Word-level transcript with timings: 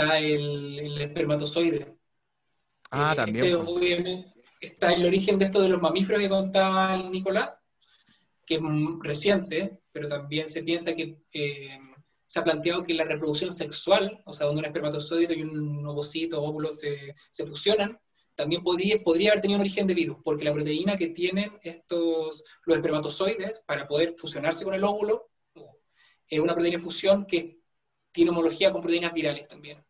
está 0.00 0.18
el, 0.18 0.78
el 0.78 1.00
espermatozoide. 1.00 1.96
Ah, 2.90 3.12
Eh, 3.12 3.16
también. 3.16 3.44
este, 3.44 3.54
obviamente, 3.56 4.32
está 4.60 4.92
el 4.92 5.04
origen 5.04 5.38
de 5.38 5.46
esto 5.46 5.60
de 5.60 5.68
los 5.68 5.80
mamíferos 5.80 6.20
que 6.20 6.28
contaba 6.28 6.94
el 6.94 7.10
Nicolás, 7.10 7.50
que 8.46 8.56
es 8.56 8.60
reciente, 9.02 9.78
pero 9.92 10.08
también 10.08 10.48
se 10.48 10.62
piensa 10.62 10.94
que 10.94 11.18
eh, 11.32 11.78
se 12.26 12.38
ha 12.38 12.44
planteado 12.44 12.82
que 12.82 12.94
la 12.94 13.04
reproducción 13.04 13.52
sexual, 13.52 14.22
o 14.24 14.32
sea, 14.32 14.46
donde 14.46 14.60
un 14.60 14.66
espermatozoide 14.66 15.34
y 15.34 15.42
un 15.42 15.86
ovocito, 15.86 16.42
óvulo 16.42 16.70
se, 16.70 17.14
se 17.30 17.46
fusionan, 17.46 17.98
también 18.34 18.62
podría, 18.62 19.02
podría 19.02 19.30
haber 19.32 19.42
tenido 19.42 19.58
un 19.58 19.62
origen 19.62 19.86
de 19.86 19.94
virus, 19.94 20.16
porque 20.24 20.44
la 20.44 20.52
proteína 20.52 20.96
que 20.96 21.08
tienen 21.08 21.52
estos, 21.62 22.44
los 22.64 22.76
espermatozoides 22.76 23.62
para 23.66 23.86
poder 23.86 24.14
fusionarse 24.16 24.64
con 24.64 24.74
el 24.74 24.84
óvulo 24.84 25.28
es 26.26 26.40
una 26.40 26.54
proteína 26.54 26.78
de 26.78 26.82
fusión 26.82 27.26
que 27.26 27.58
tiene 28.12 28.30
homología 28.30 28.72
con 28.72 28.82
proteínas 28.82 29.12
virales 29.12 29.46
también. 29.48 29.84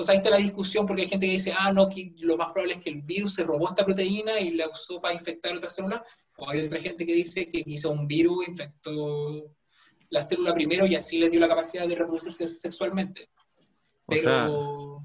O 0.00 0.04
sea, 0.04 0.12
ahí 0.12 0.18
está 0.18 0.30
la 0.30 0.36
discusión 0.36 0.86
porque 0.86 1.02
hay 1.02 1.08
gente 1.08 1.26
que 1.26 1.32
dice, 1.32 1.52
ah, 1.58 1.72
no, 1.72 1.88
que 1.88 2.12
lo 2.18 2.36
más 2.36 2.50
probable 2.50 2.74
es 2.74 2.80
que 2.80 2.90
el 2.90 3.02
virus 3.02 3.34
se 3.34 3.42
robó 3.42 3.68
esta 3.68 3.84
proteína 3.84 4.38
y 4.38 4.52
la 4.52 4.68
usó 4.68 5.00
para 5.00 5.12
infectar 5.12 5.52
otra 5.56 5.68
célula. 5.68 6.04
O 6.36 6.48
hay 6.48 6.64
otra 6.64 6.80
gente 6.80 7.04
que 7.04 7.14
dice 7.14 7.50
que 7.50 7.64
quizá 7.64 7.88
un 7.88 8.06
virus 8.06 8.46
infectó 8.46 9.56
la 10.10 10.22
célula 10.22 10.52
primero 10.52 10.86
y 10.86 10.94
así 10.94 11.18
les 11.18 11.32
dio 11.32 11.40
la 11.40 11.48
capacidad 11.48 11.88
de 11.88 11.96
reproducirse 11.96 12.46
sexualmente. 12.46 13.28
O 14.06 14.14
sea, 14.14 14.46
Pero 14.46 15.04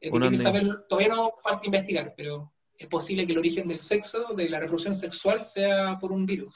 es 0.00 0.10
difícil 0.10 0.38
saber, 0.38 0.86
todavía 0.88 1.14
no 1.14 1.34
falta 1.42 1.66
investigar, 1.66 2.14
pero 2.16 2.50
es 2.74 2.86
posible 2.86 3.26
que 3.26 3.32
el 3.32 3.38
origen 3.38 3.68
del 3.68 3.78
sexo, 3.78 4.32
de 4.34 4.48
la 4.48 4.58
reproducción 4.58 4.94
sexual, 4.94 5.42
sea 5.42 5.98
por 6.00 6.12
un 6.12 6.24
virus. 6.24 6.54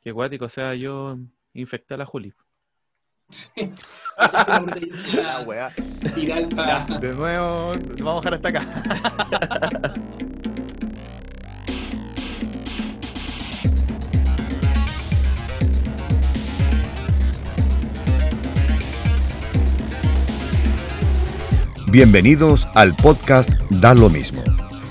Qué 0.00 0.12
guático, 0.12 0.44
o 0.44 0.48
sea, 0.48 0.76
yo 0.76 1.18
infecté 1.52 1.94
a 1.94 1.96
la 1.96 2.06
Juli. 2.06 2.32
Sí. 3.30 3.72
Esa 4.18 4.42
es 4.42 4.46
una 4.46 4.60
La 4.60 4.62
proteína 4.64 5.40
weá. 5.46 5.70
viral 6.14 6.48
Ya, 6.48 6.56
para... 6.56 6.98
de 6.98 7.14
nuevo, 7.14 7.72
vamos 8.02 8.26
a 8.26 8.30
dejar 8.30 8.34
hasta 8.34 8.48
acá. 8.48 8.64
Bienvenidos 21.90 22.66
al 22.74 22.94
podcast 22.94 23.50
Da 23.70 23.94
lo 23.94 24.10
mismo. 24.10 24.42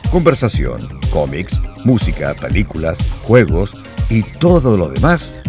Conversación, 0.09 0.80
cómics, 1.11 1.61
música, 1.86 2.33
películas, 2.33 2.97
juegos 3.23 3.73
y 4.09 4.23
todo 4.23 4.77
lo 4.77 4.89
demás 4.89 5.41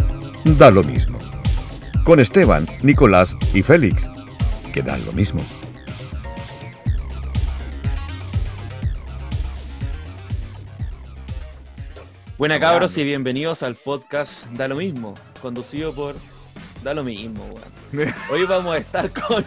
da 0.43 0.69
lo 0.69 0.83
mismo. 0.83 1.17
Con 2.05 2.19
Esteban, 2.19 2.67
Nicolás 2.83 3.35
y 3.51 3.63
Félix, 3.63 4.07
que 4.71 4.83
dan 4.83 5.03
lo 5.07 5.13
mismo. 5.13 5.41
Buena 12.37 12.59
cabros 12.59 12.95
y 12.99 13.03
bienvenidos 13.03 13.63
al 13.63 13.73
podcast 13.73 14.45
Da 14.51 14.67
lo 14.67 14.75
mismo, 14.75 15.15
conducido 15.41 15.95
por 15.95 16.13
Da 16.83 16.93
lo 16.93 17.03
mismo, 17.03 17.43
weón. 17.45 18.13
Hoy 18.31 18.45
vamos 18.45 18.75
a 18.75 18.77
estar 18.77 19.09
con 19.09 19.43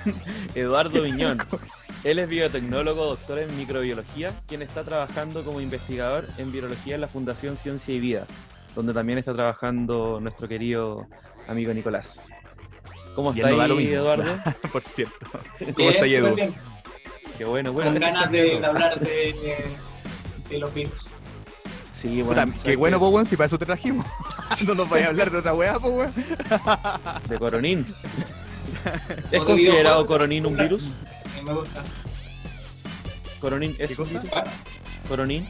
Eduardo 0.57 1.03
Viñón. 1.03 1.39
Él 2.03 2.19
es 2.19 2.29
biotecnólogo, 2.29 3.05
doctor 3.05 3.39
en 3.39 3.57
microbiología, 3.57 4.33
quien 4.49 4.63
está 4.63 4.83
trabajando 4.83 5.45
como 5.45 5.61
investigador 5.61 6.27
en 6.39 6.51
biología 6.51 6.97
en 6.97 7.03
la 7.03 7.09
Fundación 7.09 7.57
Ciencia 7.57 7.95
y 7.95 8.01
Vida, 8.01 8.27
donde 8.75 8.93
también 8.93 9.21
está 9.21 9.33
trabajando 9.33 10.19
nuestro 10.21 10.49
querido 10.49 11.07
amigo 11.47 11.73
Nicolás. 11.73 12.29
¿Cómo 13.19 13.33
está 13.33 13.51
no 13.51 13.61
ahí, 13.63 13.73
mismo. 13.73 13.95
Eduardo? 13.95 14.39
Por 14.73 14.83
cierto. 14.85 15.27
¿Cómo 15.77 15.91
está 15.91 16.07
Edu? 16.07 16.35
bien. 16.37 16.55
Qué 17.37 17.45
bueno, 17.45 17.73
bueno. 17.73 17.91
Con 17.91 17.99
ganas 18.01 18.31
de, 18.31 18.65
hablar 18.65 19.01
de, 19.01 19.67
de 20.49 20.59
los 20.61 20.73
virus. 20.73 20.93
Sí, 22.01 22.23
Puta, 22.23 22.45
bueno, 22.45 22.53
qué 22.53 22.61
¿sabes 22.61 22.77
bueno, 22.79 22.99
qué? 22.99 23.01
po, 23.11 23.25
si 23.25 23.37
para 23.37 23.47
eso 23.49 23.59
te 23.59 23.67
trajimos. 23.67 24.07
no 24.69 24.75
nos 24.77 24.89
vayas 24.89 25.07
a 25.09 25.11
hablar 25.11 25.33
de 25.33 25.39
otra 25.39 25.53
weá, 25.53 25.81
po, 25.81 25.89
weón. 25.89 26.13
De 27.29 27.39
coronín. 27.41 27.85
¿Es 29.33 29.43
considerado 29.43 30.07
coronín 30.07 30.47
un 30.47 30.57
virus? 30.57 30.85
Me 31.45 31.53
gusta. 31.53 31.83
Coronín 33.41 33.75
es 33.81 33.89
¿Qué 33.89 33.95
un 33.95 33.97
cosa? 33.97 34.21
virus? 34.21 34.31
Ah, 34.33 34.45
Coronín. 35.09 35.49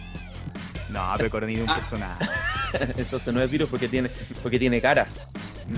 No, 0.88 1.04
pero 1.18 1.28
Coronel 1.28 1.56
es 1.56 1.62
un 1.64 1.68
Ah. 1.68 1.74
personaje. 1.76 2.24
Entonces 2.96 3.34
no 3.34 3.42
es 3.42 3.50
virus 3.50 3.68
porque 3.68 3.88
tiene, 3.88 4.10
porque 4.42 4.58
tiene 4.58 4.80
cara, 4.80 5.06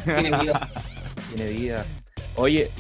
tiene 0.05 0.39
vida. 0.39 0.69
Tiene 1.35 1.51
vida. 1.51 1.85
Oye, 2.37 2.71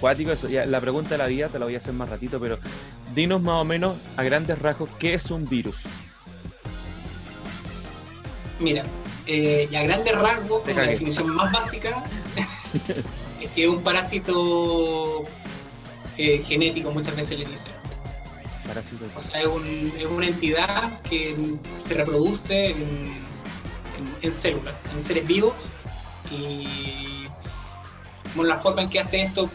cuático 0.00 0.32
eso. 0.32 0.48
Ya, 0.48 0.66
la 0.66 0.80
pregunta 0.80 1.10
de 1.10 1.18
la 1.18 1.26
vida 1.26 1.48
te 1.48 1.58
la 1.58 1.64
voy 1.66 1.74
a 1.74 1.78
hacer 1.78 1.92
más 1.92 2.08
ratito, 2.08 2.38
pero 2.40 2.58
dinos 3.14 3.42
más 3.42 3.60
o 3.60 3.64
menos 3.64 3.96
a 4.16 4.22
grandes 4.22 4.58
rasgos 4.58 4.88
qué 4.98 5.14
es 5.14 5.30
un 5.30 5.48
virus. 5.48 5.76
Mira, 8.60 8.84
eh, 9.26 9.68
y 9.70 9.76
a 9.76 9.82
grandes 9.84 10.12
rasgos, 10.14 10.62
la 10.74 10.82
definición 10.82 11.28
más 11.34 11.52
básica 11.52 12.02
es 13.40 13.50
que 13.50 13.62
es 13.64 13.68
un 13.68 13.82
parásito 13.82 15.22
eh, 16.16 16.42
genético, 16.46 16.90
muchas 16.90 17.14
veces 17.14 17.38
le 17.38 17.44
dicen. 17.46 17.70
Parásito. 18.66 19.04
O 19.16 19.20
sea, 19.20 19.40
es, 19.42 19.46
un- 19.46 19.92
es 19.98 20.06
una 20.06 20.26
entidad 20.26 21.00
que 21.02 21.36
se 21.78 21.94
reproduce 21.94 22.70
en, 22.70 22.76
en- 22.82 24.14
en 24.22 24.32
células, 24.32 24.74
en 24.94 25.02
seres 25.02 25.26
vivos. 25.26 25.54
Y 26.30 27.17
bueno, 28.38 28.54
la 28.54 28.60
forma 28.60 28.82
en 28.82 28.88
que 28.88 29.00
hace 29.00 29.20
esto 29.20 29.50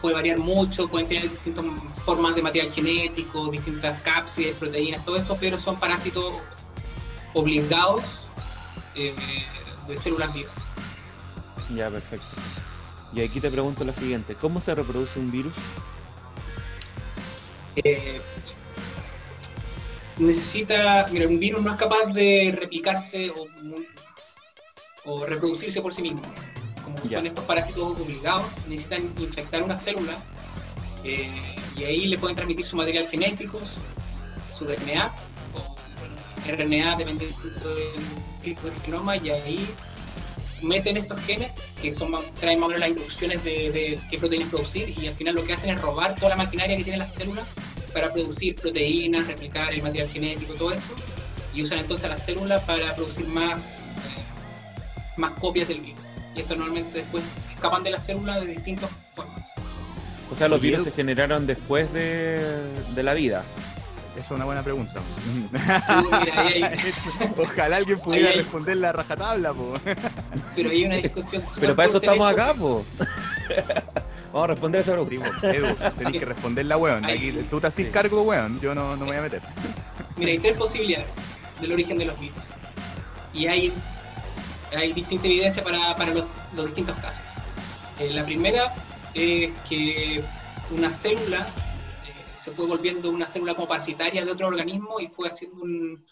puede 0.00 0.16
variar 0.16 0.38
mucho, 0.38 0.88
pueden 0.88 1.06
tener 1.06 1.30
distintas 1.30 1.64
formas 2.04 2.34
de 2.34 2.42
material 2.42 2.72
genético, 2.72 3.48
distintas 3.50 4.00
cápsides, 4.02 4.56
proteínas, 4.56 5.04
todo 5.04 5.16
eso, 5.16 5.36
pero 5.40 5.58
son 5.58 5.78
parásitos 5.78 6.34
obligados 7.34 8.26
eh, 8.96 9.14
de 9.86 9.96
células 9.96 10.34
vivas. 10.34 10.52
Ya, 11.72 11.88
perfecto. 11.88 12.26
Y 13.14 13.20
aquí 13.22 13.40
te 13.40 13.48
pregunto 13.48 13.84
lo 13.84 13.94
siguiente, 13.94 14.34
¿cómo 14.34 14.60
se 14.60 14.74
reproduce 14.74 15.20
un 15.20 15.30
virus? 15.30 15.52
Eh, 17.76 18.20
necesita, 20.18 21.06
mira, 21.12 21.28
un 21.28 21.38
virus 21.38 21.62
no 21.62 21.70
es 21.70 21.76
capaz 21.76 22.06
de 22.12 22.56
replicarse 22.58 23.30
o, 23.30 23.46
o 25.04 25.26
reproducirse 25.26 25.80
por 25.80 25.94
sí 25.94 26.02
mismo. 26.02 26.22
Como 26.94 27.10
Ya. 27.10 27.18
son 27.18 27.26
estos 27.26 27.44
parásitos 27.44 28.00
obligados, 28.00 28.66
necesitan 28.68 29.02
infectar 29.18 29.62
una 29.62 29.76
célula 29.76 30.18
eh, 31.04 31.28
y 31.76 31.84
ahí 31.84 32.06
le 32.06 32.18
pueden 32.18 32.36
transmitir 32.36 32.66
su 32.66 32.76
material 32.76 33.08
genético, 33.08 33.60
su, 34.54 34.64
DNA 34.64 35.12
o 35.54 35.76
RNA, 36.46 36.96
dependiendo 36.96 37.36
del 37.74 38.40
tipo 38.42 38.66
de 38.66 38.72
genoma, 38.84 39.16
y 39.16 39.30
ahí 39.30 39.66
meten 40.62 40.98
estos 40.98 41.18
genes 41.20 41.50
que 41.80 41.90
son 41.92 42.12
traen 42.38 42.60
más 42.60 42.66
o 42.66 42.68
menos 42.68 42.80
las 42.80 42.90
instrucciones 42.90 43.42
de, 43.42 43.70
de 43.70 43.98
qué 44.10 44.18
proteínas 44.18 44.50
producir 44.50 44.90
y 44.90 45.06
al 45.06 45.14
final 45.14 45.34
lo 45.34 45.44
que 45.44 45.54
hacen 45.54 45.70
es 45.70 45.80
robar 45.80 46.16
toda 46.16 46.30
la 46.30 46.36
maquinaria 46.36 46.76
que 46.76 46.84
tienen 46.84 46.98
las 46.98 47.14
células 47.14 47.46
para 47.94 48.12
producir 48.12 48.56
proteínas, 48.56 49.26
replicar 49.26 49.72
el 49.72 49.82
material 49.82 50.08
genético, 50.08 50.54
todo 50.54 50.72
eso, 50.72 50.90
y 51.54 51.62
usan 51.62 51.78
entonces 51.78 52.06
a 52.06 52.08
las 52.10 52.24
células 52.24 52.62
para 52.64 52.94
producir 52.94 53.26
más, 53.28 53.86
eh, 53.86 55.16
más 55.16 55.32
copias 55.32 55.68
del 55.68 55.80
virus. 55.80 55.99
Y 56.34 56.40
esto 56.40 56.54
normalmente 56.56 56.98
después 56.98 57.22
escapan 57.50 57.82
de 57.82 57.90
la 57.90 57.98
célula 57.98 58.40
de 58.40 58.46
distintas 58.46 58.90
formas. 59.14 59.40
O 60.32 60.36
sea, 60.36 60.48
los 60.48 60.60
virus 60.60 60.84
se 60.84 60.92
generaron 60.92 61.46
después 61.46 61.92
de, 61.92 62.38
de 62.94 63.02
la 63.02 63.14
vida. 63.14 63.42
Esa 64.12 64.20
es 64.20 64.30
una 64.32 64.44
buena 64.44 64.62
pregunta. 64.62 65.00
Uy, 65.34 65.48
mira, 65.52 66.40
ahí 66.40 66.62
hay- 66.62 66.94
Ojalá 67.38 67.76
alguien 67.76 67.98
pudiera 68.00 68.30
Ahí 68.30 68.36
responder 68.38 68.76
la 68.76 68.92
rajatabla, 68.92 69.52
po. 69.54 69.74
pero 70.54 70.70
hay 70.70 70.84
una 70.84 70.96
discusión 70.96 71.42
Pero 71.60 71.74
para 71.76 71.88
eso 71.88 71.98
estamos 71.98 72.30
acá, 72.30 72.54
po. 72.54 72.84
Vamos 74.32 74.44
a 74.44 74.46
responder 74.48 74.80
esa 74.82 74.96
Sí, 74.96 75.04
pregunta. 75.06 75.40
po, 75.40 75.46
Edu, 75.48 75.74
tenés 75.98 76.18
que 76.20 76.24
responderla, 76.24 76.76
weón. 76.76 77.04
Aquí, 77.04 77.32
tú 77.50 77.60
te 77.60 77.66
haces 77.66 77.86
sí. 77.86 77.92
cargo, 77.92 78.22
weón. 78.22 78.60
Yo 78.60 78.74
no, 78.74 78.92
no 78.96 79.00
me 79.04 79.06
voy 79.06 79.16
a 79.16 79.22
meter. 79.22 79.42
Mira, 80.16 80.30
hay 80.32 80.38
tres 80.38 80.54
posibilidades 80.54 81.08
del 81.60 81.72
origen 81.72 81.98
de 81.98 82.04
los 82.04 82.20
virus. 82.20 82.36
Y 83.34 83.46
hay, 83.46 83.72
hay 84.76 84.92
distinta 84.92 85.26
evidencia 85.26 85.62
para, 85.64 85.94
para 85.96 86.14
los, 86.14 86.26
los 86.56 86.66
distintos 86.66 86.96
casos. 86.96 87.20
Eh, 87.98 88.12
la 88.12 88.24
primera 88.24 88.72
es 89.14 89.52
que 89.68 90.22
una 90.70 90.90
célula 90.90 91.40
eh, 91.40 92.24
se 92.34 92.52
fue 92.52 92.66
volviendo 92.66 93.10
una 93.10 93.26
célula 93.26 93.54
como 93.54 93.68
parasitaria 93.68 94.24
de 94.24 94.30
otro 94.32 94.46
organismo 94.48 95.00
y 95.00 95.06
fue 95.08 95.28
haciendo 95.28 95.62
un- 95.62 96.04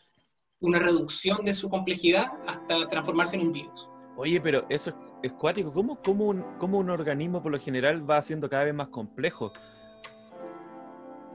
una 0.61 0.81
reducción 0.81 1.45
de 1.45 1.55
su 1.55 1.69
complejidad 1.71 2.33
hasta 2.47 2.89
transformarse 2.89 3.37
en 3.37 3.43
un 3.43 3.53
virus. 3.53 3.89
Oye, 4.17 4.41
pero 4.41 4.67
eso 4.69 4.91
es, 4.91 4.97
es 5.23 5.33
cuático. 5.33 5.73
¿Cómo, 5.73 6.01
cómo, 6.03 6.27
un, 6.27 6.45
cómo 6.59 6.79
un 6.79 6.91
organismo 6.91 7.41
por 7.41 7.53
lo 7.53 7.61
general 7.61 8.09
va 8.11 8.17
haciendo 8.19 8.51
cada 8.51 8.65
vez 8.65 8.75
más 8.75 8.89
complejo? 8.89 9.53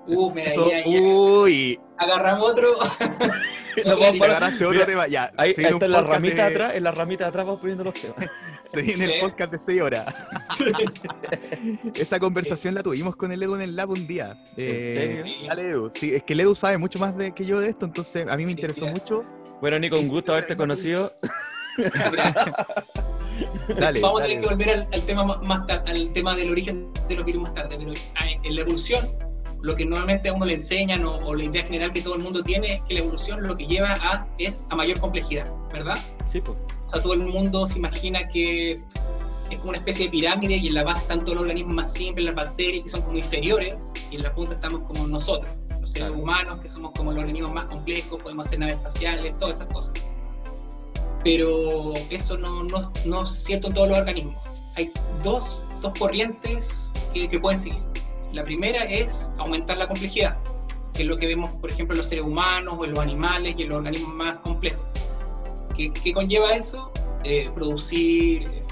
Uh, 0.06 0.30
mira, 0.32 0.50
Eso, 0.50 0.70
ya, 0.70 0.84
ya. 0.84 1.00
uy. 1.02 1.80
agarramos 1.98 2.44
otro. 2.52 2.68
No, 3.86 3.98
vamos 3.98 4.18
para- 4.20 4.38
Agarraste 4.38 4.66
otro 4.66 4.72
Mira, 4.72 4.86
tema. 4.86 5.08
Ya, 5.08 5.32
Ahí, 5.38 5.54
ahí 5.58 5.66
está 5.66 5.86
en 5.86 5.92
la 5.92 6.02
ramita 6.02 6.36
de- 6.50 6.56
atrás, 6.56 6.74
en 6.76 6.84
la 6.84 6.92
ramita 6.92 7.24
de 7.26 7.30
atrás 7.30 7.46
vamos 7.46 7.60
poniendo 7.62 7.84
los 7.84 7.94
temas. 7.94 8.18
Se 8.64 8.82
viene 8.82 9.06
Sí. 9.08 9.12
el 9.14 9.20
podcast 9.22 9.52
de 9.52 9.58
6 9.58 9.82
horas. 9.82 10.16
Esa 11.96 12.20
conversación 12.20 12.74
la 12.76 12.84
tuvimos 12.84 13.16
con 13.16 13.32
el 13.32 13.44
Edu 13.44 13.56
en 13.56 13.62
el 13.62 13.76
lab 13.76 13.90
un 13.90 14.08
día. 14.08 14.38
Eh, 14.56 15.18
serio? 15.18 15.24
Sí. 15.24 15.46
Dale, 15.48 15.70
Edu. 15.70 15.90
Sí, 15.92 16.14
es 16.16 16.24
que 16.24 16.34
el 16.34 16.40
Edu 16.42 16.56
sabe 16.56 16.78
mucho 16.78 16.98
más 17.00 17.18
de, 17.18 17.34
que 17.34 17.46
yo 17.46 17.60
de 17.60 17.70
esto, 17.70 17.86
entonces 17.86 18.26
a 18.28 18.38
mí 18.38 18.44
me 18.44 18.52
Sí, 18.52 18.56
interesó 18.58 18.88
mucho. 18.88 19.26
Bueno, 19.60 19.80
Nico, 19.80 19.98
un 20.00 20.08
gusto 20.08 20.32
haberte 20.34 20.56
conocido. 20.56 21.14
Dale, 23.80 24.00
Vamos 24.02 24.22
a 24.22 24.26
tener 24.26 24.42
que 24.42 24.48
volver 24.48 24.70
al, 24.70 24.88
al 24.94 25.04
tema 25.06 25.24
más- 25.26 25.42
más 25.44 25.66
tarde, 25.68 25.92
al 25.92 26.14
tema 26.14 26.36
del 26.36 26.52
origen 26.52 26.92
de 27.10 27.16
los 27.16 27.26
virus 27.26 27.44
más 27.44 27.54
tarde, 27.54 27.76
pero 27.80 27.94
ah, 28.16 28.26
en 28.44 28.56
la 28.56 28.62
evolución, 28.62 29.10
lo 29.64 29.74
que 29.76 29.86
normalmente 29.86 30.30
a 30.30 30.34
uno 30.34 30.46
le 30.46 30.54
enseñan 30.54 31.04
o, 31.06 31.16
o 31.18 31.34
la 31.34 31.46
idea 31.46 31.64
general 31.64 31.92
que 31.92 32.02
todo 32.02 32.16
el 32.16 32.22
mundo 32.22 32.44
tiene 32.44 32.76
es 32.76 32.82
que 32.84 32.94
la 32.96 33.00
evolución 33.00 33.42
lo 33.48 33.56
que 33.56 33.66
lleva 33.66 33.94
a 33.94 34.28
es 34.38 34.66
a 34.70 34.76
mayor 34.76 35.00
complejidad, 35.00 35.48
¿verdad? 35.72 35.98
Sí, 36.32 36.40
pues. 36.42 36.58
O 36.86 36.90
sea, 36.90 37.02
todo 37.02 37.14
el 37.14 37.22
mundo 37.22 37.66
se 37.66 37.80
imagina 37.80 38.28
que 38.28 38.82
es 39.50 39.58
como 39.58 39.70
una 39.70 39.78
especie 39.80 40.06
de 40.06 40.12
pirámide 40.12 40.58
y 40.58 40.68
en 40.68 40.74
la 40.74 40.84
base 40.84 41.02
están 41.04 41.20
todos 41.22 41.36
los 41.36 41.42
organismos 41.44 41.76
más 41.76 41.94
simples, 41.94 42.26
las 42.26 42.36
bacterias 42.36 42.84
que 42.84 42.90
son 42.90 43.02
como 43.04 43.18
inferiores, 43.18 43.92
y 44.12 44.18
en 44.18 44.24
la 44.24 44.34
punta 44.36 44.54
estamos 44.56 44.82
como 44.82 45.08
nosotros, 45.08 45.52
los 45.80 45.90
seres 45.92 46.10
Claro. 46.10 46.22
humanos 46.24 46.60
que 46.62 46.68
somos 46.70 46.92
como 46.92 47.12
los 47.14 47.22
organismos 47.22 47.54
más 47.54 47.66
complejos, 47.66 48.22
podemos 48.22 48.48
hacer 48.48 48.60
naves 48.60 48.76
espaciales, 48.76 49.38
todas 49.38 49.58
esas 49.58 49.68
cosas. 49.74 49.94
Pero 51.24 51.94
eso 52.10 52.38
no, 52.38 52.64
no- 52.64 52.92
no 53.06 53.24
es 53.24 53.30
cierto 53.30 53.68
en 53.70 53.74
todos 53.76 53.88
los 53.90 53.98
organismos. 53.98 54.36
Hay 54.76 54.92
dos, 55.24 55.66
dos 55.82 55.94
corrientes 55.98 56.92
que, 57.14 57.30
que 57.30 57.40
pueden 57.40 57.58
seguir. 57.60 57.82
La 58.34 58.44
primera 58.44 58.84
es 58.84 59.32
aumentar 59.38 59.78
la 59.78 59.88
complejidad, 59.88 60.38
que 60.94 61.04
es 61.04 61.08
lo 61.08 61.18
que 61.18 61.28
vemos, 61.28 61.56
por 61.58 61.70
ejemplo, 61.70 61.94
en 61.94 62.00
los 62.00 62.10
seres 62.10 62.26
humanos 62.26 62.76
o 62.78 62.84
en 62.84 62.92
los 62.92 63.00
animales 63.00 63.56
y 63.58 63.62
en 63.62 63.70
los 63.70 63.78
organismos 63.78 64.16
más 64.16 64.38
complejos. 64.38 64.88
¿Qué, 65.76 66.14
conlleva 66.14 66.54
eso? 66.54 66.92
Eh, 67.24 67.50
producir 67.54 68.44
eh, 68.44 68.64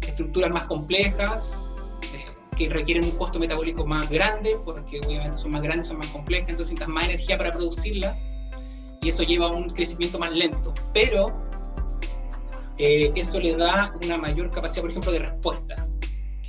estructuras 0.00 0.50
más 0.50 0.64
complejas, 0.64 1.70
eh, 2.02 2.24
que 2.56 2.68
requieren 2.70 3.04
un 3.04 3.12
costo 3.12 3.38
metabólico 3.38 3.86
más 3.86 4.08
grande, 4.08 4.56
porque 4.64 5.00
obviamente 5.00 5.36
son 5.36 5.52
más 5.52 5.62
grandes, 5.62 5.88
son 5.88 5.98
más 5.98 6.08
complejas, 6.08 6.48
entonces 6.48 6.72
necesitas 6.72 6.88
más 6.88 7.04
energía 7.04 7.36
para 7.36 7.52
producirlas, 7.52 8.26
y 9.02 9.10
eso 9.10 9.22
lleva 9.22 9.46
a 9.46 9.50
un 9.50 9.68
crecimiento 9.70 10.18
más 10.18 10.32
lento. 10.32 10.74
Pero 10.92 11.32
eh, 12.78 13.12
eso 13.14 13.38
le 13.38 13.54
da 13.56 13.92
una 14.02 14.16
mayor 14.16 14.50
capacidad, 14.50 14.82
por 14.82 14.90
ejemplo, 14.90 15.12
de 15.12 15.18
respuesta, 15.18 15.86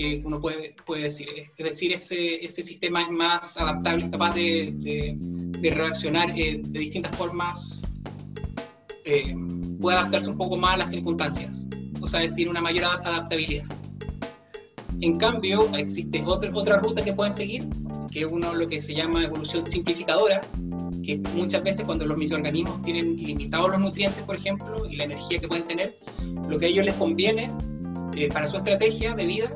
que 0.02 0.22
uno 0.26 0.40
puede, 0.40 0.76
puede 0.86 1.04
decir. 1.04 1.28
Es 1.58 1.66
decir, 1.66 1.92
ese, 1.94 2.44
ese 2.44 2.64
sistema 2.64 3.02
es 3.04 3.10
más 3.10 3.58
adaptable, 3.58 4.06
es 4.06 4.12
capaz 4.12 4.34
de, 4.34 4.74
de- 4.78 5.72
reaccionar 5.72 6.32
eh, 6.36 6.60
de 6.64 6.80
distintas 6.80 7.16
formas, 7.16 7.82
eh, 9.06 9.36
puede 9.80 9.98
adaptarse 9.98 10.30
un 10.30 10.38
poco 10.38 10.58
más 10.58 10.74
a 10.74 10.78
las 10.78 10.90
circunstancias, 10.90 11.62
o 12.02 12.08
sea, 12.08 12.34
tiene 12.34 12.50
una 12.50 12.62
mayor 12.62 12.86
adap- 12.86 13.06
adaptabilidad. 13.06 13.66
En 15.02 15.18
cambio, 15.18 15.70
existe 15.78 16.24
otra, 16.26 16.50
otra 16.54 16.78
ruta 16.78 17.04
que 17.04 17.14
pueden 17.14 17.32
seguir, 17.32 17.68
que 18.12 18.22
es 18.22 18.26
uno 18.26 18.56
lo 18.56 18.68
que 18.68 18.80
se 18.80 18.94
llama 18.96 19.24
evolución 19.24 19.64
simplificadora, 19.70 20.42
que 21.04 21.20
muchas 21.36 21.64
veces 21.64 21.86
cuando 21.86 22.06
los 22.06 22.18
microorganismos 22.18 22.82
tienen 22.82 23.16
limitados 23.16 23.70
los 23.72 23.80
nutrientes, 23.80 24.24
por 24.24 24.36
ejemplo, 24.36 24.86
y 24.88 24.96
la 24.98 25.04
energía 25.06 25.40
que 25.40 25.48
pueden 25.48 25.66
tener, 25.66 25.98
lo 26.50 26.58
que 26.60 26.66
a 26.66 26.70
ellos 26.70 26.86
les 26.86 26.96
conviene 26.96 27.52
eh, 28.16 28.30
para 28.30 28.48
su 28.48 28.58
estrategia 28.58 29.16
de 29.16 29.26
vida 29.26 29.50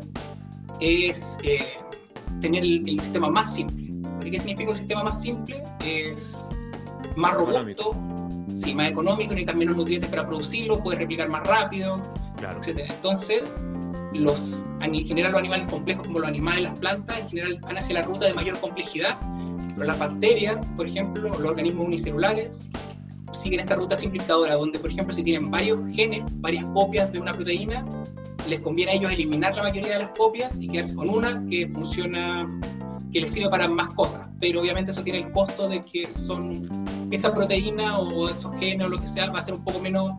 es 0.80 1.38
eh, 1.44 1.66
tener 2.42 2.64
el, 2.64 2.88
el 2.88 3.00
sistema 3.00 3.30
más 3.30 3.54
simple. 3.56 3.86
¿Y 4.24 4.32
¿Qué 4.32 4.40
significa 4.40 4.70
un 4.72 4.76
sistema 4.76 5.04
más 5.04 5.22
simple? 5.22 5.64
Es 5.84 6.48
más 7.16 7.34
robusto, 7.34 7.96
sí, 8.54 8.74
más 8.74 8.90
económico, 8.90 9.30
necesitas 9.30 9.56
menos 9.56 9.78
nutrientes 9.78 10.10
para 10.10 10.26
producirlo, 10.28 10.82
puedes 10.82 11.00
replicar 11.00 11.30
más 11.30 11.46
rápido, 11.46 12.02
Claro. 12.38 12.60
etcétera. 12.60 12.94
Entonces, 12.94 13.56
los, 14.14 14.66
en 14.82 14.94
general 14.94 15.32
los 15.32 15.40
animales 15.40 15.68
complejos 15.70 16.06
como 16.08 16.20
los 16.20 16.28
animales, 16.28 16.64
las 16.64 16.80
plantas, 16.80 17.20
en 17.20 17.30
general 17.30 17.60
van 17.62 17.78
hacia 17.78 17.94
la 17.96 18.02
ruta 18.04 18.26
de 18.26 18.34
mayor 18.34 18.60
complejidad, 18.60 19.18
pero 19.76 19.86
las 19.86 20.00
bacterias, 20.00 20.70
por 20.76 20.88
ejemplo, 20.88 21.30
los 21.30 21.50
organismos 21.50 21.86
unicelulares, 21.88 22.68
siguen 23.32 23.60
esta 23.60 23.76
ruta 23.76 23.98
simplificadora, 23.98 24.56
donde, 24.56 24.80
por 24.80 24.90
ejemplo, 24.90 25.14
si 25.14 25.22
tienen 25.24 25.52
varios 25.52 25.80
genes, 25.94 26.24
varias 26.42 26.64
copias 26.74 27.12
de 27.12 27.20
una 27.20 27.34
proteína, 27.34 27.86
les 28.48 28.60
conviene 28.60 28.92
a 28.92 28.96
ellos 28.96 29.12
eliminar 29.12 29.56
la 29.56 29.64
mayoría 29.64 29.94
de 29.94 30.00
las 30.00 30.10
copias 30.10 30.60
y 30.62 30.68
quedarse 30.68 30.96
con 30.96 31.10
una 31.10 31.44
que 31.50 31.68
funciona, 31.72 32.48
que 33.12 33.22
les 33.22 33.32
sirve 33.32 33.50
para 33.50 33.68
más 33.68 33.90
cosas. 33.92 34.28
Pero 34.40 34.62
obviamente 34.62 34.92
eso 34.92 35.04
tiene 35.04 35.20
el 35.20 35.32
costo 35.32 35.68
de 35.68 35.84
que 35.84 36.08
son 36.08 36.70
esa 37.12 37.34
proteína 37.34 38.00
o 38.00 38.30
esos 38.30 38.54
genes 38.60 38.86
o 38.88 38.90
lo 38.90 39.00
que 39.00 39.08
sea 39.08 39.32
va 39.32 39.40
a 39.40 39.42
ser 39.42 39.54
un 39.56 39.64
poco 39.64 39.80
menos 39.80 40.12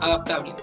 adaptable. 0.00 0.54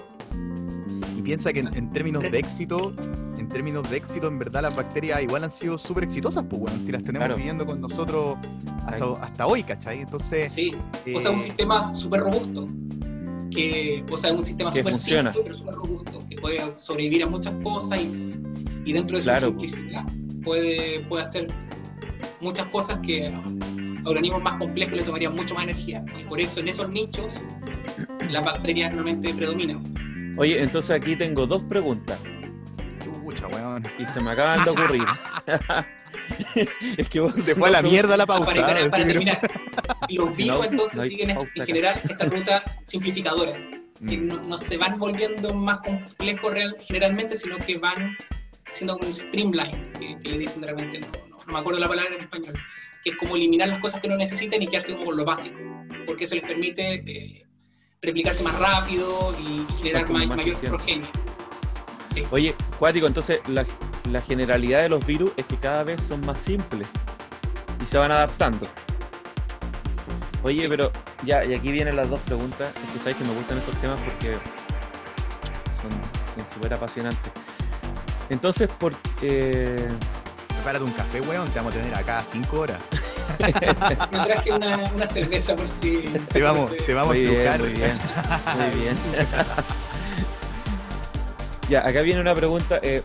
Y 1.16 1.22
piensa 1.22 1.52
que 1.52 1.60
en, 1.60 1.74
en 1.74 1.90
términos 1.90 2.22
de 2.22 2.38
éxito, 2.38 2.94
en 3.38 3.48
términos 3.48 3.88
de 3.90 3.96
éxito, 3.96 4.26
en 4.28 4.38
verdad 4.38 4.62
las 4.62 4.74
bacterias 4.76 5.22
igual 5.22 5.44
han 5.44 5.50
sido 5.50 5.76
súper 5.78 6.04
exitosas, 6.04 6.44
pues 6.48 6.60
bueno, 6.60 6.80
si 6.80 6.92
las 6.92 7.02
tenemos 7.02 7.26
Claro. 7.26 7.36
viviendo 7.36 7.66
con 7.66 7.80
nosotros 7.80 8.36
hasta, 8.86 9.04
hasta 9.24 9.46
hoy, 9.46 9.62
¿cachai? 9.62 10.00
Entonces, 10.00 10.52
Sí, 10.52 10.72
o 11.14 11.20
sea, 11.20 11.30
un 11.30 11.36
eh, 11.38 11.40
sistema 11.40 11.94
súper 11.94 12.20
robusto. 12.20 12.68
Que, 13.50 14.04
o 14.10 14.16
sea, 14.18 14.32
un 14.32 14.42
sistema 14.42 14.70
Que 14.70 14.78
súper 14.80 14.92
funciona. 14.92 15.32
simple, 15.32 15.44
pero 15.46 15.58
súper 15.58 15.74
robusto, 15.76 16.18
puede 16.46 16.78
sobrevivir 16.78 17.24
a 17.24 17.26
muchas 17.26 17.54
cosas 17.64 17.98
y, 17.98 18.38
y 18.84 18.92
dentro 18.92 19.16
de 19.16 19.22
su 19.24 19.30
Claro. 19.30 19.48
simplicidad 19.48 20.04
puede, 20.44 21.00
puede 21.08 21.22
hacer 21.24 21.46
muchas 22.40 22.66
cosas 22.66 23.00
que 23.04 23.26
a 23.26 23.42
organismos 24.08 24.40
más 24.44 24.54
complejos 24.54 24.94
le 24.96 25.02
tomarían 25.02 25.34
mucho 25.34 25.54
más 25.56 25.64
energía. 25.64 26.04
Y 26.16 26.22
por 26.24 26.40
eso 26.40 26.60
en 26.60 26.68
esos 26.68 26.88
nichos 26.88 27.32
las 28.30 28.44
bacterias 28.44 28.92
realmente 28.92 29.34
predominan. 29.34 29.82
Oye, 30.38 30.62
entonces 30.62 30.92
aquí 30.92 31.16
tengo 31.16 31.46
dos 31.48 31.64
preguntas 31.64 32.18
chucha, 33.02 33.48
weón. 33.48 33.82
y 33.98 34.04
se 34.06 34.20
me 34.22 34.30
acaban 34.30 34.64
de 34.64 34.70
ocurrir. 34.70 35.02
es 36.96 37.08
que 37.08 37.20
vos 37.20 37.32
Se 37.42 37.54
fue 37.56 37.68
a 37.68 37.72
la 37.72 37.82
mierda 37.82 38.16
la 38.16 38.24
pauta. 38.26 38.46
para, 38.46 38.66
para- 38.66 38.88
para 38.90 39.02
Sí, 39.02 39.08
terminar, 39.08 39.40
los 40.10 40.26
no, 40.30 40.34
virus 40.36 40.66
entonces 40.70 40.96
no 40.96 41.02
siguen 41.02 41.30
en 41.30 41.66
general 41.66 42.00
esta 42.08 42.26
ruta 42.26 42.62
simplificadora. 42.82 43.58
Que 44.06 44.16
Mm. 44.18 44.26
no, 44.26 44.42
no 44.42 44.58
se 44.58 44.76
van 44.76 44.98
volviendo 44.98 45.52
más 45.54 45.78
complejos 45.78 46.52
real- 46.52 46.76
generalmente, 46.80 47.36
sino 47.36 47.56
que 47.58 47.78
van 47.78 48.16
haciendo 48.70 48.96
un 48.96 49.12
streamline, 49.12 49.90
que, 49.98 50.18
que 50.18 50.30
le 50.30 50.38
dicen 50.38 50.60
de 50.62 50.68
repente, 50.68 51.00
no, 51.00 51.06
no- 51.28 51.52
me 51.52 51.58
acuerdo 51.58 51.80
la 51.80 51.88
palabra 51.88 52.14
en 52.14 52.20
español, 52.22 52.54
que 53.04 53.10
es 53.10 53.16
como 53.16 53.36
eliminar 53.36 53.68
las 53.68 53.78
cosas 53.78 54.00
que 54.00 54.08
no 54.08 54.16
necesitan 54.16 54.60
y 54.60 54.66
quedarse 54.66 54.92
como 54.92 55.06
con 55.06 55.16
lo 55.16 55.24
básico, 55.24 55.58
porque 56.06 56.24
eso 56.24 56.34
les 56.34 56.44
permite 56.44 56.94
eh, 57.06 57.46
replicarse 58.02 58.42
más 58.42 58.58
rápido 58.58 59.34
y, 59.40 59.64
generar 59.78 60.06
como 60.06 60.18
ma- 60.18 60.26
más 60.26 60.36
mayor 60.38 60.54
eficiente. 60.54 60.76
progenie. 60.76 61.08
Sí. 62.12 62.22
Oye, 62.30 62.54
Cuático, 62.78 63.06
entonces 63.06 63.40
la, 63.46 63.66
la 64.10 64.22
generalidad 64.22 64.82
de 64.82 64.88
los 64.88 65.04
virus 65.06 65.32
es 65.36 65.46
que 65.46 65.56
cada 65.56 65.84
vez 65.84 66.00
son 66.08 66.24
más 66.26 66.40
simples 66.42 66.88
y 67.82 67.86
se 67.86 67.98
van 67.98 68.10
adaptando. 68.10 68.68
Oye, 70.42 70.62
Sí. 70.62 70.68
pero 70.68 70.92
ya, 71.24 71.44
y 71.44 71.54
aquí 71.54 71.72
vienen 71.72 71.96
las 71.96 72.08
dos 72.08 72.20
preguntas. 72.20 72.72
Es 72.86 72.92
que 72.92 72.98
sabéis 72.98 73.16
que 73.16 73.24
me 73.24 73.34
gustan 73.34 73.58
estos 73.58 73.74
temas 73.80 73.98
porque 74.00 74.36
son 75.80 75.90
súper 76.54 76.74
apasionantes. 76.74 77.32
Entonces, 78.30 78.68
por, 78.78 78.94
eh, 79.22 79.88
Prepárate 80.48 80.84
un 80.84 80.92
café, 80.92 81.20
weón, 81.20 81.48
te 81.50 81.58
vamos 81.60 81.74
a 81.74 81.78
tener 81.78 81.94
acá 81.94 82.24
cinco 82.24 82.60
horas. 82.60 82.78
Me 83.38 84.18
traje 84.24 84.52
una, 84.52 84.76
una 84.94 85.06
cerveza 85.06 85.54
por 85.54 85.68
si... 85.68 85.98
Te 86.32 86.42
vamos, 86.42 86.74
te 86.76 86.94
vamos 86.94 87.14
muy 87.14 87.26
a 87.26 87.30
bien, 87.30 87.40
estrujar. 87.46 87.60
muy 87.60 87.70
bien, 87.72 87.98
muy 88.56 88.80
bien. 88.80 88.96
ya, 91.68 91.80
acá 91.86 92.00
viene 92.00 92.20
una 92.20 92.34
pregunta. 92.34 92.78
eh, 92.82 93.02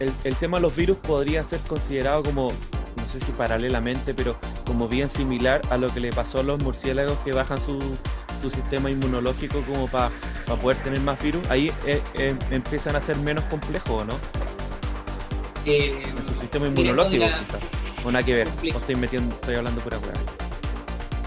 el, 0.00 0.12
el 0.24 0.34
tema 0.36 0.58
de 0.58 0.62
los 0.62 0.74
virus 0.74 0.96
podría 0.98 1.44
ser 1.44 1.60
considerado 1.60 2.22
como, 2.22 2.48
no 2.48 3.04
sé 3.12 3.20
si 3.24 3.32
paralelamente, 3.32 4.14
pero 4.14 4.36
como 4.66 4.88
bien 4.88 5.08
similar 5.10 5.60
a 5.70 5.76
lo 5.76 5.88
que 5.88 6.00
le 6.00 6.12
pasó 6.12 6.40
a 6.40 6.42
los 6.42 6.60
murciélagos 6.62 7.18
que 7.18 7.32
bajan 7.32 7.58
su, 7.64 7.78
su 8.42 8.50
sistema 8.50 8.90
inmunológico 8.90 9.60
como 9.62 9.86
para 9.88 10.10
poder 10.60 10.76
tener 10.78 11.00
más 11.00 11.20
virus. 11.22 11.42
Ahí 11.50 11.70
eh, 11.86 12.00
eh, 12.14 12.34
empiezan 12.50 12.96
a 12.96 13.00
ser 13.00 13.16
menos 13.18 13.44
complejos, 13.44 14.06
¿no? 14.06 14.14
Eh, 15.66 16.02
En 16.04 16.34
su 16.34 16.40
sistema 16.40 16.66
inmunológico, 16.66 17.24
la- 17.24 17.38
quizás. 17.40 17.60
O 18.04 18.10
nada 18.12 18.24
que 18.24 18.34
ver. 18.34 18.48
Estoy 18.62 18.94
metiendo, 18.96 19.34
estoy 19.34 19.54
hablando 19.54 19.80
pura 19.80 19.98
hueá. 19.98 20.12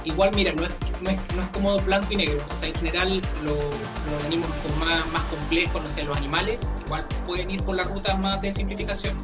igual, 0.06 0.32
mira, 0.36 0.54
no 0.54 0.64
es, 0.64 0.70
no, 1.02 1.10
es, 1.10 1.18
no 1.36 1.42
es 1.42 1.48
como 1.50 1.80
blanco 1.80 2.08
y 2.14 2.18
negro. 2.18 2.44
O 2.50 2.54
sea, 2.54 2.70
en 2.70 2.76
general, 2.76 3.22
lo- 3.44 3.52
los 3.56 4.14
organismos 4.24 4.50
con 4.64 4.80
más, 4.88 5.06
más 5.12 5.24
complejos, 5.24 5.82
no 5.82 5.90
sé, 5.90 6.04
los 6.04 6.16
animales, 6.16 6.60
igual 6.86 7.04
pueden 7.26 7.50
ir 7.52 7.64
por 7.64 7.76
la 7.76 7.84
ruta 7.84 8.16
más 8.18 8.42
de 8.42 8.54
simplificación. 8.54 9.18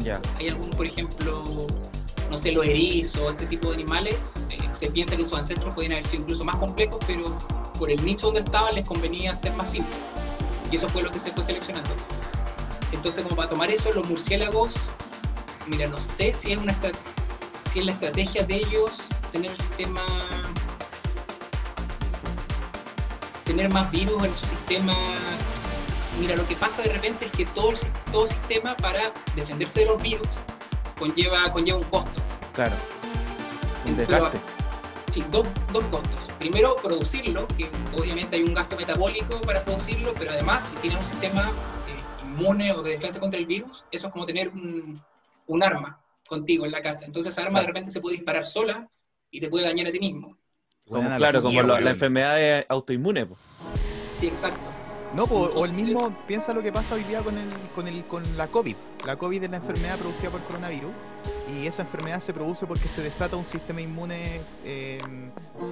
Ya, 0.00 0.20
Hay 0.38 0.48
algunos, 0.48 0.76
por 0.76 0.86
ejemplo, 0.86 1.66
no 2.30 2.38
sé, 2.38 2.52
los 2.52 2.64
erizos, 2.64 3.32
ese 3.32 3.46
tipo 3.46 3.68
de 3.68 3.74
animales, 3.74 4.34
eh, 4.50 4.58
se 4.72 4.88
piensa 4.90 5.16
que 5.16 5.24
sus 5.24 5.36
ancestros 5.36 5.74
podían 5.74 5.92
haber 5.92 6.06
sido 6.06 6.22
incluso 6.22 6.44
más 6.44 6.56
complejos, 6.56 6.98
pero 7.06 7.24
por 7.76 7.90
el 7.90 8.02
nicho 8.04 8.26
donde 8.26 8.40
estaban 8.40 8.74
les 8.76 8.86
convenía 8.86 9.34
ser 9.34 9.52
más 9.54 9.72
simples. 9.72 9.98
Y 10.70 10.76
eso 10.76 10.88
fue 10.88 11.02
lo 11.02 11.10
que 11.10 11.18
se 11.18 11.32
fue 11.32 11.42
seleccionando. 11.42 11.90
Entonces, 12.92 13.24
como 13.24 13.34
para 13.34 13.48
tomar 13.48 13.68
eso, 13.70 13.92
los 13.92 14.08
murciélagos, 14.08 14.74
mira, 15.66 15.88
no 15.88 16.00
sé 16.00 16.32
si 16.32 16.52
es, 16.52 16.58
una 16.58 16.76
si 17.64 17.80
es 17.80 17.86
la 17.86 17.92
estrategia 17.92 18.44
de 18.44 18.56
ellos 18.56 19.00
tener 19.32 19.50
el 19.50 19.56
sistema 19.56 20.02
tener 23.44 23.68
más 23.70 23.90
virus 23.90 24.22
en 24.22 24.32
su 24.32 24.46
sistema. 24.46 24.94
Mira, 26.20 26.36
lo 26.36 26.46
que 26.46 26.54
pasa 26.54 26.82
de 26.82 26.90
repente 26.90 27.26
es 27.26 27.32
que 27.32 27.46
todo, 27.46 27.72
todo 28.12 28.26
sistema 28.28 28.76
para 28.76 29.12
defenderse 29.34 29.80
de 29.80 29.86
los 29.86 30.00
virus 30.00 30.28
conlleva, 31.00 31.52
conlleva 31.52 31.78
un 31.78 31.84
costo. 31.84 32.22
Claro. 32.54 32.76
Un 33.86 33.96
desgaste. 33.96 34.38
Sí, 35.10 35.24
dos, 35.32 35.44
dos 35.72 35.82
costos. 35.86 36.30
Primero, 36.38 36.76
producirlo, 36.76 37.48
que 37.48 37.68
obviamente 37.98 38.36
hay 38.36 38.44
un 38.44 38.54
gasto 38.54 38.76
metabólico 38.76 39.40
para 39.40 39.64
producirlo, 39.64 40.14
pero 40.14 40.30
además, 40.30 40.66
si 40.66 40.76
tienes 40.76 41.00
un 41.00 41.04
sistema 41.04 41.50
eh, 41.88 42.24
inmune 42.24 42.72
o 42.72 42.82
de 42.82 42.92
defensa 42.92 43.18
contra 43.18 43.40
el 43.40 43.46
virus, 43.46 43.84
eso 43.90 44.06
es 44.06 44.12
como 44.12 44.24
tener 44.24 44.50
un, 44.50 45.02
un 45.48 45.62
arma 45.64 46.00
contigo 46.28 46.64
en 46.64 46.70
la 46.70 46.80
casa. 46.80 47.06
Entonces 47.06 47.32
esa 47.32 47.42
arma 47.42 47.60
de 47.60 47.66
repente 47.66 47.90
se 47.90 48.00
puede 48.00 48.16
disparar 48.16 48.44
sola 48.44 48.88
y 49.32 49.40
te 49.40 49.48
puede 49.48 49.66
dañar 49.66 49.88
a 49.88 49.92
ti 49.92 49.98
mismo. 49.98 50.38
claro, 51.16 51.42
como 51.42 51.60
la, 51.60 51.90
enfermedad 51.90 52.40
es 52.40 52.66
autoinmune. 52.68 53.26
Sí, 54.12 54.28
exacto. 54.28 54.69
No, 55.14 55.24
o 55.24 55.64
el 55.64 55.72
mismo, 55.72 56.16
piensa 56.28 56.54
lo 56.54 56.62
que 56.62 56.72
pasa 56.72 56.94
hoy 56.94 57.02
día 57.02 57.20
con, 57.20 57.36
el, 57.36 57.48
con, 57.74 57.88
el, 57.88 58.04
con 58.04 58.36
la 58.36 58.46
COVID. 58.46 58.76
La 59.04 59.16
COVID 59.16 59.42
es 59.42 59.50
la 59.50 59.56
enfermedad 59.56 59.98
producida 59.98 60.30
por 60.30 60.40
coronavirus 60.44 60.92
y 61.52 61.66
esa 61.66 61.82
enfermedad 61.82 62.20
se 62.20 62.32
produce 62.32 62.64
porque 62.66 62.88
se 62.88 63.02
desata 63.02 63.36
un 63.36 63.44
sistema 63.44 63.80
inmune 63.80 64.40
eh, 64.64 65.00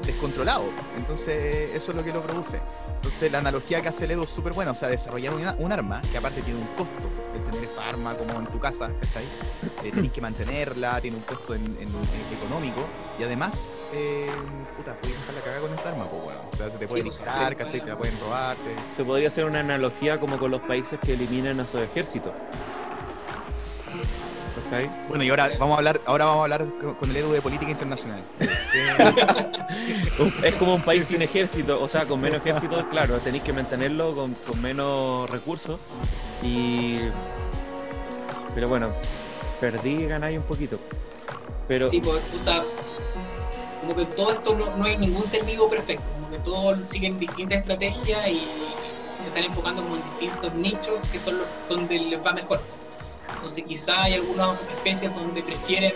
descontrolado. 0.05 0.65
Entonces, 0.97 1.71
eso 1.75 1.93
es 1.93 1.97
lo 1.97 2.05
que 2.05 2.13
lo 2.13 2.21
produce. 2.21 2.61
Entonces, 2.97 3.31
la 3.31 3.39
analogía 3.39 3.81
que 3.81 3.89
hace 3.89 4.09
Ledo 4.09 4.25
es 4.25 4.31
súper 4.31 4.55
buena. 4.55 4.73
O 4.73 4.75
sea, 4.75 4.89
desarrollar 4.89 5.33
un 5.59 5.73
arma 5.73 6.03
que 6.03 6.19
aparte 6.19 6.43
tiene 6.43 6.61
un 6.61 6.67
costo. 6.69 7.09
El 7.35 7.45
tener 7.45 7.65
esa 7.65 7.89
arma 7.89 8.17
como 8.17 8.41
en 8.41 8.47
tu 8.47 8.59
casa, 8.59 8.91
¿cachai? 9.01 9.25
Eh, 9.85 9.93
tenés 9.95 10.11
que 10.11 10.21
mantenerla, 10.21 11.01
tiene 11.01 11.17
un 11.17 11.23
costo 11.23 11.55
en, 11.55 11.65
económico 12.43 12.81
y 13.19 13.23
además, 13.23 13.83
eh, 13.93 14.29
puta, 14.77 14.97
puedes 15.01 15.19
dejar 15.19 15.35
la 15.35 15.41
cagada 15.41 15.61
con 15.61 15.75
esa 15.75 15.89
arma, 15.91 16.11
pues 16.11 16.23
bueno. 16.25 16.38
O 16.59 16.61
sea, 16.61 16.73
se 16.73 16.79
te 16.79 16.89
puede 16.89 17.05
pues, 17.05 17.19
disparar, 17.19 17.55
¿cachai? 17.55 17.81
Te 17.81 17.87
la 17.87 17.97
pueden 17.97 18.19
robar. 18.19 18.57
Se 18.97 19.05
podría 19.05 19.29
hacer 19.29 19.45
una 19.45 19.61
analogía 19.61 20.19
como 20.19 20.39
con 20.39 20.51
los 20.51 20.61
países 20.63 20.99
que 20.99 21.15
eliminan 21.15 21.61
a 21.61 21.67
su 21.69 21.79
ejército. 21.79 22.33
Bueno, 25.09 25.23
y 25.23 25.31
ahora 25.31 25.51
vamos 25.57 25.77
a 25.77 25.79
hablar, 25.79 26.01
ahora 26.05 26.25
vamos 26.25 26.41
a 26.41 26.43
hablar 26.43 26.67
con 26.99 27.11
el 27.11 27.17
Edu 27.17 27.33
de 27.33 27.41
política 27.41 27.71
internacional. 27.71 28.21
es 30.43 30.55
como 30.57 30.75
un 30.75 30.83
país 30.83 31.07
sin 31.07 31.23
ejército, 31.23 31.81
o 31.81 31.89
sea, 31.89 32.07
con 32.07 32.21
menos 32.21 32.41
ejército, 32.41 32.89
claro, 32.91 33.19
tenéis 33.19 33.45
que 33.45 33.53
mantenerlo 33.53 34.17
con, 34.17 34.37
menos 34.61 35.31
recursos. 35.31 35.79
Y. 36.43 36.99
Pero 38.57 38.69
bueno, 38.69 38.91
perdí 39.61 39.91
y 39.91 40.07
ganáis 40.07 40.39
un 40.39 40.45
poquito. 40.45 40.81
Pero... 41.69 41.87
Sí, 41.87 42.01
pues, 42.01 42.21
o 42.35 42.39
sea, 42.39 42.65
como 43.81 43.95
que 43.95 44.07
todo 44.07 44.33
esto 44.33 44.55
no, 44.55 44.77
no 44.77 44.85
hay 44.85 44.97
ningún 44.97 45.23
ser 45.23 45.45
vivo 45.45 45.71
perfecto, 45.71 46.18
como 46.29 46.31
que 46.31 46.39
todos 46.39 46.89
siguen 46.89 47.19
distintas 47.19 47.59
estrategias 47.59 48.29
y 48.29 48.43
se 49.19 49.29
están 49.29 49.45
enfocando 49.45 49.83
como 49.83 49.97
en 49.97 50.03
distintos 50.05 50.55
nichos 50.55 50.99
que 51.11 51.19
son 51.19 51.39
los 51.39 51.47
donde 51.69 51.99
les 51.99 52.25
va 52.25 52.33
mejor. 52.33 52.61
Entonces 53.35 53.65
quizá 53.65 54.03
hay 54.05 54.15
algunas 54.15 54.59
especies 54.69 55.15
donde 55.15 55.43
prefieren 55.43 55.93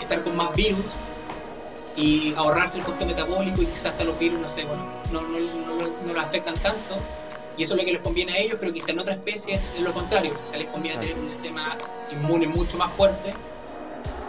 estar 0.00 0.22
con 0.22 0.36
más 0.36 0.54
virus 0.54 0.84
y 1.96 2.34
ahorrarse 2.34 2.78
el 2.78 2.84
costo 2.84 3.04
metabólico 3.04 3.62
y 3.62 3.66
quizás 3.66 3.86
hasta 3.86 4.04
los 4.04 4.18
virus, 4.18 4.40
no 4.40 4.48
sé, 4.48 4.64
bueno, 4.64 4.84
no, 5.12 5.20
no, 5.22 5.38
no, 5.38 6.12
los 6.12 6.24
afectan 6.24 6.54
tanto 6.54 6.96
y 7.56 7.64
eso 7.64 7.74
es 7.74 7.80
lo 7.80 7.84
que 7.84 7.92
les 7.92 8.00
conviene 8.00 8.32
a 8.32 8.38
ellos, 8.38 8.56
pero 8.60 8.72
quizá 8.72 8.92
en 8.92 9.00
otras 9.00 9.18
especies 9.18 9.74
es 9.76 9.80
lo 9.80 9.92
contrario, 9.92 10.38
quizá 10.44 10.56
les 10.58 10.68
conviene 10.68 10.98
tener 10.98 11.18
un 11.18 11.28
sistema 11.28 11.76
inmune 12.10 12.46
mucho 12.46 12.78
más 12.78 12.92
fuerte, 12.94 13.34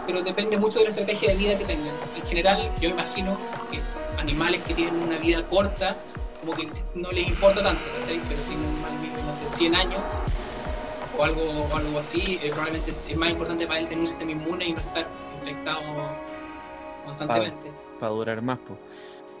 pero 0.06 0.22
depende 0.22 0.58
mucho 0.58 0.78
de 0.78 0.86
la 0.86 0.90
estrategia 0.90 1.30
de 1.30 1.36
vida 1.36 1.58
que 1.58 1.64
tengan. 1.64 1.94
En 2.16 2.26
general, 2.26 2.72
yo 2.80 2.90
imagino 2.90 3.38
que 3.70 3.80
animales 4.22 4.62
que 4.62 4.74
tienen 4.74 4.94
una 4.94 5.18
vida 5.18 5.46
corta, 5.48 5.96
como 6.40 6.54
que 6.54 6.66
no 6.94 7.10
les 7.12 7.28
importa 7.28 7.62
tanto, 7.62 7.82
Pero 8.28 8.42
si 8.42 8.54
no 8.54 9.32
sé, 9.32 9.48
100 9.48 9.74
años, 9.74 10.02
o 11.18 11.24
algo, 11.24 11.68
algo 11.74 11.98
así, 11.98 12.38
eh, 12.42 12.50
probablemente 12.50 12.94
es 13.08 13.16
más 13.16 13.30
importante 13.30 13.66
para 13.66 13.80
él 13.80 13.88
tener 13.88 14.00
un 14.00 14.08
sistema 14.08 14.30
inmune 14.30 14.66
y 14.66 14.72
no 14.72 14.80
estar 14.80 15.06
infectado 15.36 15.82
constantemente. 17.04 17.70
Para, 18.00 18.12
durar 18.12 18.42
más. 18.42 18.58
pues 18.66 18.78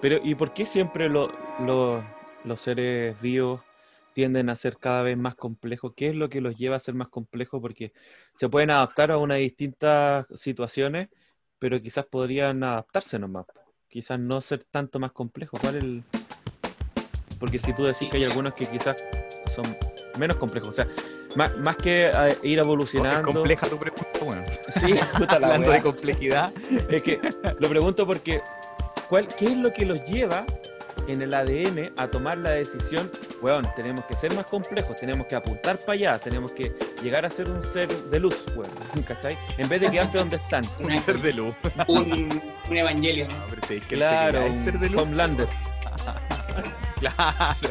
Pero, 0.00 0.20
¿y 0.22 0.34
por 0.34 0.52
qué 0.52 0.66
siempre 0.66 1.08
los 1.08 1.32
seres 2.56 3.20
vivos 3.20 3.60
tienden 4.12 4.50
a 4.50 4.56
ser 4.56 4.76
cada 4.76 5.02
vez 5.02 5.16
más 5.16 5.34
complejos? 5.34 5.94
¿Qué 5.96 6.10
es 6.10 6.16
lo 6.16 6.28
que 6.28 6.40
los 6.40 6.56
lleva 6.56 6.76
a 6.76 6.80
ser 6.80 6.94
más 6.94 7.08
complejos? 7.08 7.60
Porque 7.60 7.92
se 8.36 8.48
pueden 8.48 8.70
adaptar 8.70 9.10
a 9.10 9.18
unas 9.18 9.38
distintas 9.38 10.26
situaciones, 10.34 11.08
pero 11.58 11.80
quizás 11.80 12.04
podrían 12.04 12.62
adaptarse 12.62 13.18
nomás. 13.18 13.46
Quizás 13.92 14.18
no 14.18 14.40
ser 14.40 14.64
tanto 14.64 14.98
más 14.98 15.12
complejos. 15.12 15.60
¿Cuál 15.60 15.74
el...? 15.74 16.02
Porque 17.38 17.58
si 17.58 17.74
tú 17.74 17.84
decís 17.84 18.08
que 18.08 18.16
hay 18.16 18.24
algunos 18.24 18.54
que 18.54 18.64
quizás 18.64 18.96
son 19.54 19.66
menos 20.18 20.38
complejos. 20.38 20.70
O 20.70 20.72
sea, 20.72 20.88
más, 21.36 21.54
más 21.58 21.76
que 21.76 22.06
eh, 22.06 22.38
ir 22.42 22.58
evolucionando. 22.58 23.28
Es 23.28 23.34
compleja 23.34 23.68
tu 23.68 23.76
pregunta, 23.76 24.18
bueno. 24.24 24.42
Sí, 24.80 24.94
Hablando 25.28 25.70
de 25.70 25.82
complejidad. 25.82 26.54
Es 26.88 27.02
que 27.02 27.20
lo 27.60 27.68
pregunto 27.68 28.06
porque, 28.06 28.40
¿cuál, 29.10 29.28
¿qué 29.28 29.44
es 29.44 29.58
lo 29.58 29.74
que 29.74 29.84
los 29.84 30.02
lleva 30.06 30.46
en 31.08 31.22
el 31.22 31.34
ADN 31.34 31.92
a 31.96 32.08
tomar 32.08 32.38
la 32.38 32.50
decisión? 32.50 33.10
Weón, 33.40 33.66
tenemos 33.76 34.04
que 34.04 34.14
ser 34.14 34.34
más 34.34 34.46
complejos, 34.46 34.96
tenemos 34.96 35.26
que 35.26 35.36
apuntar 35.36 35.78
para 35.78 35.92
allá, 35.92 36.18
tenemos 36.18 36.52
que 36.52 36.72
llegar 37.02 37.24
a 37.24 37.30
ser 37.30 37.50
un 37.50 37.62
ser 37.62 37.88
de 37.88 38.20
luz, 38.20 38.44
weón, 38.54 39.02
¿cachai? 39.06 39.36
En 39.58 39.68
vez 39.68 39.80
de 39.80 39.90
quedarse 39.90 40.18
donde 40.18 40.36
están. 40.36 40.64
un 40.80 40.92
ser 40.92 41.20
de 41.20 41.32
luz. 41.32 41.54
Un, 41.88 42.42
un 42.70 42.76
evangelio. 42.76 43.26
No, 43.28 43.34
pero 43.50 43.66
sí, 43.66 43.80
claro, 43.80 44.46
un 44.46 44.54
ser 44.54 44.78
de 44.78 44.90
luz. 44.90 45.02
Homelander. 45.02 45.48
claro. 47.00 47.70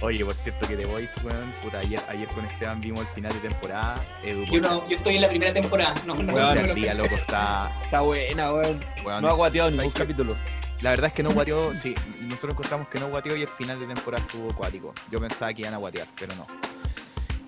Oye, 0.00 0.24
por 0.24 0.34
cierto 0.34 0.68
que 0.68 0.76
The 0.76 0.86
Voice, 0.86 1.20
weón, 1.24 1.52
puta, 1.60 1.80
ayer, 1.80 2.00
ayer 2.08 2.28
con 2.28 2.44
Esteban 2.44 2.80
vimos 2.80 3.00
el 3.00 3.08
final 3.08 3.32
de 3.32 3.40
temporada. 3.40 3.96
yo 4.22 4.60
no, 4.60 4.88
yo 4.88 4.96
estoy 4.96 5.16
en 5.16 5.22
la 5.22 5.28
primera 5.28 5.52
temporada, 5.52 5.94
no, 6.06 6.14
no, 6.14 6.32
weón, 6.32 6.56
el 6.58 6.74
día, 6.76 6.94
loco, 6.94 7.16
está... 7.16 7.72
Está 7.82 8.02
buena, 8.02 8.52
weón. 8.52 8.80
no 9.04 9.28
ha 9.28 9.32
guateado 9.32 9.70
ningún 9.72 9.90
capítulo. 9.90 10.36
La 10.82 10.90
verdad 10.90 11.06
es 11.06 11.12
que 11.12 11.22
no 11.22 11.32
guateó, 11.32 11.74
sí, 11.74 11.94
nosotros 12.20 12.52
encontramos 12.52 12.88
que 12.88 13.00
no 13.00 13.08
guateó 13.08 13.36
y 13.36 13.42
el 13.42 13.48
final 13.48 13.80
de 13.80 13.86
temporada 13.86 14.24
estuvo 14.24 14.50
acuático. 14.50 14.94
Yo 15.10 15.20
pensaba 15.20 15.52
que 15.52 15.62
iban 15.62 15.74
a 15.74 15.78
guatear, 15.78 16.08
pero 16.18 16.34
no. 16.36 16.46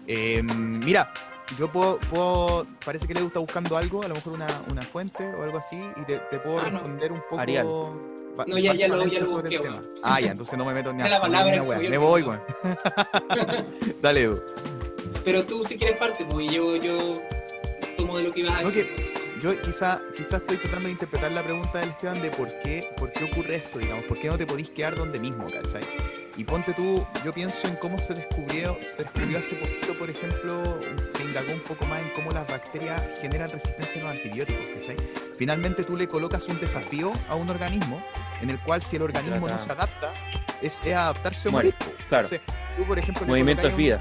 Eh, 0.06 0.42
mira, 0.42 1.12
yo 1.56 1.70
puedo, 1.70 1.98
puedo, 1.98 2.66
parece 2.84 3.06
que 3.06 3.14
le 3.14 3.22
gusta 3.22 3.38
buscando 3.38 3.76
algo, 3.76 4.02
a 4.02 4.08
lo 4.08 4.14
mejor 4.14 4.32
una, 4.32 4.48
una 4.68 4.82
fuente 4.82 5.24
o 5.34 5.44
algo 5.44 5.58
así, 5.58 5.80
y 5.96 6.04
te, 6.04 6.18
te 6.18 6.38
puedo 6.38 6.58
ah, 6.58 6.70
responder 6.70 7.12
un 7.12 7.20
poco... 7.20 7.38
Arial 7.38 7.66
no, 8.46 8.58
ya, 8.58 8.74
ya 8.74 8.88
lo, 8.88 9.06
ya 9.06 9.20
lo 9.20 9.30
busqué, 9.30 9.60
Ah, 10.02 10.20
ya, 10.20 10.32
entonces 10.32 10.58
no 10.58 10.64
me 10.64 10.72
meto 10.72 10.92
ni 10.92 11.02
a 11.02 11.08
la 11.08 11.20
palabra 11.20 11.62
Me 11.78 11.98
voy, 11.98 12.22
güey. 12.22 12.38
Dale, 14.02 14.22
Edu. 14.22 14.42
Pero 15.24 15.44
tú 15.44 15.64
si 15.64 15.76
quieres 15.76 15.98
parte, 15.98 16.24
porque 16.24 16.48
yo, 16.48 16.76
yo 16.76 17.20
tomo 17.96 18.16
de 18.16 18.24
lo 18.24 18.30
que 18.30 18.40
ibas 18.40 18.56
a 18.56 18.62
decir. 18.62 19.09
Yo 19.40 19.60
quizá, 19.62 20.00
quizá 20.14 20.36
estoy 20.36 20.58
tratando 20.58 20.86
de 20.86 20.92
interpretar 20.92 21.32
la 21.32 21.42
pregunta 21.42 21.78
del 21.78 21.90
Esteban 21.90 22.20
de 22.20 22.30
por 22.30 22.48
qué, 22.60 22.88
por 22.96 23.10
qué 23.12 23.24
ocurre 23.24 23.56
esto, 23.56 23.78
digamos, 23.78 24.04
por 24.04 24.18
qué 24.18 24.28
no 24.28 24.36
te 24.36 24.46
podís 24.46 24.70
quedar 24.70 24.94
donde 24.94 25.18
mismo, 25.18 25.46
¿cachai? 25.46 25.82
Y 26.36 26.44
ponte 26.44 26.72
tú, 26.72 27.06
yo 27.24 27.32
pienso 27.32 27.68
en 27.68 27.76
cómo 27.76 27.98
se 27.98 28.14
descubrió, 28.14 28.76
se 28.82 29.02
descubrió 29.02 29.38
hace 29.38 29.56
poquito, 29.56 29.98
por 29.98 30.10
ejemplo, 30.10 30.78
se 31.06 31.24
indagó 31.24 31.52
un 31.52 31.60
poco 31.60 31.86
más 31.86 32.00
en 32.00 32.10
cómo 32.10 32.30
las 32.30 32.46
bacterias 32.46 33.02
generan 33.20 33.50
resistencia 33.50 34.00
a 34.00 34.04
los 34.04 34.16
antibióticos, 34.16 34.68
¿cachai? 34.70 34.96
Finalmente 35.38 35.84
tú 35.84 35.96
le 35.96 36.06
colocas 36.06 36.46
un 36.48 36.60
desafío 36.60 37.12
a 37.28 37.34
un 37.34 37.48
organismo 37.50 38.02
en 38.42 38.50
el 38.50 38.58
cual 38.58 38.82
si 38.82 38.96
el 38.96 39.02
organismo 39.02 39.48
no 39.48 39.58
se 39.58 39.72
adapta, 39.72 40.12
es, 40.60 40.80
adaptarse 40.86 41.48
o 41.48 41.52
morir. 41.52 41.74
Claro. 42.08 42.28
tú, 42.28 42.84
por 42.84 42.98
ejemplo, 42.98 43.26
Movimiento 43.26 43.68
de 43.68 43.74
vida. 43.74 43.98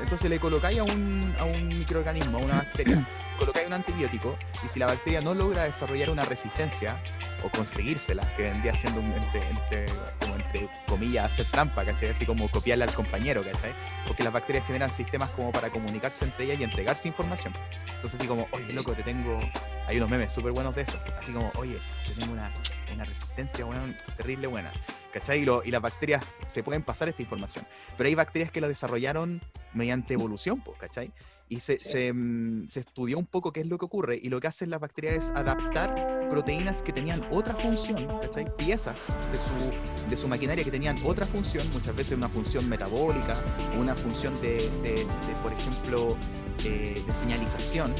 entonces 0.00 0.28
le 0.30 0.38
colocáis 0.38 0.78
a 0.80 0.84
un, 0.84 1.34
a 1.38 1.44
un 1.44 1.68
microorganismo, 1.68 2.38
a 2.38 2.40
una 2.40 2.54
bacteria, 2.56 3.06
colocáis 3.36 3.66
un 3.66 3.72
antibiótico 3.74 4.36
y 4.64 4.68
si 4.68 4.78
la 4.78 4.86
bacteria 4.86 5.20
no 5.20 5.34
logra 5.34 5.64
desarrollar 5.64 6.10
una 6.10 6.24
resistencia 6.24 6.96
o 7.42 7.50
conseguírsela, 7.50 8.22
que 8.36 8.44
vendría 8.44 8.74
siendo 8.74 9.00
un, 9.00 9.12
entre, 9.12 9.86
como 10.20 10.36
entre 10.36 10.68
comillas 10.88 11.32
hacer 11.32 11.50
trampa, 11.50 11.84
¿cachai? 11.84 12.08
Así 12.08 12.26
como 12.26 12.50
copiarle 12.50 12.84
al 12.84 12.94
compañero, 12.94 13.42
¿cachai? 13.44 13.72
Porque 14.06 14.24
las 14.24 14.32
bacterias 14.32 14.66
generan 14.66 14.90
sistemas 14.90 15.30
como 15.30 15.52
para 15.52 15.70
comunicarse 15.70 16.24
entre 16.24 16.46
ellas 16.46 16.60
y 16.60 16.64
entregarse 16.64 17.08
información. 17.08 17.52
Entonces 17.94 18.18
así 18.20 18.28
como, 18.28 18.48
oye, 18.52 18.72
loco, 18.72 18.94
te 18.94 19.02
tengo... 19.02 19.38
Hay 19.86 19.98
unos 19.98 20.10
memes 20.10 20.32
súper 20.32 20.52
buenos 20.52 20.74
de 20.74 20.82
eso. 20.82 20.98
Así 21.20 21.32
como, 21.32 21.52
oye, 21.56 21.78
te 22.08 22.14
tengo 22.14 22.32
una, 22.32 22.52
una 22.92 23.04
resistencia 23.04 23.64
buena, 23.64 23.96
terrible 24.16 24.48
buena. 24.48 24.72
¿Cachai? 25.12 25.40
Y, 25.40 25.68
y, 25.68 25.70
las 25.70 25.80
bacterias 25.80 26.24
se 26.44 26.62
pueden 26.62 26.82
pasar 26.82 27.08
esta 27.08 27.22
información. 27.22 27.64
Pero 27.96 28.08
hay 28.08 28.14
bacterias 28.14 28.50
que 28.50 28.60
la 28.60 28.68
desarrollaron 28.68 29.40
mediante 29.72 30.14
evolución, 30.14 30.62
¿cachai? 30.78 31.12
Y 31.48 31.60
se, 31.60 31.78
se, 31.78 32.12
mm, 32.12 32.66
se, 32.66 32.80
estudió 32.80 33.18
un 33.18 33.26
poco 33.26 33.52
qué 33.52 33.60
es 33.60 33.66
lo 33.66 33.78
que 33.78 33.84
ocurre 33.84 34.18
y 34.20 34.28
lo 34.28 34.40
que 34.40 34.48
hacen 34.48 34.70
las 34.70 34.80
bacterias 34.80 35.16
es 35.16 35.30
adaptar 35.30 36.25
proteínas 36.26 36.82
que 36.82 36.92
tenían 36.92 37.26
otra 37.30 37.54
función, 37.54 38.06
¿cachai? 38.20 38.54
Piezas 38.56 39.08
de 39.32 39.38
su, 39.38 40.08
de 40.10 40.16
su 40.16 40.28
maquinaria 40.28 40.64
que 40.64 40.70
tenían 40.70 40.96
otra 41.04 41.26
función, 41.26 41.66
muchas 41.72 41.94
veces 41.94 42.16
una 42.16 42.28
función 42.28 42.68
metabólica, 42.68 43.34
una 43.78 43.94
función 43.94 44.34
de, 44.40 44.70
de, 44.82 45.06
por 45.42 45.52
ejemplo, 45.52 46.16
eh, 46.64 47.02
de 47.06 47.12
señalización, 47.12 47.94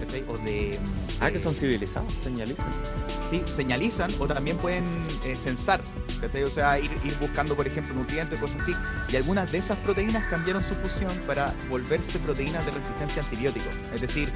¿cachai? 0.00 0.24
O 0.28 0.36
de... 0.38 0.78
Ah, 1.20 1.30
que 1.30 1.40
son 1.40 1.54
civilizados, 1.54 2.12
señalizan. 2.22 2.70
Sí, 3.28 3.42
señalizan 3.46 4.10
o 4.18 4.26
también 4.26 4.56
pueden 4.58 4.84
eh, 5.24 5.34
censar 5.36 5.80
¿cachai? 6.20 6.42
O 6.44 6.50
sea, 6.50 6.78
ir, 6.78 6.90
ir 7.04 7.16
buscando, 7.18 7.56
por 7.56 7.66
ejemplo, 7.66 7.94
nutrientes, 7.94 8.38
cosas 8.38 8.62
así. 8.62 8.74
Y 9.08 9.16
algunas 9.16 9.50
de 9.52 9.58
esas 9.58 9.78
proteínas 9.78 10.26
cambiaron 10.26 10.62
su 10.62 10.74
función 10.74 11.12
para 11.26 11.54
volverse 11.68 12.18
proteínas 12.18 12.64
de 12.66 12.72
resistencia 12.72 13.22
a 13.22 13.24
antibióticos. 13.24 13.74
Es 13.92 14.00
decir, 14.00 14.32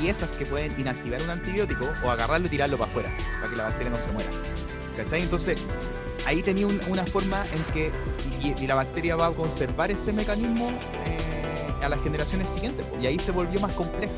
piezas 0.00 0.34
que 0.36 0.46
pueden 0.46 0.78
inactivar 0.78 1.22
un 1.22 1.30
antibiótico 1.30 1.86
o 2.04 2.10
agarrarlo 2.10 2.46
y 2.46 2.50
tirarlo 2.50 2.75
para 2.78 2.90
afuera, 2.90 3.10
para 3.40 3.50
que 3.50 3.56
la 3.56 3.64
bacteria 3.64 3.90
no 3.90 3.96
se 3.96 4.12
muera. 4.12 4.30
¿Cachai? 4.96 5.22
Entonces, 5.22 5.58
ahí 6.26 6.42
tenía 6.42 6.66
un- 6.66 6.80
una 6.88 7.04
forma 7.04 7.44
en 7.52 7.62
que 7.72 7.90
y, 8.42 8.66
la 8.66 8.74
bacteria 8.76 9.16
va 9.16 9.26
a 9.26 9.30
conservar 9.32 9.90
ese 9.90 10.12
mecanismo 10.12 10.70
eh, 11.04 11.72
a 11.82 11.88
las 11.88 12.00
generaciones 12.02 12.48
siguientes. 12.48 12.86
Y 13.00 13.06
ahí 13.06 13.18
se 13.18 13.32
volvió 13.32 13.58
más 13.60 13.72
compleja, 13.72 14.14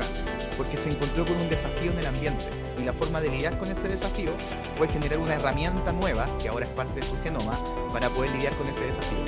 porque 0.55 0.77
se 0.77 0.89
encontró 0.91 1.25
con 1.25 1.35
un 1.37 1.49
desafío 1.49 1.91
en 1.91 1.99
el 1.99 2.05
ambiente. 2.05 2.45
Y 2.79 2.83
la 2.83 2.93
forma 2.93 3.19
de 3.21 3.29
lidiar 3.29 3.57
con 3.57 3.69
ese 3.71 3.87
desafío 3.87 4.31
fue 4.77 4.87
generar 4.87 5.17
una 5.19 5.33
herramienta 5.33 5.91
nueva, 5.91 6.27
que 6.39 6.47
ahora 6.49 6.65
es 6.65 6.71
parte 6.71 6.99
de 7.01 7.05
su 7.05 7.15
genoma, 7.23 7.57
para 7.91 8.09
poder 8.09 8.31
lidiar 8.31 8.55
con 8.55 8.67
ese 8.67 8.85
desafío. 8.85 9.25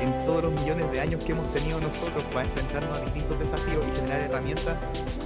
En 0.00 0.26
todos 0.26 0.44
los 0.44 0.52
millones 0.52 0.90
de 0.92 1.00
años 1.00 1.24
que 1.24 1.32
hemos 1.32 1.52
tenido 1.52 1.80
nosotros 1.80 2.22
para 2.32 2.46
enfrentarnos 2.46 2.98
a 2.98 3.00
distintos 3.02 3.38
desafíos 3.38 3.84
y 3.90 3.96
generar 3.96 4.20
herramientas 4.20 4.76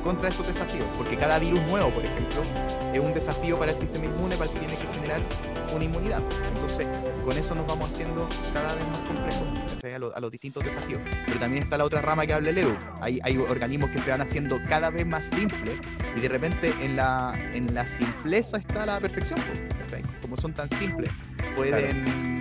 contra 0.03 0.29
esos 0.29 0.47
desafíos. 0.47 0.87
Porque 0.97 1.17
cada 1.17 1.39
virus 1.39 1.61
nuevo, 1.63 1.91
por 1.93 2.05
ejemplo, 2.05 2.43
es 2.93 3.01
un 3.01 3.15
desafío 3.15 3.59
para 3.59 3.73
el 3.73 3.77
sistema 3.77 4.07
inmune, 4.07 4.37
para 4.37 4.51
el 4.51 4.59
que 4.59 4.67
tiene 4.67 4.77
que 4.77 4.95
generar 4.95 5.23
una 5.75 5.85
inmunidad. 5.85 6.23
Entonces, 6.55 6.87
con 7.25 7.37
eso 7.37 7.55
nos 7.55 7.67
vamos 7.67 7.91
haciendo 7.91 8.29
cada 8.55 8.75
vez 8.75 8.87
más 8.89 8.99
complejos 9.01 9.49
a, 9.95 9.99
lo- 9.99 10.15
a 10.17 10.21
los 10.21 10.31
distintos 10.31 10.65
desafíos. 10.65 11.01
Pero 11.27 11.39
también 11.41 11.63
está 11.63 11.77
la 11.79 11.85
otra 11.85 12.01
rama 12.03 12.27
que 12.27 12.33
habla 12.35 12.51
el 12.51 12.59
Edu. 12.59 12.77
Hay, 13.01 13.21
hay 13.23 13.37
organismos 13.37 13.91
que 13.91 14.01
se 14.01 14.11
van 14.11 14.21
haciendo 14.21 14.59
cada 14.69 14.91
vez 14.91 15.07
más 15.07 15.27
simples 15.27 15.79
y 16.17 16.21
de 16.21 16.29
repente 16.29 16.75
en 16.81 16.97
la, 16.97 17.33
en 17.53 17.75
la 17.75 17.87
simpleza 17.87 18.59
está 18.59 18.87
la 18.87 19.01
perfección. 19.01 19.39
Como 20.21 20.37
son 20.37 20.53
tan 20.53 20.69
simples, 20.69 21.11
pueden 21.57 22.39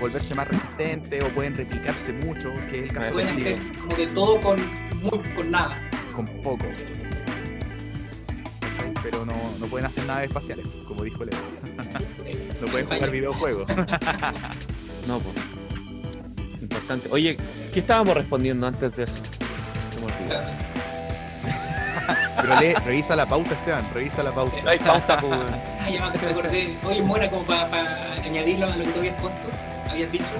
volverse 0.00 0.34
más 0.34 0.46
resistentes 0.48 1.22
o 1.24 1.28
pueden 1.28 1.54
replicarse 1.54 2.12
mucho, 2.12 2.52
que 2.70 2.78
es 2.78 2.82
el 2.84 2.92
caso 2.92 3.12
Pueden 3.12 3.34
del 3.34 3.54
hacer 3.54 3.78
como 3.78 3.96
de 3.96 4.06
todo 4.08 4.40
con, 4.40 4.58
muy, 5.00 5.34
con 5.34 5.50
nada. 5.50 5.76
con 6.14 6.26
poco. 6.42 6.66
Pero 9.10 9.24
no, 9.24 9.34
no 9.58 9.66
pueden 9.66 9.86
hacer 9.86 10.06
nada 10.06 10.22
espaciales, 10.22 10.68
como 10.86 11.02
dijo 11.02 11.24
Leo. 11.24 11.38
No 12.60 12.68
pueden 12.68 12.86
jugar 12.86 13.10
videojuegos. 13.10 13.66
No, 15.08 15.18
pues. 15.18 15.34
Importante. 16.60 17.08
Oye, 17.10 17.38
¿qué 17.72 17.80
estábamos 17.80 18.14
respondiendo 18.14 18.66
antes 18.66 18.94
de 18.94 19.04
eso? 19.04 19.16
Pero 22.40 22.60
lee, 22.60 22.74
revisa 22.84 23.16
la 23.16 23.26
pauta, 23.26 23.54
Esteban, 23.54 23.88
revisa 23.94 24.22
la 24.22 24.30
pauta. 24.30 24.70
Hay 24.70 24.78
pauta, 24.78 25.18
pues. 25.20 25.32
Ah, 25.80 25.90
ya 25.90 26.10
me 26.10 26.30
acordé. 26.30 26.76
Oye, 26.84 27.02
Mora, 27.02 27.30
como 27.30 27.44
para 27.44 28.12
añadirlo 28.24 28.66
a 28.66 28.76
lo 28.76 28.84
que 28.84 28.92
tú 28.92 28.98
habías 29.00 29.20
puesto, 29.20 29.48
habías 29.90 30.12
dicho, 30.12 30.34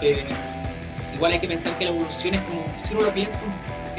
que 0.00 0.24
igual 1.14 1.32
hay 1.32 1.38
que 1.38 1.48
pensar 1.48 1.76
que 1.78 1.84
la 1.84 1.90
evolución 1.90 2.34
es 2.34 2.40
como, 2.42 2.64
si 2.82 2.94
uno 2.94 3.02
lo 3.02 3.14
piensa, 3.14 3.44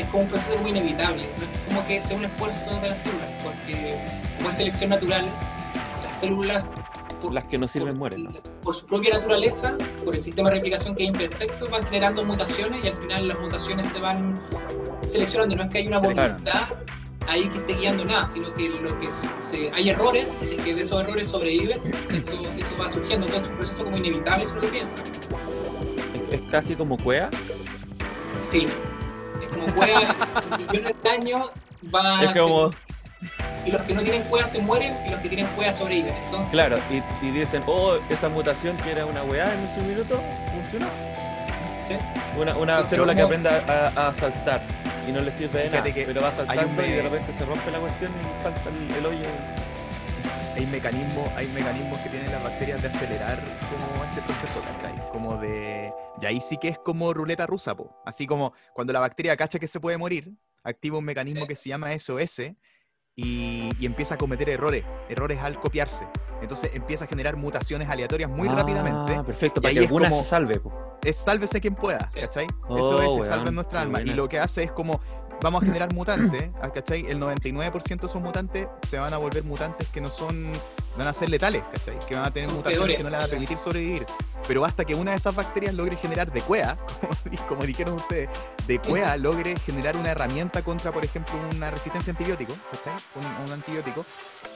es 0.04 0.08
como 0.08 0.24
un 0.24 0.30
proceso 0.30 0.56
como 0.56 0.68
inevitable. 0.68 1.24
No 1.38 1.44
es 1.46 1.50
como 1.68 1.88
que 1.88 2.00
sea 2.02 2.18
un 2.18 2.26
esfuerzo 2.26 2.80
de 2.82 2.90
las 2.90 3.00
células, 3.04 3.30
porque 3.44 3.96
como 4.38 4.50
es 4.50 4.56
selección 4.56 4.90
natural, 4.90 5.26
las 6.04 6.16
células, 6.20 6.66
por, 7.22 7.34
Las 7.34 7.46
que 7.46 7.58
no 7.58 7.68
sirven 7.68 7.90
por- 7.98 7.98
mueren. 8.16 8.28
por 8.62 8.76
su 8.76 8.86
propia 8.86 9.14
naturaleza, 9.16 9.76
por 10.06 10.14
el 10.14 10.22
sistema 10.22 10.50
de 10.50 10.56
replicación 10.58 10.94
que 10.96 11.04
es 11.04 11.10
imperfecto, 11.10 11.68
van 11.70 11.84
generando 11.86 12.24
mutaciones 12.24 12.84
y 12.86 12.88
al 12.90 12.94
final 12.96 13.28
las 13.28 13.40
mutaciones 13.40 13.88
se 13.88 14.00
van 14.00 14.40
seleccionando. 15.06 15.56
No 15.56 15.64
es 15.64 15.70
que 15.70 15.80
hay 15.80 15.88
una 15.88 16.00
Claro. 16.00 16.16
voluntad 16.34 16.62
ahí 17.28 17.48
que 17.50 17.58
esté 17.58 17.74
guiando 17.74 18.06
nada, 18.06 18.28
sino 18.28 18.54
que 18.54 18.70
lo 18.70 18.98
que 19.00 19.08
se, 19.42 19.72
hay 19.74 19.90
errores 19.90 20.38
y 20.42 20.56
que 20.58 20.76
de 20.76 20.82
esos 20.82 21.02
errores 21.02 21.28
sobreviven, 21.28 21.82
eso, 22.12 22.40
eso 22.56 22.78
va 22.80 22.88
surgiendo. 22.88 23.26
Entonces 23.26 23.44
es 23.46 23.50
un 23.50 23.56
proceso 23.58 23.84
como 23.84 23.98
inevitable 23.98 24.46
si 24.46 24.52
uno 24.52 24.62
lo 24.62 24.70
piensa. 24.70 24.98
Es, 26.32 26.40
es 26.40 26.52
casi 26.52 26.76
como 26.76 26.98
cuea. 26.98 27.30
Sí. 28.40 28.68
Como 29.60 29.74
cueva, 29.76 30.02
millones 30.58 30.94
de 31.04 31.10
años 31.10 31.52
va 31.94 32.24
Es 32.24 32.32
como, 32.34 32.72
y 33.66 33.72
los 33.72 33.82
que 33.82 33.94
no 33.94 34.02
tienen 34.02 34.24
cueva 34.24 34.48
se 34.48 34.60
mueren 34.60 34.98
y 35.06 35.10
los 35.10 35.20
que 35.20 35.28
tienen 35.30 35.48
cueva 35.48 35.74
sobreviven. 35.74 36.14
Entonces, 36.26 36.52
claro, 36.52 36.78
y, 36.90 37.04
y 37.26 37.32
dicen, 37.32 37.64
oh, 37.68 37.96
esa 38.10 38.30
mutación 38.30 38.78
que 38.78 38.92
era 38.92 39.06
una 39.06 39.24
weá 39.24 39.54
en 39.54 39.74
su 39.74 39.82
minuto, 39.82 40.20
funcionó. 40.54 40.88
¿sí? 41.82 41.96
Una, 42.40 42.56
una 42.56 42.74
Entonces, 42.74 42.90
célula 42.92 43.16
que 43.16 43.22
aprenda 43.22 43.64
a, 43.68 44.08
a 44.08 44.16
saltar 44.16 44.62
y 45.08 45.12
no 45.12 45.22
le 45.22 45.32
sirve 45.32 45.64
de 45.64 45.70
Fíjate 45.70 45.90
nada, 45.90 46.04
pero 46.06 46.22
va 46.22 46.32
saltando 46.34 46.62
un 46.64 46.86
y 46.86 46.92
de 46.92 47.02
repente 47.02 47.34
se 47.38 47.46
rompe 47.46 47.72
la 47.72 47.80
cuestión 47.80 48.12
y 48.12 48.44
salta 48.44 48.70
el, 48.70 48.96
el 48.96 49.06
hoyo. 49.06 49.30
Hay 50.58 50.66
mecanismos, 50.66 51.30
hay 51.36 51.48
mecanismos 51.50 52.00
que 52.00 52.10
tienen 52.10 52.32
las 52.32 52.44
bacterias 52.44 52.82
de 52.82 52.88
acelerar 52.88 53.38
como 53.70 54.04
ese 54.04 54.22
proceso, 54.24 54.60
¿cachai? 54.62 54.94
Como 55.12 55.38
de. 55.38 55.94
Y 56.20 56.26
ahí 56.26 56.42
sí 56.42 56.58
que 56.58 56.70
es 56.70 56.80
como 56.80 57.14
ruleta 57.14 57.46
rusa, 57.46 57.76
po. 57.76 57.96
Así 58.06 58.26
como 58.26 58.54
cuando 58.74 58.92
la 58.92 59.00
bacteria 59.00 59.38
cacha 59.38 59.60
que 59.60 59.68
se 59.68 59.80
puede 59.80 59.98
morir, 59.98 60.34
activa 60.64 60.98
un 60.98 61.06
mecanismo 61.06 61.42
Sí. 61.42 61.48
que 61.50 61.56
se 61.56 61.70
llama 61.70 61.92
SOS 61.98 62.40
y, 63.16 63.70
y 63.80 63.86
empieza 63.86 64.16
a 64.16 64.18
cometer 64.18 64.50
errores, 64.50 64.84
errores 65.10 65.40
al 65.42 65.60
copiarse. 65.60 66.08
Entonces 66.42 66.72
empieza 66.74 67.06
a 67.06 67.08
generar 67.08 67.36
mutaciones 67.36 67.88
aleatorias 67.90 68.30
muy 68.30 68.48
Ah, 68.48 68.56
rápidamente. 68.56 69.24
perfecto, 69.24 69.62
para 69.62 69.74
que 69.74 69.80
alguna 69.82 70.10
como- 70.10 70.24
se 70.24 70.30
salve. 70.30 70.60
po. 70.60 70.74
es 71.04 71.16
sálvese 71.18 71.62
quien 71.62 71.76
pueda. 71.76 72.08
¿cachai? 72.20 72.48
Oh, 72.68 72.78
Eso 72.78 72.96
es, 73.02 73.08
se 73.10 73.20
weón, 73.20 73.24
salva 73.24 73.50
en 73.50 73.56
nuestra 73.56 73.82
alma. 73.82 74.02
Y 74.02 74.08
lo 74.16 74.28
que 74.28 74.40
hace 74.40 74.64
es 74.64 74.72
como, 74.72 75.00
vamos 75.42 75.64
a 75.64 75.66
generar 75.68 75.94
mutantes, 75.94 76.50
¿ah, 76.62 76.70
¿cachai? 76.72 77.06
El 77.08 77.20
99% 77.20 78.00
de 78.02 78.08
esos 78.08 78.22
mutantes 78.22 78.68
se 78.84 78.98
van 79.00 79.14
a 79.14 79.18
volver 79.18 79.44
mutantes 79.44 79.88
que 79.90 80.02
no 80.02 80.08
son, 80.10 80.52
van 80.98 81.08
a 81.08 81.14
ser 81.14 81.30
letales, 81.30 81.64
¿cachai? 81.72 81.98
Que 82.08 82.16
van 82.16 82.26
a 82.26 82.32
tener 82.32 82.46
Son 82.50 82.56
mutaciones 82.58 82.80
peores, 82.80 82.98
que 82.98 83.04
no 83.04 83.10
le 83.10 83.18
van 83.18 83.26
a 83.26 83.30
permitir 83.30 83.58
sobrevivir. 83.58 84.06
Pero 84.48 84.62
basta 84.62 84.86
que 84.86 84.96
una 84.96 85.12
de 85.12 85.18
esas 85.18 85.36
bacterias 85.36 85.74
logre 85.74 85.98
generar 85.98 86.32
de 86.32 86.42
cuea, 86.42 86.78
como, 87.02 87.14
di- 87.32 87.38
como 87.38 87.64
dijeron 87.64 87.96
ustedes, 87.96 88.30
de 88.66 88.80
cuea 88.80 89.18
logre 89.18 89.58
generar 89.60 89.98
una 89.98 90.12
herramienta 90.12 90.62
contra, 90.62 90.92
por 90.92 91.04
ejemplo, 91.04 91.34
una 91.56 91.70
resistencia 91.72 92.12
a 92.12 92.16
antibiótico, 92.16 92.54
¿cachai? 92.72 92.94
Un, 93.16 93.46
un 93.48 93.52
antibiótico, 93.52 94.06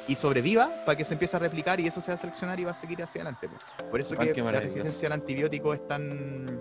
y 0.08 0.16
sobreviva 0.16 0.70
para 0.86 0.98
que 0.98 1.06
se 1.06 1.14
empiece 1.14 1.36
a 1.36 1.40
replicar 1.40 1.80
y 1.80 1.88
eso 1.88 2.02
se 2.02 2.12
va 2.12 2.16
a 2.16 2.18
seleccionar 2.18 2.60
y 2.60 2.64
va 2.64 2.72
a 2.72 2.74
seguir 2.74 3.04
hacia 3.04 3.22
adelante. 3.22 3.48
po. 3.50 3.90
Por 3.92 4.00
eso 4.00 4.16
Ah, 4.18 4.26
que 4.26 4.42
la 4.42 4.52
resistencia 4.60 5.08
al 5.08 5.14
antibiótico 5.14 5.74
es 5.74 5.88
tan... 5.88 6.60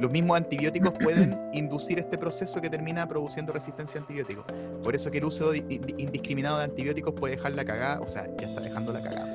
Los 0.00 0.10
mismos 0.10 0.36
antibióticos 0.38 0.92
pueden 0.94 1.38
inducir 1.52 1.98
este 1.98 2.16
proceso 2.16 2.60
que 2.60 2.70
termina 2.70 3.06
produciendo 3.06 3.52
resistencia 3.52 4.00
a 4.00 4.02
antibióticos. 4.02 4.44
Por 4.82 4.94
eso 4.94 5.10
que 5.10 5.18
el 5.18 5.24
uso 5.24 5.50
di- 5.52 5.60
di- 5.60 5.94
indiscriminado 5.98 6.58
de 6.58 6.64
antibióticos 6.64 7.12
puede 7.14 7.36
dejar 7.36 7.52
la 7.52 7.64
cagada, 7.64 8.00
o 8.00 8.08
sea, 8.08 8.24
ya 8.38 8.46
está 8.48 8.60
dejando 8.62 8.92
la 8.92 9.00
cagada. 9.02 9.26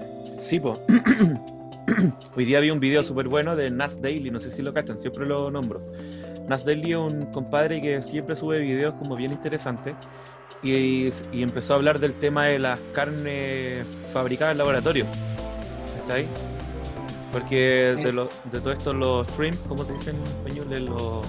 Sí, 0.41 0.59
po. 0.59 0.73
Hoy 2.35 2.45
día 2.45 2.59
vi 2.59 2.71
un 2.71 2.79
video 2.79 3.03
súper 3.03 3.27
bueno 3.27 3.55
de 3.55 3.69
Nas 3.69 4.01
Daily, 4.01 4.31
no 4.31 4.39
sé 4.39 4.49
si 4.49 4.63
lo 4.63 4.73
cachan, 4.73 4.99
siempre 4.99 5.25
lo 5.25 5.51
nombro. 5.51 5.81
Nas 6.47 6.65
Daily 6.65 6.93
es 6.93 6.97
un 6.97 7.25
compadre 7.27 7.81
que 7.81 8.01
siempre 8.01 8.35
sube 8.35 8.59
videos 8.59 8.95
como 8.95 9.15
bien 9.15 9.31
interesantes 9.31 9.93
y, 10.63 11.09
y 11.31 11.43
empezó 11.43 11.73
a 11.73 11.75
hablar 11.75 11.99
del 11.99 12.15
tema 12.15 12.47
de 12.47 12.57
las 12.57 12.79
carnes 12.91 13.85
fabricadas 14.11 14.53
en 14.53 14.57
laboratorio. 14.57 15.05
¿Cachai? 16.01 16.25
Porque 17.39 17.95
de, 18.01 18.13
lo- 18.13 18.29
de 18.51 18.59
todo 18.61 18.71
esto, 18.71 18.93
los 18.93 19.27
shrimp, 19.35 19.57
¿cómo 19.67 19.83
se 19.83 19.91
dice 19.93 20.11
en 20.11 20.23
español? 20.23 20.85
Los... 20.85 21.27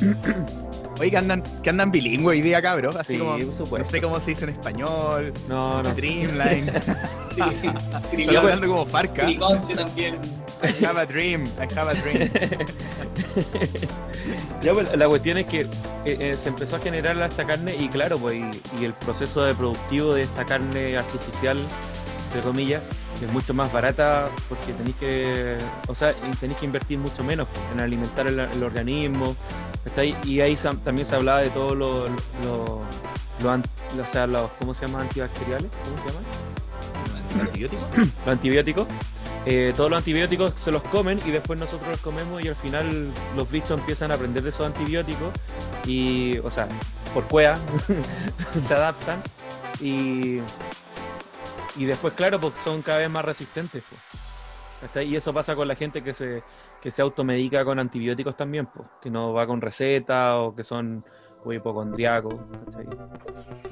Oye, 0.98 1.10
que 1.10 1.16
andan, 1.16 1.42
que 1.62 1.70
andan 1.70 1.90
bilingüe 1.90 2.30
hoy 2.32 2.40
día, 2.42 2.60
cabros. 2.62 2.96
Así 2.96 3.14
Sí, 3.14 3.18
como, 3.18 3.36
no 3.78 3.84
sé 3.84 4.00
cómo 4.00 4.18
se 4.20 4.30
dice 4.30 4.44
en 4.44 4.50
español, 4.50 5.32
No, 5.48 5.82
no. 5.82 5.90
Streamline. 5.92 6.68
Estoy 7.30 7.70
Trillón, 8.12 8.36
hablando 8.36 8.66
como 8.68 8.86
Farca. 8.86 9.22
I 9.22 9.36
Triconcio 9.36 9.76
también. 9.76 10.16
have 10.84 10.98
a 11.00 11.06
dream, 11.06 11.44
I 11.58 11.68
have 11.78 11.90
a 11.90 11.94
dream. 11.94 12.30
Ya, 14.62 14.72
pues, 14.74 14.94
la 14.96 15.08
cuestión 15.08 15.38
es 15.38 15.46
que 15.46 15.60
eh, 15.60 15.68
eh, 16.04 16.34
se 16.34 16.50
empezó 16.50 16.76
a 16.76 16.78
generar 16.80 17.16
esta 17.22 17.46
carne 17.46 17.74
y 17.76 17.88
claro, 17.88 18.18
pues 18.18 18.34
y, 18.34 18.50
y 18.80 18.84
el 18.84 18.92
proceso 18.92 19.42
de 19.44 19.54
productivo 19.54 20.12
de 20.14 20.22
esta 20.22 20.44
carne 20.44 20.96
artificial, 20.98 21.58
entre 22.30 22.42
comillas, 22.42 22.80
es 23.20 23.32
mucho 23.32 23.52
más 23.52 23.72
barata 23.72 24.28
porque 24.48 24.72
tenéis 24.72 24.94
que, 24.96 25.58
o 25.88 25.94
sea, 25.96 26.14
tenéis 26.38 26.60
que 26.60 26.66
invertir 26.66 26.96
mucho 26.96 27.24
menos 27.24 27.48
en 27.72 27.80
alimentar 27.80 28.28
el, 28.28 28.38
el 28.38 28.62
organismo, 28.62 29.34
¿cachai? 29.84 30.16
Y 30.24 30.40
ahí 30.40 30.56
también 30.84 31.06
se 31.06 31.16
hablaba 31.16 31.40
de 31.40 31.50
todos 31.50 31.76
los, 31.76 32.08
los, 32.44 32.78
los 33.42 34.08
o 34.08 34.12
sea, 34.12 34.28
los, 34.28 34.48
¿cómo 34.60 34.74
se 34.74 34.86
llaman? 34.86 35.02
Antibacteriales, 35.02 35.68
¿cómo 35.84 35.96
se 35.98 36.06
llaman? 36.06 36.24
Los 38.24 38.32
antibióticos. 38.32 38.86
eh, 39.46 39.72
todos 39.76 39.88
los 39.90 39.98
antibióticos 39.98 40.52
se 40.62 40.70
los 40.70 40.82
comen 40.82 41.20
y 41.24 41.30
después 41.30 41.58
nosotros 41.58 41.88
los 41.88 42.00
comemos 42.00 42.44
y 42.44 42.48
al 42.48 42.56
final 42.56 43.08
los 43.36 43.50
bichos 43.50 43.78
empiezan 43.78 44.10
a 44.10 44.14
aprender 44.14 44.42
de 44.42 44.50
esos 44.50 44.66
antibióticos 44.66 45.30
y, 45.86 46.38
o 46.38 46.50
sea, 46.50 46.68
por 47.14 47.24
cuea 47.24 47.56
se 48.66 48.74
adaptan 48.74 49.22
y, 49.80 50.40
y 51.76 51.84
después, 51.84 52.14
claro, 52.14 52.40
pues 52.40 52.54
son 52.64 52.82
cada 52.82 52.98
vez 52.98 53.10
más 53.10 53.24
resistentes. 53.24 53.84
pues. 53.88 55.06
Y 55.06 55.14
eso 55.14 55.34
pasa 55.34 55.54
con 55.54 55.68
la 55.68 55.74
gente 55.74 56.02
que 56.02 56.14
se, 56.14 56.42
que 56.80 56.90
se 56.90 57.02
automedica 57.02 57.64
con 57.64 57.78
antibióticos 57.78 58.36
también, 58.36 58.66
pues, 58.66 58.88
que 59.02 59.10
no 59.10 59.32
va 59.32 59.46
con 59.46 59.60
receta 59.60 60.38
o 60.38 60.54
que 60.54 60.64
son 60.64 61.04
o 61.44 61.52
hipocondriacos. 61.52 62.34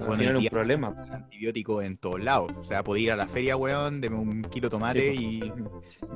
Bueno, 0.07 0.23
es 0.23 0.31
un 0.31 0.39
día- 0.41 0.51
problema. 0.51 0.89
antibióticos 1.11 1.85
en 1.85 1.99
todos 1.99 2.23
lados. 2.23 2.53
O 2.59 2.65
sea, 2.65 2.83
podía 2.83 3.05
ir 3.05 3.13
a 3.13 3.17
la 3.17 3.27
feria, 3.29 3.57
weón, 3.57 4.01
de 4.01 4.09
un 4.09 4.43
kilo 4.43 4.69
de 4.69 4.71
tomate 4.71 5.15
y, 5.15 5.53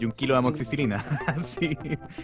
y, 0.01 0.05
un 0.05 0.13
kilo 0.13 0.35
de 0.35 0.39
amoxicilina. 0.39 1.03
sí. 1.41 1.77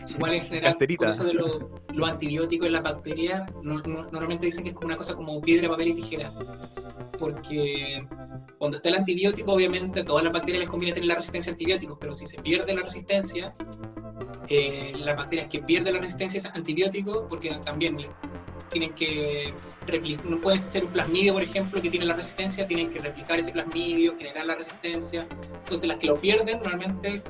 Igual 0.09 0.35
en 0.35 0.43
general, 0.43 0.75
por 0.99 1.09
eso 1.09 1.25
de 1.25 1.35
los 1.35 1.63
lo 1.95 2.07
antibióticos 2.07 2.67
en 2.67 2.73
las 2.73 2.83
bacterias, 2.83 3.43
normalmente 3.63 4.47
dicen 4.47 4.65
que 4.65 4.71
es 4.71 4.75
como 4.75 4.87
una 4.89 4.97
cosa 4.97 5.15
como 5.15 5.41
piedra, 5.41 5.69
papel 5.69 5.89
y 5.89 5.95
tijera. 5.95 6.31
Porque 7.19 8.07
cuando 8.59 8.77
está 8.77 8.89
el 8.89 8.97
antibiótico, 8.97 9.53
obviamente 9.53 10.01
a 10.01 10.05
todas 10.05 10.25
las 10.25 10.33
bacterias 10.33 10.61
les 10.61 10.69
conviene 10.69 10.95
tener 10.95 11.09
la 11.09 11.15
resistencia 11.17 11.51
a 11.51 11.55
antibióticos, 11.55 11.99
pero 12.01 12.15
si 12.15 12.27
se 12.27 12.41
pierde 12.41 12.75
la 12.75 12.83
resistencia, 12.83 13.55
eh, 14.49 14.93
las 14.99 15.17
bacterias 15.17 15.49
que 15.49 15.61
pierden 15.61 15.95
la 15.95 16.01
resistencia 16.01 16.41
a 16.49 16.57
antibióticos, 16.57 17.25
porque 17.29 17.51
también 17.65 17.99
tienen 18.71 18.93
que 18.95 19.53
replicar, 19.87 20.25
no 20.27 20.41
puede 20.41 20.59
ser 20.59 20.85
un 20.85 20.93
plasmidio, 20.93 21.33
por 21.33 21.43
ejemplo, 21.43 21.81
que 21.81 21.91
tiene 21.91 22.07
la 22.07 22.15
resistencia, 22.15 22.67
tienen 22.67 22.91
que 22.91 23.01
replicar 23.01 23.39
ese 23.39 23.53
plasmidio, 23.53 24.17
generar 24.17 24.47
la 24.47 24.55
resistencia. 24.55 25.27
Entonces 25.65 25.89
las 25.89 25.97
que 25.99 26.07
lo 26.07 26.21
pierden 26.21 26.59
normalmente 26.59 27.23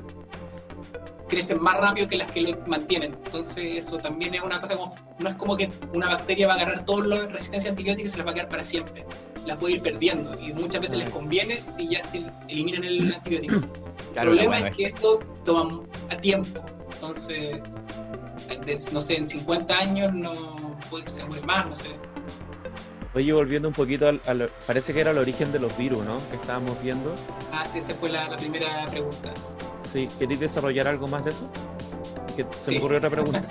crecen 1.29 1.61
más 1.61 1.77
rápido 1.77 2.07
que 2.07 2.17
las 2.17 2.27
que 2.27 2.41
lo 2.41 2.57
mantienen. 2.67 3.13
Entonces 3.23 3.77
eso 3.77 3.97
también 3.97 4.33
es 4.33 4.41
una 4.41 4.59
cosa 4.59 4.75
como, 4.75 4.95
no 5.19 5.29
es 5.29 5.35
como 5.35 5.55
que 5.55 5.69
una 5.93 6.07
bacteria 6.07 6.47
va 6.47 6.53
a 6.53 6.55
agarrar 6.57 6.85
toda 6.85 7.07
la 7.07 7.27
resistencia 7.27 7.69
antibiótica 7.69 8.07
y 8.07 8.09
se 8.09 8.17
las 8.17 8.27
va 8.27 8.31
a 8.31 8.33
quedar 8.33 8.49
para 8.49 8.63
siempre. 8.63 9.05
La 9.45 9.55
puede 9.55 9.75
ir 9.75 9.81
perdiendo 9.81 10.37
y 10.39 10.51
muchas 10.53 10.81
veces 10.81 10.97
les 10.97 11.09
conviene 11.09 11.63
si 11.63 11.87
ya 11.87 12.03
se 12.03 12.23
eliminan 12.49 12.83
el 12.83 13.13
antibiótico. 13.13 13.55
el 13.55 14.21
problema 14.21 14.59
es 14.59 14.75
que 14.75 14.85
eso 14.87 15.19
toma 15.45 15.81
a 16.09 16.17
tiempo. 16.17 16.61
Entonces, 16.91 17.61
no 18.91 18.99
sé, 18.99 19.15
en 19.15 19.25
50 19.25 19.77
años 19.77 20.13
no 20.13 20.77
puede 20.89 21.07
ser 21.07 21.25
más, 21.45 21.65
no 21.65 21.75
sé. 21.75 21.87
Oye, 23.15 23.33
volviendo 23.33 23.67
un 23.67 23.73
poquito 23.73 24.07
al, 24.07 24.51
Parece 24.67 24.93
que 24.93 25.01
era 25.01 25.11
el 25.11 25.17
origen 25.17 25.51
de 25.51 25.59
los 25.59 25.75
virus, 25.77 26.05
¿no? 26.05 26.17
Que 26.29 26.35
estábamos 26.35 26.81
viendo. 26.83 27.13
Ah, 27.51 27.65
sí, 27.65 27.79
esa 27.79 27.93
fue 27.95 28.09
la, 28.09 28.29
primera 28.37 28.85
pregunta. 28.85 29.33
Sí, 29.91 30.07
¿queréis 30.17 30.39
desarrollar 30.39 30.87
algo 30.87 31.07
más 31.07 31.25
de 31.25 31.31
eso? 31.31 31.51
Que 32.35 32.45
se 32.57 32.71
me 32.71 32.77
ocurrió 32.77 32.97
otra 32.97 33.09
pregunta. 33.09 33.41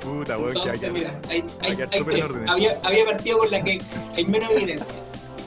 Puta, 0.00 0.36
Entonces, 0.36 0.92
mira, 0.92 1.20
hay, 1.28 1.44
hay, 1.60 1.76
había, 2.48 2.80
había 2.82 3.04
partido 3.04 3.38
con 3.38 3.50
la 3.50 3.62
que 3.62 3.80
hay 4.16 4.24
menos 4.24 4.50
evidencia 4.50 4.94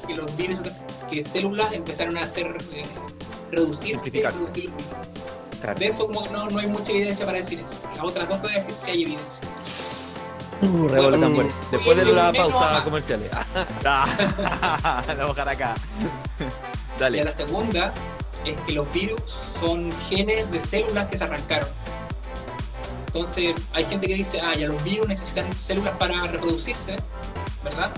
que 0.08 0.16
los 0.16 0.36
virus, 0.38 0.62
que 1.10 1.22
células 1.22 1.74
empezaron 1.74 2.18
a 2.18 2.22
hacer 2.22 2.56
eh, 2.74 2.84
reducirse, 3.52 4.10
reducir 4.10 4.72
de 5.80 5.88
eso 5.88 6.08
como 6.08 6.28
no, 6.28 6.50
no 6.50 6.60
hay 6.60 6.68
mucha 6.68 6.92
evidencia 6.92 7.26
para 7.26 7.38
decir 7.38 7.60
eso. 7.60 7.76
Las 7.96 8.04
otras 8.04 8.28
dos 8.28 8.40
pueden 8.40 8.58
decir 8.58 8.76
si 8.76 8.92
hay 8.92 9.04
evidencia. 9.04 9.48
Uh, 10.64 10.88
bueno, 10.88 11.50
Después 11.72 11.98
de 11.98 12.14
la 12.14 12.32
pausa 12.32 12.82
comercial. 12.84 13.20
la 13.84 14.06
vamos 15.18 15.38
a 15.38 15.50
acá. 15.50 15.76
Dale. 17.00 17.20
Y 17.20 17.24
la 17.24 17.32
segunda 17.32 17.94
es 18.46 18.56
que 18.66 18.74
los 18.74 18.92
virus 18.94 19.22
son 19.30 19.92
genes 20.10 20.50
de 20.52 20.62
células 20.62 21.06
que 21.08 21.18
se 21.18 21.24
arrancaron. 21.26 21.70
Entonces, 23.08 23.56
hay 23.74 23.86
gente 23.86 24.08
que 24.08 24.16
dice, 24.16 24.40
ah, 24.42 24.56
ya 24.56 24.68
los 24.68 24.84
virus 24.84 25.08
necesitan 25.08 25.56
células 25.58 25.96
para 25.98 26.20
reproducirse, 26.28 26.96
¿verdad? 27.64 27.92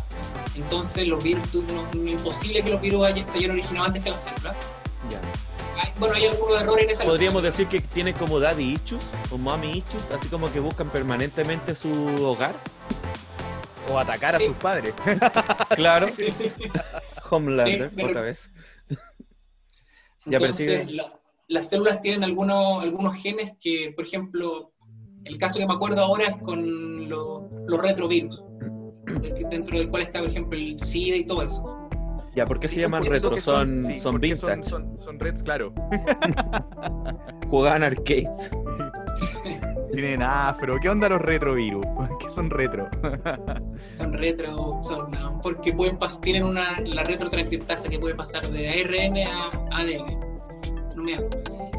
Entonces, 0.55 1.07
los 1.07 1.23
virus, 1.23 1.43
no, 1.53 1.87
es 1.89 2.11
imposible 2.11 2.63
que 2.63 2.71
los 2.71 2.81
virus 2.81 3.07
se 3.27 3.37
hayan 3.37 3.51
originado 3.51 3.85
antes 3.85 4.03
que 4.03 4.09
las 4.09 4.23
células. 4.23 4.55
Ya 5.09 5.21
bueno, 5.99 6.15
hay 6.15 6.25
algunos 6.25 6.61
errores 6.61 6.83
en 6.83 6.89
esa. 6.89 7.03
Podríamos 7.03 7.43
decir 7.43 7.67
que 7.67 7.81
tiene 7.81 8.13
como 8.13 8.39
daddy 8.39 8.73
issues 8.73 9.01
o 9.31 9.37
mommy 9.37 9.77
issues, 9.77 10.03
así 10.11 10.27
como 10.27 10.51
que 10.51 10.59
buscan 10.59 10.89
permanentemente 10.89 11.75
su 11.75 11.91
hogar. 12.23 12.55
O 13.89 13.99
atacar 13.99 14.35
a 14.35 14.39
sus 14.39 14.55
padres. 14.55 14.93
claro. 15.75 16.07
Homelander, 17.29 17.91
otra 18.03 18.21
vez. 18.21 18.49
Entonces, 20.25 20.87
las 21.47 21.69
células 21.69 22.01
tienen 22.01 22.23
algunos, 22.23 22.83
algunos 22.83 23.15
genes 23.15 23.53
que, 23.59 23.93
por 23.95 24.05
ejemplo, 24.05 24.73
el 25.23 25.37
caso 25.37 25.59
que 25.59 25.67
me 25.67 25.73
acuerdo 25.73 26.01
ahora 26.01 26.25
es 26.25 26.37
con 26.37 27.07
los 27.09 27.81
retrovirus, 27.81 28.43
dentro 29.49 29.77
del 29.77 29.89
cual 29.89 30.03
está, 30.03 30.19
por 30.19 30.29
ejemplo, 30.29 30.57
el 30.57 30.79
SIDA 30.79 31.17
y 31.17 31.25
todo 31.25 31.43
eso. 31.43 31.84
Ya, 32.35 32.45
¿por 32.45 32.59
qué 32.59 32.67
se 32.67 32.81
llaman 32.81 33.05
retro? 33.05 33.39
Son, 33.39 33.81
son, 34.01 34.19
vintage. 34.19 34.65
Son, 34.65 34.97
son, 34.97 35.19
red, 35.19 35.41
claro. 35.43 35.73
Jugaban 37.49 37.83
arcades. 37.83 38.51
Tienen 39.93 40.21
afro. 40.21 40.77
¿Qué 40.81 40.89
onda 40.89 41.07
los 41.07 41.21
retrovirus? 41.21 41.85
¿Qué 42.19 42.29
son 42.29 42.49
retro? 42.49 42.89
son 43.97 44.13
retro, 44.13 44.79
son 44.81 45.11
porque 45.41 45.71
pueden 45.71 45.97
tienen 46.21 46.43
una 46.43 46.65
la 46.85 47.03
retrotranscriptasa 47.03 47.87
que 47.87 47.99
puede 47.99 48.15
pasar 48.15 48.45
de 48.49 48.67
ARN 48.67 49.17
a 49.17 49.77
ADN. 49.77 50.19
No 50.95 51.03
me 51.03 51.13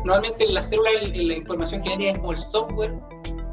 Normalmente 0.05 0.45
en 0.45 0.55
la 0.55 0.63
célula 0.63 0.91
la 1.15 1.35
información 1.35 1.83
genética 1.83 2.13
es 2.13 2.19
como 2.19 2.33
el 2.33 2.39
software 2.39 2.95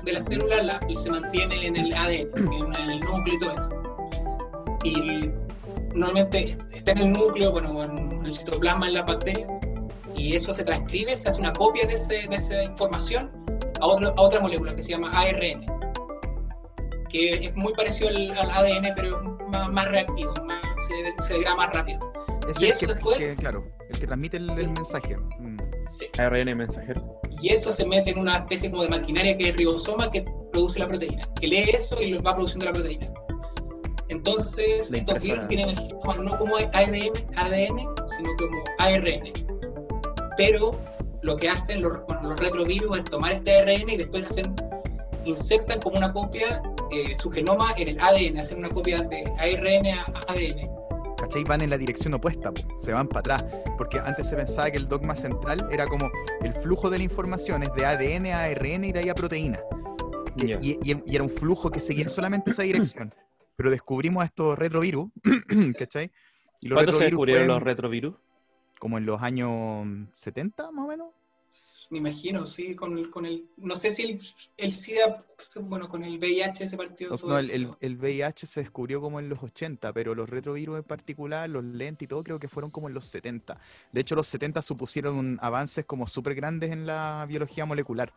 de 0.04 0.14
la 0.14 0.22
célula 0.22 0.62
la, 0.62 0.80
se 0.96 1.10
mantiene 1.10 1.68
en 1.68 1.76
el 1.76 1.94
ADN, 1.94 2.76
en 2.76 2.90
el 2.90 3.00
núcleo 3.00 3.36
y 3.36 3.40
todo 3.40 3.52
eso. 3.56 3.70
Y 4.84 5.32
normalmente 5.94 6.58
está 6.74 6.92
en 6.92 6.98
el 7.00 7.14
núcleo, 7.14 7.52
bueno, 7.52 7.84
en 7.84 8.26
el 8.26 8.34
citoplasma 8.34 8.88
en 8.88 8.94
la 8.96 9.04
bacteria, 9.04 9.48
y 10.16 10.36
eso 10.36 10.54
se 10.54 10.64
transcribe, 10.64 11.16
se 11.16 11.30
hace 11.30 11.40
una 11.40 11.54
copia 11.54 11.86
de, 11.88 11.96
esa 11.96 12.64
información 12.64 13.32
a, 13.82 13.86
a, 13.86 14.22
otra 14.22 14.40
molécula 14.40 14.76
que 14.76 14.82
se 14.82 14.92
llama 14.92 15.12
ARN, 15.14 15.66
que 17.10 17.32
es 17.32 17.56
muy 17.56 17.74
parecido 17.74 18.10
al, 18.10 18.32
ADN, 18.32 18.94
pero 18.96 19.22
más, 19.50 19.70
más 19.72 19.88
reactivo, 19.90 20.34
se, 20.88 21.24
se, 21.24 21.34
degrada 21.34 21.56
más 21.56 21.74
rápido. 21.74 22.00
Es 22.48 22.60
y 22.60 22.66
el 22.66 22.72
eso 22.72 22.80
que, 22.82 22.88
después, 22.88 23.36
claro, 23.40 23.64
el 23.90 24.00
que 24.00 24.08
transmite 24.08 24.38
el, 24.38 24.46
mensaje. 24.72 25.18
Mm. 25.40 25.58
ARN 26.18 26.58
mensajero. 26.58 27.22
Y 27.42 27.50
eso 27.50 27.72
se 27.72 27.86
mete 27.86 28.12
en 28.12 28.20
una 28.20 28.38
especie 28.38 28.72
como 28.72 28.84
de 28.84 28.90
maquinaria 28.90 29.38
que 29.38 29.50
es 29.50 29.56
ribosoma 29.56 30.10
que 30.10 30.26
produce 30.52 30.80
la 30.80 30.88
proteína, 30.88 31.28
que 31.40 31.48
lee 31.48 31.70
eso 31.74 32.02
y 32.02 32.14
va 32.14 32.34
produciendo 32.34 32.66
la 32.66 32.74
proteína. 32.74 33.12
Entonces, 34.10 34.92
estos 34.92 35.22
virus 35.22 35.48
tienen 35.48 35.70
el 35.70 35.78
genoma 35.78 36.16
no 36.18 36.38
como 36.38 36.58
ADN, 36.58 37.10
ADN, 37.36 37.78
sino 38.08 38.36
como 38.38 38.64
ARN. 38.80 39.32
Pero 40.38 40.80
lo 41.22 41.36
que 41.36 41.50
hacen 41.50 41.82
los, 41.82 42.00
los 42.22 42.40
retrovirus 42.40 43.00
es 43.00 43.06
tomar 43.06 43.32
este 43.34 43.60
ARN 43.60 43.90
y 43.90 43.98
después 43.98 44.26
hacen, 44.26 44.56
insertan 45.26 45.80
como 45.82 45.98
una 45.98 46.12
copia 46.12 46.62
eh, 46.92 47.16
su 47.16 47.30
genoma 47.32 47.74
en 47.78 47.90
el 47.90 48.00
ADN, 48.00 48.38
hacen 48.38 48.60
una 48.60 48.70
copia 48.70 49.02
de 49.02 49.24
ARN 49.38 49.88
a 49.88 50.06
ADN. 50.28 50.70
¿Cachai? 51.18 51.44
Van 51.46 51.62
en 51.62 51.70
la 51.70 51.78
dirección 51.78 52.14
opuesta, 52.14 52.52
se 52.78 52.92
van 52.92 53.08
para 53.08 53.20
atrás. 53.38 53.46
Porque 53.78 54.00
antes 54.00 54.28
se 54.28 54.36
pensaba 54.36 54.70
que 54.70 54.78
el 54.78 54.88
dogma 54.90 55.16
central 55.16 55.66
era 55.72 55.88
como 55.88 56.12
el 56.42 56.54
flujo 56.54 56.90
de 56.90 56.98
la 56.98 57.04
información 57.06 57.64
es 57.64 57.74
de 57.74 57.86
ADN 57.86 58.28
a 58.28 58.44
ARN 58.44 58.84
y 58.84 58.92
de 58.92 59.00
ahí 59.00 59.10
a 59.10 59.16
proteína. 59.16 59.60
y, 60.36 60.78
y, 60.84 61.16
era 61.16 61.24
un 61.24 61.30
flujo 61.30 61.72
que 61.72 61.80
seguía 61.80 62.10
solamente 62.10 62.52
esa 62.52 62.64
dirección 62.64 63.14
pero 63.56 63.70
descubrimos 63.70 64.26
estos 64.26 64.58
retrovirus, 64.58 65.10
¿cachai? 65.78 66.12
Y 66.62 66.68
los 66.68 66.78
¿Cuándo 66.78 66.94
se 66.94 67.06
descubrieron 67.06 67.48
los 67.48 67.62
retrovirus? 67.62 68.16
Como 68.80 68.98
en 68.98 69.06
los 69.06 69.22
años 69.22 69.88
70, 70.14 70.72
más 70.72 70.86
o 70.86 70.88
menos. 70.88 71.08
Me 71.92 72.00
imagino, 72.00 72.48
sí, 72.48 72.76
con 72.76 72.98
el, 72.98 73.12
con 73.12 73.28
el 73.28 73.48
no 73.58 73.76
sé 73.76 73.92
si 73.92 74.02
el, 74.04 74.20
el 74.58 74.74
SIDA, 74.74 75.24
bueno, 75.62 75.88
con 75.88 76.04
el 76.04 76.18
VIH 76.18 76.68
se 76.68 76.76
partió. 76.76 77.10
No, 77.24 77.38
el, 77.38 77.76
el, 77.80 77.98
VIH 77.98 78.48
se 78.48 78.62
descubrió 78.62 79.00
como 79.00 79.20
en 79.20 79.30
los 79.30 79.44
80, 79.44 79.94
pero 79.94 80.16
los 80.16 80.28
retrovirus 80.28 80.78
en 80.78 80.84
particular, 80.84 81.48
los 81.48 81.64
lentes 81.64 82.06
y 82.06 82.08
todo, 82.08 82.24
creo 82.24 82.40
que 82.40 82.48
fueron 82.48 82.72
como 82.72 82.88
en 82.88 82.96
los 82.96 83.06
70. 83.06 83.60
De 83.92 84.02
hecho, 84.02 84.16
los 84.16 84.28
70 84.28 84.64
supusieron 84.64 85.38
avances 85.42 85.86
como 85.86 86.08
súper 86.08 86.34
grandes 86.34 86.72
en 86.72 86.88
la 86.88 87.24
biología 87.30 87.66
molecular. 87.66 88.12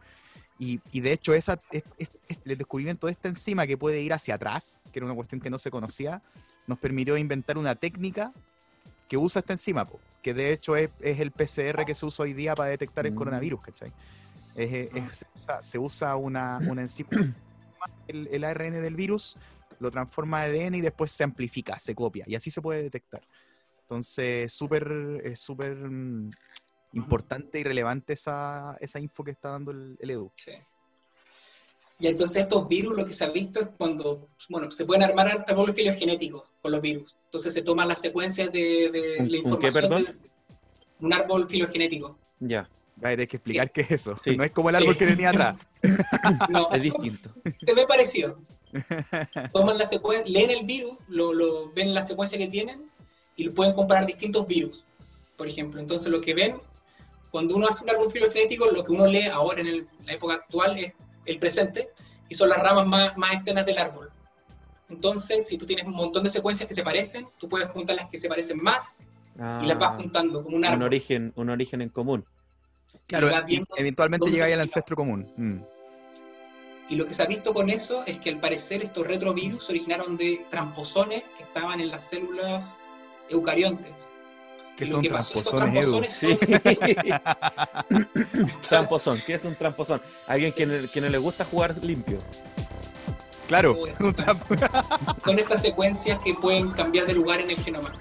Y, 0.59 1.01
de 1.01 1.13
hecho, 1.13 1.35
esa, 1.35 1.61
el 1.71 2.57
descubrimiento 2.57 3.07
de 3.07 3.13
esta 3.13 3.29
enzima 3.29 3.67
que 3.67 3.77
puede 3.77 4.01
ir 4.01 4.13
hacia 4.13 4.37
atrás, 4.37 4.85
que 4.91 4.99
era 4.99 5.07
una 5.07 5.15
cuestión 5.15 5.41
que 5.41 5.51
no 5.51 5.59
se 5.59 5.71
conocía, 5.71 6.23
nos 6.67 6.79
permitió 6.79 7.17
inventar 7.17 7.59
una 7.59 7.75
técnica 7.75 8.33
que 9.09 9.17
usa 9.17 9.41
esta 9.41 9.53
enzima, 9.53 9.87
que 10.23 10.35
de 10.35 10.53
hecho 10.53 10.75
es, 10.77 10.91
el 11.01 11.31
PCR 11.31 11.85
que 11.85 11.95
se 11.95 12.07
usa 12.07 12.25
hoy 12.25 12.33
día 12.33 12.55
para 12.55 12.71
detectar 12.71 13.07
el 13.07 13.13
mm. 13.13 13.17
coronavirus, 13.17 13.61
¿cachai? 13.63 13.93
se, 15.61 15.79
usa, 15.79 16.17
una, 16.17 16.59
enzima, 16.59 17.11
el, 18.09 18.29
el, 18.29 18.45
ARN 18.45 18.73
del 18.73 18.97
virus, 18.97 19.37
lo 19.79 19.91
transforma 19.91 20.47
en 20.47 20.69
ADN 20.69 20.75
y 20.77 20.81
después 20.81 21.13
se 21.13 21.23
amplifica, 21.23 21.79
se 21.79 21.95
copia, 21.95 22.25
y 22.27 22.35
así 22.35 22.51
se 22.51 22.63
puede 22.63 22.83
detectar. 22.83 23.21
Entonces, 23.83 24.53
súper, 24.53 25.21
es 25.23 25.39
súper 25.39 25.77
mm, 25.77 26.31
importante 26.97 27.61
y 27.61 27.65
relevante 27.65 28.15
esa, 28.15 28.77
esa 28.81 28.99
info 29.01 29.25
que 29.25 29.33
está 29.33 29.51
dando 29.51 29.71
el, 29.71 29.97
Edu. 30.01 30.33
Sí. 30.35 30.53
Y 31.99 32.09
entonces 32.09 32.43
estos 32.43 32.69
virus 32.69 32.95
lo 32.95 33.07
que 33.07 33.15
se 33.15 33.25
ha 33.25 33.31
visto 33.31 33.61
es 33.61 33.69
cuando, 33.79 34.29
bueno, 34.51 34.71
se 34.71 34.85
pueden 34.85 35.03
armar 35.03 35.45
árboles 35.47 35.75
filogenéticos 35.75 36.53
con 36.61 36.73
los 36.73 36.81
virus. 36.81 37.17
Entonces 37.25 37.55
se 37.55 37.63
toman 37.63 37.89
las 37.89 38.01
secuencias 38.01 38.53
de, 38.53 38.91
de 38.91 39.27
la 39.29 39.37
información. 39.39 39.93
¿Un, 39.93 40.05
de, 40.05 40.17
un 41.01 41.13
árbol 41.13 41.49
filogenético. 41.49 42.19
Ya. 42.41 42.69
Hay 43.03 43.17
que 43.17 43.37
explicar 43.37 43.71
qué 43.71 43.83
es 43.83 43.91
eso. 43.91 44.17
No 44.37 44.45
es 44.45 44.51
como 44.53 44.71
el 44.71 44.77
árbol 44.77 44.97
que 44.97 45.07
tenía 45.07 45.31
atrás. 45.31 45.57
no, 46.49 46.71
es 46.73 46.83
distinto. 46.83 47.31
Se 47.57 47.75
ve 47.75 47.87
parecido. 47.87 48.41
toman 49.53 49.79
la 49.79 49.87
secuencia, 49.87 50.27
leen 50.27 50.51
el 50.51 50.65
virus, 50.65 50.97
lo, 51.09 51.33
lo, 51.33 51.71
ven 51.73 51.95
la 51.95 52.03
secuencia 52.03 52.39
que 52.39 52.49
tienen 52.49 52.91
y 53.37 53.45
lo 53.45 53.55
pueden 53.55 53.75
comparar 53.75 54.07
distintos 54.07 54.47
virus, 54.47 54.85
por 55.37 55.47
ejemplo. 55.47 55.81
Entonces 55.81 56.11
lo 56.11 56.21
que 56.21 56.35
ven, 56.35 56.57
cuando 57.37 57.55
uno 57.55 57.69
hace 57.69 57.85
un 57.85 57.91
árbol 57.91 58.11
filogenético, 58.11 58.71
lo 58.71 58.83
que 58.83 58.93
uno 58.93 59.07
lee 59.07 59.27
ahora 59.27 59.61
en 59.61 59.67
el, 59.67 59.87
la 60.07 60.15
época 60.15 60.37
actual 60.37 60.79
es 60.79 60.95
el 61.27 61.39
presente 61.39 61.91
y 62.31 62.35
son 62.35 62.49
las 62.49 62.63
ramas 62.63 62.87
más, 62.87 63.15
más 63.19 63.35
externas 63.35 63.67
del 63.67 63.77
árbol. 63.77 64.11
Entonces, 64.89 65.47
si 65.47 65.59
tú 65.59 65.67
tienes 65.67 65.85
un 65.85 65.93
montón 65.97 66.25
de 66.25 66.31
secuencias 66.31 66.67
que 66.67 66.73
se 66.73 66.83
parecen, 66.83 67.29
tú 67.37 67.47
puedes 67.47 67.69
juntar 67.69 67.95
las 67.97 68.09
que 68.09 68.17
se 68.17 68.27
parecen 68.27 68.63
más 68.63 69.05
y 69.61 69.67
las 69.67 69.79
vas 69.79 69.91
Ah, 69.93 69.97
juntando 70.01 70.43
como 70.43 70.57
un 70.57 70.65
árbol. 70.65 70.79
un 70.79 70.83
origen, 70.85 71.33
un 71.37 71.51
origen 71.51 71.83
en 71.83 71.91
común. 71.91 72.25
Claro, 73.07 73.29
eventualmente 73.77 74.31
llega 74.31 74.47
al 74.47 74.61
ancestro 74.63 74.97
común. 74.97 75.31
Mm. 75.37 75.61
Y 76.89 76.97
lo 76.97 77.05
que 77.05 77.13
se 77.13 77.23
ha 77.23 77.27
visto 77.27 77.53
con 77.53 77.69
eso 77.69 78.03
es 78.07 78.19
que 78.19 78.31
al 78.31 78.41
parecer 78.41 78.83
estos 78.83 79.07
retrovirus 79.07 79.67
se 79.67 79.73
originaron 79.73 80.17
de 80.17 80.43
tramposones 80.49 81.23
que 81.37 81.43
estaban 81.43 81.81
en 81.81 81.91
las 81.91 82.03
células 82.03 82.79
eucariontes. 83.29 83.93
¿Qué 84.77 84.85
Y 84.85 84.89
lo 84.89 84.93
son 84.97 85.03
que 85.03 85.09
estos 85.09 85.45
tramposones, 85.45 85.85
Edu? 85.85 86.01
tramposones 86.01 86.13
Sí. 86.13 86.39
son- 87.89 88.61
tramposón. 88.69 89.23
¿Qué 89.27 89.35
es 89.35 89.45
un 89.45 89.55
tramposón? 89.57 90.01
Alguien 90.27 90.53
que, 90.53 90.67
no- 90.67 90.89
que 90.93 91.01
no 91.01 91.09
le 91.09 91.19
gusta 91.19 91.45
jugar 91.45 91.75
limpio. 91.83 92.19
Claro, 93.49 93.77
Uy. 93.81 93.91
un 94.01 94.15
trampo- 94.15 94.57
son 95.25 95.39
estas 95.39 95.63
secuencias 95.63 96.23
que 96.23 96.35
pueden 96.35 96.71
cambiar 96.73 97.07
de 97.07 97.15
lugar 97.15 97.41
en 97.41 97.51
el 97.51 97.57
genoma. 97.57 97.93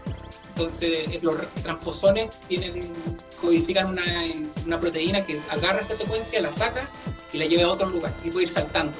Entonces, 0.49 1.07
es- 1.11 1.23
los 1.23 1.35
tramposones 1.63 2.29
tienen, 2.47 2.73
codifican 3.41 3.87
una, 3.91 4.03
una 4.65 4.79
proteína 4.79 5.25
que 5.25 5.39
agarra 5.51 5.79
esta 5.79 5.95
secuencia, 5.95 6.41
la 6.41 6.51
saca 6.51 6.81
y 7.31 7.37
la 7.37 7.45
lleva 7.45 7.69
a 7.69 7.73
otro 7.73 7.89
lugar 7.89 8.13
y 8.23 8.29
puede 8.31 8.45
ir 8.45 8.49
saltando. 8.51 8.93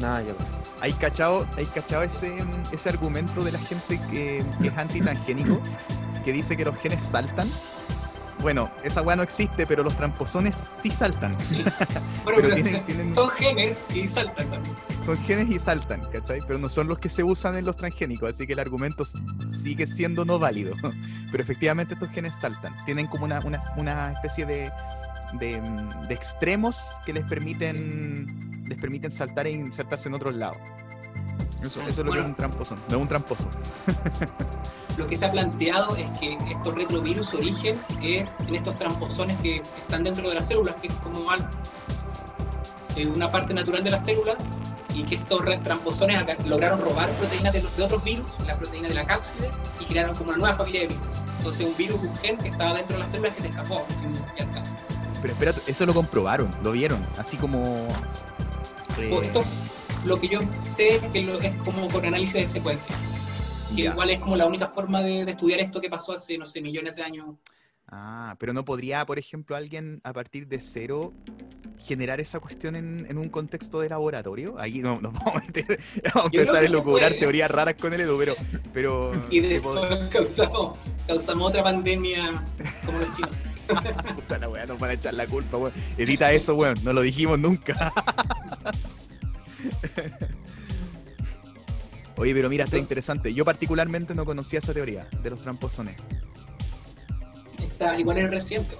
Nada, 0.00 0.22
ya. 0.22 0.32
¿Hay 0.80 0.92
cachado, 0.92 1.46
hay 1.56 1.66
cachado 1.66 2.02
ese, 2.04 2.32
ese 2.72 2.88
argumento 2.88 3.42
de 3.42 3.52
la 3.52 3.58
gente 3.58 4.00
que, 4.10 4.44
que 4.62 4.68
es 4.68 4.76
antitransgénico? 4.78 5.60
Que 6.28 6.32
dice 6.34 6.58
que 6.58 6.64
los 6.66 6.76
genes 6.76 7.02
saltan. 7.02 7.48
Bueno, 8.42 8.70
esa 8.84 9.00
weá 9.00 9.16
no 9.16 9.22
existe, 9.22 9.66
pero 9.66 9.82
los 9.82 9.96
tramposones 9.96 10.54
sí 10.56 10.90
saltan. 10.90 11.34
Bueno, 11.48 11.72
Pero 12.26 12.42
pero 12.42 12.54
tienen- 12.54 12.74
son- 12.76 12.84
tienen- 12.84 13.14
son 13.14 13.30
genes 13.30 13.86
y 13.94 14.06
saltan 14.08 14.50
también. 14.50 14.76
Son 15.06 15.16
genes 15.24 15.48
y 15.48 15.58
saltan, 15.58 16.02
¿cachai? 16.12 16.40
Pero 16.46 16.58
no 16.58 16.68
son 16.68 16.86
los 16.86 16.98
que 16.98 17.08
se 17.08 17.24
usan 17.24 17.56
en 17.56 17.64
los 17.64 17.76
transgénicos, 17.76 18.28
así 18.28 18.46
que 18.46 18.52
el 18.52 18.58
argumento 18.58 19.04
sigue 19.48 19.86
siendo 19.86 20.26
no 20.26 20.38
válido. 20.38 20.74
Pero 21.32 21.42
efectivamente 21.42 21.94
estos 21.94 22.10
genes 22.10 22.34
saltan. 22.36 22.76
Tienen 22.84 23.06
como 23.06 23.24
una, 23.24 23.40
una, 23.40 23.62
una 23.78 24.12
especie 24.12 24.44
de, 24.44 24.70
de, 25.40 25.62
mm, 25.62 26.08
de 26.08 26.14
extremos 26.14 26.92
que 27.06 27.14
les 27.14 27.24
permiten, 27.24 28.60
les 28.68 28.78
permiten 28.78 29.10
saltar 29.10 29.46
e 29.46 29.52
insertarse 29.52 30.08
en 30.10 30.14
otros 30.14 30.34
lados. 30.34 30.58
Eso, 31.62 31.80
eso 31.88 31.88
es 31.88 31.96
lo 32.06 32.12
que 32.12 32.18
es 32.18 32.24
un 32.26 32.34
tramposo. 32.34 32.76
No 32.90 32.96
es 32.96 33.02
un 33.02 33.08
tramposo. 33.08 33.48
Lo 34.98 35.06
que 35.06 35.16
se 35.16 35.26
ha 35.26 35.30
planteado 35.32 35.94
es 35.96 36.06
que 36.18 36.36
estos 36.50 36.74
retrovirus, 36.74 37.28
su 37.28 37.36
origen 37.36 37.80
es 38.02 38.40
en 38.40 38.56
estos 38.56 38.76
tramposones 38.76 39.38
que 39.40 39.56
están 39.56 40.02
dentro 40.02 40.28
de 40.28 40.34
las 40.34 40.48
células, 40.48 40.74
que 40.82 40.88
es 40.88 40.94
como 40.94 41.24
eh, 42.96 43.06
una 43.06 43.30
parte 43.30 43.54
natural 43.54 43.84
de 43.84 43.90
las 43.92 44.04
células, 44.04 44.36
y 44.92 45.04
que 45.04 45.14
estos 45.14 45.40
tramposones 45.62 46.24
lograron 46.46 46.80
robar 46.80 47.08
proteínas 47.12 47.52
de, 47.52 47.64
otros 47.80 48.02
virus, 48.02 48.26
la 48.44 48.58
proteína 48.58 48.88
de 48.88 48.94
la 48.94 49.04
cápside, 49.04 49.48
y 49.80 49.84
generaron 49.84 50.16
como 50.16 50.30
una 50.30 50.38
nueva 50.38 50.56
familia 50.56 50.80
de 50.80 50.86
virus. 50.88 51.02
Entonces 51.38 51.66
un 51.68 51.76
virus, 51.76 52.00
un 52.00 52.16
gen 52.16 52.36
que 52.36 52.48
estaba 52.48 52.74
dentro 52.74 52.94
de 52.94 52.98
las 53.00 53.10
células 53.10 53.32
que 53.34 53.42
se 53.42 53.48
escapó. 53.48 53.86
y. 54.02 55.20
Pero 55.22 55.32
espérate, 55.32 55.62
eso 55.70 55.86
lo 55.86 55.94
comprobaron, 55.94 56.50
lo 56.64 56.72
vieron, 56.72 57.00
así 57.18 57.36
como... 57.36 57.62
eh, 58.98 59.10
O 59.12 59.22
Esto, 59.22 59.44
lo 60.04 60.20
que 60.20 60.26
yo 60.28 60.40
sé 60.60 60.96
es 60.96 61.02
que 61.12 61.22
lo- 61.22 61.40
es 61.40 61.54
como 61.58 61.88
con 61.88 62.04
análisis 62.04 62.34
de 62.34 62.46
secuencia. 62.46 62.94
Que 63.74 63.82
igual 63.82 64.10
es 64.10 64.18
como 64.18 64.36
la 64.36 64.46
única 64.46 64.68
forma 64.68 65.00
de, 65.00 65.24
de 65.24 65.30
estudiar 65.30 65.60
esto 65.60 65.80
que 65.80 65.90
pasó 65.90 66.12
hace, 66.12 66.38
no 66.38 66.46
sé, 66.46 66.60
millones 66.60 66.96
de 66.96 67.02
años. 67.02 67.34
Ah, 67.90 68.36
pero 68.38 68.52
no 68.52 68.64
podría, 68.64 69.04
por 69.06 69.18
ejemplo, 69.18 69.56
alguien 69.56 70.00
a 70.04 70.12
partir 70.12 70.46
de 70.46 70.60
cero 70.60 71.14
generar 71.78 72.20
esa 72.20 72.40
cuestión 72.40 72.76
en, 72.76 73.06
en 73.08 73.16
un 73.16 73.28
contexto 73.30 73.80
de 73.80 73.88
laboratorio. 73.88 74.56
Ahí 74.58 74.80
no 74.80 75.00
nos 75.00 75.14
vamos 75.14 75.36
a 75.36 75.46
meter, 75.46 75.80
vamos 76.14 76.30
a 76.34 76.36
empezar 76.36 76.64
a 76.64 76.82
puede. 76.82 77.10
teorías 77.12 77.50
raras 77.50 77.74
con 77.80 77.94
el 77.94 78.02
Edu, 78.02 78.18
pero, 78.18 78.34
pero 78.74 79.24
Y 79.30 79.40
después 79.40 79.78
causamos, 80.10 80.76
causamos 81.06 81.48
otra 81.48 81.62
pandemia 81.62 82.44
como 82.84 82.98
los 82.98 83.12
chinos. 83.14 83.30
puta 84.14 84.38
la 84.38 84.48
weá, 84.48 84.66
nos 84.66 84.78
van 84.78 84.90
a 84.90 84.92
echar 84.94 85.14
la 85.14 85.26
culpa, 85.26 85.56
weón. 85.56 85.72
Edita 85.96 86.32
eso, 86.32 86.54
weón, 86.54 86.78
no 86.82 86.92
lo 86.92 87.02
dijimos 87.02 87.38
nunca. 87.38 87.92
Oye, 92.18 92.34
pero 92.34 92.48
mira, 92.48 92.64
está 92.64 92.78
interesante. 92.78 93.32
Yo 93.32 93.44
particularmente 93.44 94.14
no 94.14 94.24
conocía 94.24 94.58
esa 94.58 94.74
teoría 94.74 95.08
de 95.22 95.30
los 95.30 95.40
tramposones. 95.40 95.96
Está, 97.62 97.98
igual 97.98 98.18
es 98.18 98.30
reciente. 98.30 98.76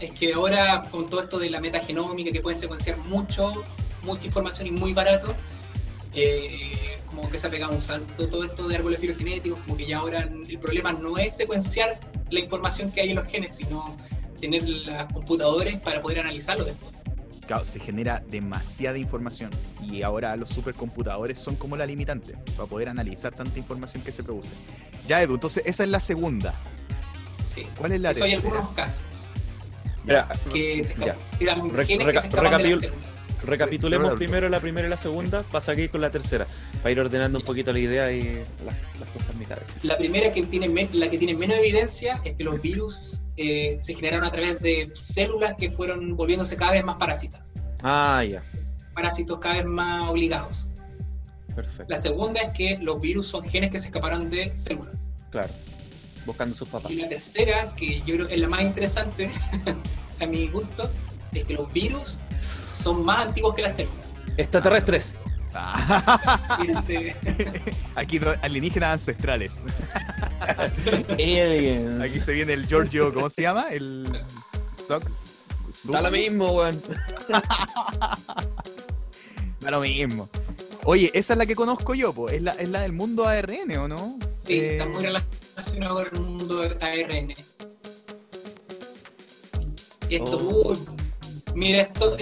Es 0.00 0.12
que 0.12 0.32
ahora 0.32 0.82
con 0.90 1.10
todo 1.10 1.22
esto 1.22 1.38
de 1.38 1.50
la 1.50 1.60
metagenómica 1.60 2.32
que 2.32 2.40
pueden 2.40 2.58
secuenciar 2.58 2.96
mucho, 2.98 3.52
mucha 4.02 4.26
información 4.26 4.66
y 4.68 4.70
muy 4.70 4.94
barato, 4.94 5.34
eh, 6.14 7.00
como 7.04 7.28
que 7.28 7.38
se 7.38 7.48
ha 7.48 7.50
pegado 7.50 7.72
un 7.72 7.80
salto 7.80 8.28
todo 8.28 8.44
esto 8.44 8.66
de 8.66 8.76
árboles 8.76 9.00
filogenéticos, 9.00 9.60
como 9.60 9.76
que 9.76 9.86
ya 9.86 9.98
ahora 9.98 10.20
el 10.22 10.58
problema 10.58 10.92
no 10.92 11.18
es 11.18 11.36
secuenciar 11.36 12.00
la 12.30 12.40
información 12.40 12.90
que 12.90 13.02
hay 13.02 13.10
en 13.10 13.16
los 13.16 13.26
genes, 13.26 13.56
sino 13.56 13.94
tener 14.40 14.66
las 14.68 15.12
computadores 15.12 15.76
para 15.78 16.00
poder 16.00 16.20
analizarlo 16.20 16.64
después. 16.64 16.97
Claro, 17.48 17.64
se 17.64 17.80
genera 17.80 18.22
demasiada 18.30 18.98
información 18.98 19.50
y 19.82 20.02
ahora 20.02 20.36
los 20.36 20.50
supercomputadores 20.50 21.38
son 21.38 21.56
como 21.56 21.78
la 21.78 21.86
limitante 21.86 22.34
para 22.54 22.68
poder 22.68 22.90
analizar 22.90 23.34
tanta 23.34 23.58
información 23.58 24.02
que 24.04 24.12
se 24.12 24.22
produce. 24.22 24.54
Ya, 25.08 25.22
Edu, 25.22 25.34
entonces 25.34 25.62
esa 25.64 25.82
es 25.82 25.88
la 25.88 25.98
segunda. 25.98 26.52
Sí. 27.44 27.66
¿Cuál 27.78 27.92
es 27.92 28.02
la 28.02 28.10
Eso 28.10 28.24
hay 28.24 28.32
tercera? 28.32 28.52
algunos 28.52 28.76
casos 28.76 29.02
Mira, 30.04 30.28
que 30.52 30.82
se 30.82 30.94
Ya. 30.98 31.06
escapan, 31.06 31.16
eran 31.40 31.70
Re- 31.70 31.86
genes 31.86 31.98
que 32.06 32.12
reca- 32.12 32.20
se 32.20 32.26
escapan 32.28 32.44
de 32.44 32.50
la 32.50 32.58
recapitul- 32.68 32.80
célula. 32.80 33.06
Recapitulemos 33.44 34.14
primero 34.14 34.48
la 34.48 34.60
primera 34.60 34.86
y 34.86 34.90
la 34.90 34.96
segunda 34.96 35.42
para 35.42 35.64
seguir 35.64 35.90
con 35.90 36.00
la 36.00 36.10
tercera. 36.10 36.46
Para 36.82 36.90
ir 36.92 37.00
ordenando 37.00 37.38
un 37.38 37.44
poquito 37.44 37.72
la 37.72 37.78
idea 37.78 38.12
y 38.12 38.44
las, 38.64 38.74
las 38.98 39.08
cosas 39.10 39.30
en 39.32 39.38
mi 39.38 39.44
cabeza. 39.46 39.72
La 39.82 39.96
primera 39.96 40.32
que 40.32 40.42
tiene 40.44 40.88
la 40.92 41.08
que 41.08 41.18
tiene 41.18 41.34
menos 41.34 41.56
evidencia 41.58 42.20
es 42.24 42.34
que 42.34 42.44
los 42.44 42.60
virus 42.60 43.20
eh, 43.36 43.76
se 43.80 43.94
generaron 43.94 44.24
a 44.26 44.30
través 44.30 44.60
de 44.60 44.90
células 44.94 45.54
que 45.58 45.70
fueron 45.70 46.16
volviéndose 46.16 46.56
cada 46.56 46.72
vez 46.72 46.84
más 46.84 46.96
parásitas, 46.96 47.52
Ah, 47.82 48.24
ya. 48.24 48.42
parásitos 48.94 49.38
cada 49.38 49.54
vez 49.56 49.64
más 49.66 50.08
obligados. 50.10 50.66
Perfecto. 51.54 51.86
La 51.88 51.96
segunda 51.96 52.40
es 52.40 52.50
que 52.50 52.78
los 52.80 53.00
virus 53.00 53.26
son 53.28 53.44
genes 53.44 53.70
que 53.70 53.78
se 53.78 53.86
escaparon 53.88 54.30
de 54.30 54.56
células. 54.56 55.08
Claro. 55.30 55.48
Buscando 56.26 56.54
sus 56.56 56.68
papás. 56.68 56.90
Y 56.92 56.96
la 56.96 57.08
tercera, 57.08 57.74
que 57.76 58.00
yo 58.02 58.14
creo 58.16 58.28
es 58.28 58.38
la 58.38 58.48
más 58.48 58.62
interesante 58.62 59.30
a 60.20 60.26
mi 60.26 60.46
gusto, 60.48 60.90
es 61.32 61.44
que 61.44 61.54
los 61.54 61.72
virus 61.72 62.20
son 62.78 63.04
más 63.04 63.26
antiguos 63.26 63.54
que 63.54 63.62
las 63.62 63.76
células. 63.76 63.98
Extraterrestres. 64.36 65.14
Ah, 65.54 66.58
Este, 66.68 67.16
Aquí 67.94 68.20
alienígenas 68.42 68.92
ancestrales. 68.92 69.64
Aliens. 71.10 72.00
Aquí 72.02 72.20
se 72.20 72.32
viene 72.32 72.52
el 72.52 72.66
Giorgio, 72.66 73.12
¿cómo 73.12 73.28
se 73.30 73.42
llama? 73.42 73.68
El 73.70 74.08
Soc- 74.76 75.04
Da 75.90 76.00
lo 76.02 76.10
mismo, 76.10 76.50
weón. 76.52 76.80
Da 79.60 79.70
lo 79.70 79.80
mismo. 79.80 80.28
Oye, 80.84 81.10
esa 81.14 81.32
es 81.34 81.38
la 81.38 81.46
que 81.46 81.54
conozco 81.56 81.94
yo, 81.94 82.12
pues. 82.12 82.36
Es 82.36 82.42
la, 82.42 82.52
es 82.52 82.68
la 82.68 82.80
del 82.82 82.92
mundo 82.92 83.26
ARN, 83.26 83.76
¿o 83.78 83.88
no? 83.88 84.18
sí, 84.30 84.54
Eh, 84.54 84.72
está 84.78 84.86
muy 84.86 85.02
relacionado 85.04 85.96
con 85.96 86.06
el 86.06 86.20
mundo 86.20 86.62
ARN. 86.80 87.34
Esto, 90.08 90.38
Oh. 90.40 90.74
mira, 91.54 91.82
esto 91.82 92.16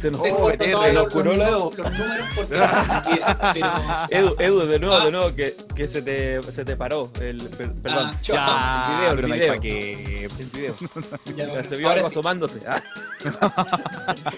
Se 0.00 0.10
nos 0.10 0.20
Oh, 0.22 0.50
los, 0.94 1.12
curó 1.12 1.34
la 1.34 1.48
Edu. 1.50 1.72
se 4.08 4.16
Edu, 4.16 4.34
Edu, 4.38 4.60
de 4.66 4.78
nuevo, 4.78 4.94
Ah. 4.96 5.04
de 5.04 5.10
nuevo, 5.12 5.34
que, 5.34 5.54
que 5.76 5.88
se, 5.88 6.00
te, 6.00 6.42
se 6.42 6.64
te 6.64 6.74
paró. 6.74 7.12
El, 7.20 7.36
per- 7.50 7.74
perdón, 7.74 8.10
Ah. 8.10 8.16
Ya, 8.22 9.10
El 9.10 9.16
video, 9.18 9.26
el 9.26 9.32
video. 9.32 9.54
pa' 9.54 9.60
qué. 9.60 10.24
el 10.24 10.46
video. 10.46 10.74
Ya, 11.36 11.48
bueno, 11.48 11.68
se 11.68 11.76
vio 11.76 11.88
ahora 11.88 11.98
algo 12.00 12.08
sí. 12.08 12.14
asomándose. 12.14 12.60
Ah, 12.66 12.82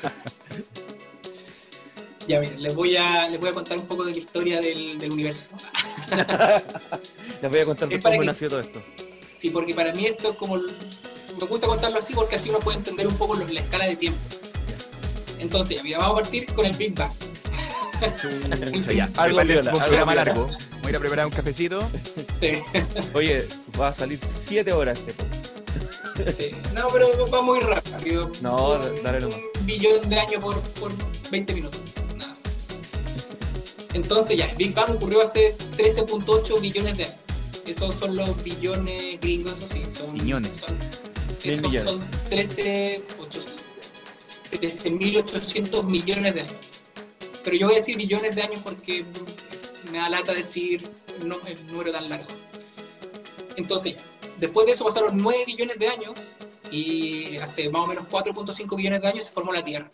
Ya, 2.28 2.38
miren, 2.40 2.62
les 2.62 2.74
voy 2.74 2.96
a, 2.96 3.28
les 3.28 3.40
voy 3.40 3.48
a 3.48 3.52
contar 3.52 3.78
un 3.78 3.86
poco 3.86 4.04
de 4.04 4.12
la 4.12 4.18
historia 4.18 4.60
del, 4.60 4.98
del 4.98 5.12
universo. 5.12 5.48
les 7.40 7.50
voy 7.50 7.60
a 7.60 7.64
contar 7.64 7.92
Es 7.92 8.02
cómo 8.02 8.20
que- 8.20 8.26
nació 8.26 8.48
todo 8.48 8.60
esto. 8.60 8.80
Sí, 9.34 9.50
porque 9.50 9.74
para 9.74 9.92
mí 9.92 10.06
esto 10.06 10.30
es 10.30 10.36
como... 10.36 10.56
Me 11.42 11.48
gusta 11.48 11.66
contarlo 11.66 11.98
así 11.98 12.14
porque 12.14 12.36
así 12.36 12.50
uno 12.50 12.60
puede 12.60 12.78
entender 12.78 13.06
un 13.06 13.16
poco 13.16 13.34
lo- 13.34 13.46
la 13.48 13.60
escala 13.60 13.86
de 13.86 13.96
tiempo. 13.96 14.18
Entonces, 15.38 15.76
ya, 15.78 15.82
mira, 15.82 15.98
vamos 15.98 16.18
a 16.20 16.22
partir 16.22 16.46
con 16.54 16.64
el 16.66 16.76
Big 16.76 16.94
Bang. 16.94 17.10
Chucha, 18.16 18.92
ya. 18.92 19.04
Algo 19.16 19.40
viola, 19.42 19.60
un 19.62 19.68
algo 19.68 19.78
programa 19.80 20.12
viola. 20.12 20.24
largo. 20.24 20.46
Voy 20.46 20.86
a 20.86 20.90
ir 20.90 20.96
a 20.96 20.98
preparar 21.00 21.26
un 21.26 21.32
cafecito. 21.32 21.82
Sí, 22.40 22.60
Oye, 23.14 23.46
va 23.80 23.88
a 23.88 23.94
salir 23.94 24.18
7 24.46 24.72
horas 24.72 24.98
este 24.98 25.14
podcast. 25.14 26.36
sí. 26.36 26.50
No, 26.74 26.88
pero 26.92 27.28
va 27.28 27.42
muy 27.42 27.60
rápido. 27.60 28.30
No, 28.40 28.72
Un- 28.74 29.02
dale 29.02 29.20
nomás. 29.20 29.36
Un 29.60 29.66
billón 29.66 30.08
de 30.10 30.18
años 30.20 30.42
por, 30.42 30.60
por 30.60 30.92
20 31.30 31.54
minutos. 31.54 31.80
Nada. 32.16 32.34
Entonces 33.94 34.36
ya, 34.36 34.46
el 34.46 34.56
Big 34.56 34.74
Bang 34.74 34.90
ocurrió 34.90 35.22
hace 35.22 35.56
13.8 35.76 36.60
billones 36.60 36.96
de 36.96 37.04
años. 37.04 37.16
Esos 37.66 37.94
son 37.96 38.16
los 38.16 38.42
billones 38.42 39.20
gringos, 39.20 39.58
eso 39.60 39.68
sí, 39.68 39.82
son... 39.86 40.12
Billones. 40.14 40.58
Son, 40.58 40.76
Millones. 41.44 41.84
son 41.84 42.00
13, 42.28 43.04
13.800 44.50 45.84
millones 45.84 46.34
de 46.34 46.40
años. 46.42 46.54
Pero 47.44 47.56
yo 47.56 47.66
voy 47.66 47.74
a 47.74 47.78
decir 47.78 47.96
billones 47.96 48.36
de 48.36 48.42
años 48.42 48.60
porque 48.62 49.04
me 49.90 49.98
da 49.98 50.08
lata 50.08 50.32
decir 50.32 50.88
no, 51.24 51.36
el 51.46 51.66
número 51.66 51.90
tan 51.92 52.08
largo. 52.08 52.28
Entonces, 53.56 53.96
después 54.38 54.66
de 54.66 54.72
eso 54.72 54.84
pasaron 54.84 55.20
9 55.20 55.44
billones 55.46 55.78
de 55.78 55.88
años 55.88 56.14
y 56.70 57.36
hace 57.38 57.68
más 57.68 57.82
o 57.82 57.86
menos 57.86 58.06
4.5 58.08 58.76
billones 58.76 59.02
de 59.02 59.08
años 59.08 59.24
se 59.24 59.32
formó 59.32 59.52
la 59.52 59.64
Tierra. 59.64 59.92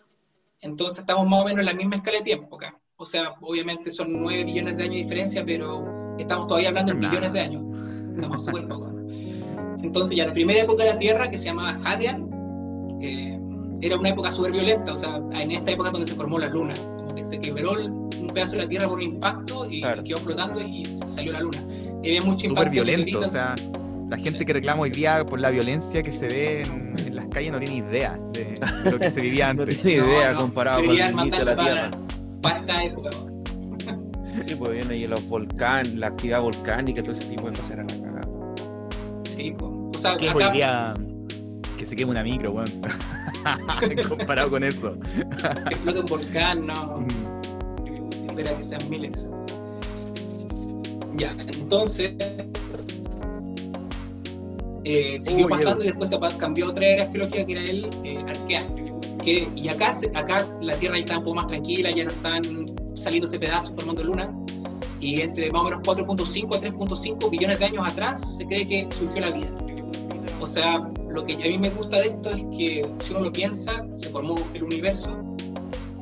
Entonces 0.61 0.99
estamos 0.99 1.27
más 1.27 1.41
o 1.41 1.45
menos 1.45 1.59
en 1.59 1.65
la 1.65 1.73
misma 1.73 1.95
escala 1.95 2.17
de 2.19 2.23
tiempo 2.23 2.55
acá. 2.55 2.79
O 2.97 3.05
sea, 3.05 3.35
obviamente 3.41 3.91
son 3.91 4.11
9 4.11 4.43
billones 4.43 4.77
de 4.77 4.83
años 4.83 4.95
de 4.95 5.03
diferencia, 5.03 5.45
pero 5.45 6.15
estamos 6.19 6.47
todavía 6.47 6.69
hablando 6.69 6.91
en 6.91 6.99
Nada. 6.99 7.09
billones 7.09 7.33
de 7.33 7.39
años. 7.39 7.63
Estamos 8.15 8.45
súper 8.45 8.67
poco. 8.67 8.88
Entonces 9.83 10.15
ya 10.17 10.25
la 10.25 10.33
primera 10.33 10.61
época 10.61 10.83
de 10.83 10.89
la 10.93 10.99
Tierra, 10.99 11.29
que 11.29 11.37
se 11.37 11.45
llamaba 11.45 11.77
Hadian, 11.85 12.27
eh, 13.01 13.37
era 13.81 13.97
una 13.97 14.09
época 14.09 14.31
súper 14.31 14.51
violenta. 14.51 14.93
O 14.93 14.95
sea, 14.95 15.21
en 15.39 15.51
esta 15.51 15.71
época 15.71 15.89
es 15.89 15.93
donde 15.93 16.07
se 16.07 16.15
formó 16.15 16.37
la 16.39 16.49
Luna. 16.49 16.73
Como 16.75 17.15
que 17.15 17.23
se 17.23 17.39
quebró 17.39 17.71
un 17.73 18.27
pedazo 18.33 18.57
de 18.57 18.63
la 18.63 18.67
Tierra 18.67 18.87
por 18.87 18.97
un 18.97 19.03
impacto 19.03 19.65
y 19.69 19.81
Claro. 19.81 20.03
quedó 20.03 20.17
flotando 20.19 20.61
y 20.61 20.85
salió 21.07 21.31
la 21.33 21.41
Luna. 21.41 21.57
Y 22.03 22.09
había 22.09 22.21
mucho 22.21 22.47
Súper 22.47 22.67
impacto. 22.67 22.69
de 22.85 22.95
violento. 22.95 23.19
O 23.19 23.29
sea, 23.29 23.55
la 24.09 24.17
gente 24.17 24.39
Sí. 24.39 24.45
que 24.45 24.53
reclama 24.53 24.81
hoy 24.81 24.89
día 24.89 25.25
por 25.25 25.39
la 25.39 25.49
violencia 25.49 26.01
que 26.03 26.11
se 26.11 26.27
ve 26.27 26.61
en, 26.63 26.93
en 27.07 27.15
las 27.15 27.27
calles 27.29 27.51
no 27.51 27.59
tiene 27.59 27.75
idea 27.77 28.19
de, 28.33 28.59
de 28.83 28.91
lo 28.91 28.99
que 28.99 29.09
se 29.09 29.21
vivía 29.21 29.53
No 29.53 29.61
antes. 29.63 29.81
tiene 29.81 30.01
No, 30.01 30.07
idea 30.07 30.31
no, 30.33 30.39
comparado 30.39 30.81
con 30.83 30.89
el 30.99 31.09
inicio 31.11 31.45
de 31.45 31.55
la 31.55 31.55
Tierra. 31.63 31.91
para- 31.91 32.09
para 32.41 32.59
esta 32.59 32.83
época. 32.83 33.09
Sí, 34.47 34.55
pues 34.55 34.71
viene 34.71 34.93
ahí 34.93 35.07
los 35.07 35.27
volcanes, 35.27 35.93
la 35.95 36.07
actividad 36.07 36.41
volcánica, 36.41 37.01
todo 37.03 37.11
ese 37.13 37.25
tipo 37.25 37.43
de 37.49 37.57
cosas 37.57 37.71
era 37.71 37.83
la 37.83 37.89
cagada. 37.89 38.08
Sí. 39.39 39.55
O 39.61 39.97
sea, 39.97 40.17
¿Qué 40.17 40.27
es 40.27 40.35
acá- 40.35 40.47
hoy 40.47 40.53
día 40.53 40.93
que 41.77 41.85
se 41.85 41.95
queme 41.95 42.11
una 42.11 42.23
micro, 42.23 42.51
weón? 42.51 42.69
Comparado 44.09 44.49
con 44.49 44.65
eso. 44.65 44.97
que 44.99 45.73
explota 45.75 45.99
un 46.01 46.05
volcán, 46.07 46.67
no. 46.67 46.97
Mm. 46.99 48.29
Espera 48.29 48.57
que 48.57 48.63
sean 48.63 48.89
miles. 48.89 49.29
Ya, 51.15 51.31
entonces. 51.39 52.13
eh, 54.83 55.17
siguió 55.19 55.45
Uy, 55.45 55.49
pasando 55.51 55.83
y 55.85 55.87
después 55.87 56.11
cambió 56.37 56.67
otra 56.69 56.85
era 56.85 57.05
geológica 57.09 57.45
que 57.45 57.51
era 57.53 57.61
el 57.63 57.85
eh, 58.03 58.17
Arqueano. 58.27 58.99
Que, 59.23 59.47
y 59.55 59.67
acá, 59.69 59.91
acá 60.15 60.47
la 60.61 60.75
Tierra 60.75 60.97
ya 60.97 61.01
está 61.03 61.17
un 61.19 61.23
poco 61.23 61.35
más 61.35 61.47
tranquila, 61.47 61.91
ya 61.91 62.03
no 62.05 62.11
están 62.11 62.43
saliéndose 62.93 63.39
pedazos 63.39 63.73
formando 63.73 64.03
luna. 64.03 64.33
Y 64.99 65.21
entre 65.21 65.49
más 65.51 65.61
o 65.61 65.65
menos 65.65 65.79
4.5 65.81 66.55
a 66.55 66.61
3.5 66.61 67.29
billones 67.29 67.59
de 67.59 67.65
años 67.65 67.87
atrás 67.87 68.37
se 68.37 68.45
cree 68.45 68.67
que 68.67 68.87
surgió 68.91 69.21
la 69.21 69.31
vida. 69.31 69.49
O 70.41 70.47
sea, 70.47 70.79
lo 71.09 71.25
que 71.25 71.33
a 71.33 71.47
mí 71.47 71.57
me 71.57 71.69
gusta 71.69 71.97
de 71.97 72.07
esto 72.07 72.29
es 72.31 72.43
que 72.57 72.89
si 72.99 73.11
uno 73.11 73.25
lo 73.25 73.33
piensa, 73.33 73.85
se 73.93 74.09
formó 74.09 74.37
el 74.53 74.63
universo, 74.63 75.17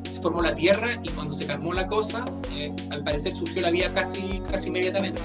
se 0.09 0.21
formó 0.21 0.41
la 0.41 0.55
Tierra 0.55 0.99
y 1.03 1.09
cuando 1.09 1.33
se 1.33 1.45
calmó 1.45 1.73
la 1.73 1.87
cosa, 1.87 2.25
eh, 2.55 2.71
al 2.91 3.03
parecer 3.03 3.33
surgió 3.33 3.61
la 3.61 3.71
vida 3.71 3.91
casi, 3.93 4.41
casi 4.51 4.69
inmediatamente. 4.69 5.21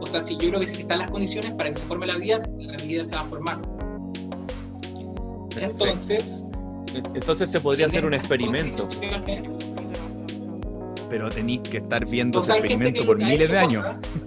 O 0.00 0.06
sea, 0.06 0.22
si 0.22 0.34
yo 0.36 0.48
creo 0.48 0.60
que 0.60 0.66
si 0.66 0.82
están 0.82 0.98
las 0.98 1.10
condiciones 1.10 1.52
para 1.52 1.70
que 1.70 1.76
se 1.76 1.86
forme 1.86 2.06
la 2.06 2.16
vida, 2.16 2.38
la 2.58 2.76
vida 2.84 3.04
se 3.04 3.14
va 3.14 3.22
a 3.22 3.24
formar. 3.24 3.60
Entonces... 5.60 6.44
Entonces 7.14 7.50
se 7.50 7.60
podría 7.60 7.86
hacer 7.86 8.06
un 8.06 8.14
experimento. 8.14 8.86
Pero 11.14 11.30
tenéis 11.30 11.60
que 11.60 11.76
estar 11.76 12.04
viendo 12.10 12.40
O 12.40 12.42
sea, 12.44 12.56
ese 12.56 12.66
experimento 12.66 13.00
que 13.02 13.06
por 13.06 13.18
miles 13.22 13.48
de 13.48 13.56
años. 13.56 13.84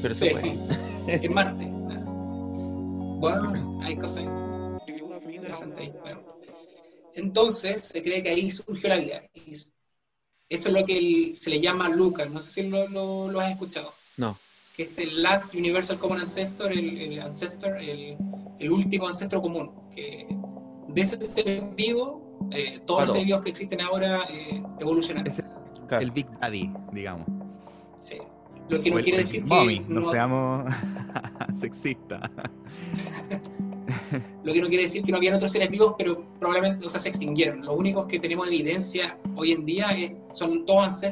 Pero 0.00 0.14
Sí, 0.14 0.30
en 1.06 1.34
Marte. 1.34 1.66
Bueno, 3.20 3.80
hay 3.82 3.94
cosas 3.96 4.24
interesantes 5.30 5.78
ahí. 5.78 5.92
Bueno. 6.02 6.20
Entonces, 7.14 7.82
se 7.82 8.02
cree 8.02 8.22
que 8.22 8.30
ahí 8.30 8.50
surgió 8.50 8.88
la 8.88 8.96
vida. 8.96 9.22
Eso 9.34 9.68
es 10.48 10.72
lo 10.72 10.82
que 10.86 10.96
el- 10.96 11.34
se 11.34 11.50
le 11.50 11.60
llama 11.60 11.90
LUCA. 11.90 12.24
No 12.24 12.40
sé 12.40 12.52
si 12.52 12.62
lo, 12.70 12.88
lo- 12.88 13.30
lo 13.30 13.40
has 13.40 13.50
escuchado. 13.50 13.92
No. 14.16 14.34
Que 14.78 14.84
es 14.84 14.96
el 14.96 15.22
Last 15.22 15.54
Universal 15.54 15.98
Common 15.98 16.20
Ancestor, 16.20 16.72
el, 16.72 16.96
el 16.98 17.20
ancestor, 17.20 17.76
el, 17.82 18.16
el 18.60 18.70
último 18.70 19.08
ancestro 19.08 19.42
común. 19.42 19.72
Que 19.94 20.26
de 20.88 21.00
ese 21.02 21.20
ser 21.20 21.64
vivo, 21.76 22.48
eh, 22.50 22.80
todos 22.86 23.00
los 23.00 23.10
Claro. 23.10 23.12
seres 23.12 23.26
vivos 23.26 23.42
que 23.42 23.50
existen 23.50 23.80
ahora 23.82 24.20
eh, 24.30 24.62
evolucionaron. 24.80 25.26
Ese- 25.30 25.44
Claro. 25.86 26.02
El 26.02 26.10
Big 26.10 26.26
Daddy, 26.40 26.70
digamos. 26.92 27.26
Sí. 28.00 28.18
Lo 28.68 28.80
que 28.80 28.90
no 28.90 28.96
O 28.96 29.00
quiere 29.00 29.18
el 29.18 29.24
decir 29.24 29.44
que 29.44 29.84
no, 29.88 30.00
no- 30.00 30.10
seamos 30.10 30.64
sexistas. 31.52 32.20
Lo 34.42 34.52
que 34.52 34.60
no 34.62 34.68
quiere 34.68 34.84
decir 34.84 35.02
que 35.04 35.10
no 35.12 35.18
habían 35.18 35.34
otros 35.34 35.50
seres 35.52 35.68
vivos, 35.70 35.94
pero 35.98 36.24
probablemente, 36.40 36.86
o 36.86 36.88
sea, 36.90 37.00
se 37.00 37.08
extinguieron. 37.08 37.64
Los 37.64 37.76
únicos 37.76 38.06
que 38.06 38.18
tenemos 38.18 38.46
evidencia 38.48 39.16
hoy 39.36 39.52
en 39.52 39.64
día 39.64 39.90
es- 39.92 40.14
son 40.30 40.64
todos 40.66 41.02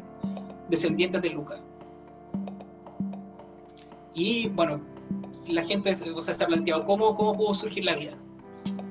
descendientes 0.68 1.20
de 1.22 1.30
Luca. 1.30 1.60
Y 4.14 4.48
bueno, 4.50 4.80
la 5.48 5.64
gente 5.64 5.96
o 6.14 6.22
sea, 6.22 6.34
se 6.34 6.44
ha 6.44 6.46
planteado 6.46 6.84
cómo, 6.84 7.14
cómo 7.16 7.34
pudo 7.34 7.54
surgir 7.54 7.84
la 7.84 7.94
vida. 7.94 8.16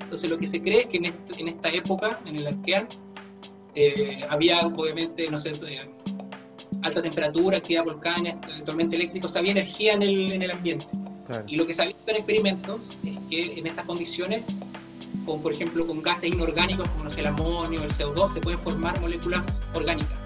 Entonces 0.01 0.29
lo 0.29 0.37
que 0.37 0.47
se 0.47 0.61
cree 0.61 0.79
es 0.79 0.85
que 0.87 0.97
en, 0.97 1.05
este- 1.05 1.41
en 1.41 1.47
esta 1.49 1.69
época, 1.69 2.19
en 2.25 2.35
el 2.35 2.47
Arquean, 2.47 2.87
eh, 3.75 4.25
había 4.29 4.65
obviamente, 4.67 5.29
no 5.29 5.37
sé, 5.37 5.51
eh, 5.67 5.89
alta 6.81 7.01
temperatura, 7.01 7.57
actividad 7.57 7.83
volcánica, 7.85 8.39
tormenta 8.65 8.95
eléctrica, 8.95 9.27
o 9.27 9.29
sea, 9.29 9.39
había 9.39 9.51
energía 9.51 9.93
en 9.93 10.03
el, 10.03 10.31
en 10.33 10.41
el 10.41 10.51
ambiente. 10.51 10.85
Claro. 11.27 11.45
Y 11.47 11.55
lo 11.55 11.65
que 11.65 11.73
se 11.73 11.81
ha 11.81 11.85
visto 11.85 12.01
en 12.07 12.15
experimentos 12.17 12.81
es 13.05 13.17
que 13.29 13.59
en 13.59 13.67
estas 13.67 13.85
condiciones, 13.85 14.59
con, 15.25 15.41
por 15.41 15.53
ejemplo 15.53 15.87
con 15.87 16.01
gases 16.01 16.31
inorgánicos 16.33 16.87
como 16.89 17.05
no 17.05 17.09
sé, 17.09 17.21
el 17.21 17.27
amonio, 17.27 17.81
el 17.83 17.89
CO2, 17.89 18.33
se 18.33 18.41
pueden 18.41 18.59
formar 18.59 18.99
moléculas 18.99 19.61
orgánicas, 19.73 20.17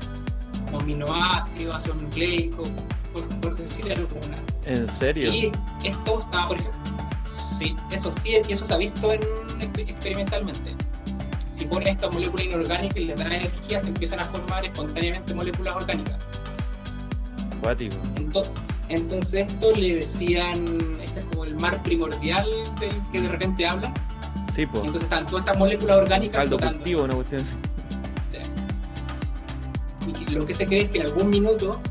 como 0.66 0.80
aminoácidos, 0.80 1.76
ácidos 1.76 2.02
nucleicos, 2.02 2.70
por, 3.14 3.24
por 3.42 3.58
decir 3.58 3.92
alguna. 3.92 4.38
¿En 4.66 4.88
serio? 5.00 5.32
Y 5.32 5.52
esto 5.84 6.20
está, 6.20 6.48
por 6.48 6.58
ejemplo, 6.58 6.80
sí, 7.26 7.76
eso, 7.92 8.12
y 8.26 8.36
eso 8.52 8.66
se 8.66 8.74
ha 8.74 8.78
visto 8.78 9.14
en, 9.14 9.22
exper- 9.22 9.90
experimentalmente. 9.90 10.72
Si 11.58 11.66
ponen 11.66 11.88
estas 11.88 12.14
moléculas 12.14 12.46
inorgánicas 12.46 12.98
y 12.98 13.06
les 13.06 13.18
dan 13.18 13.32
energía, 13.32 13.80
se 13.80 13.88
empiezan 13.88 14.20
a 14.20 14.24
formar 14.26 14.64
espontáneamente 14.66 15.34
moléculas 15.34 15.76
orgánicas. 15.76 16.16
Cuático. 17.62 17.96
Ento- 18.16 18.46
Entonces 18.90 19.48
esto 19.50 19.72
le 19.76 19.96
decían, 19.96 20.98
este 21.02 21.20
es 21.22 21.26
como 21.26 21.46
el 21.46 21.56
mar 21.60 21.82
primordial 21.84 22.46
del 22.80 22.92
que 23.12 23.22
de 23.22 23.28
repente 23.30 23.66
habla. 23.68 23.92
Sí, 24.56 24.66
pues. 24.66 24.78
Entonces 24.86 25.04
están 25.04 25.26
todas 25.26 25.46
estas 25.46 25.58
moléculas 25.58 25.98
orgánicas 25.98 26.38
Caldo 26.38 26.58
cultivo, 26.60 27.04
una 27.04 27.16
cuestión. 27.16 27.42
Sí. 28.32 28.38
Y 30.28 30.32
lo 30.32 30.46
que 30.46 30.54
se 30.54 30.68
cree 30.68 30.82
es 30.84 30.90
que 30.90 31.00
en 31.00 31.08
algún 31.08 31.30
minuto 31.30 31.82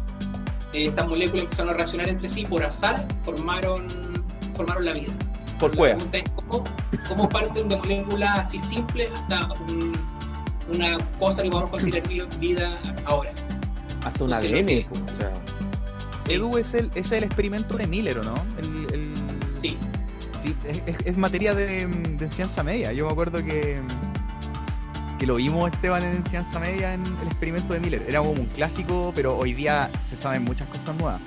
eh, 0.73 0.87
estas 0.87 1.09
moléculas 1.09 1.45
empezaron 1.45 1.71
a 1.75 1.77
reaccionar 1.77 2.09
entre 2.09 2.29
sí 2.29 2.43
y 2.43 2.47
por 2.47 2.63
azar 2.65 3.05
formaron, 3.25 3.87
formaron 4.57 4.85
la 4.85 4.93
vida. 4.93 5.13
Por 5.61 5.71
La 5.73 5.77
cueva. 5.77 5.97
pregunta 5.97 6.19
es 6.19 6.31
cómo, 6.31 6.65
cómo 7.09 7.29
parten 7.29 7.69
de 7.69 7.77
moléculas 7.77 8.39
así 8.41 8.61
simples 8.61 9.11
hasta 9.13 9.53
un- 9.55 9.97
una 10.75 10.99
cosa 11.19 11.43
que 11.43 11.51
podemos 11.51 11.71
considerar 11.71 12.09
vi- 12.09 12.23
vida 12.41 12.79
ahora. 13.07 13.31
Hasta 14.05 14.25
un 14.25 14.33
ADN. 14.33 14.67
que- 14.67 14.87
pues, 14.89 15.01
o 15.03 15.17
sea, 15.19 15.33
Sí, 16.27 16.33
Edu 16.35 16.57
es 16.59 16.75
el, 16.75 16.91
es 16.97 17.13
el 17.13 17.23
experimento 17.25 17.77
de 17.77 17.87
Miller, 17.87 18.19
¿o 18.19 18.25
no? 18.25 18.35
El, 18.59 18.95
el- 18.95 19.07
sí, 19.63 19.77
sí, 20.43 20.57
es, 20.65 20.83
es- 20.87 21.07
es 21.07 21.17
materia 21.17 21.55
de, 21.55 21.87
de 21.87 22.25
enseñanza 22.25 22.63
media. 22.65 22.93
Yo 22.93 23.07
me 23.07 23.13
acuerdo 23.13 23.39
que, 23.45 23.81
que 25.21 25.27
lo 25.27 25.37
vimos, 25.37 25.71
Esteban, 25.73 26.03
en 26.03 26.17
enseñanza 26.17 26.59
media 26.59 26.95
en 26.95 27.03
el 27.05 27.27
experimento 27.29 27.73
de 27.73 27.81
Miller. 27.81 28.05
Era 28.09 28.19
como 28.19 28.33
un 28.33 28.47
clásico, 28.47 29.13
pero 29.15 29.39
hoy 29.39 29.53
día 29.55 29.89
se 30.05 30.17
saben 30.17 30.43
muchas 30.45 30.69
cosas 30.69 30.97
nuevas. 30.97 31.21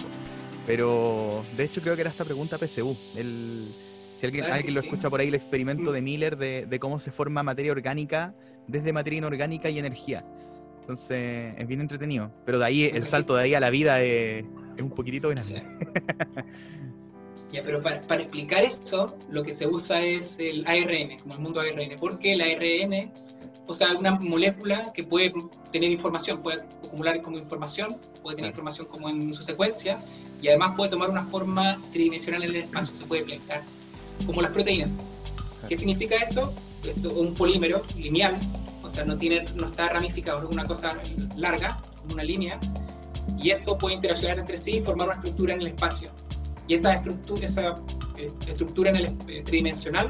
Pero 0.68 1.44
de 1.58 1.64
hecho 1.64 1.82
creo 1.82 1.96
que 1.96 2.02
era 2.02 2.10
esta 2.12 2.26
pregunta 2.26 2.58
PSU. 2.58 2.96
El, 3.16 3.74
si 4.20 4.26
alguien, 4.26 4.44
¿Sabes 4.44 4.54
que 4.54 4.58
alguien 4.60 4.76
lo 4.76 4.82
escucha 4.82 5.10
por 5.10 5.20
ahí, 5.22 5.30
el 5.30 5.36
experimento 5.36 5.92
de 5.92 6.02
Miller 6.02 6.38
de, 6.38 6.66
de 6.66 6.80
cómo 6.80 7.00
se 7.00 7.12
forma 7.12 7.42
materia 7.42 7.72
orgánica 7.72 8.36
desde 8.68 8.92
materia 8.92 9.18
inorgánica 9.18 9.70
y 9.70 9.80
energía. 9.80 10.26
Entonces 10.82 11.54
es 11.58 11.68
bien 11.68 11.82
entretenido. 11.82 12.32
Pero 12.46 12.60
de 12.60 12.66
ahí, 12.66 12.84
el 12.84 13.06
salto 13.06 13.36
de 13.36 13.44
ahí 13.44 13.54
a 13.54 13.60
la 13.60 13.70
vida 13.70 14.02
es, 14.02 14.44
es 14.76 14.82
un 14.82 14.92
poquitito 14.92 15.30
grande. 15.30 15.64
Ya, 17.52 17.64
pero 17.64 17.82
para, 17.82 18.00
para 18.02 18.22
explicar 18.22 18.62
eso, 18.62 19.18
lo 19.32 19.42
que 19.42 19.52
se 19.52 19.66
usa 19.66 20.02
es 20.02 20.38
el 20.38 20.68
ARN, 20.68 21.18
como 21.18 21.34
el 21.34 21.40
mundo 21.40 21.60
ARN, 21.60 21.98
porque 22.00 22.34
el 22.34 22.42
ARN, 22.42 23.12
o 23.66 23.74
sea, 23.74 23.98
una 23.98 24.12
molécula 24.20 24.94
que 24.94 25.04
puede 25.04 25.34
tener 25.72 25.90
información, 25.90 26.44
puede 26.44 26.62
acumular 26.62 27.24
como 27.24 27.40
información, 27.40 27.96
puede 28.22 28.36
tener 28.36 28.52
información 28.52 28.86
como 28.86 29.10
en 29.10 29.34
su 29.34 29.42
secuencia, 29.42 29.98
y 30.44 30.50
además 30.50 30.74
puede 30.76 30.92
tomar 30.92 31.10
una 31.10 31.24
forma 31.24 31.82
tridimensional 31.92 32.44
en 32.44 32.52
el 32.52 32.56
espacio, 32.58 32.94
se 32.94 33.06
puede 33.06 33.24
plegar, 33.24 33.64
como 34.26 34.42
las 34.42 34.52
proteínas. 34.52 34.90
¿Qué 35.68 35.78
significa 35.78 36.16
eso? 36.16 36.54
Esto, 36.84 37.12
un 37.12 37.34
polímero 37.34 37.84
lineal, 37.98 38.40
o 38.82 38.90
sea, 38.90 39.06
no, 39.06 39.18
tiene, 39.18 39.44
no 39.56 39.68
está 39.68 39.90
ramificado, 39.90 40.40
es 40.48 40.54
una 40.54 40.66
cosa 40.66 40.98
larga, 41.36 41.80
una 42.12 42.24
línea, 42.24 42.60
y 43.38 43.52
eso 43.52 43.78
puede 43.78 43.96
interaccionar 43.96 44.40
entre 44.40 44.58
sí 44.58 44.78
y 44.78 44.82
formar 44.82 45.08
una 45.08 45.16
estructura 45.18 45.54
en 45.54 45.62
el 45.62 45.68
espacio. 45.68 46.10
Y 46.68 46.74
esa 46.76 46.94
estructura, 46.94 47.46
esa 47.46 47.76
eh, 48.18 48.32
estructura 48.48 48.90
en 48.92 48.96
el 48.96 49.06
eh, 49.28 49.44
tridimensional 49.44 50.10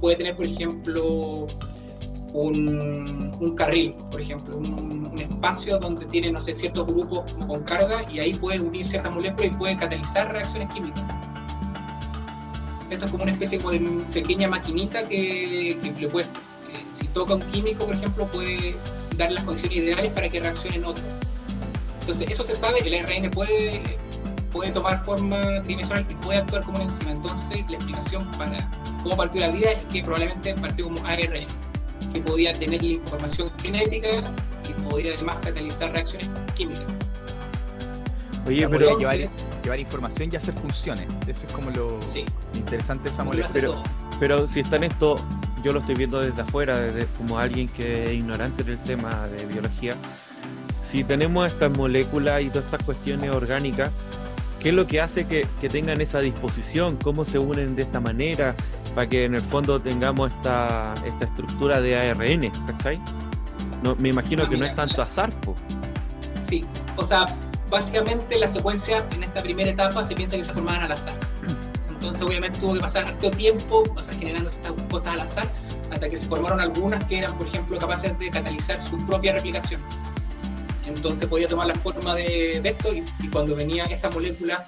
puede 0.00 0.16
tener, 0.16 0.36
por 0.36 0.46
ejemplo, 0.46 1.46
un, 2.32 3.36
un 3.40 3.54
carril, 3.54 3.94
por 4.10 4.20
ejemplo, 4.20 4.56
un, 4.56 5.06
un, 5.06 5.18
espacio 5.18 5.78
donde 5.78 6.06
tiene, 6.06 6.32
no 6.32 6.40
sé, 6.40 6.52
ciertos 6.52 6.86
grupos 6.86 7.32
con 7.46 7.62
carga 7.62 8.02
y 8.10 8.18
ahí 8.18 8.34
puede 8.34 8.60
unir 8.60 8.86
ciertas 8.86 9.12
moléculas 9.12 9.52
y 9.52 9.54
puede 9.56 9.76
catalizar 9.76 10.32
reacciones 10.32 10.68
químicas. 10.70 11.02
Esto 12.90 13.04
es 13.04 13.10
como 13.10 13.24
una 13.24 13.32
especie 13.32 13.58
como 13.58 13.72
de 13.72 13.80
pequeña 14.12 14.48
maquinita 14.48 15.06
que, 15.06 15.78
que 15.82 15.92
le 15.92 16.06
eh, 16.06 16.24
si 16.90 17.06
toca 17.08 17.34
un 17.34 17.42
químico, 17.42 17.86
por 17.86 17.94
ejemplo, 17.94 18.26
puede 18.26 18.74
dar 19.16 19.30
las 19.30 19.44
condiciones 19.44 19.78
ideales 19.78 20.12
para 20.12 20.28
que 20.28 20.40
reaccionen 20.40 20.84
otros. 20.84 21.04
Entonces, 22.00 22.30
eso 22.30 22.44
se 22.44 22.54
sabe, 22.54 22.80
el 22.80 22.94
ARN 22.94 23.30
puede, 23.30 23.98
puede 24.50 24.70
tomar 24.70 25.04
forma 25.04 25.62
tridimensional 25.62 26.06
y 26.08 26.14
puede 26.14 26.38
actuar 26.38 26.62
como 26.62 26.76
una 26.76 26.84
enzima. 26.84 27.10
Entonces, 27.10 27.58
la 27.68 27.76
explicación 27.76 28.30
para 28.38 28.70
cómo 29.02 29.16
partió 29.16 29.42
la 29.42 29.50
vida 29.50 29.70
es 29.72 29.84
que 29.92 30.02
probablemente 30.02 30.54
partió 30.54 30.86
como 30.86 31.04
ARN, 31.06 31.46
que 32.12 32.20
podía 32.20 32.52
tener 32.52 32.82
la 32.82 32.92
información 32.92 33.50
genética 33.60 34.08
y 34.68 34.72
podía 34.88 35.12
además 35.14 35.36
catalizar 35.42 35.92
reacciones 35.92 36.30
químicas. 36.54 36.86
Oye, 38.48 38.66
o 38.66 38.68
sea, 38.68 38.78
pero 38.78 38.98
llevar, 38.98 39.28
llevar, 39.62 39.78
información 39.78 40.30
y 40.32 40.36
hacer 40.36 40.54
funciones. 40.54 41.06
Eso 41.26 41.46
es 41.46 41.52
como 41.52 41.70
lo 41.70 42.00
sí. 42.00 42.24
interesante 42.54 43.04
de 43.04 43.10
esa 43.10 43.24
molécula. 43.24 43.52
Pero, 43.52 43.74
pero 44.18 44.48
si 44.48 44.60
está 44.60 44.76
en 44.76 44.84
esto, 44.84 45.16
yo 45.62 45.72
lo 45.72 45.80
estoy 45.80 45.96
viendo 45.96 46.20
desde 46.20 46.40
afuera, 46.40 46.78
desde, 46.78 47.06
como 47.18 47.38
alguien 47.38 47.68
que 47.68 48.04
es 48.04 48.10
ignorante 48.12 48.64
del 48.64 48.78
tema 48.78 49.26
de 49.28 49.44
biología. 49.46 49.94
Si 50.90 51.04
tenemos 51.04 51.46
estas 51.46 51.70
moléculas 51.76 52.40
y 52.42 52.48
todas 52.48 52.64
estas 52.64 52.82
cuestiones 52.82 53.30
orgánicas, 53.30 53.90
¿qué 54.60 54.70
es 54.70 54.74
lo 54.74 54.86
que 54.86 55.02
hace 55.02 55.26
que, 55.26 55.46
que 55.60 55.68
tengan 55.68 56.00
esa 56.00 56.20
disposición? 56.20 56.96
¿Cómo 56.96 57.26
se 57.26 57.38
unen 57.38 57.76
de 57.76 57.82
esta 57.82 58.00
manera? 58.00 58.54
Para 58.94 59.06
que 59.06 59.26
en 59.26 59.34
el 59.34 59.42
fondo 59.42 59.78
tengamos 59.80 60.32
esta, 60.32 60.94
esta 61.06 61.26
estructura 61.26 61.80
de 61.80 61.96
ARN, 61.96 62.50
¿cachai? 62.66 62.98
No, 63.82 63.94
me 63.96 64.08
imagino 64.08 64.44
ah, 64.44 64.48
que 64.48 64.54
mira, 64.54 64.66
no 64.66 64.70
es 64.70 64.76
tanto 64.76 65.02
azar, 65.02 65.30
po. 65.42 65.54
Sí, 66.42 66.64
o 66.96 67.04
sea, 67.04 67.26
básicamente 67.70 68.38
la 68.38 68.48
secuencia 68.48 69.04
en 69.12 69.24
esta 69.24 69.42
primera 69.42 69.70
etapa 69.70 70.02
se 70.02 70.14
piensa 70.14 70.36
que 70.36 70.44
se 70.44 70.52
formaban 70.52 70.82
al 70.82 70.92
azar. 70.92 71.14
Entonces 71.88 72.22
obviamente 72.22 72.58
tuvo 72.58 72.74
que 72.74 72.80
pasar 72.80 73.06
harto 73.06 73.30
tiempo, 73.30 73.84
o 73.96 74.02
generando 74.18 74.48
estas 74.48 74.72
cosas 74.90 75.14
al 75.14 75.20
azar, 75.20 75.52
hasta 75.90 76.08
que 76.08 76.16
se 76.16 76.26
formaron 76.26 76.60
algunas 76.60 77.04
que 77.06 77.18
eran, 77.18 77.36
por 77.36 77.46
ejemplo, 77.46 77.78
capaces 77.78 78.16
de 78.18 78.30
catalizar 78.30 78.78
su 78.78 79.04
propia 79.06 79.32
replicación. 79.32 79.82
Entonces 80.86 81.28
podía 81.28 81.48
tomar 81.48 81.66
la 81.66 81.74
forma 81.74 82.14
de, 82.14 82.60
de 82.60 82.68
esto 82.68 82.92
y, 82.94 83.28
cuando 83.28 83.54
venía 83.54 83.84
esta 83.84 84.10
molécula, 84.10 84.66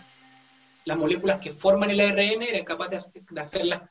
las 0.84 0.98
moléculas 0.98 1.40
que 1.40 1.50
forman 1.50 1.90
el 1.90 2.00
ARN 2.00 2.42
eran 2.42 2.64
capaces 2.64 3.12
de, 3.12 3.22
de 3.30 3.40
hacerlas 3.40 3.82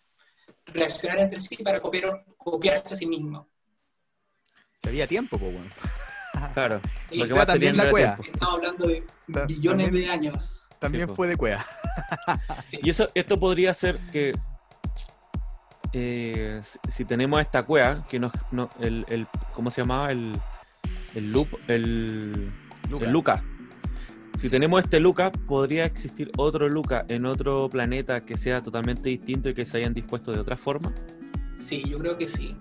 reaccionar 0.65 1.19
entre 1.19 1.39
sí 1.39 1.57
para 1.57 1.79
copiar, 1.79 2.23
copiarse 2.37 2.93
a 2.93 2.97
sí 2.97 3.05
mismas. 3.05 3.45
Se 4.75 4.89
había 4.89 5.07
tiempo, 5.07 5.37
pues 5.37 5.53
bueno. 5.53 5.71
Claro. 6.53 6.81
Lo 7.11 7.23
que 7.23 7.27
sea, 7.27 7.45
también 7.45 7.77
la 7.77 7.89
cueva. 7.89 8.17
Estamos 8.23 8.55
hablando 8.55 8.87
de 8.87 9.03
billones 9.47 9.85
también, 9.87 10.05
de 10.05 10.11
años. 10.11 10.69
También 10.79 11.07
sí, 11.07 11.15
fue 11.15 11.27
de 11.27 11.37
cueva. 11.37 11.65
sí. 12.65 12.79
Y 12.83 12.89
eso, 12.89 13.09
esto 13.13 13.39
podría 13.39 13.73
ser 13.73 13.97
que 14.11 14.33
eh, 15.93 16.61
si 16.89 17.05
tenemos 17.05 17.41
esta 17.41 17.63
cueva, 17.63 18.05
que 18.07 18.19
nos, 18.19 18.31
no, 18.51 18.69
el, 18.79 19.05
el, 19.09 19.27
¿cómo 19.53 19.71
se 19.71 19.81
llamaba? 19.81 20.11
El, 20.11 20.39
el 21.15 21.31
loop, 21.31 21.47
el, 21.67 22.51
Luca. 22.89 23.05
el 23.05 23.11
Luca. 23.11 23.43
Si 24.37 24.43
sí. 24.43 24.49
tenemos 24.49 24.83
este 24.83 24.99
Luca, 24.99 25.31
¿podría 25.31 25.85
existir 25.85 26.31
otro 26.37 26.69
Luca 26.69 27.05
en 27.09 27.25
otro 27.25 27.69
planeta 27.69 28.23
que 28.23 28.37
sea 28.37 28.61
totalmente 28.61 29.09
distinto 29.09 29.49
y 29.49 29.53
que 29.53 29.65
se 29.65 29.77
hayan 29.77 29.93
dispuesto 29.93 30.31
de 30.31 30.39
otra 30.39 30.55
forma? 30.55 30.89
Sí, 31.55 31.83
yo 31.85 31.97
creo 31.97 32.17
que 32.17 32.25
sí. 32.25 32.55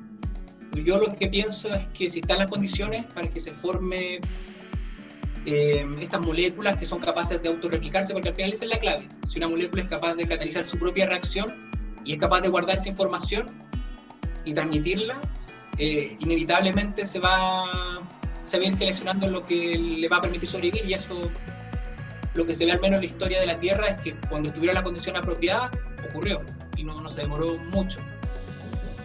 Yo 0.75 0.99
lo 0.99 1.15
que 1.17 1.29
pienso 1.29 1.73
es 1.75 1.87
que 1.89 2.09
si 2.09 2.21
están 2.21 2.39
las 2.39 2.47
condiciones 2.49 3.05
para 3.15 3.29
que 3.29 3.41
se 3.41 3.53
forme 3.53 4.21
eh, 5.47 5.87
estas 6.01 6.21
moléculas 6.21 6.77
que 6.77 6.85
son 6.85 6.99
capaces 7.01 7.43
de 7.43 7.49
autorreplicarse, 7.49 8.13
porque 8.13 8.29
al 8.29 8.35
final 8.35 8.53
esa 8.53 8.65
es 8.67 8.71
la 8.71 8.79
clave. 8.79 9.09
Si 9.27 9.39
una 9.39 9.49
molécula 9.49 9.83
es 9.83 9.89
capaz 9.89 10.15
de 10.15 10.27
catalizar 10.27 10.65
su 10.65 10.79
propia 10.79 11.07
reacción 11.07 11.71
y 12.05 12.13
es 12.13 12.19
capaz 12.19 12.43
de 12.43 12.49
guardar 12.49 12.77
esa 12.77 12.91
información 12.91 13.49
y 14.45 14.53
transmitirla, 14.53 15.19
eh, 15.79 16.17
inevitablemente 16.19 17.05
se 17.05 17.19
va, 17.19 17.65
a 17.65 18.57
ir 18.63 18.73
seleccionando 18.73 19.29
lo 19.29 19.45
que 19.45 19.79
le 19.79 20.09
va 20.09 20.19
a 20.19 20.21
permitir 20.21 20.49
sobrevivir 20.49 20.85
y 20.87 20.95
eso 20.95 21.31
lo 22.35 22.45
que 22.45 22.55
se 22.55 22.65
ve 22.65 22.73
al 22.73 22.81
menos 22.81 22.97
en 22.97 23.01
la 23.01 23.07
historia 23.07 23.41
de 23.41 23.47
la 23.47 23.59
Tierra 23.59 23.87
es 23.87 24.01
que 24.03 24.15
cuando 24.29 24.49
estuvieron 24.49 24.75
las 24.75 24.85
condiciones 24.85 25.23
apropiadas, 25.23 25.71
ocurrió 26.11 26.43
y 26.77 26.85
no, 26.85 27.01
no 27.01 27.09
se 27.09 27.23
demoró 27.23 27.57
mucho. 27.73 28.01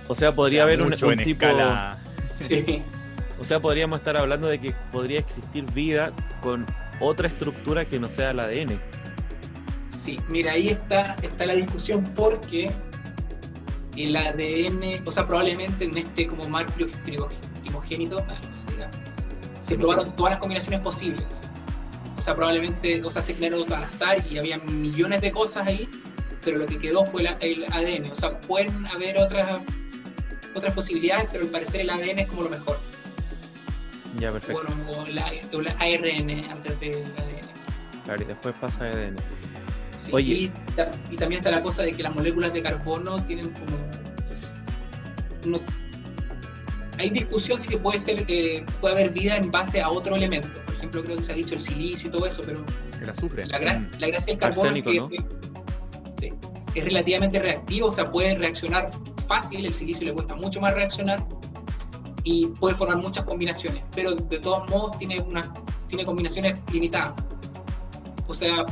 O 0.08 0.16
sea, 0.16 0.34
podría 0.34 0.64
o 0.64 0.68
sea, 0.68 0.74
haber 0.74 0.82
un, 0.82 0.94
un 0.94 1.24
tipo. 1.24 1.46
Escala... 1.46 1.98
Sí. 2.36 2.84
O 3.40 3.46
sea, 3.46 3.60
podríamos 3.60 4.00
estar 4.00 4.16
hablando 4.16 4.48
de 4.48 4.62
que 4.62 4.74
podría 4.92 5.20
existir 5.20 5.66
vida 5.74 6.14
con 6.42 6.66
otra 7.02 7.28
estructura 7.28 7.84
que 7.84 8.00
no 8.00 8.10
sea 8.10 8.32
el 8.32 8.40
ADN. 8.40 8.80
Sí, 9.88 10.18
mira, 10.30 10.54
ahí 10.54 10.70
está, 10.70 11.18
está 11.22 11.46
la 11.46 11.54
discusión 11.54 12.10
porque 12.16 12.72
el 13.98 14.16
ADN, 14.16 15.06
o 15.06 15.12
sea, 15.12 15.28
probablemente 15.28 15.86
en 15.86 15.98
este 15.98 16.28
como 16.28 16.48
mar 16.48 16.66
primogénito, 17.62 18.22
no 18.22 18.58
se, 18.58 18.72
diga, 18.72 18.90
se 19.60 19.76
probaron 19.76 20.16
todas 20.16 20.34
las 20.34 20.40
combinaciones 20.40 20.80
posibles. 20.80 21.28
O 22.18 22.22
sea, 22.22 22.36
probablemente, 22.36 23.04
o 23.04 23.10
sea, 23.10 23.22
se 23.22 23.36
crearon 23.36 23.66
todo 23.66 23.76
al 23.76 23.84
azar 23.84 24.18
y 24.30 24.38
había 24.38 24.58
millones 24.60 25.22
de 25.22 25.32
cosas 25.32 25.68
ahí, 25.68 25.90
pero 26.46 26.58
lo 26.58 26.66
que 26.66 26.80
quedó 26.80 27.04
fue 27.04 27.24
la, 27.24 27.32
el 27.42 27.66
ADN. 27.66 28.10
O 28.12 28.16
sea, 28.16 28.40
pueden 28.42 28.86
haber 28.88 29.18
otras 29.18 29.62
otras 30.56 30.74
posibilidades, 30.74 31.28
pero 31.32 31.44
al 31.44 31.50
parecer 31.50 31.82
el 31.82 31.90
ADN 31.90 32.20
es 32.20 32.28
como 32.28 32.44
lo 32.44 32.50
mejor. 32.50 32.80
Ya, 34.20 34.32
perfecto. 34.32 34.62
Bueno, 34.64 35.02
o 35.02 35.08
la, 35.08 35.32
o 35.54 35.62
la 35.62 35.72
ARN 35.72 36.52
antes 36.52 36.80
del 36.80 37.04
ADN. 37.04 38.04
Claro, 38.06 38.24
y 38.24 38.26
después 38.26 38.56
pasa 38.60 38.86
ADN. 38.86 39.16
Sí, 39.98 40.12
Oye. 40.14 40.34
Y, 40.34 40.52
y, 41.12 41.18
también 41.18 41.40
está 41.40 41.52
la 41.52 41.62
cosa 41.62 41.84
de 41.84 41.94
que 41.94 42.04
las 42.04 42.14
moléculas 42.14 42.54
de 42.54 42.62
carbono 42.62 43.24
tienen 43.26 43.50
como... 43.52 43.78
No, 45.46 45.60
hay 47.00 47.10
discusión 47.10 47.60
si 47.60 47.76
puede 47.78 48.00
ser 48.00 48.26
eh, 48.28 48.66
puede 48.80 48.94
haber 48.94 49.12
vida 49.12 49.36
en 49.36 49.52
base 49.52 49.82
a 49.82 49.90
otro 49.90 50.16
elemento. 50.16 50.60
Por 50.66 50.76
ejemplo, 50.76 51.04
creo 51.04 51.18
que 51.18 51.24
se 51.24 51.32
ha 51.32 51.36
dicho 51.36 51.56
el 51.56 51.60
silicio 51.60 52.10
y 52.10 52.12
todo 52.12 52.26
eso, 52.26 52.44
pero... 52.46 52.64
El 53.02 53.10
azufre. 53.10 53.46
La, 53.48 53.60
gra 53.60 53.74
la 54.00 54.08
gracia 54.08 54.34
del 54.34 54.38
carbono 54.38 54.70
Arsénico, 54.70 54.90
es 54.92 54.96
que... 54.96 55.18
¿no? 55.18 56.14
Sí, 56.20 56.34
es 56.76 56.84
relativamente 56.84 57.40
reactivo, 57.40 57.88
o 57.88 57.92
sea, 57.92 58.10
puede 58.10 58.38
reaccionar 58.38 58.92
fácil, 59.24 59.66
el 59.66 59.74
silicio 59.74 60.06
le 60.06 60.14
cuesta 60.14 60.36
mucho 60.36 60.62
más 60.62 60.74
reaccionar 60.74 61.26
y 62.24 62.48
puede 62.48 62.76
formar 62.76 62.98
muchas 62.98 63.26
combinaciones, 63.26 63.84
pero 63.96 64.16
de 64.16 64.40
todos 64.40 64.70
modos 64.70 64.98
tiene, 64.98 65.20
una, 65.22 65.54
tiene 65.88 66.06
combinaciones 66.06 66.56
limitadas. 66.72 67.24
O 68.28 68.34
sea, 68.34 68.66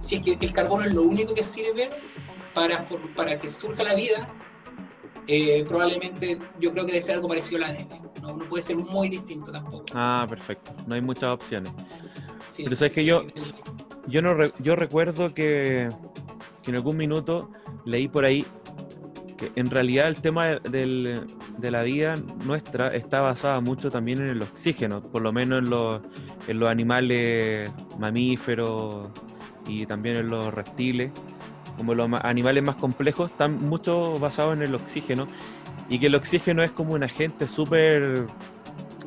si 0.00 0.16
es 0.16 0.22
que 0.22 0.46
el 0.46 0.52
carbono 0.52 0.84
es 0.84 0.94
lo 0.94 1.02
único 1.02 1.34
que 1.34 1.42
sirve 1.42 1.90
para, 2.54 2.84
para 3.14 3.38
que 3.38 3.48
surja 3.48 3.84
la 3.84 3.94
vida, 3.94 4.28
eh, 5.28 5.64
probablemente 5.66 6.38
yo 6.60 6.72
creo 6.72 6.86
que 6.86 6.92
debe 6.92 7.02
ser 7.02 7.16
algo 7.16 7.28
parecido 7.28 7.64
al 7.64 7.70
ADN. 7.70 8.06
No, 8.22 8.36
no, 8.36 8.48
puede 8.48 8.62
ser 8.62 8.76
muy 8.76 9.08
distinto 9.08 9.52
tampoco. 9.52 9.84
Ah, 9.92 10.26
perfecto. 10.28 10.72
No 10.86 10.94
hay 10.94 11.00
muchas 11.00 11.30
opciones. 11.30 11.72
Sí, 12.48 12.64
pero 12.64 12.76
sabes 12.76 12.94
sí, 12.94 13.00
que 13.00 13.04
yo, 13.04 13.24
yo, 14.06 14.22
no 14.22 14.34
re, 14.34 14.52
yo 14.60 14.74
recuerdo 14.74 15.34
que, 15.34 15.90
que 16.62 16.70
en 16.70 16.76
algún 16.76 16.96
minuto 16.96 17.50
leí 17.84 18.08
por 18.08 18.24
ahí 18.24 18.46
que 19.36 19.52
en 19.56 19.70
realidad 19.70 20.08
el 20.08 20.16
tema 20.16 20.46
del, 20.46 21.26
de 21.58 21.70
la 21.70 21.82
vida 21.82 22.16
nuestra 22.44 22.88
está 22.88 23.20
basada 23.20 23.60
mucho 23.60 23.90
también 23.90 24.20
en 24.20 24.28
el 24.28 24.42
oxígeno, 24.42 25.02
por 25.02 25.22
lo 25.22 25.32
menos 25.32 25.60
en 25.60 25.70
los, 25.70 26.00
en 26.48 26.58
los 26.58 26.68
animales 26.68 27.70
mamíferos 27.98 29.10
y 29.66 29.86
también 29.86 30.16
en 30.16 30.28
los 30.28 30.52
reptiles, 30.52 31.10
como 31.76 31.94
los 31.94 32.08
animales 32.22 32.62
más 32.62 32.76
complejos, 32.76 33.30
están 33.30 33.60
mucho 33.60 34.18
basados 34.18 34.54
en 34.54 34.62
el 34.62 34.74
oxígeno 34.74 35.26
y 35.88 35.98
que 35.98 36.06
el 36.06 36.14
oxígeno 36.14 36.62
es 36.62 36.70
como 36.70 36.94
un 36.94 37.02
agente 37.02 37.46
súper, 37.46 38.26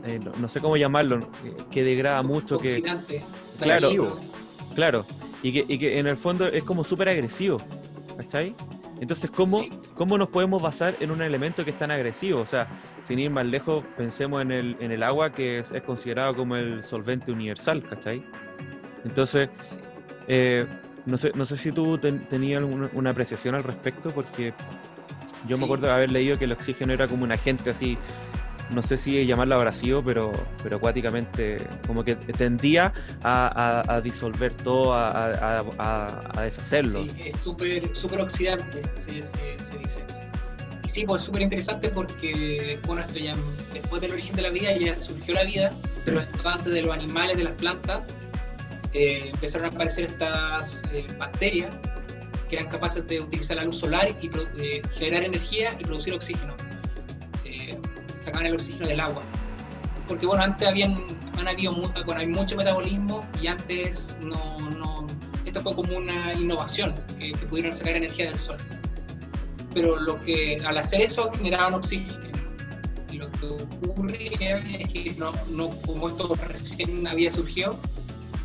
eh, 0.06 0.20
no, 0.24 0.32
no, 0.40 0.48
sé 0.48 0.60
cómo 0.60 0.78
llamarlo, 0.78 1.28
que 1.72 1.84
degrada 1.84 2.22
mucho, 2.22 2.58
Oxidante, 2.58 3.24
que... 3.60 3.64
Claro, 3.64 3.90
claro, 4.76 5.06
y 5.42 5.52
que, 5.52 5.66
y 5.68 5.78
que 5.78 6.00
en 6.00 6.08
el 6.08 6.18
fondo 6.18 6.48
es 6.48 6.64
como 6.64 6.84
súper 6.84 7.10
agresivo, 7.10 7.60
¿cachai? 8.18 8.56
Entonces, 9.02 9.32
¿cómo, 9.32 9.60
sí. 9.60 9.72
¿cómo 9.96 10.18
nos 10.18 10.30
podemos 10.30 10.62
basar 10.62 10.96
en 11.00 11.12
un 11.12 11.22
elemento 11.22 11.64
que 11.64 11.72
es 11.72 11.80
tan 11.80 11.92
agresivo? 11.92 12.42
O 12.42 12.46
sea, 12.46 12.68
sin 13.06 13.20
ir 13.20 13.30
más 13.30 13.46
lejos, 13.46 13.84
pensemos 13.98 14.42
en 14.42 14.52
el, 14.52 14.78
en 14.80 14.92
el 14.92 15.04
agua, 15.04 15.32
que 15.32 15.60
es, 15.60 15.72
es 15.72 15.84
considerado 15.84 16.36
como 16.36 16.56
el 16.56 16.84
solvente 16.84 17.32
universal, 17.32 17.84
¿cachai? 17.84 18.24
Entonces, 19.06 19.50
sí. 19.60 19.80
eh, 20.28 20.66
no, 21.06 21.18
sé, 21.18 21.32
no 21.34 21.46
sé 21.46 21.58
si 21.58 21.72
tú 21.72 21.98
ten, 21.98 22.20
tenías 22.28 22.64
una, 22.64 22.90
una, 22.94 23.10
apreciación 23.12 23.56
al 23.56 23.64
respecto, 23.64 24.12
porque 24.12 24.54
yo 25.48 25.56
sí. 25.56 25.60
me 25.60 25.66
acuerdo 25.66 25.88
de 25.88 25.94
haber 25.94 26.12
leído 26.12 26.38
que 26.38 26.46
el 26.46 26.52
oxígeno 26.52 26.94
era 26.94 27.08
como 27.08 27.24
un 27.24 27.32
agente 27.32 27.70
así 27.70 27.98
no 28.70 28.84
sé 28.84 28.98
si 28.98 29.26
llamarlo 29.26 29.56
abrasivo, 29.56 30.04
pero, 30.04 30.32
pero 30.64 30.78
acuáticamente 30.78 31.58
como 31.88 32.04
que 32.04 32.16
tendía 32.16 32.94
a, 33.24 34.02
disolver 34.04 34.54
todo, 34.54 34.94
a, 34.94 36.42
deshacerlo. 36.44 37.04
Sí, 37.04 37.12
es 37.26 37.40
súper 37.40 37.96
super 37.96 38.22
oxidante, 38.22 38.84
se, 38.98 39.14
dice. 39.14 40.04
Y 40.84 40.90
sí, 40.90 41.04
pues 41.06 41.22
es 41.22 41.26
súper 41.26 41.42
interesante 41.42 41.90
porque, 41.90 42.80
bueno, 42.86 43.02
esto 43.02 43.20
ya 43.20 43.36
después 43.74 44.02
del 44.02 44.14
origen 44.14 44.36
de 44.36 44.42
la 44.44 44.50
vida 44.50 44.76
ya 44.78 44.96
surgió 44.96 45.34
la 45.34 45.44
vida, 45.44 45.74
pero 46.06 46.20
esto 46.20 46.50
antes 46.50 46.74
de 46.74 46.82
los 46.82 46.96
animales, 46.96 47.38
de 47.38 47.44
las 47.44 47.54
plantas, 47.54 48.08
eh, 48.94 49.30
empezaron 49.34 49.66
a 49.66 49.70
aparecer 49.70 50.06
estas 50.06 50.84
eh, 50.92 51.06
bacterias 51.20 51.72
que 52.50 52.56
eran 52.56 52.68
capaces 52.68 53.06
de 53.08 53.22
utilizar 53.22 53.58
la 53.58 53.64
luz 53.64 53.78
solar 53.78 54.08
y 54.20 54.32
eh, 54.58 54.82
generar 54.92 55.24
energía 55.24 55.76
y 55.80 55.84
producir 55.84 56.14
oxígeno. 56.14 56.56
Sacaban 58.20 58.48
el 58.48 58.56
oxígeno 58.56 58.88
del 58.88 59.00
agua. 59.00 59.24
Porque 60.08 60.26
bueno, 60.26 60.44
antes 60.44 60.68
habían, 60.68 60.98
han 61.38 61.48
habido, 61.48 61.74
bueno, 62.06 62.20
hay 62.20 62.28
mucho 62.28 62.56
metabolismo 62.56 63.26
y 63.42 63.48
antes 63.48 64.18
no, 64.22 64.60
no 64.72 65.08
esto 65.46 65.62
fue 65.62 65.76
como 65.76 65.98
una 65.98 66.34
innovación, 66.34 66.94
que, 67.18 67.34
pudieron 67.48 67.74
sacar 67.74 67.96
energía 67.96 68.26
del 68.26 68.38
sol. 68.38 68.58
Pero 69.74 69.98
lo 69.98 70.22
que 70.22 70.62
al 70.66 70.78
hacer 70.78 71.02
eso 71.02 71.32
generaban 71.32 71.74
oxígeno. 71.74 72.30
Y 73.12 73.18
lo 73.18 73.32
que 73.32 73.48
ocurre 73.88 74.32
es 74.34 74.94
que 74.94 75.16
no, 75.18 75.34
no, 75.50 75.70
como 75.82 76.10
esto 76.10 76.36
recién 76.36 77.08
había 77.08 77.32
surgido, 77.32 77.80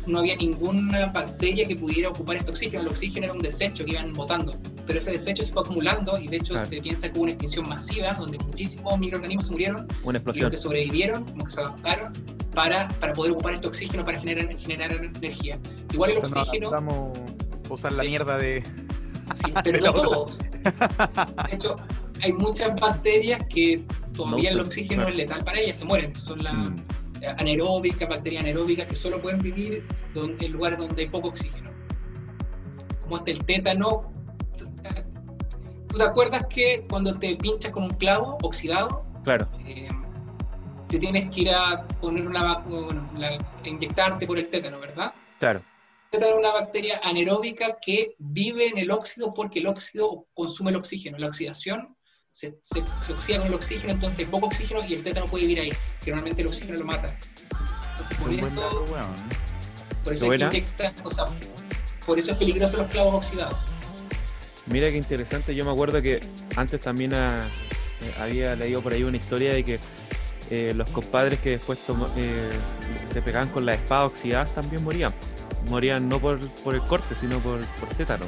no 0.07 0.19
había 0.19 0.35
ninguna 0.35 1.07
bacteria 1.07 1.67
que 1.67 1.75
pudiera 1.75 2.09
ocupar 2.09 2.37
este 2.37 2.51
oxígeno. 2.51 2.81
El 2.81 2.87
oxígeno 2.89 3.25
era 3.25 3.33
un 3.33 3.41
desecho 3.41 3.85
que 3.85 3.91
iban 3.91 4.13
botando. 4.13 4.57
Pero 4.85 4.99
ese 4.99 5.11
desecho 5.11 5.43
se 5.43 5.51
fue 5.51 5.63
acumulando 5.63 6.17
y 6.17 6.27
de 6.27 6.37
hecho 6.37 6.57
se 6.59 6.81
piensa 6.81 7.11
que 7.11 7.17
hubo 7.17 7.23
una 7.23 7.31
extinción 7.31 7.67
masiva 7.67 8.13
donde 8.13 8.37
muchísimos 8.39 8.99
microorganismos 8.99 9.51
murieron. 9.51 9.87
Una 10.03 10.17
explosión. 10.19 10.41
Y 10.41 10.45
los 10.45 10.51
que 10.51 10.57
sobrevivieron, 10.57 11.25
como 11.25 11.45
que 11.45 11.51
se 11.51 11.61
adaptaron 11.61 12.13
para, 12.53 12.87
para 12.99 13.13
poder 13.13 13.33
ocupar 13.33 13.53
este 13.53 13.67
oxígeno 13.67 14.05
para 14.05 14.19
generar, 14.19 14.55
generar 14.57 14.93
energía. 14.93 15.59
Igual 15.91 16.11
el 16.11 16.17
oxígeno. 16.17 16.69
Vamos 16.69 17.17
a 17.69 17.73
usar 17.73 17.91
la 17.93 18.03
mierda 18.03 18.37
de. 18.37 18.63
Sí, 19.33 19.51
pero 19.63 19.79
no 19.79 19.93
todos. 19.93 20.39
De 20.39 21.55
hecho, 21.55 21.77
hay 22.21 22.31
muchas 22.33 22.79
bacterias 22.79 23.43
que 23.49 23.83
todavía 24.15 24.51
el 24.51 24.59
oxígeno 24.59 25.07
es 25.07 25.15
letal 25.15 25.43
para 25.43 25.59
ellas, 25.59 25.77
se 25.77 25.85
mueren. 25.85 26.15
Son 26.15 26.43
las. 26.43 26.53
Mm 26.53 26.75
anaeróbicas, 27.27 28.07
bacterias 28.07 28.41
anaeróbicas 28.41 28.87
que 28.87 28.95
solo 28.95 29.21
pueden 29.21 29.39
vivir 29.39 29.85
en 30.15 30.51
lugares 30.51 30.79
donde 30.79 31.03
hay 31.03 31.09
poco 31.09 31.29
oxígeno. 31.29 31.71
Como 33.03 33.17
hasta 33.17 33.31
el 33.31 33.45
tétano. 33.45 34.11
¿Tú 35.87 35.97
te 35.97 36.03
acuerdas 36.03 36.45
que 36.49 36.85
cuando 36.89 37.17
te 37.17 37.35
pinchas 37.35 37.71
con 37.71 37.83
un 37.83 37.91
clavo 37.91 38.37
oxidado? 38.41 39.05
Claro. 39.23 39.47
Eh, 39.65 39.87
te 40.89 40.99
tienes 40.99 41.29
que 41.29 41.41
ir 41.41 41.49
a 41.51 41.87
poner 42.01 42.27
una 42.27 42.59
bueno, 42.59 43.09
inyectarte 43.63 44.27
por 44.27 44.37
el 44.37 44.47
tétano, 44.49 44.79
¿verdad? 44.79 45.13
Claro. 45.39 45.61
El 46.11 46.19
tétano 46.19 46.37
es 46.37 46.39
una 46.39 46.53
bacteria 46.53 46.99
anaeróbica 47.03 47.77
que 47.81 48.15
vive 48.19 48.67
en 48.67 48.77
el 48.77 48.91
óxido 48.91 49.33
porque 49.33 49.59
el 49.59 49.67
óxido 49.67 50.25
consume 50.33 50.71
el 50.71 50.77
oxígeno. 50.77 51.17
La 51.17 51.27
oxidación 51.27 51.94
se, 52.35 52.53
se, 52.63 53.13
oxida 53.13 53.37
con 53.37 53.47
el 53.47 53.53
oxígeno, 53.53 53.93
entonces 53.93 54.19
hay 54.19 54.25
poco 54.25 54.47
oxígeno 54.47 54.81
y 54.85 54.93
el 54.93 55.03
tétano 55.03 55.25
puede 55.27 55.45
vivir 55.45 55.61
ahí, 55.61 55.73
que 56.03 56.11
normalmente 56.11 56.41
el 56.41 56.49
oxígeno 56.49 56.77
lo 56.77 56.83
mata. 56.83 57.17
Entonces 57.91 58.17
por 58.17 58.33
eso, 58.33 58.85
por 60.03 60.13
eso 60.13 60.29
hay 60.29 60.49
que 60.49 60.65
o 61.01 61.11
sea, 61.11 61.27
por 62.05 62.19
eso 62.19 62.33
es 62.33 62.37
peligroso 62.37 62.75
los 62.75 62.87
clavos 62.87 63.13
oxidados. 63.13 63.57
Mira 64.65 64.91
qué 64.91 64.97
interesante, 64.97 65.55
yo 65.55 65.63
me 65.63 65.71
acuerdo 65.71 66.01
que 66.01 66.19
antes 66.57 66.81
también 66.81 67.13
ah, 67.13 67.49
eh, 68.01 68.13
había 68.17 68.53
leído 68.57 68.81
por 68.81 68.91
ahí 68.91 69.03
una 69.03 69.15
historia 69.15 69.53
de 69.53 69.63
que 69.63 69.79
eh, 70.49 70.73
los 70.75 70.89
compadres 70.89 71.39
que 71.39 71.51
después 71.51 71.79
eh, 72.17 72.49
se 73.13 73.21
pegaban 73.21 73.47
con 73.47 73.65
la 73.65 73.75
espada 73.75 74.07
oxidada 74.07 74.45
también 74.53 74.83
morían. 74.83 75.13
Morían 75.69 76.09
no 76.09 76.19
por, 76.19 76.37
por 76.63 76.75
el 76.75 76.81
corte, 76.81 77.15
sino 77.15 77.39
por, 77.39 77.65
por 77.77 77.87
tétano. 77.95 78.25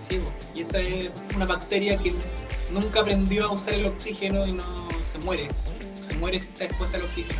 Sí, 0.00 0.20
y 0.56 0.62
esa 0.62 0.80
es 0.80 1.10
una 1.36 1.46
bacteria 1.46 1.96
que 1.96 2.12
nunca 2.70 3.00
aprendió 3.00 3.46
a 3.46 3.52
usar 3.52 3.74
el 3.74 3.86
oxígeno 3.86 4.46
y 4.46 4.52
no 4.52 4.88
se 5.02 5.18
muere. 5.18 5.48
Se 5.50 6.14
muere 6.14 6.40
si 6.40 6.48
está 6.48 6.64
expuesta 6.64 6.96
al 6.96 7.04
oxígeno. 7.04 7.38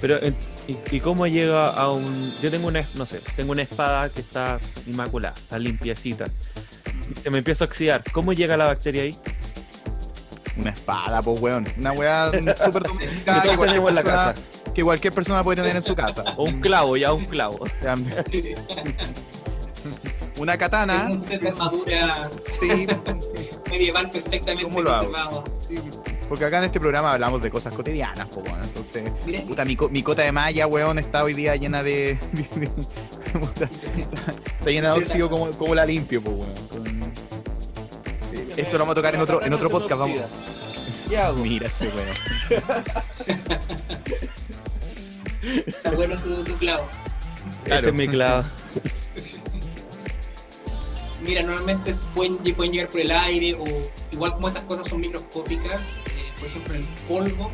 Pero, 0.00 0.18
¿y, 0.66 1.00
cómo 1.00 1.26
llega 1.26 1.68
a 1.68 1.90
un...? 1.90 2.32
Yo 2.42 2.50
tengo 2.50 2.68
una, 2.68 2.82
no 2.94 3.04
sé, 3.04 3.20
tengo 3.36 3.52
una 3.52 3.62
espada 3.62 4.08
que 4.08 4.20
está 4.20 4.58
inmaculada, 4.86 5.34
está 5.36 5.58
limpiecita. 5.58 6.24
Se 7.22 7.30
me 7.30 7.38
empieza 7.38 7.64
a 7.64 7.66
oxidar. 7.66 8.02
¿Cómo 8.12 8.32
llega 8.32 8.56
la 8.56 8.64
bacteria 8.64 9.02
ahí? 9.02 9.18
Una 10.56 10.70
espada, 10.70 11.20
pues, 11.22 11.40
weón. 11.40 11.68
Una 11.76 11.92
weá 11.92 12.30
súper 12.64 12.82
domesticada 12.84 13.42
que, 13.42 13.58
tenemos 13.58 13.88
en 13.88 13.94
la 13.94 14.02
casa. 14.02 14.34
que 14.74 14.82
cualquier 14.82 15.12
persona 15.12 15.42
puede 15.42 15.56
tener 15.56 15.76
en 15.76 15.82
su 15.82 15.94
casa. 15.94 16.24
O 16.36 16.44
un 16.44 16.60
clavo, 16.60 16.96
ya 16.96 17.12
un 17.12 17.24
clavo. 17.26 17.66
Una 20.38 20.56
katana. 20.56 21.06
Un 21.10 21.18
set 21.18 21.42
de 21.42 21.48
armadura. 21.48 22.30
Sí 22.58 22.86
medieval 23.68 24.10
perfectamente 24.10 24.62
¿Cómo 24.62 24.82
lo 24.82 24.92
hago? 24.92 25.44
porque 26.28 26.44
acá 26.44 26.58
en 26.58 26.64
este 26.64 26.78
programa 26.78 27.12
hablamos 27.12 27.42
de 27.42 27.50
cosas 27.50 27.74
cotidianas, 27.74 28.28
pues 28.28 28.48
bueno, 28.48 28.62
entonces, 28.62 29.10
puta, 29.48 29.64
mi, 29.64 29.76
mi, 29.90 30.02
cota 30.04 30.22
de 30.22 30.30
malla, 30.30 30.68
weón, 30.68 31.00
está 31.00 31.24
hoy 31.24 31.34
día 31.34 31.56
llena 31.56 31.82
de... 31.82 32.12
está 34.60 34.70
llena 34.70 34.92
de 34.94 35.00
óxido 35.00 35.28
como, 35.28 35.50
como 35.50 35.74
la 35.74 35.84
limpio, 35.84 36.22
pues 36.22 36.36
bueno. 36.36 36.52
Eso 38.56 38.78
lo 38.78 38.84
vamos 38.84 38.92
a 38.92 38.94
tocar 38.94 39.16
en 39.16 39.22
otro, 39.22 39.42
en 39.42 39.52
otro 39.52 39.70
podcast, 39.70 39.98
vamos. 39.98 40.20
Mira 41.36 41.66
este 41.66 41.88
weón. 41.88 42.08
Está 45.66 45.90
bueno 45.92 46.16
tu, 46.18 46.44
tu 46.44 46.54
clavo. 46.58 46.88
Ese 47.64 47.88
es 47.88 47.94
mi 47.94 48.06
clavo. 48.06 48.44
Mira, 51.22 51.42
normalmente 51.42 51.92
pueden, 52.14 52.36
pueden 52.54 52.72
llegar 52.72 52.90
por 52.90 53.00
el 53.00 53.10
aire 53.10 53.54
o 53.54 53.66
igual 54.10 54.32
como 54.32 54.48
estas 54.48 54.64
cosas 54.64 54.88
son 54.88 55.00
microscópicas, 55.00 55.80
eh, 56.06 56.32
por 56.38 56.48
ejemplo 56.48 56.74
el 56.74 56.84
polvo, 57.08 57.50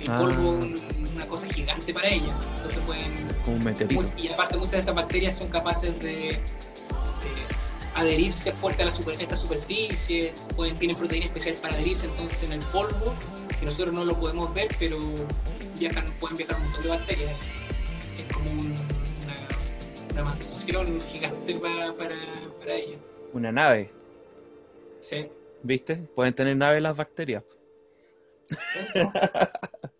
el 0.00 0.10
ah. 0.10 0.18
polvo 0.18 0.58
es 0.64 1.12
una 1.14 1.26
cosa 1.26 1.48
gigante 1.48 1.92
para 1.92 2.08
ella, 2.08 2.34
entonces 2.56 2.82
pueden... 2.86 3.28
Como 3.44 3.56
un 3.58 3.64
meteorito. 3.64 4.04
Y 4.16 4.28
aparte 4.28 4.56
muchas 4.56 4.72
de 4.72 4.78
estas 4.80 4.94
bacterias 4.94 5.36
son 5.36 5.48
capaces 5.48 5.98
de, 6.00 6.38
adherirse 7.94 8.52
fuerte 8.52 8.82
a, 8.82 8.86
la 8.86 8.92
super, 8.92 9.20
estas 9.20 9.40
superficies, 9.40 10.46
pueden, 10.56 10.76
tienen 10.78 10.96
proteínas 10.96 11.28
especiales 11.28 11.60
para 11.60 11.74
adherirse, 11.74 12.06
entonces 12.06 12.42
en 12.42 12.52
el 12.52 12.60
polvo, 12.60 13.14
que 13.58 13.64
nosotros 13.64 13.94
no 13.94 14.04
lo 14.04 14.18
podemos 14.18 14.52
ver, 14.52 14.74
pero 14.78 14.98
viajan, 15.78 16.06
pueden 16.20 16.36
viajar 16.36 16.56
un 16.56 16.62
montón 16.64 16.82
de 16.82 16.88
bacterias. 16.88 17.32
Es 18.18 18.34
como 18.34 18.50
una, 18.50 18.74
una 20.12 20.24
mansión 20.24 21.00
gigante 21.10 21.54
para, 21.54 21.92
para 21.92 22.16
una 23.32 23.52
nave. 23.52 23.90
Sí. 25.00 25.28
¿Viste? 25.62 25.96
Pueden 25.96 26.34
tener 26.34 26.56
nave 26.56 26.80
las 26.80 26.96
bacterias. 26.96 27.44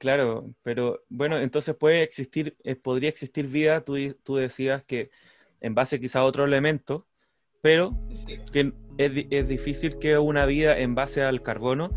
Claro, 0.00 0.54
pero 0.62 1.04
bueno, 1.10 1.38
entonces 1.38 1.76
puede 1.76 2.02
existir, 2.02 2.56
eh, 2.64 2.74
podría 2.74 3.10
existir 3.10 3.46
vida, 3.46 3.82
tú, 3.84 3.96
tú, 4.22 4.36
decías 4.36 4.82
que 4.82 5.10
en 5.60 5.74
base 5.74 6.00
quizá 6.00 6.20
a 6.20 6.24
otro 6.24 6.46
elemento, 6.46 7.06
pero 7.60 7.94
que 8.50 8.72
es, 8.96 9.46
difícil 9.46 9.98
que 9.98 10.16
una 10.16 10.46
vida 10.46 10.78
en 10.78 10.94
base 10.94 11.22
al 11.22 11.42
carbono 11.42 11.90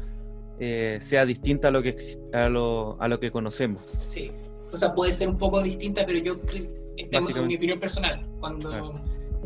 eh, 0.59 0.99
sea 1.01 1.26
distinta 1.26 1.70
a 1.70 1.72
lo, 1.72 1.82
que, 1.82 1.95
a, 2.34 2.49
lo, 2.49 3.01
a 3.01 3.07
lo 3.07 3.22
que 3.22 3.32
conocemos. 3.32 3.86
Sí, 3.86 4.32
o 4.70 4.76
sea, 4.76 4.93
puede 4.93 5.14
ser 5.14 5.30
un 5.30 5.38
poco 5.38 5.64
distinta, 5.64 6.05
pero 6.05 6.20
yo 6.20 6.41
creo 6.41 6.82
esta 6.97 7.19
es 7.19 7.35
mi 7.47 7.55
opinión 7.55 7.79
personal. 7.79 8.27
Cuando, 8.39 9.01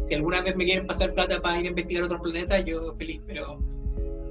si 0.07 0.15
alguna 0.15 0.41
vez 0.41 0.55
me 0.55 0.65
quieren 0.65 0.87
pasar 0.87 1.13
plata 1.13 1.41
para 1.41 1.59
ir 1.59 1.65
a 1.65 1.69
investigar 1.69 2.03
otros 2.03 2.21
planetas, 2.21 2.63
yo 2.65 2.95
feliz, 2.97 3.21
pero 3.25 3.59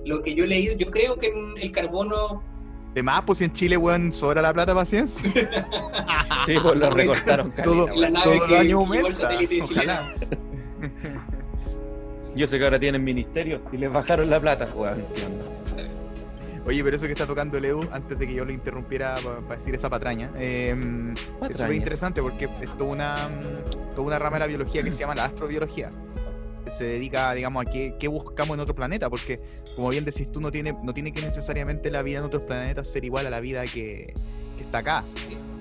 lo 0.04 0.22
que 0.22 0.34
yo 0.34 0.44
he 0.44 0.48
leído, 0.48 0.76
yo 0.76 0.90
creo 0.90 1.16
que 1.16 1.32
el 1.60 1.72
carbono 1.72 2.42
de 2.96 3.02
más, 3.02 3.24
pues 3.26 3.42
en 3.42 3.52
Chile, 3.52 3.76
weón, 3.76 4.10
sobra 4.10 4.40
la 4.40 4.54
plata 4.54 4.74
paciencia. 4.74 5.22
sí, 6.46 6.54
pues 6.62 6.76
lo 6.76 6.88
recortaron. 6.88 7.52
todo, 7.62 7.88
la 7.94 8.08
nave 8.08 8.24
todo 8.24 8.46
que 8.46 8.54
el 8.54 8.60
año 8.60 8.94
el 8.94 9.12
satélite 9.12 9.64
chileno. 9.64 9.92
Yo 12.34 12.46
sé 12.46 12.58
que 12.58 12.64
ahora 12.64 12.80
tienen 12.80 13.04
ministerio 13.04 13.60
y 13.70 13.76
les 13.76 13.92
bajaron 13.92 14.30
la 14.30 14.40
plata, 14.40 14.66
weón. 14.74 15.04
Oye, 16.66 16.82
pero 16.82 16.96
eso 16.96 17.06
que 17.06 17.12
está 17.12 17.26
tocando 17.26 17.58
Edu, 17.58 17.86
antes 17.92 18.18
de 18.18 18.26
que 18.26 18.34
yo 18.34 18.44
lo 18.44 18.52
interrumpiera 18.52 19.14
para 19.22 19.56
decir 19.56 19.72
esa 19.74 19.88
patraña, 19.88 20.32
em, 20.36 21.14
es 21.48 21.56
súper 21.56 21.74
interesante 21.74 22.20
porque 22.20 22.48
es 22.60 22.76
toda 22.76 22.90
una, 22.90 23.14
toda 23.94 24.08
una 24.08 24.18
rama 24.18 24.36
de 24.36 24.40
la 24.40 24.46
biología 24.48 24.82
que 24.82 24.90
se 24.90 24.98
llama 24.98 25.14
la 25.14 25.26
astrobiología. 25.26 25.92
Se 26.68 26.82
dedica, 26.82 27.32
digamos, 27.34 27.64
a 27.64 27.70
qué, 27.70 27.94
qué, 28.00 28.08
buscamos 28.08 28.54
en 28.54 28.60
otro 28.60 28.74
planeta, 28.74 29.08
porque, 29.08 29.40
como 29.76 29.90
bien 29.90 30.04
decís 30.04 30.32
tú, 30.32 30.40
no 30.40 30.50
tiene, 30.50 30.76
no 30.82 30.92
tiene 30.92 31.12
que 31.12 31.22
necesariamente 31.22 31.88
la 31.92 32.02
vida 32.02 32.18
en 32.18 32.24
otros 32.24 32.44
planetas 32.44 32.90
ser 32.90 33.04
igual 33.04 33.28
a 33.28 33.30
la 33.30 33.38
vida 33.38 33.62
que, 33.66 34.12
que 34.56 34.64
está 34.64 34.78
acá. 34.78 35.04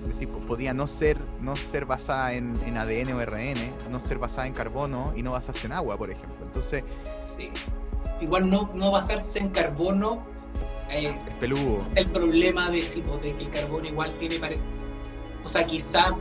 Es 0.01 0.09
decir, 0.09 0.27
podría 0.27 0.73
no 0.73 0.87
ser, 0.87 1.19
no 1.39 1.55
ser 1.55 1.85
basada 1.85 2.33
en, 2.33 2.53
en, 2.65 2.77
ADN 2.77 3.13
o 3.13 3.23
RN, 3.23 3.91
no 3.91 3.99
ser 3.99 4.17
basada 4.17 4.47
en 4.47 4.53
carbono 4.53 5.13
y 5.15 5.21
no 5.21 5.33
basarse 5.33 5.67
en 5.67 5.73
agua, 5.73 5.97
por 5.97 6.09
ejemplo. 6.09 6.43
Entonces, 6.43 6.83
sí 7.23 7.51
igual 8.21 8.49
no, 8.49 8.69
no 8.73 8.91
basarse 8.91 9.39
en 9.39 9.49
carbono. 9.49 10.23
Eh, 10.89 11.17
peludo. 11.39 11.85
El 11.95 12.09
problema 12.09 12.69
de, 12.69 12.81
de 12.81 13.35
que 13.35 13.43
el 13.43 13.49
carbono 13.49 13.87
igual 13.87 14.11
tiene 14.19 14.39
O 15.43 15.49
sea, 15.49 15.65
quizá 15.65 16.15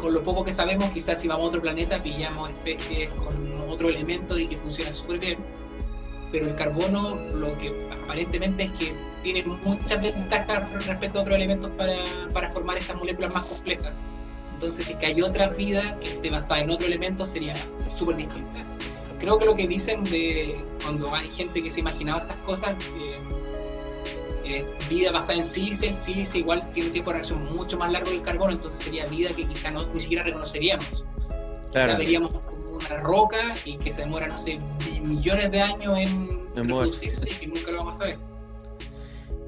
con 0.00 0.14
lo 0.14 0.22
poco 0.22 0.44
que 0.44 0.52
sabemos, 0.52 0.90
quizás 0.90 1.20
si 1.20 1.28
vamos 1.28 1.44
a 1.44 1.48
otro 1.48 1.62
planeta 1.62 2.02
pillamos 2.02 2.50
especies 2.50 3.10
con 3.10 3.52
otro 3.68 3.88
elemento 3.88 4.38
y 4.38 4.46
que 4.46 4.56
funciona 4.56 4.92
súper 4.92 5.18
bien. 5.18 5.38
Pero 6.32 6.46
el 6.46 6.54
carbono 6.54 7.16
lo 7.34 7.56
que 7.58 7.88
aparentemente 8.02 8.64
es 8.64 8.70
que 8.72 8.94
tiene 9.22 9.44
muchas 9.44 10.00
ventajas 10.00 10.70
respecto 10.86 11.18
a 11.18 11.22
otros 11.22 11.36
elementos 11.36 11.70
para, 11.76 11.96
para 12.32 12.50
formar 12.50 12.78
estas 12.78 12.96
moléculas 12.96 13.34
más 13.34 13.44
complejas. 13.44 13.92
Entonces, 14.54 14.86
si 14.86 14.94
que 14.94 15.06
hay 15.06 15.22
otra 15.22 15.48
vida 15.48 15.98
que 16.00 16.08
esté 16.08 16.30
basada 16.30 16.60
en 16.60 16.70
otro 16.70 16.86
elemento, 16.86 17.26
sería 17.26 17.54
súper 17.88 18.16
distinta. 18.16 18.60
Creo 19.18 19.38
que 19.38 19.46
lo 19.46 19.54
que 19.54 19.66
dicen 19.66 20.04
de 20.04 20.54
cuando 20.82 21.14
hay 21.14 21.28
gente 21.28 21.62
que 21.62 21.70
se 21.70 21.80
imaginaba 21.80 22.20
estas 22.20 22.36
cosas, 22.38 22.72
eh, 22.98 23.18
vida 24.88 25.12
basada 25.12 25.38
en 25.38 25.44
sílice, 25.44 25.88
el 25.88 25.94
sílice 25.94 26.38
igual 26.38 26.70
tiene 26.72 26.90
tiempo 26.90 27.10
de 27.10 27.14
reacción 27.14 27.44
mucho 27.54 27.78
más 27.78 27.90
largo 27.90 28.10
que 28.10 28.16
el 28.16 28.22
carbono, 28.22 28.52
entonces 28.52 28.80
sería 28.80 29.06
vida 29.06 29.30
que 29.34 29.46
quizá 29.46 29.70
no, 29.70 29.86
ni 29.92 30.00
siquiera 30.00 30.22
reconoceríamos. 30.24 31.04
Quizá 31.72 31.96
veríamos 31.96 32.32
como 32.40 32.78
una 32.78 32.96
roca 32.98 33.38
y 33.64 33.76
que 33.76 33.90
se 33.90 34.02
demora, 34.02 34.26
no 34.26 34.38
sé, 34.38 34.58
millones 35.02 35.50
de 35.50 35.60
años 35.60 35.98
en 35.98 36.54
reproducirse 36.54 37.30
y 37.30 37.34
que 37.34 37.46
nunca 37.46 37.70
lo 37.70 37.78
vamos 37.78 37.96
a 37.96 37.98
saber. 37.98 38.18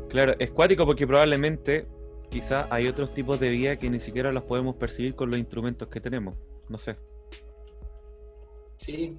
Claro, 0.09 0.34
es 0.38 0.50
cuático 0.50 0.84
porque 0.84 1.07
probablemente 1.07 1.86
quizá 2.30 2.66
hay 2.70 2.86
otros 2.86 3.12
tipos 3.14 3.40
de 3.40 3.48
vida 3.50 3.76
que 3.76 3.90
ni 3.90 3.98
siquiera 3.98 4.32
los 4.32 4.44
podemos 4.44 4.76
percibir 4.76 5.14
con 5.14 5.30
los 5.30 5.38
instrumentos 5.38 5.88
que 5.88 6.00
tenemos. 6.00 6.36
No 6.68 6.78
sé. 6.78 6.96
Sí. 8.76 9.16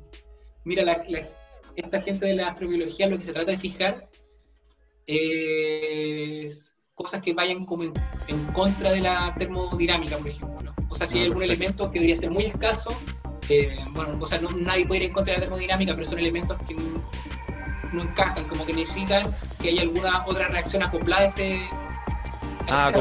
Mira, 0.63 1.03
esta 1.75 2.01
gente 2.01 2.27
de 2.27 2.35
la 2.35 2.49
astrobiología 2.49 3.07
lo 3.07 3.17
que 3.17 3.23
se 3.23 3.33
trata 3.33 3.51
de 3.51 3.57
fijar 3.57 4.09
cosas 6.95 7.21
que 7.21 7.33
vayan 7.33 7.65
como 7.65 7.83
en, 7.83 7.93
contra 8.53 8.91
de 8.91 9.01
la 9.01 9.33
termodinámica, 9.37 10.17
por 10.17 10.27
ejemplo. 10.27 10.73
O 10.89 10.95
sea, 10.95 11.07
si 11.07 11.17
hay 11.17 11.23
ah, 11.25 11.27
algún 11.27 11.43
elemento 11.43 11.91
que 11.91 11.99
debería 11.99 12.15
ser 12.15 12.31
muy 12.31 12.45
escaso, 12.45 12.95
eh, 13.49 13.83
bueno, 13.91 14.17
o 14.19 14.27
sea, 14.27 14.39
nadie 14.57 14.85
puede 14.85 15.03
ir 15.03 15.07
en 15.09 15.13
contra 15.13 15.33
de 15.33 15.39
la 15.39 15.45
termodinámica, 15.45 15.93
pero 15.93 16.05
son 16.05 16.19
elementos 16.19 16.57
que 16.67 16.75
no 16.75 18.01
encajan, 18.01 18.45
como 18.45 18.65
que 18.65 18.73
necesitan 18.73 19.33
que 19.59 19.69
haya 19.69 19.81
alguna 19.81 20.23
otra 20.25 20.47
reacción 20.47 20.83
acoplada 20.83 21.23
a 21.23 21.25
ese. 21.25 21.59
ah, 22.69 22.91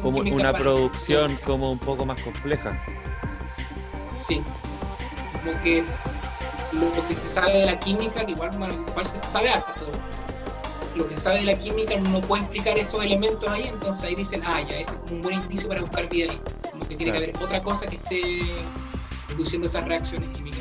como, 0.00 0.20
una 0.20 0.52
producción 0.52 1.38
como 1.44 1.72
un 1.72 1.78
poco 1.78 2.06
más 2.06 2.20
compleja. 2.22 2.82
Sí, 4.14 4.42
como 5.32 5.60
que 5.62 5.84
lo 6.72 7.08
que 7.08 7.14
se 7.14 7.28
sabe 7.28 7.58
de 7.58 7.66
la 7.66 7.80
química, 7.80 8.24
que 8.24 8.32
igual, 8.32 8.50
igual 8.88 9.06
se 9.06 9.18
sabe 9.30 9.50
harto, 9.50 9.90
lo 11.00 11.08
que 11.08 11.16
sabe 11.16 11.38
de 11.38 11.44
la 11.44 11.58
química 11.58 11.98
no 11.98 12.20
puede 12.20 12.42
explicar 12.42 12.76
esos 12.76 13.02
elementos 13.02 13.48
ahí, 13.48 13.68
entonces 13.68 14.04
ahí 14.04 14.14
dicen, 14.14 14.42
ah, 14.44 14.60
ya, 14.60 14.76
ese 14.76 14.94
es 14.94 15.00
como 15.00 15.14
un 15.14 15.22
buen 15.22 15.36
indicio 15.36 15.68
para 15.68 15.80
buscar 15.80 16.08
vida 16.10 16.30
ahí. 16.30 16.40
Como 16.70 16.86
que 16.86 16.96
tiene 16.96 17.12
que 17.12 17.18
haber 17.18 17.36
otra 17.40 17.62
cosa 17.62 17.86
que 17.86 17.96
esté 17.96 18.20
produciendo 19.28 19.66
esas 19.66 19.86
reacciones 19.86 20.28
químicas. 20.30 20.60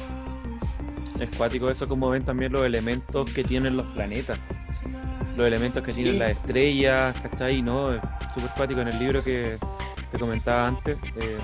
Es 1.20 1.30
cuático 1.36 1.70
eso 1.70 1.86
como 1.88 2.10
ven 2.10 2.22
también 2.22 2.54
los 2.54 2.64
elementos 2.64 3.30
que 3.32 3.44
tienen 3.44 3.76
los 3.76 3.86
planetas. 3.88 4.40
Los 5.36 5.46
elementos 5.46 5.84
que 5.84 5.92
tienen 5.92 6.20
las 6.20 6.32
estrellas, 6.32 7.16
¿cachai? 7.22 7.62
¿No? 7.62 7.94
Es 7.94 8.02
súper 8.34 8.50
cuático 8.56 8.80
en 8.80 8.88
el 8.88 9.00
libro 9.00 9.22
que 9.22 9.58
te 10.10 10.18
comentaba 10.18 10.68
antes, 10.68 10.98
eh, 11.18 11.38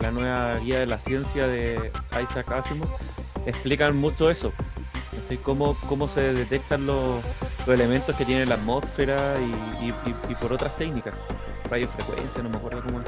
la 0.00 0.10
nueva 0.10 0.56
guía 0.56 0.80
de 0.80 0.86
la 0.86 0.98
ciencia 0.98 1.46
de 1.46 1.92
Isaac 2.22 2.50
Asimov, 2.50 2.88
explican 3.44 3.94
mucho 3.96 4.30
eso. 4.30 4.52
Cómo, 5.42 5.76
cómo 5.88 6.08
se 6.08 6.32
detectan 6.32 6.86
los, 6.86 7.22
elementos 7.74 8.14
que 8.16 8.24
tiene 8.24 8.46
la 8.46 8.54
atmósfera 8.54 9.36
y, 9.40 9.88
y 9.88 10.34
por 10.36 10.52
otras 10.52 10.76
técnicas. 10.76 11.14
Radiofrecuencia, 11.70 12.42
no 12.42 12.48
me 12.48 12.56
acuerdo 12.56 12.82
cómo 12.82 13.00
es 13.00 13.06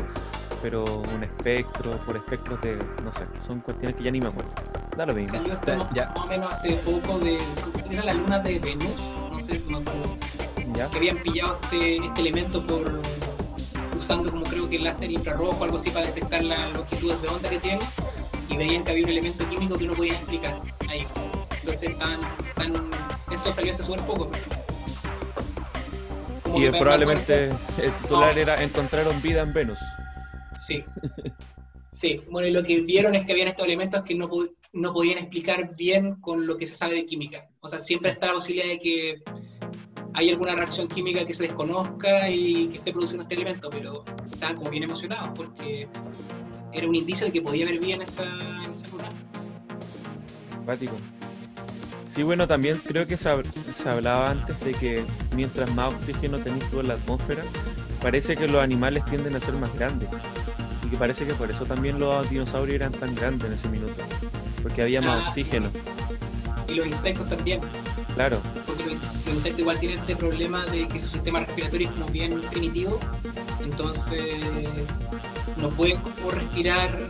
pero 0.62 0.84
un 0.84 1.24
espectro, 1.24 1.98
por 2.00 2.16
espectros 2.16 2.60
de, 2.60 2.76
no 3.02 3.12
sé, 3.12 3.24
son 3.46 3.60
cuestiones 3.60 3.96
que 3.96 4.04
ya 4.04 4.10
ni 4.10 4.20
me 4.20 4.28
acuerdo. 4.28 4.50
Da 4.96 5.06
lo 5.06 5.14
mismo. 5.14 5.38
Salió 5.38 5.54
esto 5.54 5.76
más 5.76 6.16
o 6.16 6.26
menos 6.26 6.50
hace 6.50 6.74
poco 6.76 7.18
de, 7.18 7.38
era 7.90 8.04
la 8.04 8.14
luna 8.14 8.38
de 8.40 8.58
Venus, 8.58 9.00
no 9.30 9.38
sé, 9.38 9.60
no 9.68 9.80
¿Ya? 10.74 10.88
que 10.90 10.98
habían 10.98 11.18
pillado 11.22 11.58
este, 11.62 11.96
este 11.96 12.20
elemento 12.20 12.64
por 12.66 13.00
usando 13.96 14.30
como 14.30 14.44
creo 14.44 14.68
que 14.68 14.76
el 14.76 14.84
láser 14.84 15.10
infrarrojo 15.10 15.56
o 15.58 15.64
algo 15.64 15.76
así 15.76 15.90
para 15.90 16.06
detectar 16.06 16.42
las 16.42 16.72
longitudes 16.74 17.20
de 17.20 17.28
onda 17.28 17.50
que 17.50 17.58
tiene 17.58 17.80
y 18.48 18.56
veían 18.56 18.84
que 18.84 18.92
había 18.92 19.04
un 19.04 19.10
elemento 19.10 19.48
químico 19.48 19.76
que 19.76 19.86
no 19.86 19.94
podían 19.94 20.16
explicar 20.16 20.60
ahí. 20.88 21.06
Entonces 21.60 21.98
tan, 21.98 22.20
tan, 22.54 22.90
esto 23.30 23.52
salió 23.52 23.70
hace 23.70 23.84
súper 23.84 24.00
poco. 24.02 24.30
y 26.56 26.68
probablemente 26.70 27.50
el 27.82 27.92
titular 28.02 28.38
era 28.38 28.62
encontraron 28.62 29.20
vida 29.22 29.42
en 29.42 29.52
Venus. 29.52 29.78
Sí. 30.54 30.84
Sí, 31.92 32.22
bueno, 32.30 32.46
y 32.46 32.52
lo 32.52 32.62
que 32.62 32.82
vieron 32.82 33.14
es 33.14 33.24
que 33.24 33.32
habían 33.32 33.48
estos 33.48 33.66
elementos 33.66 34.02
que 34.02 34.14
no, 34.14 34.30
no 34.72 34.92
podían 34.92 35.18
explicar 35.18 35.74
bien 35.74 36.16
con 36.20 36.46
lo 36.46 36.56
que 36.56 36.66
se 36.66 36.74
sabe 36.74 36.94
de 36.94 37.04
química. 37.04 37.48
O 37.60 37.68
sea, 37.68 37.80
siempre 37.80 38.12
está 38.12 38.28
la 38.28 38.34
posibilidad 38.34 38.68
de 38.68 38.78
que 38.78 39.22
hay 40.14 40.30
alguna 40.30 40.54
reacción 40.54 40.88
química 40.88 41.24
que 41.24 41.34
se 41.34 41.44
desconozca 41.44 42.28
y 42.30 42.66
que 42.68 42.76
esté 42.76 42.92
produciendo 42.92 43.22
este 43.22 43.34
elemento, 43.34 43.70
pero 43.70 44.04
estaban 44.24 44.56
como 44.56 44.70
bien 44.70 44.84
emocionados 44.84 45.30
porque 45.34 45.88
era 46.72 46.88
un 46.88 46.94
indicio 46.94 47.26
de 47.26 47.32
que 47.32 47.42
podía 47.42 47.64
haber 47.66 47.80
bien 47.80 48.02
esa, 48.02 48.24
esa 48.70 48.86
luna. 48.88 49.08
Sí, 52.14 52.22
bueno, 52.22 52.48
también 52.48 52.80
creo 52.84 53.06
que 53.06 53.16
se, 53.16 53.28
hablaba 53.88 54.30
antes 54.30 54.58
de 54.60 54.72
que 54.72 55.04
mientras 55.34 55.72
más 55.74 55.94
oxígeno 55.94 56.38
tenéis 56.38 56.68
tú 56.70 56.80
en 56.80 56.88
la 56.88 56.94
atmósfera, 56.94 57.42
parece 58.02 58.36
que 58.36 58.48
los 58.48 58.62
animales 58.62 59.04
tienden 59.06 59.36
a 59.36 59.40
ser 59.40 59.54
más 59.54 59.72
grandes 59.74 60.08
que 60.90 60.96
parece 60.96 61.24
que 61.24 61.34
por 61.34 61.50
eso 61.50 61.64
también 61.64 61.98
los 61.98 62.28
dinosaurios 62.28 62.74
eran 62.74 62.92
tan 62.92 63.14
grandes 63.14 63.46
en 63.46 63.52
ese 63.54 63.68
minuto, 63.68 63.94
porque 64.62 64.82
había 64.82 65.00
más 65.00 65.22
ah, 65.22 65.28
oxígeno. 65.28 65.70
Y 66.68 66.74
los 66.74 66.86
insectos 66.86 67.28
también. 67.28 67.60
Claro. 68.14 68.40
Porque 68.66 68.86
los, 68.86 69.00
insectos 69.26 69.60
igual 69.60 69.78
tienen 69.78 70.00
este 70.00 70.16
problema 70.16 70.64
de 70.66 70.88
que 70.88 70.98
su 70.98 71.08
sistema 71.08 71.40
respiratorio 71.40 71.88
es 71.88 71.94
como 71.94 72.06
bien 72.08 72.40
primitivo, 72.50 72.98
entonces 73.62 74.88
no 75.58 75.70
pueden 75.70 75.98
como 75.98 76.32
respirar, 76.32 77.08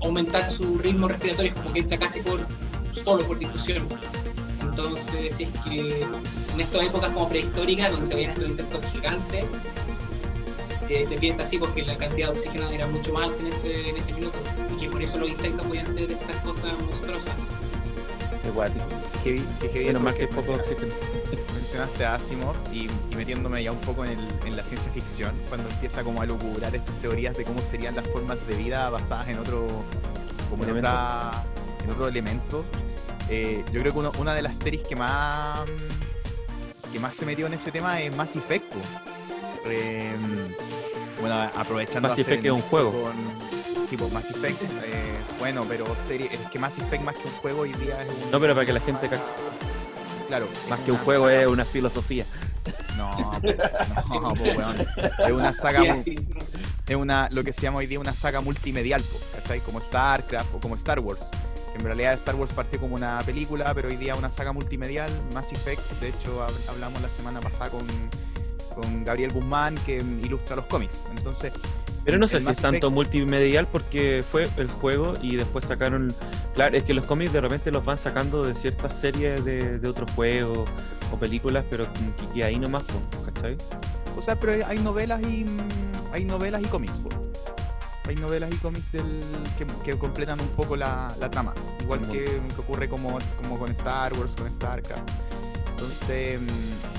aumentar 0.00 0.50
su 0.50 0.78
ritmo 0.78 1.08
respiratorio, 1.08 1.54
como 1.54 1.72
que 1.72 1.80
entra 1.80 1.98
casi 1.98 2.20
por 2.20 2.40
solo 2.92 3.26
por 3.26 3.38
difusión. 3.38 3.86
Entonces, 4.72 5.36
si 5.36 5.42
es 5.44 5.50
que 5.64 6.02
en 6.54 6.60
estas 6.60 6.82
épocas 6.82 7.10
como 7.10 7.28
prehistóricas, 7.28 7.90
donde 7.90 8.06
se 8.06 8.14
veían 8.14 8.30
estos 8.30 8.46
insectos 8.46 8.80
gigantes, 8.90 9.44
se 11.06 11.16
piensa 11.18 11.42
así 11.42 11.58
porque 11.58 11.82
la 11.82 11.96
cantidad 11.96 12.28
de 12.28 12.32
oxígeno 12.32 12.68
era 12.70 12.86
mucho 12.86 13.12
más 13.12 13.24
alta 13.24 13.40
en 13.40 13.46
ese, 13.48 13.90
en 13.90 13.96
ese 13.96 14.12
minuto 14.12 14.38
y 14.74 14.80
que 14.82 14.88
por 14.88 15.02
eso 15.02 15.18
los 15.18 15.28
insectos 15.28 15.66
podían 15.66 15.86
ser 15.86 16.10
estas 16.10 16.36
cosas 16.36 16.72
monstruosas. 16.86 17.34
Igual, 18.46 18.72
que, 19.22 19.42
que 19.60 19.92
más 19.98 20.14
que 20.14 20.26
poco 20.26 20.54
oxígeno. 20.54 20.92
Mencionaste 21.54 22.04
a 22.04 22.14
Asimov 22.14 22.54
y, 22.72 22.88
metiéndome 23.14 23.62
ya 23.62 23.72
un 23.72 23.80
poco 23.80 24.04
en, 24.04 24.12
el, 24.12 24.18
en, 24.46 24.56
la 24.56 24.62
ciencia 24.62 24.90
ficción, 24.92 25.34
cuando 25.48 25.68
empieza 25.68 26.02
como 26.02 26.20
a 26.20 26.26
lucubrar 26.26 26.74
estas 26.74 26.94
teorías 26.96 27.36
de 27.36 27.44
cómo 27.44 27.62
serían 27.62 27.94
las 27.94 28.06
formas 28.08 28.46
de 28.46 28.56
vida 28.56 28.88
basadas 28.90 29.28
en 29.28 29.38
otro, 29.38 29.66
como 30.50 30.64
en, 30.64 30.78
otra, 30.78 31.44
en 31.84 31.90
otro 31.90 32.08
elemento. 32.08 32.64
Eh, 33.34 33.64
yo 33.72 33.80
creo 33.80 33.94
que 33.94 34.18
una 34.18 34.34
de 34.34 34.42
las 34.42 34.58
series 34.58 34.86
que 34.86 34.94
más 34.94 35.60
que 36.92 37.00
más 37.00 37.14
se 37.14 37.24
metió 37.24 37.46
en 37.46 37.54
ese 37.54 37.72
tema 37.72 37.98
es 37.98 38.14
Mass 38.14 38.36
Effect. 38.36 38.74
Eh, 39.64 40.14
bueno, 41.18 41.40
aprovechando 41.56 42.10
Mass 42.10 42.18
Effect 42.18 42.44
es 42.44 42.50
un 42.50 42.60
juego. 42.60 42.92
Con... 42.92 43.12
Sí, 43.88 43.96
pues 43.96 44.12
Mass 44.12 44.28
Effect, 44.28 44.60
eh, 44.62 45.16
bueno, 45.38 45.64
pero 45.66 45.86
serie, 45.96 46.28
es 46.30 46.50
que 46.50 46.58
Mass 46.58 46.76
Effect 46.76 47.02
más 47.04 47.14
que 47.14 47.26
un 47.26 47.34
juego 47.36 47.62
hoy 47.62 47.72
día 47.72 48.02
es 48.02 48.08
un... 48.08 48.30
No, 48.30 48.38
pero 48.38 48.52
para 48.52 48.66
que 48.66 48.72
la 48.74 48.80
gente... 48.80 49.08
Claro. 50.28 50.46
Más 50.68 50.80
que 50.80 50.92
un 50.92 50.98
juego 50.98 51.30
es 51.30 51.46
una 51.46 51.64
filosofía. 51.64 52.26
No, 52.98 53.32
pues, 53.40 53.56
no, 54.10 54.34
pues, 54.34 54.56
weón. 54.58 54.76
Es 55.26 55.32
una 55.32 55.54
saga... 55.54 55.82
es 56.86 56.96
una, 56.96 57.30
lo 57.32 57.42
que 57.42 57.54
se 57.54 57.62
llama 57.62 57.78
hoy 57.78 57.86
día 57.86 57.98
una 57.98 58.12
saga 58.12 58.42
multimedial, 58.42 59.02
pues, 59.02 59.62
Como 59.62 59.80
StarCraft 59.80 60.54
o 60.54 60.60
como 60.60 60.74
Star 60.74 61.00
Wars. 61.00 61.26
En 61.74 61.82
realidad 61.82 62.12
Star 62.14 62.34
Wars 62.34 62.52
parte 62.52 62.78
como 62.78 62.94
una 62.94 63.20
película, 63.22 63.72
pero 63.74 63.88
hoy 63.88 63.96
día 63.96 64.14
una 64.14 64.30
saga 64.30 64.52
multimedial, 64.52 65.10
Mass 65.32 65.52
Effect. 65.52 65.82
De 66.00 66.08
hecho, 66.08 66.46
hablamos 66.68 67.00
la 67.00 67.08
semana 67.08 67.40
pasada 67.40 67.70
con 67.70 67.86
con 68.74 69.04
Gabriel 69.04 69.32
Guzmán 69.32 69.76
que 69.86 69.98
ilustra 69.98 70.56
los 70.56 70.66
cómics. 70.66 71.00
Entonces, 71.16 71.52
pero 72.04 72.18
no 72.18 72.26
sé 72.26 72.40
si 72.40 72.50
es 72.50 72.58
tanto 72.58 72.90
multimedial 72.90 73.66
porque 73.66 74.24
fue 74.28 74.48
el 74.56 74.68
juego 74.68 75.14
y 75.22 75.36
después 75.36 75.64
sacaron. 75.64 76.12
Claro, 76.54 76.76
es 76.76 76.84
que 76.84 76.94
los 76.94 77.06
cómics 77.06 77.32
de 77.32 77.40
repente 77.40 77.70
los 77.70 77.84
van 77.84 77.98
sacando 77.98 78.44
de 78.44 78.54
ciertas 78.54 78.94
series 78.94 79.44
de, 79.44 79.78
de 79.78 79.88
otros 79.88 80.10
juegos 80.12 80.68
o 81.12 81.16
películas, 81.16 81.64
pero 81.70 81.86
que, 82.34 82.44
ahí 82.44 82.58
nomás, 82.58 82.84
¿cachai? 83.24 83.56
O 84.16 84.22
sea, 84.22 84.38
pero 84.38 84.66
hay 84.66 84.78
novelas 84.78 85.22
y 85.22 85.46
hay 86.12 86.24
novelas 86.24 86.62
y 86.62 86.66
cómics, 86.66 86.98
hay 88.08 88.16
novelas 88.16 88.50
y 88.52 88.56
cómics 88.56 88.92
del, 88.92 89.20
que, 89.84 89.96
completan 89.96 90.40
un 90.40 90.48
poco 90.48 90.76
la, 90.76 91.08
trama. 91.30 91.54
Igual 91.80 92.00
que, 92.08 92.40
ocurre 92.58 92.88
como, 92.88 93.18
como 93.42 93.58
con 93.58 93.70
Star 93.70 94.12
Wars, 94.14 94.34
con 94.36 94.52
StarCraft. 94.52 95.08
Entonces, 95.70 96.40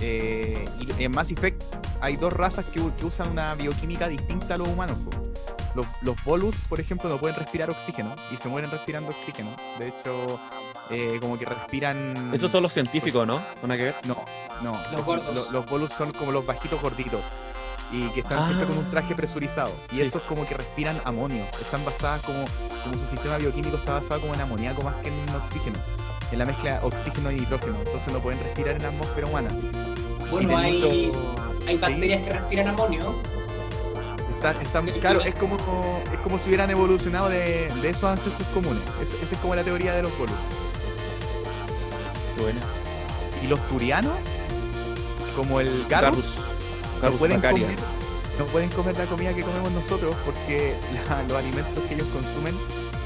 eh, 0.01 0.65
y 0.79 1.03
en 1.03 1.11
Mass 1.11 1.31
Effect 1.31 1.63
hay 2.01 2.17
dos 2.17 2.33
razas 2.33 2.65
que, 2.65 2.81
que 2.97 3.05
usan 3.05 3.29
una 3.29 3.55
bioquímica 3.55 4.07
distinta 4.07 4.55
a 4.55 4.57
los 4.57 4.67
humanos. 4.67 4.97
Los, 5.75 5.87
los 6.01 6.21
Volus, 6.23 6.55
por 6.69 6.79
ejemplo, 6.79 7.09
no 7.09 7.17
pueden 7.17 7.35
respirar 7.35 7.69
oxígeno 7.69 8.13
y 8.31 8.37
se 8.37 8.47
mueren 8.47 8.69
respirando 8.69 9.09
oxígeno. 9.09 9.55
De 9.79 9.87
hecho, 9.87 10.39
eh, 10.91 11.17
como 11.19 11.39
que 11.39 11.45
respiran. 11.45 12.31
Esos 12.33 12.51
son 12.51 12.61
los 12.63 12.73
científicos, 12.73 13.25
¿no? 13.25 13.41
¿Una 13.63 13.77
que 13.77 13.83
ver? 13.85 13.95
No, 14.05 14.17
no. 14.61 14.77
Los 15.51 15.65
Volus 15.65 15.91
son 15.91 16.11
como 16.11 16.31
los 16.31 16.45
bajitos 16.45 16.81
gorditos. 16.81 17.21
Y 17.91 18.07
que 18.09 18.21
están 18.21 18.43
siempre 18.45 18.65
Ah. 18.65 18.69
con 18.69 18.77
un 18.79 18.89
traje 18.89 19.13
presurizado. 19.15 19.71
Y 19.91 19.95
Sí. 19.97 20.01
esos 20.01 20.21
como 20.23 20.47
que 20.47 20.55
respiran 20.55 20.99
amonio. 21.05 21.43
Están 21.61 21.83
basadas 21.85 22.21
como, 22.23 22.43
como 22.83 22.97
su 22.99 23.07
sistema 23.07 23.37
bioquímico 23.37 23.77
está 23.77 23.93
basado 23.93 24.21
como 24.21 24.33
en 24.33 24.41
amoníaco 24.41 24.81
más 24.81 24.95
que 24.97 25.09
en 25.09 25.35
oxígeno. 25.35 25.77
En 26.31 26.39
la 26.39 26.45
mezcla 26.45 26.79
oxígeno 26.81 27.31
y 27.31 27.35
hidrógeno. 27.35 27.77
Entonces 27.85 28.11
no 28.11 28.19
pueden 28.19 28.39
respirar 28.39 28.75
en 28.75 28.81
la 28.81 28.87
atmósfera 28.89 29.27
humana. 29.27 29.49
Bueno, 30.31 30.57
hay, 30.57 30.81
hay 31.67 31.75
sí, 31.75 31.77
bacterias 31.77 32.23
que 32.23 32.29
respiran 32.31 32.67
amonio. 32.69 33.15
están- 34.35 34.61
están- 34.61 34.85
claro, 34.99 35.21
es 35.21 35.35
como, 35.35 35.55
es 36.11 36.19
como 36.19 36.37
si 36.39 36.47
hubieran 36.49 36.69
evolucionado 36.69 37.29
de, 37.29 37.71
de 37.81 37.89
esos 37.89 38.05
ancestros 38.05 38.45
comunes. 38.53 38.81
Es- 39.01 39.13
esa 39.13 39.35
es 39.35 39.41
como 39.41 39.55
la 39.55 39.63
teoría 39.63 39.93
de 39.93 40.01
los 40.03 40.17
Volus. 40.17 40.35
Bueno. 42.41 42.59
Y 43.43 43.47
los 43.47 43.59
turianos, 43.69 44.13
como 45.35 45.59
el 45.61 45.85
Garrus, 45.89 46.25
no 47.11 47.17
pueden, 47.17 47.41
comer, 47.41 47.77
no 48.39 48.45
pueden 48.45 48.69
comer 48.71 48.97
la 48.97 49.05
comida 49.05 49.33
que 49.33 49.41
comemos 49.41 49.71
nosotros 49.71 50.15
porque 50.25 50.73
la- 51.09 51.23
los 51.23 51.37
alimentos 51.37 51.83
que 51.87 51.95
ellos 51.95 52.07
consumen 52.13 52.55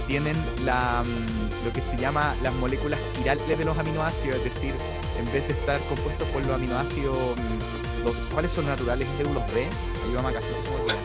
tienen 0.07 0.35
la, 0.65 1.03
mm, 1.05 1.65
lo 1.65 1.73
que 1.73 1.81
se 1.81 1.97
llama 1.97 2.33
las 2.41 2.53
moléculas 2.55 2.99
quirales 3.17 3.45
de 3.57 3.65
los 3.65 3.77
aminoácidos, 3.77 4.37
es 4.37 4.43
decir, 4.45 4.73
en 5.19 5.25
vez 5.33 5.47
de 5.47 5.53
estar 5.53 5.79
compuestos 5.89 6.27
por 6.29 6.41
los 6.45 6.55
aminoácidos, 6.55 7.17
mm, 7.17 8.05
los- 8.05 8.15
¿cuáles 8.33 8.51
son 8.53 8.65
los 8.65 8.77
naturales? 8.77 9.07
Eulos 9.19 9.43
B, 9.53 9.65
ayúdame 10.05 10.29
me 10.31 10.37
olvida. 10.37 10.95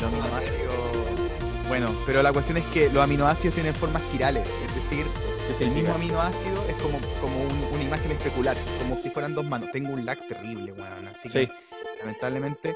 Los 0.00 0.12
aminoácidos. 0.12 0.74
Bueno, 1.68 1.90
pero 2.06 2.22
la 2.22 2.32
cuestión 2.32 2.58
es 2.58 2.64
que 2.66 2.90
los 2.90 3.02
aminoácidos 3.02 3.54
tienen 3.54 3.74
formas 3.74 4.02
quirales, 4.12 4.46
es 4.68 4.74
decir, 4.74 5.06
¿Qué 5.06 5.33
el 5.60 5.70
mismo 5.70 5.94
aminoácido 5.94 6.62
es 6.68 6.74
como, 6.76 6.98
como 7.20 7.40
un- 7.42 7.74
una 7.74 7.82
imagen 7.82 8.10
especular, 8.12 8.56
como 8.80 8.98
si 8.98 9.10
fueran 9.10 9.34
dos 9.34 9.44
manos. 9.44 9.70
Tengo 9.72 9.92
un 9.92 10.04
lag 10.04 10.18
terrible, 10.26 10.72
weón, 10.72 11.06
así 11.08 11.28
que 11.28 11.46
Sí. 11.46 11.52
lamentablemente. 12.00 12.74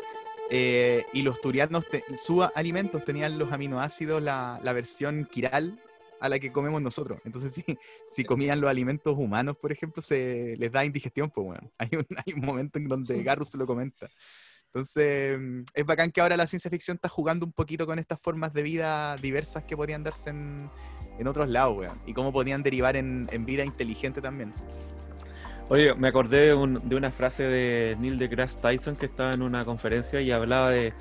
eh, 0.50 1.04
y 1.12 1.20
los 1.20 1.42
turianos, 1.42 1.84
sus 2.24 2.46
alimentos 2.54 3.04
tenían 3.04 3.38
los 3.38 3.52
aminoácidos, 3.52 4.22
la, 4.22 4.58
la 4.62 4.72
versión 4.72 5.26
quiral 5.26 5.78
a 6.20 6.30
la 6.30 6.38
que 6.38 6.50
comemos 6.52 6.80
nosotros. 6.80 7.20
Entonces, 7.26 7.52
si, 7.52 7.64
si 8.08 8.24
comían 8.24 8.58
los 8.58 8.70
alimentos 8.70 9.14
humanos, 9.18 9.58
por 9.60 9.72
ejemplo, 9.72 10.00
se 10.00 10.56
les 10.58 10.72
da 10.72 10.86
indigestión, 10.86 11.30
pues 11.30 11.44
bueno. 11.44 11.70
Hay 11.76 11.90
un, 11.92 12.06
hay 12.24 12.32
un 12.32 12.40
momento 12.40 12.78
en 12.78 12.88
donde 12.88 13.22
Garrus 13.22 13.50
se 13.50 13.58
lo 13.58 13.66
comenta. 13.66 14.08
Entonces, 14.72 15.38
es 15.74 15.84
bacán 15.84 16.10
que 16.10 16.20
ahora 16.22 16.36
la 16.36 16.46
ciencia 16.46 16.70
ficción 16.70 16.94
está 16.94 17.10
jugando 17.10 17.44
un 17.44 17.52
poquito 17.52 17.84
con 17.84 17.98
estas 17.98 18.18
formas 18.18 18.52
de 18.54 18.62
vida 18.62 19.16
diversas 19.16 19.64
que 19.64 19.76
podrían 19.76 20.02
darse 20.02 20.30
en, 20.30 20.70
en 21.18 21.26
otros 21.26 21.48
lados, 21.48 21.76
weón. 21.76 21.98
Y 22.06 22.14
cómo 22.14 22.32
podrían 22.32 22.62
derivar 22.62 22.96
en, 22.96 23.26
vida 23.44 23.64
inteligente 23.64 24.20
también. 24.20 24.52
Oye, 25.68 25.94
me 25.94 26.08
acordé 26.08 26.46
de, 26.46 26.54
un- 26.54 26.88
de 26.88 26.96
una 26.96 27.10
frase 27.10 27.42
de 27.42 27.96
Neil 28.00 28.18
deGrasse 28.18 28.58
Tyson 28.60 28.96
que 28.96 29.06
estaba 29.06 29.32
en 29.32 29.42
una 29.42 29.64
conferencia 29.64 30.20
y 30.20 30.30
hablaba 30.30 30.70
de, 30.70 30.94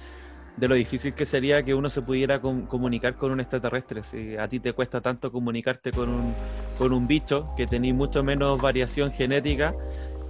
lo 0.60 0.76
difícil 0.76 1.14
que 1.14 1.26
sería 1.26 1.64
que 1.64 1.74
uno 1.74 1.90
se 1.90 2.02
pudiera 2.02 2.42
com- 2.42 2.66
comunicar 2.66 3.16
con 3.16 3.32
un 3.32 3.40
extraterrestre. 3.40 4.04
Si 4.04 4.36
a 4.36 4.48
ti 4.50 4.60
te 4.60 4.74
cuesta 4.74 5.00
tanto 5.00 5.32
comunicarte 5.32 5.92
con 5.92 6.10
un, 6.10 6.34
con 6.78 6.92
un 6.92 7.08
bicho 7.08 7.48
que 7.56 7.66
tenés 7.68 7.94
mucho 7.94 8.24
menos 8.24 8.60
variación 8.62 9.12
genética, 9.14 9.74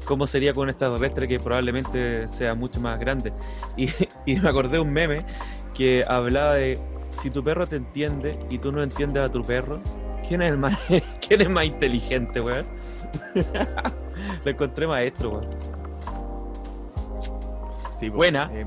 ¿cómo 0.06 0.28
sería 0.28 0.54
con 0.54 0.64
un 0.64 0.70
extraterrestre 0.70 1.28
que 1.28 1.40
probablemente 1.40 2.28
sea 2.28 2.54
mucho 2.54 2.80
más 2.80 3.00
grande? 3.00 3.34
Y 3.76 3.90
me 4.40 4.50
acordé 4.50 4.74
de 4.74 4.80
un 4.80 4.94
meme 4.94 5.26
que 5.74 6.04
hablaba 6.08 6.56
de 6.56 6.80
si 7.22 7.30
tu 7.30 7.44
perro 7.44 7.68
te 7.68 7.76
entiende 7.76 8.38
y 8.50 8.58
tú 8.58 8.72
no 8.72 8.82
entiendes 8.84 9.24
a 9.24 9.32
tu 9.32 9.44
perro, 9.44 9.80
¿quién 10.28 10.42
es 10.42 10.52
el 10.52 10.58
más, 10.58 10.78
¿quién 11.28 11.42
es 11.42 11.50
más 11.50 11.66
inteligente, 11.66 12.42
weón? 12.42 12.66
Lo 14.44 14.52
encontré 14.52 14.88
maestro, 14.88 15.32
weón. 15.32 15.48
Sí, 17.98 18.10
Buena. 18.10 18.52
eh, 18.54 18.66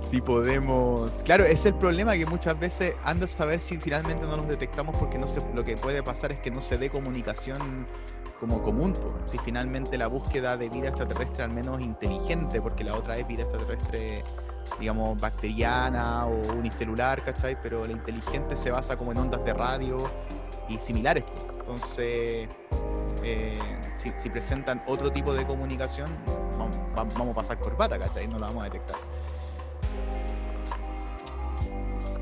si 0.00 0.20
podemos. 0.22 1.10
Claro, 1.22 1.44
es 1.44 1.66
el 1.66 1.74
problema 1.74 2.14
que 2.14 2.24
muchas 2.24 2.58
veces 2.58 2.94
ando 3.04 3.26
a 3.26 3.28
saber 3.28 3.60
si 3.60 3.76
finalmente 3.76 4.24
no 4.24 4.38
los 4.38 4.48
detectamos 4.48 4.96
porque 4.96 5.18
no 5.18 5.26
se, 5.26 5.42
lo 5.54 5.64
que 5.64 5.76
puede 5.76 6.02
pasar 6.02 6.32
es 6.32 6.38
que 6.38 6.50
no 6.50 6.62
se 6.62 6.78
dé 6.78 6.88
comunicación 6.88 7.86
como 8.40 8.62
común. 8.62 8.96
Si 9.26 9.38
finalmente 9.38 9.98
la 9.98 10.06
búsqueda 10.06 10.56
de 10.56 10.68
vida 10.68 10.88
extraterrestre, 10.88 11.44
al 11.44 11.50
menos 11.50 11.80
inteligente, 11.80 12.60
porque 12.60 12.84
la 12.84 12.94
otra 12.96 13.16
es 13.16 13.26
vida 13.26 13.42
extraterrestre, 13.42 14.22
digamos, 14.78 15.18
bacteriana 15.20 16.26
o 16.26 16.54
unicelular, 16.54 17.22
¿cachai? 17.24 17.60
Pero 17.62 17.86
la 17.86 17.92
inteligente 17.92 18.56
se 18.56 18.70
basa 18.70 18.96
como 18.96 19.12
en 19.12 19.18
ondas 19.18 19.44
de 19.44 19.52
radio 19.54 20.10
y 20.68 20.78
similares. 20.78 21.24
Entonces, 21.60 22.48
eh, 23.22 23.58
si, 23.94 24.30
presentan 24.30 24.80
otro 24.86 25.10
tipo 25.10 25.34
de 25.34 25.44
comunicación, 25.46 26.08
vamos, 26.56 26.76
va- 26.96 27.04
vamos 27.04 27.30
a 27.30 27.34
pasar 27.34 27.58
corbata, 27.58 27.98
¿cachai? 27.98 28.28
No 28.28 28.38
la 28.38 28.46
vamos 28.46 28.62
a 28.62 28.64
detectar. 28.64 28.96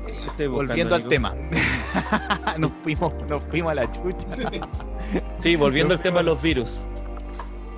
Estoy 0.07 0.47
buscando, 0.47 0.55
Volviendo 0.67 0.95
al 0.95 1.05
tema. 1.07 1.33
nos, 2.57 2.71
fuimos, 2.83 3.13
nos 3.27 3.43
fuimos 3.43 3.71
a 3.71 3.75
la 3.75 3.91
chucha. 3.91 4.27
Sí, 5.39 5.55
volviendo 5.55 5.93
al 5.93 5.99
tema 6.01 6.17
de 6.19 6.23
los 6.23 6.41
virus. 6.41 6.79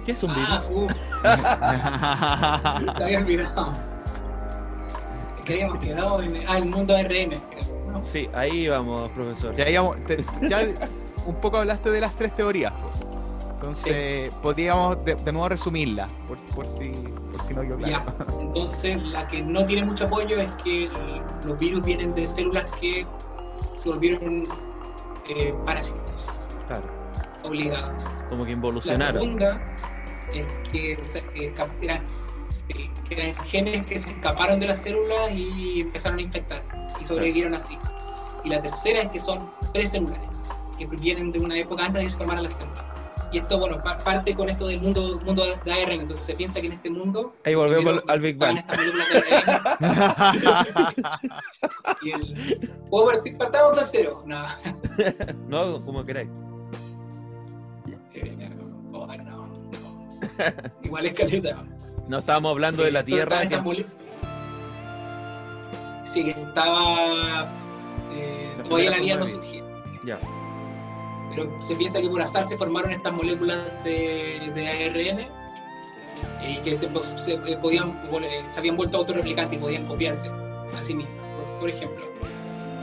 ¿Qué 0.05 0.13
es 0.13 0.23
un 0.23 0.32
Ah, 0.32 0.61
virus? 0.67 0.69
uh, 0.71 0.88
te 2.97 3.03
había 3.03 3.19
olvidado. 3.19 3.73
Es 5.38 5.43
que 5.43 5.53
habíamos 5.53 5.77
quedado 5.80 6.21
en 6.21 6.38
ah, 6.47 6.57
el 6.57 6.65
mundo 6.65 6.95
ARN. 6.95 7.09
creo, 7.09 7.41
¿no? 7.91 8.03
Sí, 8.03 8.30
ahí 8.34 8.67
vamos, 8.67 9.11
profesor. 9.11 9.55
ya, 9.55 9.65
te- 10.05 10.25
ya 10.47 10.59
un 11.25 11.36
poco 11.36 11.57
hablaste 11.57 11.89
de 11.91 12.01
las 12.01 12.15
tres 12.15 12.34
teorías. 12.36 12.71
po. 12.73 12.89
Entonces, 13.60 14.32
podríamos 14.41 15.03
de, 15.03 15.16
de 15.16 15.32
nuevo 15.34 15.49
resumirlas, 15.49 16.10
por, 16.28 16.38
por 16.55 16.66
si, 16.66 16.89
por 17.32 17.43
si 17.43 17.53
no 17.53 17.62
quedó 17.64 17.78
claro. 17.78 18.03
Ya. 18.18 18.26
Entonces, 18.39 19.01
la 19.03 19.28
que 19.28 19.41
no 19.43 19.66
tiene 19.66 19.84
mucho 19.86 20.05
apoyo 20.05 20.39
es 20.39 20.49
que 20.64 20.89
los 21.43 21.57
virus 21.60 21.84
vienen 21.84 22.16
de 22.16 22.26
células 22.26 22.66
que 22.80 23.05
se 23.76 23.89
volvieron 23.89 24.47
eh, 25.28 25.53
parásitos 25.66 26.26
Claro, 26.68 26.84
obligados. 27.43 28.01
como 28.30 28.43
que 28.43 28.51
La 28.51 28.55
involucionaron. 28.55 29.22
segunda 29.22 29.62
es 30.34 30.47
eran, 31.82 32.05
que 33.10 33.16
eran 33.16 33.36
genes 33.45 33.86
que 33.88 33.99
se 33.99 34.12
escaparon 34.12 34.60
de 34.62 34.68
las 34.68 34.78
células 34.78 35.32
y 35.34 35.82
empezaron 35.82 36.20
a 36.20 36.22
infectar 36.22 36.64
y 36.99 37.03
sobrevivieron 37.03 37.53
así. 37.55 37.78
Y 38.45 38.49
la 38.49 38.62
tercera 38.62 39.01
es 39.01 39.10
que 39.10 39.20
son 39.20 39.51
precelulares, 39.74 40.43
que 40.78 40.86
vienen 40.86 41.32
de 41.34 41.39
una 41.39 41.57
época 41.57 41.84
antes 41.86 41.99
de 41.99 42.03
que 42.05 42.10
se 42.10 42.18
formaran 42.18 42.43
las 42.43 42.53
células. 42.53 42.86
Y 43.32 43.38
esto, 43.38 43.59
bueno, 43.59 43.82
pa- 43.84 43.99
parte 43.99 44.34
con 44.36 44.49
esto 44.49 44.65
del 44.67 44.82
mundo, 44.82 45.19
mundo 45.23 45.43
de 45.63 45.71
ARN. 45.71 45.91
Entonces 45.99 46.25
se 46.25 46.34
piensa 46.34 46.59
que 46.61 46.67
en 46.67 46.73
este 46.73 46.89
mundo. 46.89 47.36
Ahí 47.45 47.53
volvemos 47.55 48.01
al 48.07 48.19
Big 48.21 48.38
Bang. 48.38 48.57
y 52.01 52.11
el. 52.11 52.69
¿Puedo 52.89 53.05
partir? 53.05 53.38
Partamos 53.38 53.75
de 53.80 53.86
cero. 53.86 54.23
No. 54.25 54.43
No, 55.47 55.80
como 55.86 56.03
queráis. 56.05 56.30
Eh, 58.13 58.49
oh, 58.91 59.07
no, 59.07 59.47
no. 59.47 60.19
Igual 60.84 61.05
es 61.05 61.13
caleta. 61.13 61.63
No 62.07 62.17
estábamos 62.19 62.51
hablando 62.51 62.84
de 62.84 62.91
la 62.91 63.03
Tierra. 63.03 63.47
que- 63.47 63.57
mole- 63.61 63.86
Sí, 66.03 66.23
que 66.25 66.32
estaba. 66.32 67.49
eh, 68.11 68.53
todavía 68.63 68.91
la 68.91 68.99
vida 68.99 69.15
no 69.17 69.25
surgía. 69.25 69.63
Ya, 70.05 70.19
Pero 71.39 71.61
se 71.61 71.75
piensa 71.75 72.01
que 72.01 72.09
por 72.09 72.21
azar 72.21 72.43
se 72.43 72.57
formaron 72.57 72.91
estas 72.91 73.13
moléculas 73.13 73.59
de, 73.85 74.51
de 74.53 74.67
ARN 74.67 75.27
y 76.45 76.57
que 76.57 76.75
se, 76.75 76.89
se, 77.17 77.33
eh, 77.33 77.57
podían, 77.61 77.91
eh, 78.23 78.41
se 78.45 78.59
habían 78.59 78.75
vuelto 78.75 78.97
autorreplicantes 78.97 79.57
y 79.57 79.61
podían 79.61 79.85
copiarse 79.85 80.29
a 80.77 80.83
sí 80.83 80.95
mismas, 80.95 81.15
por, 81.37 81.59
por 81.59 81.69
ejemplo. 81.69 82.05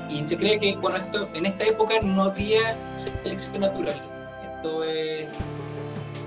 Y 0.09 0.25
se 0.25 0.37
cree 0.39 0.59
que, 0.59 0.75
bueno, 0.77 0.97
esto, 0.97 1.29
en 1.35 1.45
esta 1.45 1.65
época 1.67 1.95
no 2.03 2.23
había 2.23 2.97
selección 2.97 3.61
natural. 3.61 4.01
Esto 4.55 4.85
es, 4.85 5.29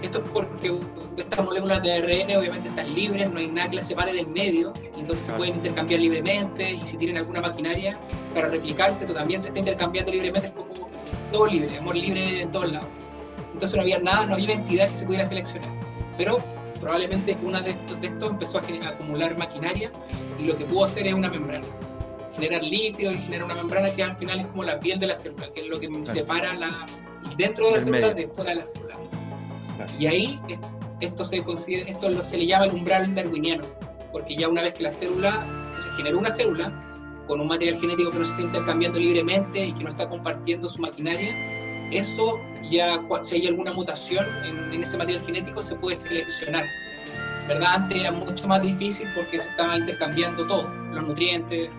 esto 0.03 0.23
es 0.23 0.30
porque 0.30 0.77
estas 1.17 1.43
moléculas 1.43 1.82
de 1.82 1.93
ARN 1.93 2.38
obviamente 2.38 2.69
están 2.69 2.93
libres, 2.93 3.30
no 3.32 3.39
hay 3.39 3.47
nada 3.47 3.71
que 3.71 3.77
las 3.77 3.88
separe 3.88 4.13
del 4.13 4.27
medio, 4.27 4.71
y 4.95 4.99
entonces 4.99 5.25
se 5.25 5.34
pueden 5.34 5.55
intercambiar 5.55 5.99
libremente, 5.99 6.73
y 6.73 6.86
si 6.86 6.95
tienen 6.97 7.17
alguna 7.17 7.41
maquinaria 7.41 7.97
para 8.36 8.49
replicarse, 8.49 9.05
esto 9.05 9.15
también 9.15 9.41
se 9.41 9.47
está 9.47 9.59
intercambiando 9.59 10.11
libremente, 10.11 10.49
es 10.49 10.53
como 10.53 10.69
todo 11.32 11.47
libre, 11.47 11.77
amor 11.77 11.95
libre 11.95 12.41
en 12.41 12.51
todos 12.51 12.71
lados. 12.71 12.88
Entonces 13.53 13.75
no 13.75 13.82
había 13.82 13.99
nada, 13.99 14.25
no 14.25 14.34
había 14.36 14.53
entidad 14.53 14.89
que 14.89 14.95
se 14.95 15.05
pudiera 15.05 15.27
seleccionar. 15.27 15.69
Pero 16.17 16.38
probablemente 16.80 17.38
una 17.43 17.61
de 17.61 17.71
estos, 17.71 17.99
de 18.01 18.07
estos 18.07 18.32
empezó 18.32 18.57
a, 18.57 18.61
acumular 18.89 19.38
maquinaria 19.38 19.91
y 20.39 20.43
lo 20.45 20.57
que 20.57 20.65
pudo 20.65 20.86
hacer 20.86 21.07
es 21.07 21.13
una 21.13 21.30
membrana. 21.30 21.65
Generar 22.36 22.63
líquido 22.63 23.11
y 23.11 23.17
generar 23.19 23.45
una 23.45 23.55
membrana 23.55 23.89
que 23.93 24.03
al 24.03 24.15
final 24.15 24.39
es 24.39 24.47
como 24.47 24.63
la 24.63 24.80
piel 24.80 24.99
de 24.99 25.07
la 25.07 25.15
célula, 25.15 25.49
que 25.51 25.61
es 25.61 25.67
lo 25.67 25.80
que 25.80 25.89
separa 26.05 26.53
la, 26.53 26.69
dentro 27.38 27.65
de 27.67 27.71
la 27.73 27.80
célula 27.80 28.07
medio. 28.07 28.27
de 28.27 28.34
fuera 28.34 28.51
de 28.51 28.55
la 28.57 28.63
célula. 28.63 28.95
Claro. 29.75 29.91
Y 29.99 30.07
ahí 30.07 30.39
es- 30.47 30.59
esto 31.01 31.23
se 31.25 31.43
considera, 31.43 31.89
esto 31.89 32.09
lo- 32.09 32.21
se 32.21 32.38
le 32.38 32.45
llama 32.45 32.65
el 32.65 32.73
umbral 32.73 33.13
darwiniano, 33.15 33.63
porque 34.11 34.36
ya 34.36 34.47
una 34.47 34.61
vez 34.61 34.73
que 34.73 34.84
la 34.84 34.91
célula, 34.91 35.45
que 35.75 35.82
se 35.82 35.89
generó 35.91 36.17
una 36.19 36.30
célula 36.30 36.88
con 37.30 37.39
un 37.39 37.47
material 37.47 37.80
genético 37.80 38.11
que 38.11 38.17
no 38.19 38.25
se 38.25 38.32
está 38.32 38.41
intercambiando 38.41 38.99
libremente 38.99 39.67
y 39.67 39.71
que 39.71 39.84
no 39.84 39.89
está 39.89 40.09
compartiendo 40.09 40.67
su 40.67 40.82
maquinaria, 40.82 41.30
eso 41.91 42.41
ya, 42.71 42.99
si 43.21 43.36
hay 43.36 43.47
alguna 43.47 43.71
mutación 43.71 44.25
en, 44.43 44.73
en 44.73 44.82
ese 44.84 44.97
material 44.97 45.23
genético, 45.23 45.61
se 45.61 45.75
puede 45.75 45.95
seleccionar. 45.95 46.65
¿Verdad? 47.47 47.69
Antes 47.75 47.99
era 47.99 48.11
mucho 48.11 48.47
más 48.47 48.61
difícil 48.61 49.07
porque 49.15 49.39
se 49.39 49.49
estaba 49.49 49.77
intercambiando 49.77 50.45
todo, 50.45 50.67
los 50.91 51.07
nutrientes, 51.07 51.69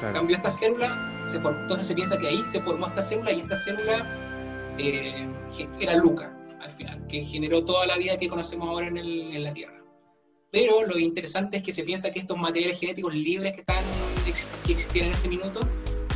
Claro. 0.00 0.14
cambió 0.14 0.36
esta 0.36 0.48
célula, 0.50 1.24
se 1.26 1.40
formó- 1.40 1.60
entonces 1.62 1.86
se 1.88 1.94
piensa 1.94 2.16
que 2.18 2.28
ahí 2.28 2.44
se 2.44 2.60
formó 2.62 2.86
esta 2.86 3.02
célula 3.02 3.32
y 3.32 3.40
esta 3.40 3.56
célula 3.56 4.74
eh, 4.78 5.28
era 5.80 5.96
Luca 5.96 6.32
al 6.60 6.70
final, 6.70 7.04
que 7.08 7.22
generó 7.24 7.64
toda 7.64 7.84
la 7.86 7.96
vida 7.96 8.16
que 8.16 8.28
conocemos 8.28 8.68
ahora 8.68 8.86
en, 8.86 8.96
el- 8.96 9.36
en 9.36 9.42
la 9.44 9.52
Tierra. 9.52 9.77
Pero 10.50 10.84
lo 10.86 10.98
interesante 10.98 11.58
es 11.58 11.62
que 11.62 11.72
se 11.72 11.84
piensa 11.84 12.10
que 12.10 12.20
estos 12.20 12.38
materiales 12.38 12.78
genéticos 12.78 13.14
libres 13.14 13.52
que, 13.52 13.60
están, 13.60 13.84
que 14.64 14.72
existían 14.72 15.06
en 15.06 15.12
este 15.12 15.28
minuto 15.28 15.60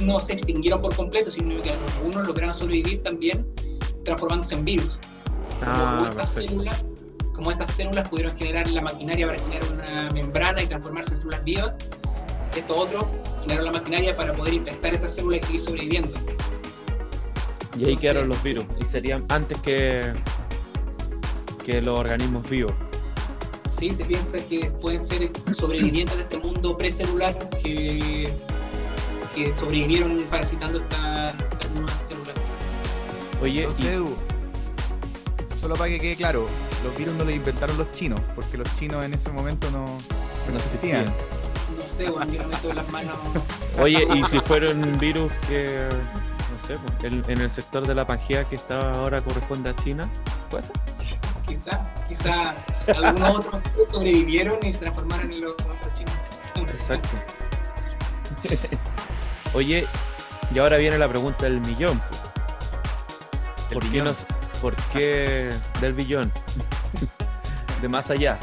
no 0.01 0.21
se 0.21 0.33
extinguieron 0.33 0.81
por 0.81 0.95
completo, 0.97 1.31
sino 1.31 1.61
que 1.63 1.71
algunos 1.71 2.27
lograron 2.27 2.55
sobrevivir 2.55 3.03
también 3.03 3.47
transformándose 4.05 4.55
en 4.55 4.65
virus. 4.65 4.99
Como 5.61 5.75
Ah, 5.75 6.07
estas 6.11 6.35
células 6.35 6.85
como 7.33 7.51
estas 7.51 7.71
células 7.75 8.09
pudieron 8.09 8.37
generar 8.37 8.69
la 8.69 8.83
maquinaria 8.83 9.27
para 9.27 9.39
generar 9.39 9.65
una 9.73 10.11
membrana 10.11 10.63
y 10.63 10.67
transformarse 10.67 11.15
en 11.15 11.17
células 11.19 11.45
vivas, 11.45 11.89
estos 12.55 12.79
otros 12.79 13.05
generaron 13.41 13.73
la 13.73 13.81
maquinaria 13.81 14.17
para 14.17 14.35
poder 14.35 14.55
infectar 14.55 14.93
estas 14.95 15.15
células 15.15 15.41
y 15.41 15.47
seguir 15.47 15.61
sobreviviendo. 15.61 16.11
Y 16.11 16.21
ahí 16.21 16.35
Entonces, 17.75 18.01
quedaron 18.01 18.29
los 18.29 18.43
virus. 18.43 18.67
Y 18.81 18.85
serían 18.85 19.25
antes 19.29 19.59
que, 19.63 20.13
que 21.65 21.81
los 21.81 21.99
organismos 21.99 22.49
vivos. 22.49 22.75
Sí, 23.83 23.91
se 23.91 24.05
piensa 24.05 24.39
que 24.39 24.71
pueden 24.81 25.01
ser 25.01 25.29
sobrevivientes 25.53 26.15
de 26.17 26.23
este 26.23 26.39
mundo 26.39 26.79
precelular 26.79 27.35
que, 27.65 28.33
que 29.35 29.53
sobrevivieron 29.53 30.23
parasitando 30.31 30.79
estas 30.79 31.35
estas 31.51 31.71
nuevas 31.73 31.99
células. 32.07 32.35
Oye, 33.43 33.63
Entonces, 33.63 33.85
y- 33.85 33.89
Edu, 33.89 34.15
solo 35.57 35.75
para 35.75 35.91
que 35.91 35.99
quede 35.99 36.15
claro, 36.15 36.47
los 36.85 36.97
virus 36.97 37.17
no 37.17 37.25
los 37.25 37.35
inventaron 37.35 37.77
los 37.77 37.91
chinos, 37.91 38.21
porque 38.37 38.57
los 38.57 38.73
chinos 38.77 39.05
en 39.05 39.15
ese 39.15 39.31
momento 39.31 39.69
no, 39.73 39.85
no 39.87 40.53
no 40.53 40.55
existían. 40.57 41.07
No 41.77 41.85
sé, 41.85 42.09
bueno, 42.09 42.33
yo 42.33 42.43
no 42.45 42.49
meto 42.51 42.73
las 42.73 42.89
manos. 42.89 43.17
Oye, 43.81 44.07
y 44.15 44.23
si 44.31 44.39
fuera 44.39 44.71
un 44.71 44.97
virus 45.01 45.33
que, 45.49 45.89
no 45.91 46.69
sé, 46.69 46.79
pues, 46.87 47.13
en, 47.13 47.29
en 47.29 47.41
el 47.41 47.51
sector 47.51 47.85
de 47.85 47.97
la 47.97 48.07
Pangea 48.07 48.49
que 48.49 48.55
está 48.55 48.93
ahora 48.93 49.21
corresponde 49.25 49.71
a 49.71 49.75
China, 49.75 50.09
¿puede 50.51 50.63
ser? 50.63 50.77
Quizá, 51.49 51.93
quizá 52.09 52.55
algunos 52.89 53.39
otros 53.41 53.63
sobrevivieron 53.93 54.59
y 54.65 54.73
se 54.73 54.81
transformaron 54.81 55.31
en 55.33 55.41
los 55.41 55.53
otros 55.53 55.95
chinos. 55.95 56.15
Exacto. 56.57 57.09
Oye, 59.55 59.87
y 60.55 60.59
ahora 60.59 60.77
viene 60.77 60.99
la 60.99 61.09
pregunta 61.09 61.45
del 61.45 61.61
millón. 61.61 62.01
pues. 62.09 62.21
El 63.71 63.79
¿Por 63.79 63.91
qué, 63.91 64.03
nos, 64.03 64.27
¿Por 64.61 64.75
qué 64.93 65.51
del 65.81 65.93
billón? 65.95 66.33
De 67.81 67.89
más 67.89 68.11
allá. 68.11 68.39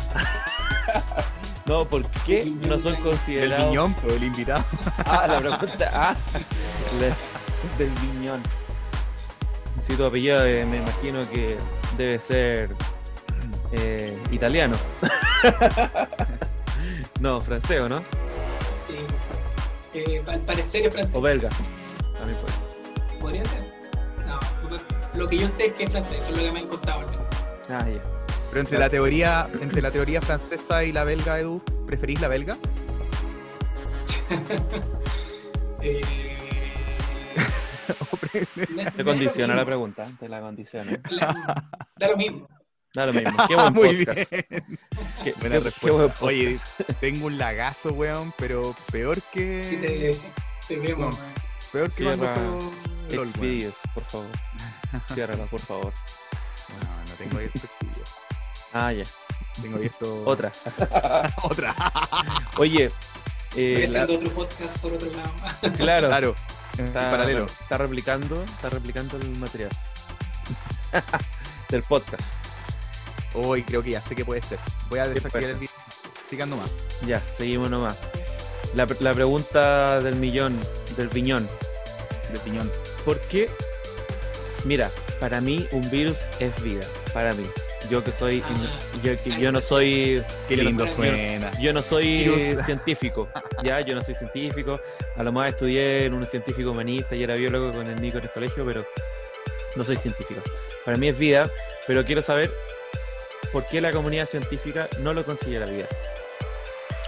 No, 1.66 1.86
¿por 1.86 2.04
qué 2.26 2.46
no 2.68 2.80
son 2.80 2.94
del- 2.94 2.96
El 2.96 3.04
considerados? 3.04 3.68
piñón, 3.70 3.96
pero 4.02 4.16
el 4.16 4.24
invitado. 4.24 4.64
Ah, 5.06 5.28
la 5.28 5.40
pregunta. 5.40 5.90
Ah, 5.94 6.16
le- 7.00 7.14
del 7.84 7.94
viñón. 8.00 8.42
Si 9.86 9.96
tu 9.96 10.04
apellido 10.06 10.44
eh, 10.46 10.66
me 10.66 10.78
imagino 10.78 11.30
que 11.30 11.58
debe 11.98 12.20
ser 12.20 12.76
eh, 13.72 14.18
italiano. 14.32 14.76
no, 17.20 17.42
francés, 17.42 17.82
¿o 17.82 17.90
no? 17.90 18.00
Sí. 18.86 18.96
Eh, 19.94 20.22
al 20.28 20.42
parecer 20.42 20.86
es 20.86 20.94
francés. 20.94 21.16
O 21.16 21.22
belga. 21.22 21.50
También 22.18 22.38
puede. 22.40 23.20
¿Podría 23.20 23.46
ser? 23.46 23.64
No, 24.28 24.40
lo 25.16 25.28
que 25.28 25.38
yo 25.38 25.48
sé 25.50 25.68
es 25.68 25.74
que 25.74 25.84
es 25.86 25.92
francés, 25.92 26.20
eso 26.20 26.32
es 26.32 26.38
lo 26.38 26.44
que 26.44 26.52
me 26.52 26.60
han 26.60 26.68
contado. 26.68 27.02
Ah, 27.70 27.86
ya. 27.88 28.02
Pero 28.50 28.62
entre 28.62 28.78
la 28.80 28.90
teoría, 28.90 29.50
entre 29.62 29.82
la 29.82 29.92
teoría 29.92 30.22
francesa 30.22 30.84
y 30.84 30.92
la 30.92 31.04
belga, 31.04 31.40
Edu, 31.40 31.62
¿preferís 31.86 32.20
la 32.22 32.28
belga? 32.28 32.58
Eh, 35.82 36.02
¿O 38.12 38.18
pre- 38.18 38.46
me- 38.56 38.68
me 38.84 38.92
Te 38.92 39.04
condiciona 39.06 39.56
la 39.56 39.64
pregunta, 39.66 40.06
te 40.20 40.28
la 40.28 40.42
condiciona. 40.42 40.92
Da 41.98 42.08
lo 42.10 42.18
mismo. 42.18 42.48
Da 42.96 43.06
lo 43.06 43.14
mismo. 43.14 43.48
Qué 43.48 43.56
buen 43.56 43.74
Muy 43.74 44.06
podcast. 44.06 44.32
bien. 44.32 44.46
Qué, 45.24 45.34
Buena 45.40 45.56
qué- 45.56 45.60
respuesta. 45.60 45.80
qué 45.82 45.92
buen 45.92 46.14
Oye, 46.22 46.60
tengo 47.00 47.26
un 47.28 47.38
lagazo, 47.38 47.90
weón, 47.94 48.34
pero 48.38 48.76
peor 48.92 49.22
que. 49.32 49.62
Sí, 49.62 49.78
te, 49.78 50.20
te 50.68 50.82
queremos. 50.82 51.16
No. 51.16 51.22
man. 51.24 51.34
Peor 51.72 51.92
que 51.92 52.04
cuando 52.04 52.26
Cierra 52.26 52.42
juego 52.42 52.72
LOL, 53.10 53.18
weón. 53.18 53.34
Xvideos, 53.34 53.74
por 53.94 54.04
favor. 54.06 54.28
Ciérrala, 55.14 55.46
por 55.46 55.60
favor. 55.60 55.94
No, 56.82 57.10
no 57.10 57.14
tengo 57.18 57.38
ahí 57.40 57.50
estos 57.54 57.70
vídeos. 57.82 58.10
Ah, 58.74 58.92
ya. 58.94 59.04
Tengo 59.62 59.78
ahí 59.78 59.86
esto. 59.86 60.24
Otra. 60.26 60.52
Otra. 61.44 61.76
Oye, 62.58 62.92
eh, 63.56 63.84
haciendo 63.86 64.14
otro 64.16 64.30
podcast 64.32 64.78
por 64.80 64.94
otro 64.94 65.10
lado. 65.12 65.32
claro, 65.78 66.08
Claro. 66.08 66.36
En 66.78 66.86
está, 66.86 67.12
paralelo. 67.12 67.46
está 67.46 67.78
replicando, 67.78 68.42
está 68.44 68.70
replicando 68.70 69.18
el 69.18 69.30
material 69.38 69.72
del 71.70 71.84
podcast. 71.84 72.24
Hoy 73.34 73.64
creo 73.64 73.82
que 73.84 73.92
ya 73.92 74.02
sé 74.02 74.16
que 74.16 74.26
puede 74.26 74.42
ser. 74.42 74.60
Voy 74.90 75.00
a 75.00 75.06
¿Qué 75.06 75.16
desactivar 75.16 75.50
el 75.52 75.56
video. 75.56 75.76
Sigan 76.30 76.50
nomás. 76.50 76.70
Ya, 77.06 77.22
seguimos 77.38 77.70
nomás. 77.70 77.98
La, 78.76 78.88
la 79.00 79.14
pregunta 79.14 80.02
del 80.02 80.16
millón, 80.16 80.60
del 80.98 81.10
piñón. 81.10 81.48
De 82.32 82.40
piñón. 82.40 82.72
¿Por 83.06 83.20
qué? 83.22 83.50
Mira, 84.66 84.92
para 85.20 85.42
mí 85.42 85.66
un 85.72 85.90
virus 85.90 86.18
es 86.40 86.52
vida. 86.62 86.86
Para 87.14 87.34
mí. 87.34 87.46
Yo 87.90 88.04
que 88.04 88.12
soy. 88.12 88.44
Ah. 88.46 88.80
Yo, 89.04 89.14
que 89.24 89.32
yo 89.40 89.52
no 89.52 89.62
soy. 89.62 90.22
Qué 90.48 90.58
yo 90.58 90.64
no- 90.64 90.70
lindo 90.70 90.86
yo 90.86 90.92
suena. 90.92 91.52
Yo 91.60 91.74
no 91.74 91.82
soy 91.82 92.24
Virus. 92.26 92.66
científico, 92.66 93.28
ya, 93.64 93.80
yo 93.82 93.96
no 93.96 94.02
soy 94.02 94.16
científico. 94.16 94.80
A 95.18 95.24
lo 95.24 95.32
más 95.32 95.50
estudié 95.50 96.06
en 96.06 96.14
un 96.14 96.28
científico 96.28 96.72
humanista 96.72 97.16
y 97.16 97.24
era 97.24 97.34
biólogo 97.36 97.72
con 97.72 97.88
el 97.88 98.00
Nico 98.00 98.18
en 98.20 98.26
el 98.26 98.32
colegio, 98.32 98.66
pero 98.66 98.86
no 99.76 99.84
soy 99.84 99.96
científico. 99.96 100.42
Para 100.86 100.98
mí 100.98 101.08
es 101.10 101.18
vida, 101.18 101.50
pero 101.88 102.04
quiero 102.06 102.22
saber 102.22 102.52
por 103.52 103.66
qué 103.68 103.82
la 103.82 103.92
comunidad 103.92 104.28
científica 104.28 104.88
no 105.00 105.14
lo 105.14 105.26
considera 105.26 105.66
vida. 105.66 105.88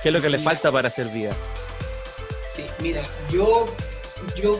¿Qué 0.01 0.09
es 0.09 0.13
lo 0.13 0.21
que 0.21 0.29
le 0.29 0.39
falta 0.39 0.71
para 0.71 0.87
hacer 0.87 1.07
vida? 1.09 1.33
Sí, 2.49 2.65
mira, 2.79 3.01
yo, 3.29 3.67
yo, 4.35 4.59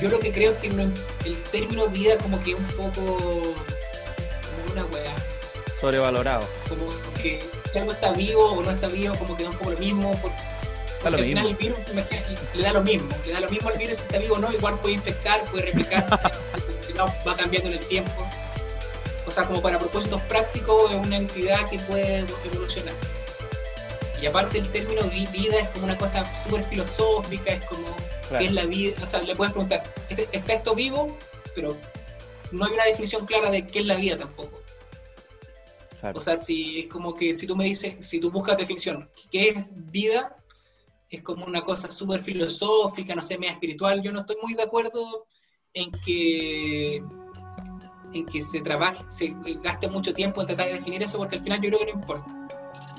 yo 0.00 0.08
lo 0.10 0.18
que 0.18 0.32
creo 0.32 0.52
es 0.52 0.58
que 0.58 0.68
no- 0.68 0.92
el 1.24 1.42
término 1.44 1.86
vida 1.88 2.18
como 2.18 2.42
que 2.42 2.54
un 2.54 2.64
poco, 2.68 3.02
como 3.02 4.72
una 4.72 4.84
weá, 4.86 5.14
Sobrevalorado. 5.80 6.46
como 6.68 6.88
que 7.22 7.40
si 7.72 7.78
algo 7.78 7.92
está 7.92 8.12
vivo 8.12 8.44
o 8.52 8.62
no 8.62 8.70
está 8.70 8.88
vivo, 8.88 9.14
como 9.16 9.36
que 9.36 9.44
da 9.44 9.50
un 9.50 9.56
poco 9.56 9.70
lo 9.70 9.78
mismo, 9.78 10.18
porque, 10.20 10.36
Da 11.04 11.10
lo 11.10 11.18
al 11.18 11.24
final 11.24 11.46
el 11.46 11.54
virus 11.56 11.78
le 12.54 12.62
da 12.62 12.72
lo 12.72 12.82
mismo, 12.82 13.08
le 13.26 13.32
da 13.32 13.40
lo 13.40 13.50
mismo 13.50 13.68
al 13.68 13.78
virus 13.78 13.98
si 13.98 14.02
está 14.02 14.18
vivo 14.18 14.36
o 14.36 14.38
no, 14.38 14.52
igual 14.52 14.78
puede 14.80 14.94
infectar, 14.96 15.40
puede 15.50 15.66
replicarse, 15.66 16.16
si 16.84 16.92
no 16.94 17.06
va 17.26 17.36
cambiando 17.36 17.68
en 17.70 17.74
el 17.78 17.86
tiempo. 17.86 18.28
O 19.26 19.30
sea, 19.30 19.44
como 19.46 19.60
para 19.60 19.78
propósitos 19.78 20.22
prácticos 20.22 20.90
es 20.92 20.96
una 20.98 21.16
entidad 21.16 21.68
que 21.68 21.78
puede 21.80 22.24
evolucionar. 22.44 22.94
Y 24.22 24.26
aparte 24.26 24.58
el 24.58 24.68
término 24.70 25.02
vi- 25.10 25.26
vida 25.26 25.58
es 25.58 25.68
como 25.70 25.84
una 25.84 25.98
cosa 25.98 26.24
súper 26.34 26.62
filosófica, 26.64 27.52
es 27.52 27.64
como 27.66 27.86
Claro. 28.28 28.38
¿qué 28.38 28.46
es 28.46 28.52
la 28.52 28.64
vida? 28.66 28.96
O 29.02 29.06
sea, 29.06 29.22
le 29.22 29.36
puedes 29.36 29.52
preguntar, 29.52 29.92
¿este- 30.08 30.28
¿está 30.32 30.54
esto 30.54 30.74
vivo? 30.74 31.16
Pero 31.54 31.76
no 32.52 32.64
hay 32.64 32.72
una 32.72 32.84
definición 32.84 33.26
clara 33.26 33.50
de 33.50 33.66
qué 33.66 33.80
es 33.80 33.86
la 33.86 33.96
vida 33.96 34.16
tampoco. 34.16 34.62
Claro. 36.00 36.18
O 36.18 36.22
sea, 36.22 36.36
si 36.36 36.80
es 36.80 36.86
como 36.86 37.14
que 37.14 37.34
si 37.34 37.46
tú 37.46 37.56
me 37.56 37.64
dices, 37.64 37.96
si 38.06 38.20
tú 38.20 38.30
buscas 38.30 38.56
definición, 38.56 39.08
¿qué 39.30 39.48
es 39.50 39.64
vida? 39.70 40.36
Es 41.10 41.22
como 41.22 41.44
una 41.44 41.62
cosa 41.62 41.90
súper 41.90 42.20
filosófica, 42.22 43.14
no 43.14 43.22
sé, 43.22 43.38
media 43.38 43.52
espiritual. 43.54 44.02
Yo 44.02 44.12
no 44.12 44.20
estoy 44.20 44.36
muy 44.42 44.54
de 44.54 44.62
acuerdo 44.62 45.26
en 45.72 45.90
que 46.04 47.02
en 48.12 48.24
que 48.26 48.40
se 48.40 48.60
trabaje, 48.60 49.04
se 49.08 49.34
gaste 49.62 49.88
mucho 49.88 50.12
tiempo 50.14 50.40
en 50.40 50.46
tratar 50.46 50.66
de 50.66 50.74
definir 50.74 51.02
eso, 51.02 51.18
porque 51.18 51.36
al 51.36 51.42
final 51.42 51.60
yo 51.60 51.68
creo 51.70 51.80
que 51.80 51.86
no 51.86 52.00
importa. 52.00 52.26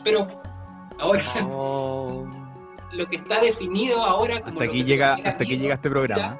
Pero 0.03 0.27
ahora, 0.99 1.23
Oh, 1.45 2.25
lo 2.91 3.05
que 3.07 3.17
está 3.17 3.39
definido 3.41 4.01
ahora 4.03 4.39
como 4.39 4.61
Hasta 4.61 4.65
aquí 4.65 4.83
llega, 4.83 5.13
hasta 5.13 5.29
aquí 5.29 5.57
llega 5.57 5.75
este 5.75 5.89
programa. 5.89 6.39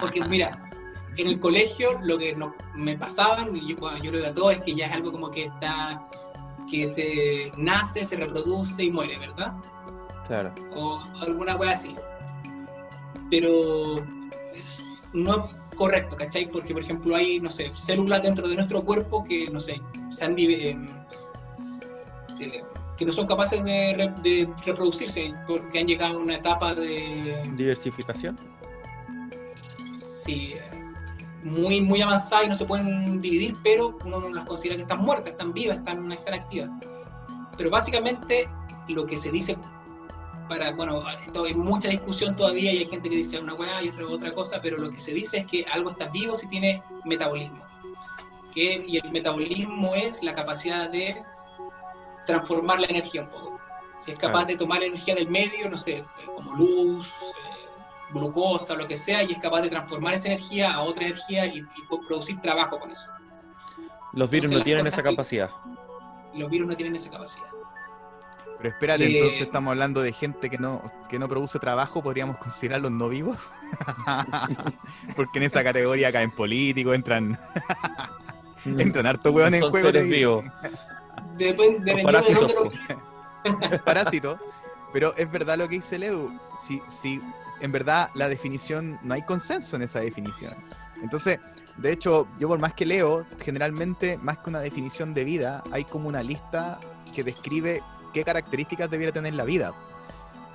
Porque 0.00 0.20
mira, 0.26 0.68
en 1.16 1.26
el 1.26 1.40
colegio 1.40 1.98
lo 2.02 2.18
que 2.18 2.34
no, 2.36 2.54
me 2.74 2.96
pasaban, 2.96 3.54
y 3.56 3.68
yo, 3.70 3.76
bueno, 3.76 3.98
yo 3.98 4.10
creo 4.10 4.22
que 4.22 4.28
a 4.28 4.34
todos, 4.34 4.52
es 4.52 4.60
que 4.62 4.74
ya 4.74 4.86
es 4.86 4.92
algo 4.92 5.10
como 5.10 5.30
que 5.30 5.44
está, 5.44 6.06
que 6.70 6.86
se 6.86 7.50
nace, 7.56 8.04
se 8.04 8.16
reproduce 8.16 8.84
y 8.84 8.90
muere, 8.90 9.18
¿verdad? 9.18 9.54
claro. 10.26 10.54
O 10.76 11.00
alguna 11.22 11.56
wea 11.56 11.72
así. 11.72 11.96
Pero 13.30 14.04
es- 14.54 14.82
no, 15.12 15.48
Correcto, 15.78 16.16
¿cachai? 16.16 16.50
Porque, 16.50 16.72
por 16.74 16.82
ejemplo, 16.82 17.14
hay, 17.14 17.38
no 17.38 17.50
sé, 17.50 17.70
células 17.72 18.20
dentro 18.22 18.48
de 18.48 18.56
nuestro 18.56 18.84
cuerpo 18.84 19.22
que, 19.22 19.48
no 19.48 19.60
sé, 19.60 19.80
se 20.10 20.24
han 20.24 20.36
eh, 20.36 20.76
eh, 22.40 22.64
que 22.96 23.04
no 23.04 23.12
son 23.12 23.28
capaces 23.28 23.62
de, 23.62 24.12
de, 24.24 24.48
reproducirse 24.66 25.32
porque 25.46 25.78
han 25.78 25.86
llegado 25.86 26.18
a 26.18 26.20
una 26.20 26.34
etapa 26.34 26.74
de... 26.74 27.48
Diversificación. 27.54 28.34
Sí, 29.96 30.56
muy, 31.44 31.80
muy 31.80 32.02
avanzada 32.02 32.42
y 32.42 32.48
no 32.48 32.56
se 32.56 32.64
pueden 32.64 33.20
dividir, 33.20 33.54
pero 33.62 33.96
uno 34.04 34.18
no 34.18 34.34
las 34.34 34.46
considera 34.46 34.74
que 34.74 34.82
están 34.82 35.04
muertas, 35.04 35.28
están 35.28 35.52
vivas, 35.52 35.78
están, 35.78 36.10
están 36.10 36.34
activas. 36.34 36.70
Pero 37.56 37.70
básicamente 37.70 38.50
lo 38.88 39.06
que 39.06 39.16
se 39.16 39.30
dice 39.30 39.56
para, 40.48 40.72
bueno, 40.72 41.02
esto 41.24 41.44
hay 41.44 41.54
mucha 41.54 41.88
discusión 41.88 42.34
todavía 42.34 42.72
y 42.72 42.78
hay 42.78 42.86
gente 42.86 43.08
que 43.08 43.16
dice 43.16 43.38
una 43.38 43.54
weá 43.54 43.82
y 43.82 43.88
otra 43.90 44.06
otra 44.06 44.32
cosa, 44.32 44.60
pero 44.60 44.78
lo 44.78 44.90
que 44.90 44.98
se 44.98 45.12
dice 45.12 45.38
es 45.38 45.46
que 45.46 45.64
algo 45.72 45.90
está 45.90 46.06
vivo 46.08 46.34
si 46.34 46.48
tiene 46.48 46.82
metabolismo. 47.04 47.64
Que, 48.54 48.84
y 48.86 48.96
el 48.96 49.10
metabolismo 49.12 49.94
es 49.94 50.22
la 50.22 50.32
capacidad 50.32 50.90
de 50.90 51.16
transformar 52.26 52.80
la 52.80 52.86
energía 52.86 53.22
un 53.22 53.28
poco. 53.28 53.60
Si 54.00 54.12
es 54.12 54.18
capaz 54.18 54.44
de 54.46 54.56
tomar 54.56 54.80
la 54.80 54.86
energía 54.86 55.14
del 55.14 55.28
medio, 55.28 55.68
no 55.68 55.76
sé, 55.76 56.04
como 56.34 56.54
luz, 56.54 57.08
eh, 57.08 57.68
glucosa, 58.12 58.74
lo 58.74 58.86
que 58.86 58.96
sea, 58.96 59.22
y 59.22 59.32
es 59.32 59.38
capaz 59.38 59.62
de 59.62 59.68
transformar 59.68 60.14
esa 60.14 60.28
energía 60.28 60.72
a 60.72 60.82
otra 60.82 61.06
energía 61.06 61.46
y, 61.46 61.66
producir 62.06 62.40
trabajo 62.40 62.78
con 62.78 62.90
eso. 62.90 63.08
Los 64.12 64.30
virus 64.30 64.52
no 64.52 64.62
tienen 64.62 64.86
esa 64.86 65.02
capacidad. 65.02 65.50
Los 66.34 66.48
virus 66.48 66.68
no 66.68 66.76
tienen 66.76 66.96
esa 66.96 67.10
capacidad. 67.10 67.57
Pero 68.58 68.70
espérate, 68.70 69.04
eh, 69.04 69.16
entonces 69.16 69.40
estamos 69.42 69.70
hablando 69.70 70.02
de 70.02 70.12
gente 70.12 70.50
que 70.50 70.58
no, 70.58 70.82
que 71.08 71.18
no 71.18 71.28
produce 71.28 71.58
trabajo, 71.60 72.02
¿podríamos 72.02 72.38
considerarlos 72.38 72.90
no 72.90 73.08
vivos? 73.08 73.50
Porque 75.16 75.38
en 75.38 75.44
esa 75.44 75.62
categoría 75.62 76.10
caen 76.10 76.32
políticos, 76.32 76.94
entran. 76.94 77.38
entran 78.64 79.06
harto 79.06 79.30
hueón 79.30 79.54
en 79.54 79.60
juego. 79.60 79.86
Seres 79.86 80.08
vivos. 80.08 80.44
Depende 81.36 81.94
de 81.94 82.02
lo 82.02 82.08
Parásito. 83.84 84.38
Pero 84.92 85.14
es 85.16 85.30
verdad 85.30 85.56
lo 85.56 85.68
que 85.68 85.76
dice 85.76 85.96
el 85.96 86.02
Edu. 86.02 86.40
Si, 86.58 86.82
si 86.88 87.20
en 87.60 87.70
verdad 87.70 88.10
la 88.14 88.28
definición, 88.28 88.98
no 89.02 89.14
hay 89.14 89.22
consenso 89.22 89.76
en 89.76 89.82
esa 89.82 90.00
definición. 90.00 90.54
Entonces, 91.00 91.38
de 91.76 91.92
hecho, 91.92 92.26
yo 92.40 92.48
por 92.48 92.58
más 92.58 92.72
que 92.72 92.84
leo, 92.84 93.24
generalmente, 93.40 94.18
más 94.18 94.38
que 94.38 94.50
una 94.50 94.60
definición 94.60 95.14
de 95.14 95.22
vida, 95.22 95.62
hay 95.70 95.84
como 95.84 96.08
una 96.08 96.24
lista 96.24 96.80
que 97.14 97.22
describe 97.22 97.82
qué 98.12 98.24
características 98.24 98.90
debiera 98.90 99.12
tener 99.12 99.34
la 99.34 99.44
vida. 99.44 99.74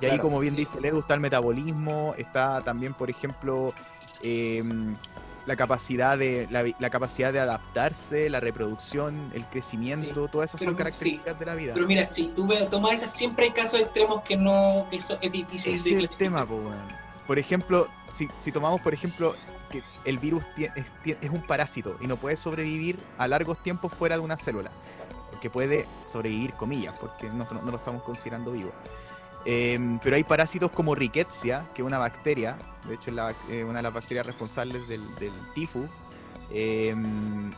Y 0.01 0.06
ahí, 0.06 0.20
como 0.20 0.39
bien 0.39 0.56
dice 0.56 0.80
Edu, 0.84 0.99
está 0.99 1.14
el 1.14 1.22
metabolismo, 1.22 2.14
está 2.18 2.62
también, 2.62 2.93
por 2.93 3.10
ejemplo, 3.10 3.74
em, 4.22 4.97
la 5.45 5.56
capacidad 5.56 6.18
de 6.18 6.47
la, 6.49 6.89
capacidad 6.89 7.32
de 7.32 7.39
adaptarse, 7.39 8.30
la 8.30 8.39
reproducción, 8.39 9.32
el 9.34 9.45
crecimiento, 9.45 10.28
todas 10.28 10.51
esas 10.51 10.62
son 10.62 10.76
características 10.76 11.39
de 11.39 11.45
la 11.45 11.56
vida. 11.56 11.72
Pero 11.74 11.88
mira, 11.88 12.06
si 12.06 12.28
tú 12.28 12.47
tomas 12.70 12.95
esas, 12.95 13.12
siempre 13.12 13.45
hay 13.45 13.51
casos 13.51 13.80
extremos 13.80 14.24
que 14.24 14.36
no, 14.36 14.88
eso 14.91 15.18
es 15.22 15.32
difícil 15.32 15.72
de 15.72 15.78
es 15.78 16.12
el 16.12 16.18
tema, 16.18 16.45
Por 17.28 17.39
ejemplo, 17.39 17.88
si, 18.12 18.28
si, 18.41 18.51
tomamos, 18.51 18.82
por 18.82 18.93
ejemplo, 18.93 19.36
que 19.70 19.82
el 20.06 20.18
virus 20.18 20.43
es, 20.58 20.72
es, 21.22 21.30
un 21.30 21.41
parásito 21.41 21.97
y 21.99 22.08
no 22.08 22.18
puede 22.18 22.38
sobrevivir 22.38 22.97
a 23.18 23.28
largos 23.28 23.62
tiempos 23.62 23.93
fuera 23.93 24.16
de 24.16 24.22
una 24.22 24.38
célula 24.38 24.72
que 25.44 25.50
puede 25.50 25.86
sobrevivir, 26.10 26.54
comillas, 26.54 26.96
porque 26.98 27.28
no, 27.28 27.46
no 27.52 27.70
lo 27.70 27.76
estamos 27.76 28.02
considerando 28.04 28.54
vivo. 28.54 28.72
Em, 29.44 30.00
pero 30.00 30.16
hay 30.16 30.24
parásitos 30.24 30.72
como 30.72 30.96
Rickettsia, 30.96 31.66
que 31.76 31.82
es 31.82 31.86
una 31.86 31.98
bacteria, 31.98 32.56
de 32.88 32.94
hecho 32.94 33.12
es 33.12 33.36
eh, 33.50 33.66
una 33.66 33.80
de 33.80 33.84
las 33.84 33.94
bacterias 33.94 34.26
responsables 34.26 34.88
del, 34.88 35.04
del 35.16 35.34
tifus. 35.54 35.89
Em, 36.50 37.52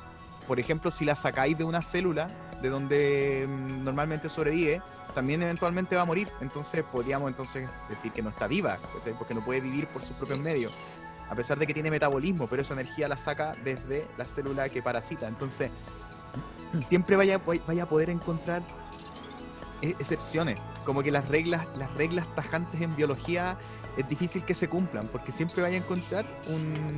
por 0.48 0.60
ejemplo, 0.60 0.90
si 0.90 1.06
la 1.06 1.16
sacáis 1.16 1.56
de 1.60 1.64
una 1.64 1.84
célula 1.84 2.26
de 2.60 2.70
donde 2.70 3.44
em, 3.44 3.84
normalmente 3.84 4.30
sobrevive, 4.30 4.82
también 5.14 5.44
eventualmente 5.44 5.96
va 5.96 6.02
a 6.02 6.06
morir. 6.06 6.28
Entonces 6.42 6.84
podríamos 6.92 7.30
entonces 7.30 7.70
decir 7.88 8.12
que 8.12 8.24
no 8.24 8.30
está 8.30 8.48
viva, 8.48 8.80
porque 9.20 9.36
no 9.36 9.46
puede 9.46 9.62
vivir 9.62 9.86
por 9.90 10.02
sus 10.02 10.18
propios 10.18 10.40
medios. 10.40 10.74
A 11.30 11.36
pesar 11.36 11.60
de 11.60 11.68
que 11.68 11.74
tiene 11.76 11.92
metabolismo, 11.92 12.48
pero 12.48 12.64
esa 12.64 12.74
energía 12.74 13.08
la 13.08 13.18
saca 13.18 13.52
desde 13.64 14.08
la 14.18 14.26
célula 14.26 14.70
que 14.70 14.82
parasita. 14.82 15.28
Entonces, 15.28 15.70
siempre 16.82 17.16
vaya, 17.16 17.42
vaya 17.68 17.84
a 17.84 17.90
poder 17.90 18.10
encontrar 18.10 18.62
e-, 19.82 19.90
excepciones. 20.00 20.60
Como 20.86 21.02
que 21.02 21.12
las 21.12 21.28
reglas, 21.30 21.66
las 21.78 21.94
reglas 21.96 22.28
tajantes 22.36 22.82
en 22.82 22.96
biología 22.96 23.58
es 23.98 24.08
difícil 24.08 24.44
que 24.44 24.54
se 24.54 24.68
cumplan, 24.68 25.08
porque 25.08 25.32
siempre 25.32 25.62
vaya 25.62 25.76
a 25.76 25.80
encontrar 25.80 26.26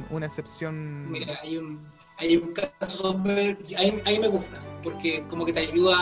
una 0.10 0.26
excepción. 0.26 1.10
Mira, 1.12 1.40
hay 1.42 1.58
un, 1.58 1.86
hay 2.18 2.38
un 2.38 2.54
caso 2.54 3.14
súper. 3.14 3.58
Ahí, 3.78 4.20
me 4.20 4.28
gusta, 4.28 4.60
porque 4.84 5.24
como 5.30 5.46
que 5.46 5.54
te 5.54 5.60
ayuda 5.62 5.96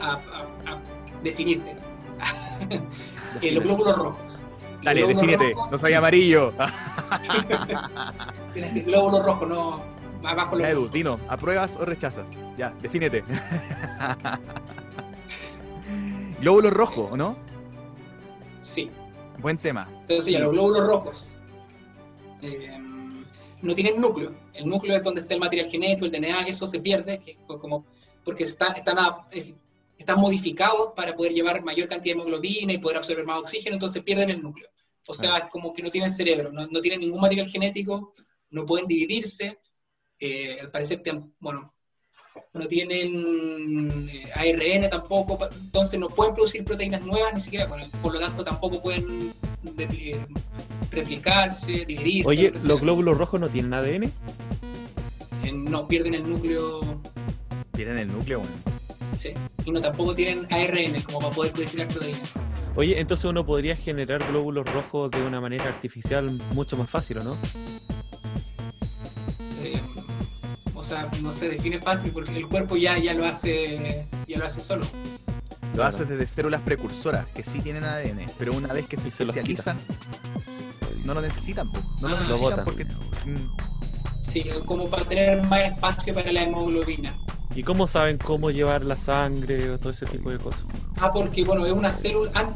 a, 0.00 0.12
a, 0.12 0.80
definirte. 1.22 1.76
los 3.52 3.62
glóbulos 3.62 3.96
rojos. 3.96 4.20
Dale, 4.82 5.06
defínete, 5.06 5.52
no 5.54 5.78
soy 5.78 5.94
amarillo. 5.94 6.52
glóbulos 8.84 9.24
rojos, 9.24 9.48
no 9.48 9.96
abajo 10.24 10.58
Edu, 10.58 10.88
Dino, 10.88 11.20
¿apruebas 11.28 11.76
o 11.76 11.84
rechazas? 11.84 12.30
Ya, 12.56 12.70
defínete. 12.80 13.22
glóbulos 16.40 16.72
rojos, 16.72 17.12
¿o 17.12 17.16
no? 17.16 17.36
Sí. 18.62 18.90
Buen 19.38 19.58
tema. 19.58 19.88
Entonces, 20.02 20.32
ya, 20.32 20.40
los 20.40 20.52
glóbulos 20.52 20.86
rojos 20.86 21.24
eh, 22.42 22.78
no 23.62 23.74
tienen 23.74 24.00
núcleo. 24.00 24.34
El 24.54 24.68
núcleo 24.68 24.96
es 24.96 25.02
donde 25.02 25.20
está 25.20 25.34
el 25.34 25.40
material 25.40 25.70
genético, 25.70 26.06
el 26.06 26.12
DNA, 26.12 26.48
eso 26.48 26.66
se 26.66 26.80
pierde, 26.80 27.18
que 27.18 27.36
como, 27.46 27.86
porque 28.24 28.44
están, 28.44 28.76
están, 28.76 28.98
están 29.98 30.20
modificados 30.20 30.92
para 30.94 31.14
poder 31.14 31.32
llevar 31.32 31.62
mayor 31.62 31.88
cantidad 31.88 32.14
de 32.14 32.20
hemoglobina 32.20 32.72
y 32.72 32.78
poder 32.78 32.98
absorber 32.98 33.24
más 33.24 33.38
oxígeno, 33.38 33.74
entonces 33.74 34.02
pierden 34.02 34.30
el 34.30 34.42
núcleo. 34.42 34.68
O 35.08 35.14
sea, 35.14 35.38
es 35.38 35.44
como 35.50 35.72
que 35.72 35.82
no 35.82 35.90
tienen 35.90 36.10
cerebro, 36.10 36.50
no, 36.50 36.66
no 36.66 36.80
tienen 36.80 37.00
ningún 37.00 37.20
material 37.20 37.46
genético, 37.46 38.12
no 38.50 38.66
pueden 38.66 38.86
dividirse, 38.86 39.60
eh, 40.18 40.58
al 40.60 40.70
parecer, 40.70 41.02
bueno, 41.38 41.74
no 42.52 42.66
tienen 42.66 44.08
eh, 44.10 44.30
ARN 44.34 44.88
tampoco, 44.90 45.38
entonces 45.50 45.98
no 46.00 46.08
pueden 46.08 46.34
producir 46.34 46.64
proteínas 46.64 47.02
nuevas 47.02 47.34
ni 47.34 47.40
siquiera, 47.40 47.68
por 48.02 48.12
lo 48.12 48.20
tanto 48.20 48.42
tampoco 48.42 48.80
pueden 48.80 49.32
eh, 49.78 50.26
replicarse, 50.90 51.84
dividirse. 51.84 52.28
Oye, 52.28 52.52
¿los 52.64 52.80
glóbulos 52.80 53.18
rojos 53.18 53.40
no 53.40 53.48
tienen 53.48 53.74
ADN? 53.74 54.12
no, 55.52 55.86
pierden 55.86 56.14
el 56.14 56.28
núcleo. 56.28 56.80
¿Pierden 57.72 57.98
el 57.98 58.08
núcleo? 58.08 58.42
Sí, 59.16 59.30
y 59.64 59.70
no 59.70 59.80
tampoco 59.80 60.14
tienen 60.14 60.46
ARN 60.50 61.02
como 61.02 61.20
para 61.20 61.32
poder 61.32 61.52
codificar 61.52 61.88
proteínas. 61.88 62.32
Oye, 62.74 63.00
entonces 63.00 63.24
uno 63.24 63.46
podría 63.46 63.76
generar 63.76 64.26
glóbulos 64.28 64.66
rojos 64.66 65.10
de 65.10 65.22
una 65.22 65.40
manera 65.40 65.64
artificial 65.64 66.30
mucho 66.52 66.76
más 66.76 66.90
fácil, 66.90 67.18
¿o 67.18 67.24
no? 67.24 67.36
O 70.76 70.82
sea, 70.82 71.08
no 71.22 71.32
se 71.32 71.48
define 71.48 71.78
fácil 71.78 72.12
porque 72.12 72.36
el 72.36 72.46
cuerpo 72.46 72.76
ya, 72.76 72.98
ya 72.98 73.14
lo 73.14 73.24
hace 73.24 74.04
ya 74.28 74.38
lo 74.38 74.44
hace 74.44 74.60
solo. 74.60 74.86
Lo 75.74 75.84
hace 75.84 76.04
desde 76.04 76.26
células 76.26 76.60
precursoras, 76.60 77.26
que 77.28 77.42
sí 77.42 77.60
tienen 77.60 77.84
ADN, 77.84 78.26
pero 78.38 78.52
una 78.52 78.72
vez 78.72 78.86
que 78.86 78.96
se, 78.96 79.08
especializan, 79.08 79.78
no 81.04 81.14
lo 81.14 81.22
necesitan, 81.22 81.70
no 82.00 82.08
lo 82.08 82.20
necesitan 82.20 82.64
porque... 82.64 82.84
Mm. 82.84 83.50
Sí, 84.22 84.44
como 84.66 84.88
para 84.88 85.04
tener 85.04 85.42
más 85.44 85.60
espacio 85.60 86.12
para 86.12 86.30
la 86.30 86.42
hemoglobina. 86.42 87.16
¿Y 87.54 87.62
cómo 87.62 87.88
saben 87.88 88.18
cómo 88.18 88.50
llevar 88.50 88.84
la 88.84 88.96
sangre 88.96 89.70
o 89.70 89.78
todo 89.78 89.92
ese 89.92 90.04
tipo 90.06 90.30
de 90.30 90.38
cosas? 90.38 90.62
Ah, 91.00 91.10
porque 91.12 91.44
bueno, 91.44 91.64
es 91.64 91.72
una 91.72 91.90
célula, 91.90 92.30
ah, 92.34 92.50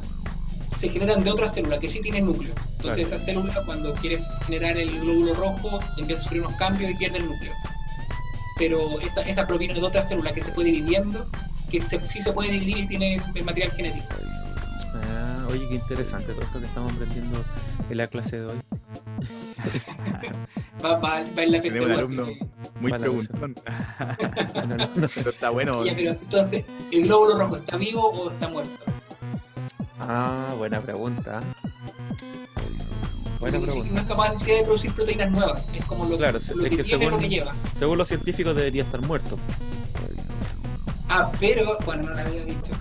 se 0.77 0.91
generan 0.91 1.25
de 1.25 1.31
otra 1.31 1.49
célula 1.49 1.79
que 1.79 1.89
sí 1.89 2.01
tiene 2.01 2.21
núcleo. 2.21 2.55
Entonces 2.77 3.09
esa 3.09 3.19
célula 3.19 3.63
cuando 3.65 3.95
quiere 3.95 4.19
generar 4.47 4.77
el 4.77 5.01
glóbulo 5.01 5.35
rojo 5.35 5.81
empieza 5.97 6.21
a 6.21 6.25
sufrir 6.25 6.43
unos 6.43 6.57
cambios 6.57 6.91
y 6.91 6.95
pierde 6.95 7.19
el 7.19 7.27
núcleo 7.27 7.53
pero 8.61 9.01
esa, 9.01 9.23
esa 9.23 9.47
proviene 9.47 9.73
de 9.73 9.81
otra 9.81 10.03
célula 10.03 10.35
que 10.35 10.43
se 10.43 10.53
fue 10.53 10.65
dividiendo, 10.65 11.27
que 11.71 11.81
sí 11.81 12.21
se 12.21 12.33
puede 12.35 12.51
dividir 12.51 12.77
y 12.77 12.87
tiene 12.87 13.23
el 13.35 13.43
material 13.43 13.73
genético. 13.73 14.07
Ah, 14.95 15.47
oye, 15.49 15.67
qué 15.67 15.77
interesante 15.77 16.35
todo 16.35 16.43
esto 16.43 16.61
que 16.61 16.67
estamos 16.67 16.93
aprendiendo 16.93 17.43
en 17.89 17.97
la 17.97 18.07
clase 18.07 18.39
de 18.39 18.47
hoy. 18.47 18.61
va, 20.85 20.97
va, 20.99 21.25
va, 21.37 21.43
en 21.43 21.53
la 21.53 21.63
PC. 21.63 21.87
muy 22.81 22.93
preguntón. 22.93 23.55
pero 25.15 25.31
está 25.31 25.49
bueno. 25.49 25.83
pero 25.97 26.11
entonces, 26.11 26.67
¿el 26.93 27.05
glóbulo 27.05 27.39
rojo 27.39 27.57
está 27.57 27.79
vivo 27.79 28.11
o 28.11 28.31
está 28.31 28.47
muerto? 28.49 28.85
Ah, 30.01 30.55
buena 30.59 30.83
pregunta 30.83 31.41
no 33.41 34.01
es 34.01 34.05
capaz 34.05 34.31
ni 34.31 34.37
siquiera 34.37 34.59
de 34.59 34.65
producir 34.65 34.95
proteínas 34.95 35.31
nuevas. 35.31 35.69
Es 35.73 35.85
como 35.87 36.05
lo, 36.05 36.17
claro, 36.19 36.39
lo 36.55 36.65
que, 36.65 36.83
tiene 36.83 37.11
lo 37.11 37.19
que 37.19 37.29
lleva. 37.29 37.55
Según 37.79 37.99
los 37.99 38.09
científicos 38.09 38.55
debería 38.55 38.83
estar 38.83 39.01
muerto. 39.01 39.39
Ah, 41.09 41.33
pero, 41.41 41.79
bueno, 41.85 42.03
no 42.05 42.15
lo 42.15 42.21
había 42.21 42.45
dicho. 42.45 42.73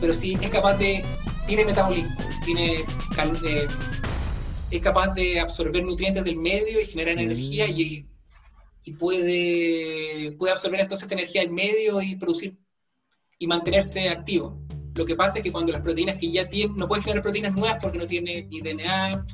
Pero 0.00 0.12
sí 0.14 0.36
es 0.40 0.50
capaz 0.50 0.74
de. 0.74 1.04
Tiene 1.46 1.64
metabolismo, 1.64 2.16
tiene 2.44 2.76
eh, 2.76 3.68
es 4.70 4.80
capaz 4.80 5.08
de 5.14 5.40
absorber 5.40 5.84
nutrientes 5.84 6.22
del 6.24 6.36
medio 6.36 6.80
y 6.80 6.86
generar 6.86 7.16
Mm. 7.16 7.20
energía 7.20 7.66
y, 7.66 8.06
y 8.84 8.92
puede, 8.92 10.32
puede 10.38 10.52
absorber 10.52 10.80
entonces 10.80 11.04
esta 11.04 11.14
energía 11.14 11.42
del 11.42 11.50
medio 11.50 12.00
y 12.00 12.14
producir 12.16 12.56
y 13.38 13.46
mantenerse 13.46 14.08
activo. 14.08 14.60
Lo 14.94 15.04
que 15.04 15.16
pasa 15.16 15.38
es 15.38 15.44
que 15.44 15.50
cuando 15.50 15.72
las 15.72 15.80
proteínas 15.80 16.18
que 16.18 16.30
ya 16.30 16.48
tienen, 16.48 16.76
no 16.76 16.86
puede 16.86 17.02
generar 17.02 17.22
proteínas 17.22 17.54
nuevas 17.54 17.78
porque 17.80 17.98
no 17.98 18.06
tiene 18.06 18.42
ni 18.44 18.60
DNA, 18.60 19.26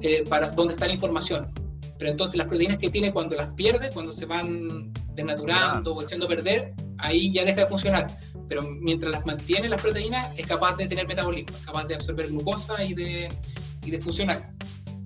eh, 0.00 0.24
para 0.28 0.48
dónde 0.50 0.74
está 0.74 0.86
la 0.86 0.94
información. 0.94 1.52
Pero 1.98 2.10
entonces 2.10 2.36
las 2.36 2.46
proteínas 2.46 2.78
que 2.78 2.90
tiene 2.90 3.12
cuando 3.12 3.36
las 3.36 3.48
pierde, 3.54 3.90
cuando 3.92 4.12
se 4.12 4.26
van 4.26 4.92
desnaturando 5.14 5.94
o 5.94 6.02
echando 6.02 6.26
a 6.26 6.28
perder, 6.28 6.74
ahí 6.98 7.32
ya 7.32 7.44
deja 7.44 7.62
de 7.62 7.66
funcionar. 7.66 8.06
Pero 8.48 8.62
mientras 8.62 9.10
las 9.12 9.24
mantiene 9.26 9.68
las 9.68 9.80
proteínas, 9.80 10.28
es 10.38 10.46
capaz 10.46 10.76
de 10.76 10.86
tener 10.86 11.06
metabolismo, 11.08 11.56
es 11.56 11.64
capaz 11.66 11.84
de 11.86 11.94
absorber 11.94 12.28
glucosa 12.28 12.84
y 12.84 12.92
de, 12.94 13.28
y 13.84 13.90
de 13.90 14.00
funcionar. 14.00 14.52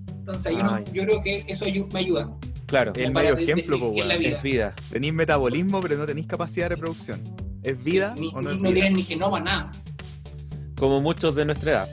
Entonces 0.09 0.45
ahí 0.47 0.55
uno- 0.55 0.69
Ah, 0.75 0.83
yo 0.91 1.03
creo 1.03 1.21
que 1.21 1.45
eso 1.47 1.65
ayu- 1.65 1.91
me 1.93 1.99
ayuda. 1.99 2.29
Claro, 2.67 2.93
El 2.95 3.11
medio 3.13 3.35
de- 3.35 3.43
ejemplo, 3.43 3.77
la 3.77 3.85
weón. 3.85 4.19
vida. 4.19 4.37
es 4.37 4.43
vida. 4.43 4.75
Tenéis 4.91 5.13
metabolismo, 5.13 5.81
pero 5.81 5.97
no 5.97 6.05
tenéis 6.05 6.27
capacidad 6.27 6.65
de 6.69 6.75
reproducción. 6.75 7.21
¿Es 7.63 7.83
Sí, 7.83 7.91
vida 7.91 8.15
ni- 8.17 8.29
o 8.33 8.41
no 8.41 8.49
ni- 8.49 8.55
es 8.55 8.61
no 8.61 8.61
vida? 8.69 8.73
tienen 8.73 8.93
ni 8.95 9.03
genoma, 9.03 9.39
nada. 9.39 9.71
Como 10.77 11.01
muchos 11.01 11.35
de 11.35 11.45
nuestra 11.45 11.71
edad. 11.71 11.89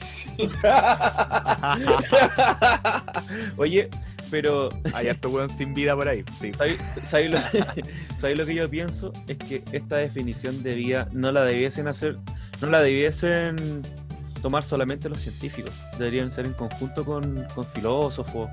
Oye, 3.56 3.88
pero 4.30 4.68
Hay 4.94 5.08
harto 5.08 5.28
weón 5.30 5.50
sin 5.50 5.74
vida 5.74 5.94
por 5.96 6.08
ahí. 6.08 6.24
Sí. 6.40 6.52
¿sabéis 6.54 6.78
sabéis 7.08 7.34
lo, 7.34 7.40
sabéis 8.18 8.38
lo 8.38 8.46
que 8.46 8.54
yo 8.54 8.68
pienso? 8.70 9.12
Es 9.28 9.36
que 9.38 9.62
esta 9.72 9.96
definición 9.96 10.62
de 10.62 10.74
vida 10.74 11.08
no 11.12 11.32
la 11.32 11.42
debiesen 11.44 11.88
hacer, 11.88 12.16
no 12.60 12.68
la 12.68 12.82
debiesen 12.82 13.82
tomar 14.42 14.64
solamente 14.64 15.08
los 15.08 15.20
científicos. 15.20 15.72
Deberían 15.98 16.30
ser 16.32 16.46
en 16.46 16.52
conjunto 16.54 17.04
con, 17.04 17.44
con 17.54 17.64
filósofos, 17.66 18.48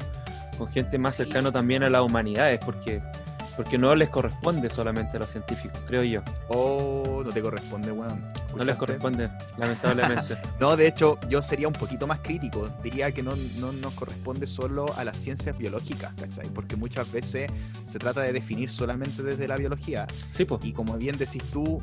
con 0.57 0.67
gente 0.69 0.97
más 0.97 1.15
Sí. 1.15 1.23
cercana 1.23 1.51
también 1.51 1.83
a 1.83 1.89
las 1.89 2.01
humanidades, 2.01 2.59
porque, 2.65 3.01
porque 3.57 3.77
no 3.77 3.93
les 3.95 4.09
corresponde 4.09 4.69
solamente 4.69 5.17
a 5.17 5.19
los 5.19 5.29
científicos, 5.29 5.81
creo 5.87 6.03
yo. 6.03 6.21
Oh, 6.47 7.23
no 7.25 7.31
te 7.31 7.41
corresponde, 7.41 7.91
weón. 7.91 8.23
No 8.55 8.63
les 8.63 8.75
corresponde, 8.75 9.29
lamentablemente. 9.57 10.37
No, 10.59 10.75
de 10.75 10.87
hecho, 10.87 11.19
yo 11.29 11.41
sería 11.41 11.67
un 11.67 11.73
poquito 11.73 12.07
más 12.07 12.19
crítico. 12.19 12.69
Diría 12.83 13.11
que 13.11 13.23
no, 13.23 13.35
no 13.59 13.71
nos 13.71 13.93
corresponde 13.93 14.47
solo 14.47 14.85
a 14.95 15.03
las 15.03 15.17
ciencias 15.17 15.57
biológicas, 15.57 16.13
¿cachai? 16.13 16.47
Porque 16.49 16.75
muchas 16.75 17.11
veces 17.11 17.51
se 17.85 17.99
trata 17.99 18.21
de 18.21 18.31
definir 18.31 18.69
solamente 18.69 19.23
desde 19.23 19.47
la 19.47 19.57
biología. 19.57 20.07
Sí, 20.31 20.45
pues. 20.45 20.63
Y 20.63 20.73
como 20.73 20.95
bien 20.97 21.17
decís 21.17 21.43
tú, 21.51 21.81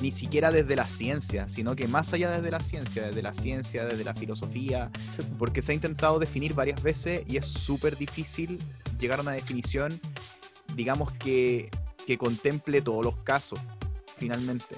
ni 0.00 0.10
siquiera 0.10 0.50
desde 0.50 0.76
la 0.76 0.84
ciencia, 0.84 1.48
sino 1.48 1.76
que 1.76 1.86
más 1.86 2.12
allá 2.12 2.30
desde 2.30 2.50
la 2.50 2.60
ciencia, 2.60 3.04
desde 3.04 3.22
la 3.22 3.32
ciencia, 3.32 3.84
desde 3.84 4.04
la 4.04 4.14
filosofía, 4.14 4.90
Sí, 5.16 5.26
porque 5.38 5.62
se 5.62 5.72
ha 5.72 5.74
intentado 5.74 6.18
definir 6.18 6.54
varias 6.54 6.82
veces 6.82 7.22
y 7.28 7.36
es 7.36 7.46
súper 7.46 7.96
difícil 7.96 8.58
llegar 8.98 9.20
a 9.20 9.22
una 9.22 9.32
definición, 9.32 9.98
digamos, 10.74 11.12
que, 11.12 11.70
que 12.06 12.18
contemple 12.18 12.80
todos 12.82 13.04
los 13.04 13.16
casos, 13.18 13.60
finalmente. 14.18 14.76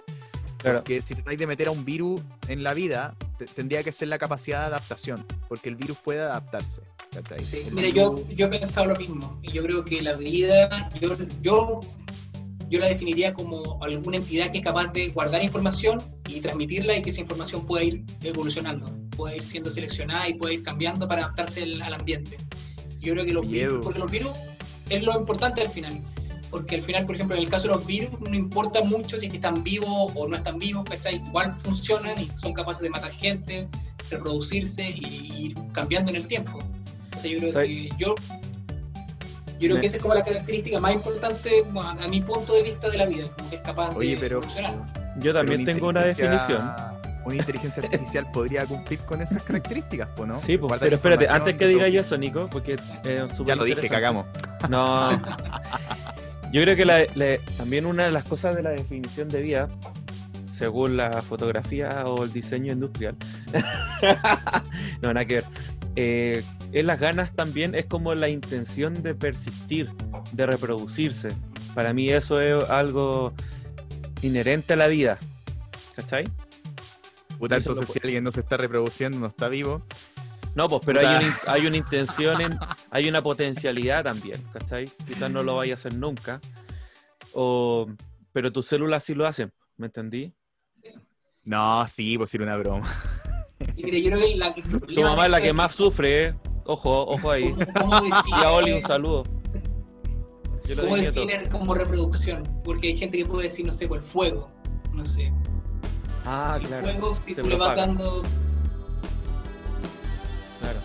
Claro. 0.58 0.78
Porque 0.78 1.02
si 1.02 1.14
tratáis 1.14 1.38
de 1.38 1.46
meter 1.46 1.68
a 1.68 1.70
un 1.72 1.84
virus 1.84 2.22
en 2.48 2.62
la 2.62 2.72
vida, 2.74 3.14
te- 3.38 3.44
tendría 3.44 3.82
que 3.82 3.92
ser 3.92 4.08
la 4.08 4.18
capacidad 4.18 4.60
de 4.60 4.66
adaptación, 4.66 5.26
porque 5.48 5.68
el 5.68 5.76
virus 5.76 5.98
puede 5.98 6.20
adaptarse. 6.20 6.82
¿cachai? 7.12 7.42
Sí, 7.42 7.58
El 7.66 7.74
mira, 7.74 7.88
yo, 7.90 8.14
virus- 8.14 8.34
yo 8.34 8.46
he 8.46 8.48
pensado 8.48 8.86
lo 8.86 8.96
mismo. 8.96 9.38
Y 9.42 9.52
yo 9.52 9.62
creo 9.62 9.84
que 9.84 10.00
la 10.00 10.14
vida, 10.14 10.90
yo, 11.00 11.16
yo, 11.42 11.80
yo 12.70 12.80
la 12.80 12.86
definiría 12.88 13.34
como 13.34 13.78
alguna 13.84 14.16
entidad 14.16 14.50
que 14.50 14.58
es 14.58 14.64
capaz 14.64 14.86
de 14.94 15.08
guardar 15.10 15.42
información 15.42 16.02
y 16.28 16.40
transmitirla 16.40 16.96
y 16.96 17.02
que 17.02 17.10
esa 17.10 17.20
información 17.20 17.66
pueda 17.66 17.84
ir 17.84 18.02
evolucionando, 18.22 18.86
pueda 19.10 19.36
ir 19.36 19.42
siendo 19.42 19.70
seleccionada 19.70 20.28
y 20.30 20.34
pueda 20.34 20.54
ir 20.54 20.62
cambiando 20.62 21.06
para 21.06 21.24
adaptarse 21.24 21.62
al, 21.62 21.82
al 21.82 21.92
ambiente. 21.94 22.38
Yo 23.00 23.12
creo 23.12 23.26
que 23.26 23.34
los 23.34 23.46
Miedo. 23.46 23.68
virus, 23.72 23.84
porque 23.84 23.98
los 23.98 24.10
virus 24.10 24.30
es 24.88 25.02
lo 25.02 25.18
importante 25.18 25.62
al 25.62 25.68
final. 25.70 26.00
Porque 26.50 26.76
al 26.76 26.82
final, 26.82 27.04
por 27.04 27.16
ejemplo, 27.16 27.36
en 27.36 27.42
el 27.42 27.48
caso 27.50 27.66
de 27.68 27.74
los 27.74 27.84
virus, 27.84 28.20
no 28.20 28.32
importa 28.34 28.82
mucho 28.84 29.18
si 29.18 29.26
es 29.26 29.30
que 29.32 29.38
están 29.38 29.64
vivos 29.64 30.12
o 30.14 30.28
no 30.28 30.36
están 30.36 30.58
vivos, 30.58 30.84
¿cachai? 30.88 31.16
Igual 31.16 31.58
funcionan 31.58 32.16
y 32.20 32.30
son 32.36 32.52
capaces 32.52 32.82
de 32.82 32.90
matar 32.90 33.10
gente, 33.10 33.66
reproducirse 34.10 34.88
y 34.88 35.46
ir 35.46 35.54
cambiando 35.72 36.10
en 36.10 36.16
el 36.16 36.28
tiempo. 36.28 36.60
O 37.16 37.20
sea, 37.20 37.28
yo 37.30 37.38
creo 37.40 37.64
Sí. 37.64 37.88
que 37.88 37.96
yo, 37.98 38.14
yo 38.14 39.58
creo 39.58 39.74
Me- 39.76 39.80
que 39.80 39.86
esa 39.88 39.96
es 39.96 40.02
como 40.02 40.14
la 40.14 40.22
característica 40.22 40.78
más 40.78 40.92
importante 40.94 41.64
a 41.74 42.08
mi 42.08 42.20
punto 42.20 42.54
de 42.54 42.62
vista 42.62 42.88
de 42.88 42.98
la 42.98 43.06
vida, 43.06 43.26
como 43.36 43.50
que 43.50 43.56
es 43.56 43.62
capaz 43.62 43.96
Oye, 43.96 44.10
de 44.10 44.16
pero- 44.18 44.36
evolucionar. 44.36 45.14
Yo 45.18 45.32
también 45.32 45.64
pero 45.64 45.74
tengo 45.74 45.88
una 45.88 46.02
definición. 46.02 46.60
Una 47.24 47.36
inteligencia 47.36 47.82
artificial 47.82 48.30
podría 48.32 48.66
cumplir 48.66 48.98
con 49.00 49.22
esas 49.22 49.42
características, 49.42 50.08
pues, 50.14 50.28
¿no? 50.28 50.38
Sí, 50.40 50.58
pues, 50.58 50.78
pero 50.78 50.96
espérate, 50.96 51.26
antes 51.28 51.54
que 51.56 51.66
diga 51.66 51.88
yo 51.88 52.00
eso, 52.02 52.18
Nico, 52.18 52.46
porque 52.52 52.74
es 52.74 52.90
eh, 53.04 53.26
Ya 53.46 53.56
lo 53.56 53.64
dije, 53.64 53.88
cagamos. 53.88 54.26
No. 54.68 55.10
Yo 56.52 56.62
creo 56.62 56.76
que 56.76 56.84
la- 56.84 57.06
la- 57.16 57.38
también 57.56 57.84
una 57.86 58.04
de 58.04 58.12
las 58.12 58.22
cosas 58.24 58.54
de 58.54 58.62
la 58.62 58.70
definición 58.70 59.28
de 59.28 59.40
vida, 59.42 59.68
según 60.46 60.96
la 60.96 61.10
fotografía 61.22 62.04
o 62.06 62.22
el 62.22 62.32
diseño 62.32 62.72
industrial, 62.72 63.16
no, 65.02 65.12
nada 65.12 65.24
que 65.24 65.34
ver, 65.36 65.44
eh, 65.96 66.44
es 66.72 66.84
las 66.84 67.00
ganas 67.00 67.32
también, 67.32 67.74
es 67.74 67.86
como 67.86 68.14
la 68.14 68.28
intención 68.28 69.02
de 69.02 69.14
persistir, 69.16 69.90
de 70.32 70.46
reproducirse. 70.46 71.28
Para 71.74 71.92
mí 71.92 72.10
eso 72.10 72.40
es 72.40 72.70
algo 72.70 73.32
inherente 74.22 74.74
a 74.74 74.76
la 74.76 74.86
vida. 74.86 75.18
¿Cachai? 75.96 76.24
Puta, 77.44 77.56
Eso 77.56 77.68
lo 77.70 77.74
entonces 77.74 77.92
si 77.92 78.00
alguien 78.06 78.24
no 78.24 78.32
se 78.32 78.40
está 78.40 78.56
reproduciendo, 78.56 79.18
no 79.18 79.26
está 79.26 79.48
vivo. 79.48 79.82
No, 80.54 80.68
pues, 80.68 80.82
pero 80.86 81.00
hay 81.00 81.06
una, 81.06 81.22
in- 81.22 81.34
hay 81.46 81.66
una 81.66 81.76
intención, 81.76 82.40
en, 82.40 82.58
hay 82.90 83.08
una 83.08 83.22
potencialidad 83.22 84.04
también, 84.04 84.40
¿cachai? 84.52 84.86
Quizás 85.06 85.30
no 85.30 85.42
lo 85.42 85.56
vaya 85.56 85.74
a 85.74 85.76
hacer 85.76 85.94
nunca, 85.94 86.40
o, 87.32 87.86
pero 88.32 88.52
tus 88.52 88.66
células 88.66 89.04
sí 89.04 89.14
lo 89.14 89.26
hacen, 89.26 89.52
¿me 89.76 89.86
entendí? 89.86 90.32
No, 91.42 91.86
sí, 91.88 92.16
pues 92.16 92.32
era 92.34 92.44
una 92.44 92.56
broma. 92.56 92.90
Y 93.76 93.84
mira, 93.84 93.98
yo 93.98 94.10
creo 94.10 94.18
que 94.20 94.36
la, 94.36 94.48
el 94.48 94.94
Tu 94.94 95.02
mamá 95.02 95.26
es 95.26 95.30
la 95.30 95.40
que 95.40 95.52
más 95.52 95.74
sufre, 95.74 96.28
¿eh? 96.28 96.34
Ojo, 96.64 97.06
ojo 97.06 97.30
ahí. 97.30 97.52
¿Cómo, 97.78 97.98
cómo 98.00 98.04
Y 98.26 98.32
a 98.32 98.50
Oli 98.52 98.72
un 98.72 98.82
saludo. 98.82 99.24
Yo 100.66 100.76
lo 100.76 100.82
¿Cómo 100.82 100.96
como 101.50 101.74
reproducción? 101.74 102.42
Porque 102.64 102.88
hay 102.88 102.96
gente 102.96 103.18
que 103.18 103.26
puede 103.26 103.44
decir, 103.44 103.66
no 103.66 103.72
sé, 103.72 103.86
por 103.86 103.98
el 103.98 104.02
fuego. 104.02 104.50
No 104.94 105.04
sé. 105.04 105.30
Ah, 106.26 106.56
el 106.60 106.66
claro, 106.66 106.86
fuego, 106.86 107.14
si 107.14 107.34
se 107.34 107.42
tú 107.42 107.48
le 107.48 107.56
vas 107.56 107.76
dando. 107.76 108.22
claro. 110.60 110.78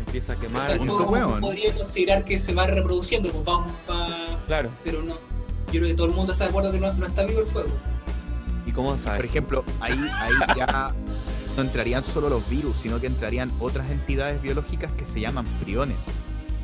Empieza 0.00 0.32
a 0.32 0.36
O 0.36 0.40
quemar. 0.40 0.62
sea, 0.62 0.74
el 0.76 0.90
hueón. 0.90 1.40
podría 1.40 1.74
considerar 1.74 2.24
que 2.24 2.38
se 2.38 2.54
va 2.54 2.66
reproduciendo, 2.66 3.30
pues 3.30 3.44
va, 3.46 3.66
va- 3.90 4.38
Claro. 4.46 4.70
pero 4.82 5.02
no. 5.02 5.14
Yo 5.70 5.80
creo 5.80 5.88
que 5.88 5.94
todo 5.94 6.06
el 6.06 6.14
mundo 6.14 6.32
está 6.32 6.44
de 6.44 6.50
acuerdo 6.50 6.72
que 6.72 6.80
no, 6.80 6.92
no 6.94 7.06
está 7.06 7.24
vivo 7.26 7.40
el 7.40 7.46
fuego. 7.46 7.68
¿Y 8.66 8.72
cómo 8.72 8.90
Por 8.90 8.98
sabes? 9.00 9.24
ejemplo, 9.24 9.64
ahí, 9.80 9.92
ahí 9.92 10.32
ya 10.56 10.94
no 11.56 11.62
entrarían 11.62 12.02
solo 12.02 12.30
los 12.30 12.48
virus, 12.48 12.78
sino 12.78 12.98
que 13.00 13.06
entrarían 13.06 13.52
otras 13.60 13.90
entidades 13.90 14.40
biológicas 14.40 14.90
que 14.92 15.06
se 15.06 15.20
llaman 15.20 15.44
priones. 15.62 16.06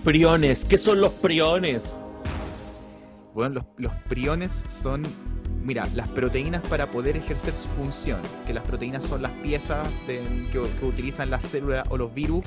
Priones, 0.04 0.64
¿qué 0.64 0.78
son 0.78 1.00
los 1.02 1.12
priones? 1.12 1.82
Bueno, 3.34 3.54
los, 3.56 3.64
los 3.76 3.92
priones 4.08 4.64
son, 4.68 5.02
mira, 5.64 5.88
las 5.94 6.08
proteínas 6.08 6.62
para 6.62 6.86
poder 6.86 7.16
ejercer 7.16 7.54
su 7.54 7.68
función, 7.68 8.20
que 8.46 8.52
las 8.52 8.62
proteínas 8.64 9.04
son 9.04 9.22
las 9.22 9.32
piezas 9.32 9.88
que 10.06 10.86
utilizan 10.86 11.30
las 11.30 11.44
células 11.44 11.86
o 11.88 11.96
los 11.96 12.14
virus 12.14 12.44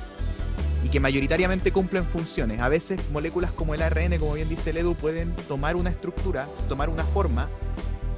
y 0.84 0.88
que 0.88 1.00
mayoritariamente 1.00 1.72
cumplen 1.72 2.04
funciones. 2.04 2.60
A 2.60 2.68
veces 2.68 3.00
moléculas 3.10 3.50
como 3.50 3.74
el 3.74 3.82
ARN, 3.82 4.18
como 4.18 4.34
bien 4.34 4.48
dice 4.48 4.70
el 4.70 4.78
Edu, 4.78 4.94
pueden 4.94 5.34
tomar 5.48 5.76
una 5.76 5.90
estructura, 5.90 6.46
tomar 6.68 6.88
una 6.88 7.04
forma 7.04 7.48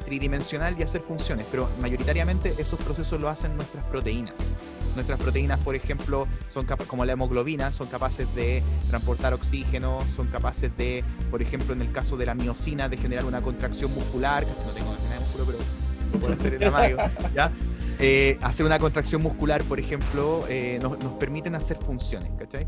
tridimensional 0.04 0.78
y 0.78 0.82
hacer 0.82 1.00
funciones, 1.00 1.46
pero 1.50 1.68
mayoritariamente 1.80 2.54
esos 2.58 2.78
procesos 2.80 3.20
lo 3.20 3.28
hacen 3.28 3.56
nuestras 3.56 3.84
proteínas. 3.84 4.50
Nuestras 4.94 5.18
proteínas, 5.20 5.58
por 5.60 5.74
ejemplo, 5.74 6.26
son 6.48 6.66
como 6.86 7.04
la 7.04 7.12
hemoglobina, 7.12 7.72
son 7.72 7.88
capaces 7.88 8.32
de 8.34 8.62
transportar 8.88 9.34
oxígeno, 9.34 10.00
son 10.08 10.28
capaces 10.28 10.76
de, 10.76 11.04
por 11.30 11.42
ejemplo, 11.42 11.72
en 11.74 11.82
el 11.82 11.92
caso 11.92 12.16
de 12.16 12.26
la 12.26 12.34
miocina, 12.34 12.88
de 12.88 12.96
generar 12.96 13.24
una 13.24 13.40
contracción 13.40 13.92
muscular, 13.94 14.44
que 14.44 14.50
no 14.66 14.72
tengo 14.72 14.92
nada 14.92 15.14
de 15.14 15.20
músculo, 15.20 15.44
pero 15.46 15.58
lo 16.12 16.20
puedo 16.20 16.34
hacer 16.34 16.54
en 16.54 16.60
la 16.60 16.70
mayo, 16.70 16.96
¿ya? 17.34 17.52
Eh, 17.98 18.38
hacer 18.42 18.66
una 18.66 18.78
contracción 18.78 19.22
muscular, 19.22 19.62
por 19.64 19.78
ejemplo, 19.78 20.44
eh, 20.48 20.78
nos, 20.82 20.98
nos 20.98 21.12
permiten 21.14 21.54
hacer 21.54 21.76
funciones, 21.76 22.30
¿cachai? 22.38 22.66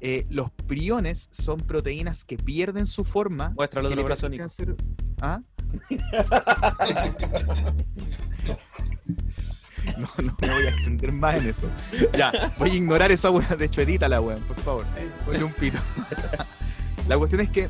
Eh, 0.00 0.26
los 0.30 0.50
priones 0.50 1.28
son 1.32 1.60
proteínas 1.60 2.24
que 2.24 2.36
pierden 2.36 2.86
su 2.86 3.04
forma. 3.04 3.50
Muéstralo 3.50 3.88
permiten 3.88 4.30
Nico. 4.30 4.44
hacer- 4.44 4.76
¿Ah? 5.20 5.40
No, 9.98 10.08
no 10.22 10.36
me 10.40 10.48
voy 10.48 10.66
a 10.66 10.70
extender 10.70 11.12
más 11.12 11.36
en 11.36 11.48
eso. 11.48 11.68
Ya, 12.16 12.52
voy 12.58 12.70
a 12.70 12.74
ignorar 12.74 13.10
esa 13.10 13.30
weá. 13.30 13.56
De 13.56 13.64
hecho, 13.64 13.80
edítala, 13.80 14.20
weón, 14.20 14.42
por 14.42 14.56
favor. 14.60 14.84
Ponle 15.24 15.44
un 15.44 15.52
pito. 15.52 15.78
La 17.08 17.16
cuestión 17.16 17.40
es 17.40 17.48
que 17.48 17.68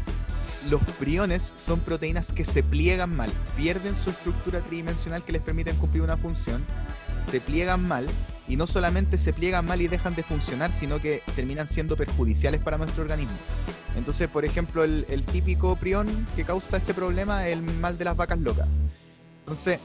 los 0.68 0.82
priones 0.98 1.54
son 1.56 1.80
proteínas 1.80 2.32
que 2.32 2.44
se 2.44 2.62
pliegan 2.62 3.14
mal, 3.14 3.30
pierden 3.56 3.96
su 3.96 4.10
estructura 4.10 4.60
tridimensional 4.60 5.22
que 5.22 5.32
les 5.32 5.42
permiten 5.42 5.76
cumplir 5.76 6.02
una 6.02 6.16
función, 6.16 6.64
se 7.24 7.40
pliegan 7.40 7.86
mal 7.86 8.06
y 8.48 8.56
no 8.56 8.66
solamente 8.66 9.16
se 9.16 9.32
pliegan 9.32 9.64
mal 9.64 9.80
y 9.80 9.88
dejan 9.88 10.14
de 10.14 10.22
funcionar, 10.22 10.72
sino 10.72 10.98
que 11.00 11.22
terminan 11.36 11.68
siendo 11.68 11.96
perjudiciales 11.96 12.60
para 12.60 12.78
nuestro 12.78 13.02
organismo. 13.02 13.36
Entonces, 13.96 14.28
por 14.28 14.44
ejemplo, 14.44 14.84
el, 14.84 15.06
el 15.08 15.24
típico 15.24 15.76
prión 15.76 16.06
que 16.36 16.44
causa 16.44 16.76
ese 16.76 16.94
problema 16.94 17.46
es 17.46 17.54
el 17.54 17.62
mal 17.62 17.96
de 17.96 18.04
las 18.04 18.16
vacas 18.16 18.38
locas. 18.38 18.66
Entonces, 19.40 19.78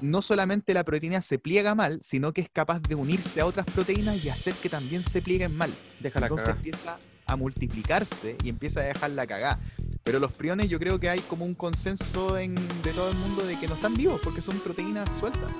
no 0.00 0.22
solamente 0.22 0.74
la 0.74 0.84
proteína 0.84 1.22
se 1.22 1.38
pliega 1.38 1.74
mal, 1.74 1.98
sino 2.02 2.32
que 2.32 2.42
es 2.42 2.50
capaz 2.50 2.80
de 2.80 2.94
unirse 2.94 3.40
a 3.40 3.46
otras 3.46 3.66
proteínas 3.66 4.24
y 4.24 4.28
hacer 4.28 4.54
que 4.54 4.68
también 4.68 5.02
se 5.02 5.22
plieguen 5.22 5.56
mal. 5.56 5.72
Deja 6.00 6.20
la 6.20 6.26
Entonces 6.26 6.48
empieza 6.48 6.98
a 7.26 7.36
multiplicarse 7.36 8.36
y 8.44 8.48
empieza 8.48 8.80
a 8.80 8.84
dejar 8.84 9.10
la 9.10 9.26
cagada. 9.26 9.58
Pero 10.04 10.20
los 10.20 10.32
priones 10.32 10.68
yo 10.68 10.78
creo 10.78 11.00
que 11.00 11.08
hay 11.10 11.20
como 11.20 11.44
un 11.44 11.54
consenso 11.54 12.38
en, 12.38 12.54
de 12.54 12.92
todo 12.92 13.10
el 13.10 13.16
mundo 13.16 13.44
de 13.44 13.58
que 13.58 13.66
no 13.66 13.74
están 13.74 13.94
vivos 13.94 14.20
porque 14.22 14.40
son 14.40 14.58
proteínas 14.60 15.10
sueltas. 15.18 15.50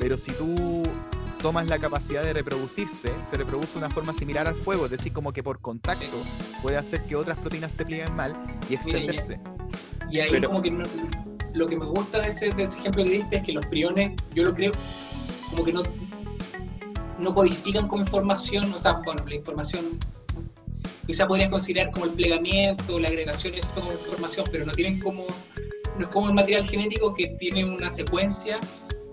Pero 0.00 0.16
si 0.18 0.32
tú 0.32 0.82
tomas 1.40 1.66
la 1.68 1.78
capacidad 1.78 2.22
de 2.22 2.32
reproducirse, 2.32 3.12
se 3.22 3.36
reproduce 3.36 3.72
de 3.74 3.78
una 3.78 3.90
forma 3.90 4.12
similar 4.14 4.46
al 4.48 4.54
fuego, 4.54 4.86
es 4.86 4.90
decir, 4.90 5.12
como 5.12 5.32
que 5.32 5.42
por 5.42 5.60
contacto 5.60 6.06
puede 6.62 6.76
hacer 6.76 7.04
que 7.04 7.14
otras 7.16 7.38
proteínas 7.38 7.72
se 7.72 7.84
plieguen 7.84 8.14
mal 8.16 8.36
y 8.68 8.74
extenderse. 8.74 9.40
Y 10.10 10.18
ahí 10.20 10.30
Pero- 10.32 10.48
como 10.48 10.62
que 10.62 10.70
no- 10.70 10.86
lo 11.54 11.66
que 11.66 11.76
me 11.76 11.86
gusta 11.86 12.20
de 12.20 12.28
ese, 12.28 12.50
de 12.50 12.64
ese 12.64 12.78
ejemplo 12.80 13.04
que 13.04 13.10
diste 13.10 13.36
es 13.36 13.42
que 13.42 13.52
los 13.52 13.66
priones, 13.66 14.12
yo 14.34 14.44
lo 14.44 14.54
creo, 14.54 14.72
como 15.50 15.64
que 15.64 15.72
no, 15.72 15.82
no 17.18 17.34
codifican 17.34 17.88
como 17.88 18.02
información, 18.02 18.72
o 18.72 18.78
sea, 18.78 19.00
bueno, 19.04 19.24
la 19.26 19.34
información 19.34 19.98
quizá 21.06 21.26
podrías 21.26 21.50
considerar 21.50 21.92
como 21.92 22.06
el 22.06 22.12
plegamiento, 22.12 22.98
la 22.98 23.08
agregación, 23.08 23.54
eso 23.54 23.74
como 23.74 23.92
información, 23.92 24.46
pero 24.50 24.64
no 24.64 24.72
tienen 24.72 25.00
como, 25.00 25.26
no 25.98 26.04
es 26.04 26.08
como 26.08 26.28
el 26.28 26.34
material 26.34 26.66
genético 26.68 27.12
que 27.14 27.28
tiene 27.38 27.64
una 27.64 27.90
secuencia 27.90 28.58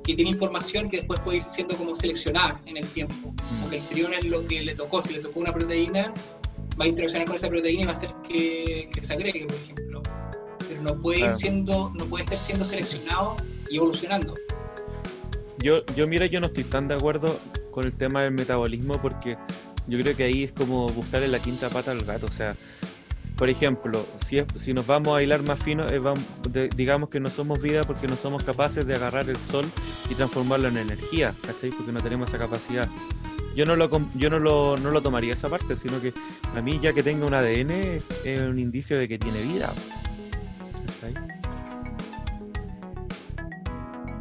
que 0.04 0.16
tiene 0.16 0.32
información 0.32 0.90
que 0.90 0.98
después 0.98 1.20
puede 1.20 1.38
ir 1.38 1.44
siendo 1.44 1.76
como 1.78 1.96
seleccionada 1.96 2.60
en 2.66 2.78
el 2.78 2.88
tiempo. 2.88 3.32
Como 3.50 3.70
que 3.70 3.78
el 3.78 3.84
prion 3.84 4.14
es 4.14 4.24
lo 4.24 4.46
que 4.48 4.62
le 4.64 4.74
tocó, 4.74 5.04
si 5.04 5.14
le 5.14 5.20
tocó 5.20 5.40
una 5.40 5.54
proteína, 5.54 6.12
va 6.80 6.86
a 6.86 6.88
interaccionar 6.88 7.28
con 7.28 7.36
esa 7.36 7.48
proteína 7.48 7.84
y 7.84 7.86
va 7.86 7.92
a 7.92 7.96
hacer 7.96 8.10
que, 8.28 8.90
que 8.92 9.04
se 9.04 9.14
agregue, 9.14 9.46
por 9.46 9.56
ejemplo. 9.56 10.02
No 10.82 10.98
puede 10.98 11.20
ir 11.20 11.34
siendo, 11.34 11.92
no 11.96 12.06
puede 12.06 12.24
ser 12.24 12.40
siendo 12.40 12.66
seleccionado 12.66 13.36
y 13.70 13.78
evolucionando. 13.78 14.36
Yo, 15.62 15.86
yo 15.96 16.08
mira, 16.08 16.26
yo 16.26 16.40
no 16.40 16.48
estoy 16.48 16.64
tan 16.64 16.88
de 16.88 16.96
acuerdo 16.96 17.38
con 17.72 17.86
el 17.86 17.94
tema 17.94 18.22
del 18.24 18.32
metabolismo 18.32 18.94
porque 19.02 19.38
yo 19.88 20.00
creo 20.00 20.16
que 20.16 20.24
ahí 20.24 20.44
es 20.46 20.52
como 20.54 20.88
buscarle 20.90 21.28
la 21.28 21.40
quinta 21.40 21.70
pata 21.70 21.92
al 21.92 22.04
gato. 22.06 22.28
O 22.28 22.32
sea, 22.32 22.56
por 23.36 23.50
ejemplo, 23.50 24.06
si, 24.26 24.38
es- 24.40 24.46
si 24.58 24.74
nos 24.74 24.88
vamos 24.88 25.18
a 25.18 25.22
hilar 25.24 25.44
más 25.44 25.60
fino, 25.60 25.86
es 25.88 26.00
vam- 26.02 26.20
de- 26.50 26.70
digamos 26.70 27.10
que 27.10 27.20
no 27.20 27.30
somos 27.30 27.62
vida 27.62 27.84
porque 27.84 28.08
no 28.08 28.16
somos 28.16 28.44
capaces 28.44 28.86
de 28.86 28.96
agarrar 28.96 29.30
el 29.30 29.38
sol 29.38 29.66
y 30.10 30.16
transformarlo 30.16 30.68
en 30.70 30.78
energía, 30.78 31.36
¿cachai? 31.46 31.72
Porque 31.72 31.92
no 31.92 32.02
tenemos 32.02 32.30
esa 32.30 32.38
capacidad. 32.38 32.88
Yo 33.56 33.66
no 33.66 33.76
lo, 33.76 33.90
yo 34.16 34.30
no 34.30 34.40
lo, 34.40 34.78
no 34.78 34.92
lo 34.92 35.02
tomaría 35.02 35.34
esa 35.34 35.50
parte, 35.50 35.76
sino 35.76 36.00
que 36.00 36.14
a 36.56 36.62
mí 36.62 36.80
ya 36.82 36.94
que 36.94 37.04
tenga 37.04 37.26
un 37.26 37.34
ADN 37.34 37.72
es 38.24 38.40
un 38.42 38.60
indicio 38.60 38.98
de 38.98 39.08
que 39.10 39.18
tiene 39.20 39.42
vida. 39.42 39.74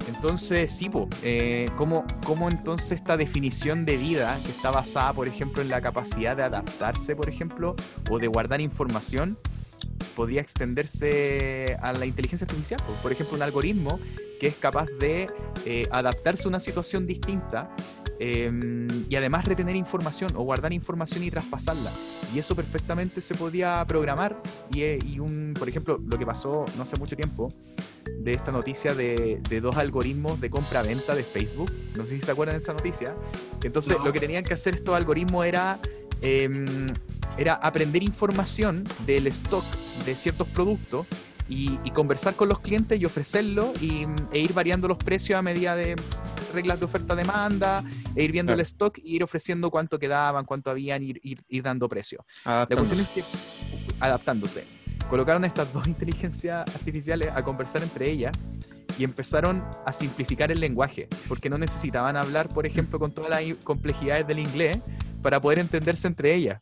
Entonces, 0.08 0.72
sí, 0.72 0.90
eh, 1.22 1.68
¿cómo, 1.76 2.04
¿cómo 2.24 2.48
entonces 2.48 2.92
esta 2.92 3.16
definición 3.16 3.84
de 3.84 3.96
vida, 3.96 4.38
que 4.44 4.50
está 4.50 4.70
basada, 4.70 5.12
por 5.12 5.28
ejemplo, 5.28 5.62
en 5.62 5.68
la 5.68 5.80
capacidad 5.80 6.36
de 6.36 6.42
adaptarse, 6.42 7.14
por 7.14 7.28
ejemplo, 7.28 7.76
o 8.10 8.18
de 8.18 8.26
guardar 8.26 8.60
información, 8.60 9.38
podría 10.16 10.40
extenderse 10.40 11.76
a 11.80 11.92
la 11.92 12.06
inteligencia 12.06 12.46
artificial? 12.46 12.82
po? 12.84 12.92
Por 13.02 13.12
ejemplo, 13.12 13.36
un 13.36 13.42
algoritmo 13.42 14.00
que 14.40 14.48
es 14.48 14.56
capaz 14.56 14.86
de 14.98 15.28
eh, 15.64 15.88
adaptarse 15.90 16.44
a 16.44 16.48
una 16.48 16.60
situación 16.60 17.06
distinta 17.06 17.70
eh, 18.20 18.50
y 19.08 19.16
además 19.16 19.44
retener 19.44 19.76
información 19.76 20.32
o 20.36 20.42
guardar 20.42 20.72
información 20.72 21.22
y 21.24 21.30
traspasarla. 21.30 21.90
Y 22.34 22.38
eso 22.38 22.54
perfectamente 22.56 23.20
se 23.20 23.34
podía 23.34 23.84
programar. 23.86 24.40
Y, 24.72 24.82
eh, 24.82 24.98
y 25.06 25.18
un, 25.18 25.54
por 25.58 25.68
ejemplo, 25.68 26.00
lo 26.04 26.18
que 26.18 26.26
pasó 26.26 26.64
no 26.76 26.82
hace 26.82 26.96
mucho 26.96 27.16
tiempo, 27.16 27.52
de 28.20 28.32
esta 28.32 28.50
noticia 28.52 28.94
de, 28.94 29.40
de 29.48 29.60
dos 29.60 29.76
algoritmos 29.76 30.40
de 30.40 30.50
compra-venta 30.50 31.14
de 31.14 31.22
Facebook. 31.22 31.70
No 31.94 32.04
sé 32.04 32.16
si 32.16 32.22
se 32.22 32.30
acuerdan 32.30 32.56
de 32.56 32.62
esa 32.62 32.72
noticia. 32.72 33.14
Entonces, 33.62 33.96
No. 33.98 34.04
lo 34.04 34.12
que 34.12 34.20
tenían 34.20 34.42
que 34.44 34.54
hacer 34.54 34.74
estos 34.74 34.94
algoritmos 34.96 35.46
era, 35.46 35.78
em, 36.22 36.64
era 37.36 37.54
aprender 37.54 38.02
información 38.02 38.84
del 39.06 39.26
stock 39.28 39.64
de 40.04 40.16
ciertos 40.16 40.48
productos 40.48 41.06
y, 41.48 41.78
y 41.84 41.90
conversar 41.90 42.34
con 42.34 42.48
los 42.48 42.60
clientes 42.60 43.00
y 43.00 43.04
ofrecerlo 43.04 43.72
y, 43.80 44.06
e 44.32 44.38
ir 44.40 44.52
variando 44.52 44.88
los 44.88 44.98
precios 44.98 45.38
a 45.38 45.42
medida 45.42 45.76
de 45.76 45.96
reglas 46.52 46.78
de 46.78 46.84
oferta-demanda, 46.86 47.82
e 48.14 48.22
ir 48.24 48.32
viendo 48.32 48.50
Claro. 48.50 48.60
el 48.60 48.66
stock 48.66 48.98
y 48.98 49.16
ir 49.16 49.24
ofreciendo 49.24 49.70
cuánto 49.70 49.98
quedaban, 49.98 50.44
cuánto 50.44 50.70
habían, 50.70 51.02
ir, 51.02 51.20
ir, 51.22 51.42
ir 51.48 51.62
dando 51.62 51.88
precio. 51.88 52.24
La 52.44 52.66
cuestión 52.66 53.00
es 53.00 53.08
que, 53.08 53.22
adaptándose, 54.00 54.66
colocaron 55.10 55.44
estas 55.44 55.72
dos 55.72 55.86
inteligencias 55.88 56.66
artificiales 56.74 57.30
a 57.34 57.42
conversar 57.42 57.82
entre 57.82 58.10
ellas 58.10 58.32
y 58.98 59.04
empezaron 59.04 59.64
a 59.86 59.92
simplificar 59.92 60.50
el 60.50 60.60
lenguaje, 60.60 61.08
porque 61.28 61.48
no 61.48 61.56
necesitaban 61.58 62.16
hablar, 62.16 62.48
por 62.48 62.66
ejemplo, 62.66 62.98
con 62.98 63.12
todas 63.12 63.30
las 63.30 63.42
complejidades 63.62 64.26
del 64.26 64.40
inglés 64.40 64.78
para 65.22 65.40
poder 65.40 65.58
entenderse 65.60 66.06
entre 66.08 66.34
ellas. 66.34 66.60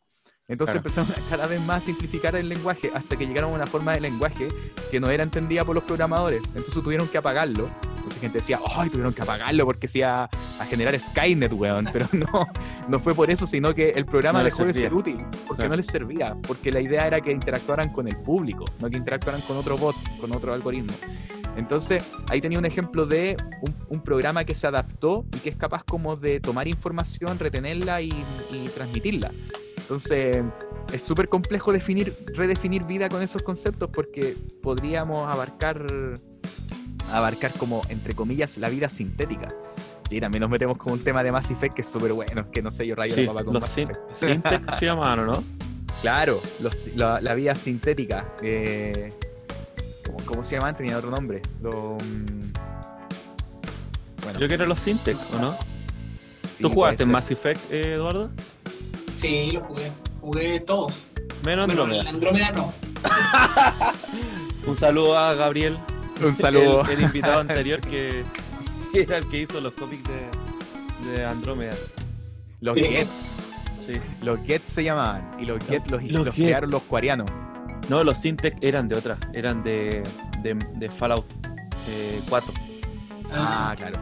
Entonces 0.49 0.75
Claro. 0.81 0.89
empezaron 0.89 1.11
a 1.27 1.31
cada 1.31 1.47
vez 1.49 1.61
más 1.63 1.83
a 1.83 1.87
simplificar 1.87 2.37
el 2.37 2.49
lenguaje 2.49 2.91
hasta 2.95 3.17
que 3.17 3.27
llegaron 3.27 3.51
a 3.51 3.55
una 3.55 3.67
forma 3.67 3.95
de 3.95 4.01
lenguaje 4.01 4.47
que 4.93 5.01
no 5.01 5.11
era 5.11 5.25
entendida 5.25 5.65
por 5.65 5.75
los 5.75 5.83
programadores. 5.83 6.41
Entonces 6.55 6.75
tuvieron 6.85 7.09
que 7.09 7.19
apagarlo. 7.19 7.69
Mucha 8.17 8.21
gente 8.21 8.39
decía, 8.39 8.59
¡ay, 8.75 8.89
tuvieron 8.89 9.13
que 9.13 9.21
apagarlo 9.21 9.67
porque 9.67 9.89
se 9.89 9.99
iba 9.99 10.25
a 10.25 10.67
generar 10.67 10.99
Skynet, 10.99 11.53
weón! 11.53 11.87
Pero 11.93 12.07
no, 12.13 12.49
no 12.89 12.99
fue 12.99 13.15
por 13.15 13.31
eso, 13.31 13.47
sino 13.47 13.75
que 13.75 13.91
el 13.91 14.07
programa 14.07 14.39
No 14.39 14.47
dejó 14.47 14.65
de 14.65 14.73
ser 14.73 14.95
útil, 14.95 15.23
porque 15.47 15.69
no 15.69 15.77
les 15.77 15.87
servía, 15.87 16.35
porque 16.47 16.73
la 16.73 16.81
idea 16.81 17.07
era 17.07 17.21
que 17.21 17.31
interactuaran 17.31 17.91
con 17.91 18.09
el 18.09 18.17
público, 18.17 18.65
no 18.81 18.89
que 18.89 18.97
interactuaran 18.97 19.43
con 19.43 19.57
otro 19.59 19.77
bot, 19.77 19.97
con 20.19 20.35
otro 20.35 20.55
algoritmo. 20.55 20.95
Entonces, 21.57 22.03
ahí 22.29 22.41
tenía 22.41 22.59
un 22.59 22.67
ejemplo 22.67 23.07
de 23.07 23.37
un, 23.61 23.75
un 23.89 24.01
programa 24.01 24.45
que 24.45 24.55
se 24.55 24.67
adaptó 24.67 25.25
y 25.35 25.39
que 25.39 25.51
es 25.51 25.57
capaz 25.57 25.85
como 25.85 26.17
de 26.17 26.41
tomar 26.41 26.69
información, 26.69 27.39
retenerla 27.39 28.01
y, 28.03 28.13
y 28.51 28.69
transmitirla. 28.75 29.31
Entonces, 29.77 30.43
es 30.93 31.03
súper 31.03 31.29
complejo 31.29 31.73
definir, 31.73 32.15
redefinir 32.35 32.85
vida 32.85 33.09
con 33.09 33.23
esos 33.23 33.43
conceptos 33.43 33.89
porque 33.93 34.37
podríamos 34.63 35.29
abarcar, 35.29 35.87
abarcar 37.13 37.53
como, 37.53 37.83
entre 37.89 38.15
comillas, 38.15 38.57
la 38.59 38.69
vida 38.69 38.89
sintética. 38.89 39.53
Y 40.11 40.21
también 40.21 40.41
nos 40.43 40.51
metemos 40.51 40.77
con 40.77 40.93
un 40.93 41.01
tema 41.03 41.23
de 41.25 41.33
Mass 41.33 41.51
Effect 41.51 41.75
que 41.75 41.83
es 41.83 41.91
súper 41.91 42.13
bueno, 42.13 42.51
que 42.53 42.63
no 42.63 42.71
sé, 42.71 42.87
yo 42.87 42.95
rayo 42.95 43.15
Sí, 43.15 43.23
la 43.27 43.33
papa 43.33 43.45
con 43.45 43.55
los 43.55 43.63
Mass 43.63 43.73
sin- 43.73 43.91
Effect. 43.91 44.15
Syntax 44.15 44.79
se 44.79 44.87
llaman, 44.87 45.19
¿o 45.21 45.25
no? 45.27 45.45
Claro, 46.03 46.41
los- 46.61 46.89
la, 46.95 47.21
la 47.21 47.35
vida 47.35 47.55
sintética. 47.57 48.27
eh, 48.43 49.13
¿cómo, 50.05 50.19
cómo 50.27 50.45
se 50.45 50.55
llamaban? 50.57 50.77
Tenía 50.77 50.97
otro 50.99 51.11
nombre. 51.11 51.43
Lo, 51.63 51.95
mm, 51.97 52.53
bueno, 54.23 54.37
Creo 54.39 54.49
que 54.49 54.55
eran 54.55 54.69
los 54.69 54.79
Syntax, 54.79 55.19
¿o 55.35 55.39
no? 55.41 55.57
sí, 56.49 56.63
¿Tú 56.63 56.71
jugaste 56.71 57.03
en. 57.05 57.11
Mass 57.11 57.31
Effect, 57.31 57.61
eh, 57.73 57.95
Eduardo? 57.95 58.31
Sí, 59.15 59.51
lo 59.53 59.61
jugué. 59.63 59.91
Jugué 60.21 60.61
todos. 60.61 61.05
Menos 61.45 61.69
Andrómeda. 61.69 62.09
Andrómeda 62.09 62.51
no. 62.53 62.73
Un 64.67 64.77
saludo 64.77 65.17
a 65.17 65.35
Gabriel, 65.35 65.79
Un 66.25 66.35
saludo. 66.35 66.85
el, 66.87 66.91
el 66.99 67.03
invitado 67.03 67.41
anterior 67.41 67.81
que, 67.81 68.23
que 68.93 69.03
era 69.03 69.19
el 69.19 69.29
que 69.29 69.41
hizo 69.43 69.61
los 69.61 69.73
cómics 69.75 70.03
de, 70.05 71.11
de 71.13 71.25
Andrómeda. 71.25 71.75
Los 72.61 72.75
Sí. 72.77 72.85
Get. 72.85 73.09
Sí. 73.85 73.93
Los 74.23 74.41
Get 74.47 74.63
se 74.65 74.83
llamaban. 74.85 75.37
Y 75.39 75.45
los 75.45 75.59
Get 75.67 75.87
los, 75.89 76.03
Los 76.03 76.13
los 76.27 76.35
Get. 76.35 76.47
crearon 76.47 76.71
los 76.71 76.83
coreanos. 76.83 77.31
No, 77.89 78.03
los 78.03 78.19
Syntax 78.19 78.57
eran 78.63 78.89
de 78.89 78.97
otra, 78.97 79.17
eran 79.33 79.63
de, 79.63 80.03
de, 80.43 80.55
de 80.75 80.91
Fallout 80.91 81.25
eh, 81.89 82.21
4. 82.29 82.53
Ah, 83.31 83.75
claro. 83.77 84.01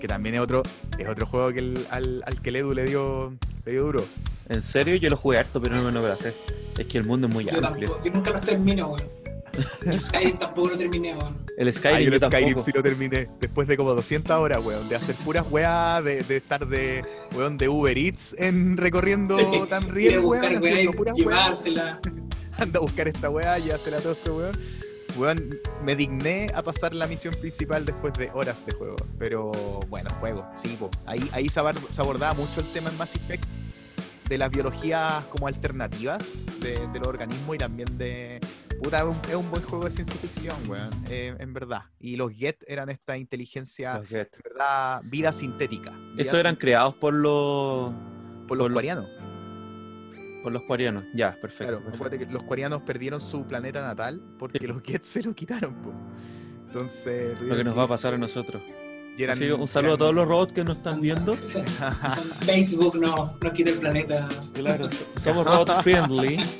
Que 0.00 0.08
también 0.08 0.34
es 0.34 0.40
otro, 0.40 0.62
es 0.98 1.08
otro 1.08 1.26
juego 1.26 1.52
que 1.52 1.58
el- 1.60 1.86
al, 1.90 2.22
al 2.26 2.40
que 2.40 2.48
el 2.48 2.56
Edu 2.56 2.72
le 2.74 2.84
dio, 2.86 3.32
le 3.64 3.72
dio 3.72 3.82
duro. 3.84 4.04
En 4.48 4.62
serio, 4.62 4.96
yo 4.96 5.08
lo 5.10 5.16
jugué 5.16 5.38
harto, 5.38 5.60
pero 5.60 5.76
no 5.76 5.82
me 5.84 5.92
lo 6.08 6.16
sé. 6.16 6.34
Es 6.78 6.86
que 6.86 6.98
el 6.98 7.04
mundo 7.04 7.28
es 7.28 7.32
muy 7.32 7.44
Yo, 7.44 7.50
amplio. 7.64 7.86
tampoco, 7.90 8.04
yo 8.04 8.12
nunca 8.12 8.30
los 8.32 8.40
termino, 8.40 8.88
weón. 8.88 9.06
El 9.84 9.98
Skyrim 10.00 10.36
tampoco 10.36 10.68
lo 10.68 10.76
terminé, 10.76 11.14
weón. 11.14 11.36
El 11.56 11.72
Skyrim, 11.74 11.96
Ay, 11.96 12.04
yo 12.06 12.12
el 12.14 12.20
Skyrim 12.20 12.44
tampoco. 12.48 12.64
sí 12.64 12.72
lo 12.74 12.82
terminé. 12.82 13.28
Después 13.40 13.68
de 13.68 13.76
como 13.76 13.94
200 13.94 14.30
horas, 14.38 14.64
weón. 14.64 14.88
De 14.88 14.96
hacer 14.96 15.14
puras 15.16 15.44
weas, 15.50 16.02
de, 16.04 16.22
de 16.22 16.36
estar 16.36 16.66
de, 16.66 17.04
weón, 17.34 17.58
de 17.58 17.68
Uber 17.68 17.96
Eats 17.96 18.34
en 18.38 18.76
recorriendo 18.76 19.36
tan 19.68 19.88
riel, 19.90 20.20
weón. 20.20 20.44
Haciendo 20.44 20.92
y 20.92 20.94
puras 20.94 21.14
weas. 21.18 21.18
llevársela. 21.18 22.00
Anda 22.58 22.78
a 22.78 22.82
buscar 22.82 23.08
esta 23.08 23.30
weá 23.30 23.58
y 23.58 23.70
hacer 23.70 23.94
a 23.94 23.98
todo 24.00 24.12
este 24.12 24.30
weón. 24.30 24.58
Weón, 25.16 25.58
me 25.84 25.96
digné 25.96 26.50
a 26.54 26.62
pasar 26.62 26.94
la 26.94 27.06
misión 27.06 27.34
principal 27.34 27.84
después 27.84 28.14
de 28.14 28.30
horas 28.32 28.64
de 28.64 28.72
juego. 28.72 28.96
Pero 29.18 29.50
bueno, 29.88 30.08
juego, 30.20 30.46
sí, 30.54 30.76
po. 30.78 30.90
Ahí, 31.04 31.28
ahí 31.32 31.48
se 31.48 31.58
abordaba 31.60 32.34
mucho 32.34 32.60
el 32.60 32.66
tema 32.72 32.90
en 32.90 32.96
Mass 32.96 33.16
Effect 33.16 33.44
de 34.28 34.38
las 34.38 34.48
biologías 34.50 35.24
como 35.24 35.48
alternativas 35.48 36.38
de, 36.60 36.86
de 36.86 36.98
los 37.00 37.08
organismos 37.08 37.56
y 37.56 37.58
también 37.58 37.98
de, 37.98 38.38
Puta, 38.82 38.98
es 39.00 39.04
un, 39.04 39.16
es 39.28 39.34
un 39.34 39.50
buen 39.50 39.62
juego 39.62 39.84
de 39.84 39.90
ciencia 39.90 40.16
ficción, 40.16 40.56
weón, 40.68 40.88
eh, 41.10 41.34
en 41.38 41.52
verdad. 41.52 41.82
Y 41.98 42.16
los 42.16 42.32
Get 42.32 42.64
eran 42.66 42.88
esta 42.88 43.18
inteligencia, 43.18 43.98
Los 43.98 44.08
Get. 44.08 44.34
en 44.36 44.40
verdad, 44.52 45.02
vida 45.04 45.32
sintética. 45.32 45.90
vida 45.90 46.22
Esos 46.22 46.38
eran 46.40 46.56
creados 46.56 46.94
por 46.94 47.12
los 47.12 47.92
por 48.48 48.56
los 48.56 48.64
por 48.64 48.70
lo- 48.70 48.74
coreanos. 48.74 49.06
por 50.42 50.52
los 50.52 50.62
coreanos. 50.62 51.04
Ya, 51.14 51.32
perfecto. 51.32 51.64
Claro, 51.64 51.76
perfecto. 51.78 51.96
acuérdate 51.96 52.26
que 52.26 52.32
los 52.32 52.42
coreanos 52.44 52.82
perdieron 52.82 53.20
su 53.20 53.44
planeta 53.46 53.82
natal 53.82 54.22
porque 54.38 54.58
Sí. 54.58 54.66
los 54.66 54.82
Get 54.82 55.02
se 55.04 55.22
lo 55.22 55.34
quitaron, 55.34 55.74
po. 55.82 55.92
Entonces, 56.68 57.38
Lo 57.42 57.56
que 57.56 57.64
nos 57.64 57.76
va 57.76 57.82
a 57.82 57.88
pasar 57.88 58.14
a 58.14 58.18
nosotros. 58.18 58.62
Eran- 59.18 59.38
que 59.38 59.52
un 59.52 59.68
saludo 59.68 59.94
a 59.94 59.98
todos 59.98 60.14
los 60.14 60.26
robots 60.26 60.54
que 60.54 60.64
nos 60.64 60.78
están 60.78 61.02
viendo. 61.02 61.32
Facebook 62.46 62.96
no, 62.98 63.36
nos 63.42 63.52
quita 63.52 63.68
el 63.70 63.78
planeta. 63.78 64.26
Claro, 64.54 64.88
somos 65.22 65.44
robot 65.44 65.82
friendly. 65.82 66.38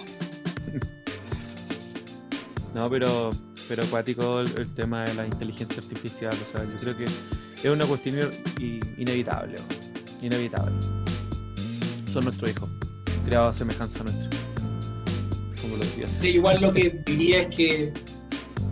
No, 2.75 2.89
pero, 2.89 3.31
pero 3.69 3.83
acuático 3.83 4.41
el, 4.41 4.75
tema 4.75 5.05
de 5.05 5.15
la 5.15 5.27
inteligencia 5.27 5.79
artificial. 5.79 6.33
O 6.33 6.57
sea, 6.57 6.67
yo 6.69 6.79
creo 6.79 6.97
que 6.97 7.05
es 7.05 7.65
una 7.65 7.85
cuestión 7.85 8.31
inevitable. 8.97 9.57
Inevitable. 10.23 10.75
Son 12.13 12.25
nuestros 12.25 12.51
hijos, 12.51 12.69
creados 13.25 13.57
a 13.57 13.59
semejanza 13.59 14.05
nuestra. 14.05 14.29
Como 15.61 15.77
dioses. 15.77 16.19
Sí, 16.21 16.29
igual 16.29 16.61
lo 16.61 16.73
que 16.73 17.03
diría 17.07 17.43
es 17.43 17.57
que 17.57 17.93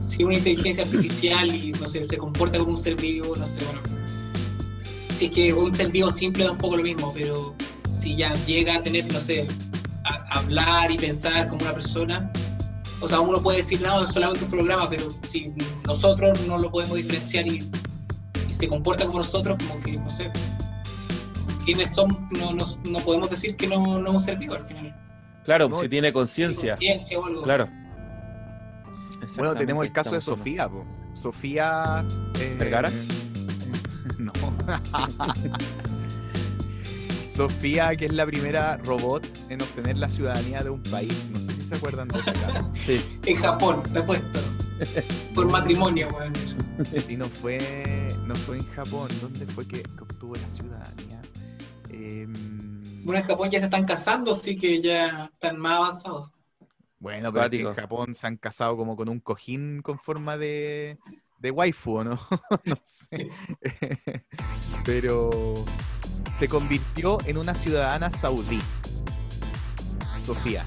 si 0.03 0.25
una 0.25 0.35
inteligencia 0.35 0.85
artificial 0.85 1.55
y 1.55 1.73
no 1.73 1.87
sé, 1.87 2.07
se 2.07 2.17
comporta 2.17 2.59
como 2.59 2.73
un 2.73 2.79
ser 2.79 2.95
vivo, 2.95 3.35
no 3.37 3.47
sé, 3.47 3.65
bueno. 3.65 3.81
Si 5.15 5.27
es 5.27 5.31
que 5.33 5.53
un 5.53 5.73
ser 5.73 5.91
vivo 5.91 6.11
simple 6.11 6.45
da 6.45 6.53
un 6.53 6.59
poco 6.59 6.77
lo 6.77 6.83
mismo, 6.85 7.13
pero 7.13 7.55
si 7.93 8.17
ya 8.17 8.35
llega 8.47 8.77
a 8.77 8.83
tener, 8.83 9.13
no 9.13 9.19
sé, 9.19 9.49
a 10.05 10.39
hablar 10.39 10.91
y 10.91 10.97
pensar 10.97 11.49
como 11.49 11.63
una 11.63 11.75
persona, 11.75 12.33
o 13.01 13.09
sea, 13.09 13.21
uno 13.21 13.43
puede 13.43 13.59
decir, 13.59 13.81
no, 13.81 14.05
es 14.05 14.11
solamente 14.11 14.45
un 14.45 14.51
programa, 14.51 14.89
pero 14.89 15.09
si 15.27 15.55
nosotros 15.87 16.41
no 16.47 16.59
lo 16.59 16.71
podemos 16.71 16.97
diferenciar 16.97 17.47
y, 17.47 17.71
y 18.49 18.53
se 18.53 18.69
comporta 18.69 19.07
como 19.07 19.19
nosotros, 19.19 19.57
como 19.67 19.81
que, 19.81 19.93
no 19.93 20.11
sé, 20.11 20.31
quiénes 21.65 21.95
son, 21.95 22.09
no, 22.31 22.53
no, 22.53 22.65
no 22.85 22.99
podemos 23.01 23.31
decir 23.31 23.57
que 23.57 23.67
no, 23.67 23.99
no 23.99 24.09
es 24.09 24.15
un 24.15 24.21
ser 24.21 24.39
vivo 24.39 24.55
al 24.55 24.63
final. 24.63 24.95
Claro, 25.45 25.69
No, 25.69 25.81
si 25.81 25.89
tiene 25.89 26.13
conciencia. 26.13 26.71
Conciencia 26.71 27.19
o 27.19 27.25
algo. 27.27 27.43
Claro. 27.43 27.69
Bueno, 29.37 29.55
tenemos 29.55 29.87
el 29.87 29.93
caso 29.93 30.15
de 30.15 30.21
Sofía, 30.21 30.69
po. 30.69 30.85
Sofía. 31.15 32.05
eh, 32.39 32.57
¿Vergara? 32.59 32.91
no. 34.19 34.33
Sofía, 37.39 37.95
que 37.95 38.07
es 38.07 38.13
la 38.13 38.27
primera 38.27 38.79
robot 38.79 39.25
en 39.49 39.63
obtener 39.63 39.97
la 39.97 40.09
ciudadanía 40.09 40.61
de 40.65 40.71
un 40.71 40.83
país. 40.83 41.31
No 41.33 41.39
sé 41.39 41.53
si 41.53 41.61
se 41.63 41.77
acuerdan 41.77 42.09
de 42.09 42.19
como- 42.25 42.75
Sí, 42.75 43.01
En 43.27 43.37
Japón, 43.37 43.81
te 43.93 44.01
apuesto. 44.01 44.41
Por 45.37 45.49
matrimonio, 45.49 46.09
weón. 46.19 46.33
Sí, 46.85 47.17
no 47.17 47.27
fue, 47.27 48.09
no 48.27 48.35
fue 48.35 48.57
en 48.57 48.67
Japón. 48.71 49.09
¿Dónde 49.21 49.47
fue 49.47 49.65
que, 49.69 49.85
que 49.85 50.03
obtuvo 50.03 50.35
la 50.35 50.49
ciudadanía? 50.49 51.23
Em, 51.91 53.05
Bueno, 53.05 53.21
en 53.21 53.27
Japón 53.27 53.51
ya 53.53 53.61
se 53.61 53.67
están 53.67 53.85
casando, 53.85 54.33
así 54.33 54.57
que 54.57 54.83
ya 54.83 55.27
están 55.33 55.61
más 55.61 55.75
avanzados. 55.79 56.33
bueno, 56.99 57.33
pero 57.33 57.45
es 57.45 57.51
que 57.51 57.61
en. 57.61 57.75
Japón 57.75 58.15
se 58.17 58.27
han 58.27 58.37
casado 58.37 58.77
como 58.77 58.97
con 58.97 59.09
un 59.09 59.21
cojín 59.21 59.81
con 59.83 60.01
forma 60.01 60.37
de, 60.37 60.99
de 61.39 61.51
waifu, 61.53 61.99
¿o 61.99 62.03
no? 62.05 62.19
no 62.65 62.77
sé. 62.83 63.29
pero 64.85 65.55
se 66.37 66.49
convirtió 66.49 67.19
en 67.27 67.39
una 67.39 67.55
ciudadana 67.55 68.11
saudí. 68.11 68.61
Sofía. 70.25 70.65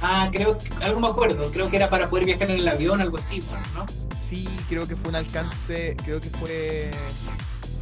Ah, 0.00 0.28
creo 0.32 0.58
que, 0.58 0.68
algo 0.84 1.00
me 1.00 1.06
acuerdo, 1.06 1.50
creo 1.52 1.70
que 1.70 1.76
era 1.76 1.88
para 1.88 2.10
poder 2.10 2.24
viajar 2.24 2.50
en 2.50 2.58
el 2.58 2.68
avión, 2.68 3.00
algo 3.00 3.18
así, 3.18 3.40
¿no? 3.74 3.86
Sí, 4.20 4.48
creo 4.68 4.86
que 4.88 4.96
fue 4.96 5.10
un 5.10 5.16
alcance, 5.16 5.96
creo 6.04 6.20
que 6.20 6.28
fue, 6.30 6.90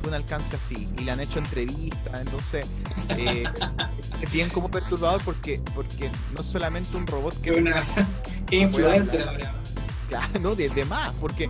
fue 0.00 0.10
un 0.10 0.14
alcance 0.14 0.56
así. 0.56 0.88
Y 0.98 1.04
le 1.04 1.12
han 1.12 1.20
hecho 1.20 1.38
entrevistas, 1.38 2.20
entonces 2.20 2.66
eh, 3.16 3.44
es 4.22 4.32
bien 4.32 4.50
como 4.50 4.70
perturbador 4.70 5.22
porque, 5.24 5.62
porque 5.74 6.10
no 6.34 6.42
es 6.42 6.46
solamente 6.46 6.94
un 6.96 7.06
robot 7.06 7.40
Que 7.40 7.52
una 7.52 7.82
que 8.46 8.56
influencer 8.56 9.26
ahora. 9.26 9.52
Claro, 10.10 10.40
no, 10.40 10.54
de, 10.54 10.68
de 10.68 10.84
más, 10.84 11.14
porque 11.14 11.48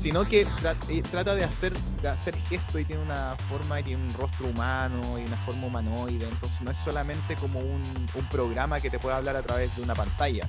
sino 0.00 0.24
que 0.24 0.46
tra- 0.46 0.76
eh, 0.88 1.02
trata 1.02 1.34
de 1.34 1.44
hacer, 1.44 1.76
de 1.78 2.08
hacer 2.08 2.36
gestos 2.48 2.80
y 2.80 2.84
tiene 2.84 3.02
una 3.02 3.36
forma 3.48 3.80
y 3.80 3.82
tiene 3.84 4.02
un 4.02 4.14
rostro 4.14 4.46
humano 4.46 5.18
y 5.18 5.22
una 5.22 5.36
forma 5.38 5.66
humanoide, 5.66 6.28
entonces 6.28 6.62
no 6.62 6.70
es 6.70 6.78
solamente 6.78 7.34
como 7.36 7.58
un, 7.58 7.82
un 8.14 8.24
programa 8.26 8.78
que 8.80 8.90
te 8.90 8.98
puede 8.98 9.16
hablar 9.16 9.36
a 9.36 9.42
través 9.42 9.76
de 9.76 9.82
una 9.82 9.94
pantalla. 9.94 10.46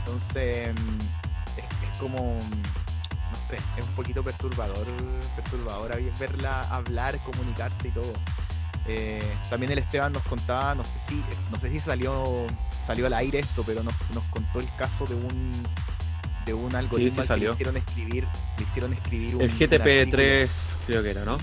Entonces 0.00 0.72
mm, 0.74 1.58
es, 1.58 1.98
como, 1.98 2.18
no 3.30 3.36
sé, 3.36 3.56
es 3.76 3.84
un 3.86 3.94
poquito 3.94 4.22
perturbador, 4.22 4.86
perturbador 5.36 5.98
verla 6.18 6.60
hablar, 6.70 7.16
comunicarse 7.18 7.88
y 7.88 7.90
todo. 7.92 8.12
Eh, 8.88 9.22
también 9.48 9.70
el 9.70 9.78
Esteban 9.78 10.12
nos 10.12 10.24
contaba, 10.24 10.74
no 10.74 10.84
sé 10.84 10.98
si, 10.98 11.22
no 11.52 11.60
sé 11.60 11.70
si 11.70 11.78
salió, 11.78 12.46
salió 12.84 13.06
al 13.06 13.14
aire 13.14 13.38
esto, 13.38 13.62
pero 13.64 13.82
nos, 13.84 13.94
nos 14.12 14.24
contó 14.24 14.58
el 14.58 14.66
caso 14.76 15.06
de 15.06 15.14
un 15.14 15.52
de 16.46 16.54
un 16.54 16.74
algoritmo 16.74 17.16
al 17.20 17.22
que 17.22 17.28
salió. 17.28 17.48
le 17.48 17.54
hicieron 17.54 17.76
escribir, 17.76 18.24
le 18.58 18.64
hicieron 18.64 18.92
escribir 18.92 19.36
un, 19.36 19.42
el 19.42 19.50
un 19.50 19.58
GTP3 19.58 20.50
creo 20.86 21.02
que 21.02 21.10
era, 21.10 21.24
¿no? 21.24 21.38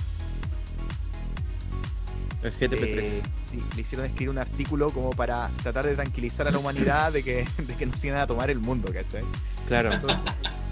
El 2.41 2.47
artículo, 2.47 2.77
GTP3. 2.81 2.99
eh, 3.03 3.21
sí, 3.51 3.63
le 3.75 3.81
hicieron 3.81 4.05
escribir 4.05 4.29
un 4.29 4.37
artículo 4.37 4.89
como 4.91 5.09
para 5.09 5.49
tratar 5.61 5.85
de 5.85 5.95
tranquilizar 5.95 6.47
a 6.47 6.51
la 6.51 6.57
humanidad 6.57 7.11
de 7.11 7.21
que, 7.23 7.45
de 7.57 7.75
que 7.75 7.85
nos 7.85 8.03
iban 8.05 8.19
a 8.19 8.27
tomar 8.27 8.49
el 8.49 8.59
mundo, 8.59 8.91
¿cachai? 8.93 9.23
Claro. 9.67 9.93
Entonces, 9.93 10.23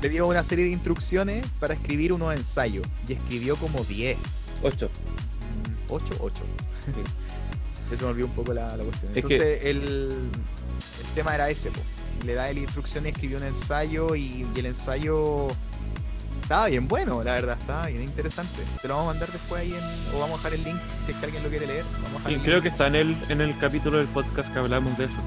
le 0.02 0.10
dio 0.10 0.28
una 0.28 0.44
serie 0.44 0.66
de 0.66 0.72
instrucciones 0.72 1.45
para 1.60 1.74
escribir 1.74 2.14
unos 2.14 2.34
ensayos 2.36 2.88
y 3.08 3.14
escribió 3.14 3.56
como 3.58 3.84
10. 3.84 4.18
8. 4.64 4.90
8, 5.90 6.16
8. 6.20 6.44
Eso 7.91 8.04
me 8.06 8.12
olvidó 8.12 8.28
un 8.28 8.34
poco 8.34 8.54
la, 8.54 8.76
la 8.78 8.84
cuestión. 8.84 9.12
Es 9.16 9.26
que- 9.26 9.36
Entonces, 9.36 9.66
el, 9.66 9.78
el 9.84 11.14
tema 11.16 11.36
era 11.36 11.49
ese, 11.49 11.70
po. 11.72 11.80
Le 12.26 12.34
da 12.34 12.52
la 12.52 12.60
instrucción 12.60 13.06
y 13.06 13.10
escribió 13.10 13.38
un 13.38 13.44
ensayo 13.44 14.15
y, 14.15 14.45
y 14.56 14.60
el 14.60 14.65
ensayo 14.68 15.48
estaba 16.41 16.68
bien 16.68 16.88
bueno, 16.88 17.23
la 17.23 17.34
verdad, 17.34 17.57
estaba 17.60 17.88
bien 17.88 18.02
interesante. 18.03 18.61
Te 18.81 18.88
lo 18.88 18.95
vamos 18.95 19.10
a 19.10 19.14
mandar 19.14 19.31
después 19.31 19.61
ahí 19.61 19.72
en, 19.73 20.15
o 20.15 20.19
vamos 20.19 20.39
a 20.39 20.49
dejar 20.49 20.53
el 20.60 20.64
link 20.65 20.81
si 21.06 21.11
es 21.11 21.18
que 21.18 21.26
alguien 21.26 21.44
lo 21.44 21.49
quiere 21.49 21.68
leer. 21.68 21.84
Vamos 22.03 22.10
a 22.26 22.30
dejar 22.30 22.30
Sí, 22.31 22.35
el 22.35 22.41
creo 22.41 22.61
que 22.61 22.68
está 22.69 22.88
en 22.88 22.95
el, 22.95 23.18
en 23.30 23.41
el 23.41 23.57
capítulo 23.60 23.98
del 23.98 24.07
podcast 24.07 24.52
que 24.52 24.60
hablamos 24.60 24.98
de 24.98 25.06
eso. 25.06 25.19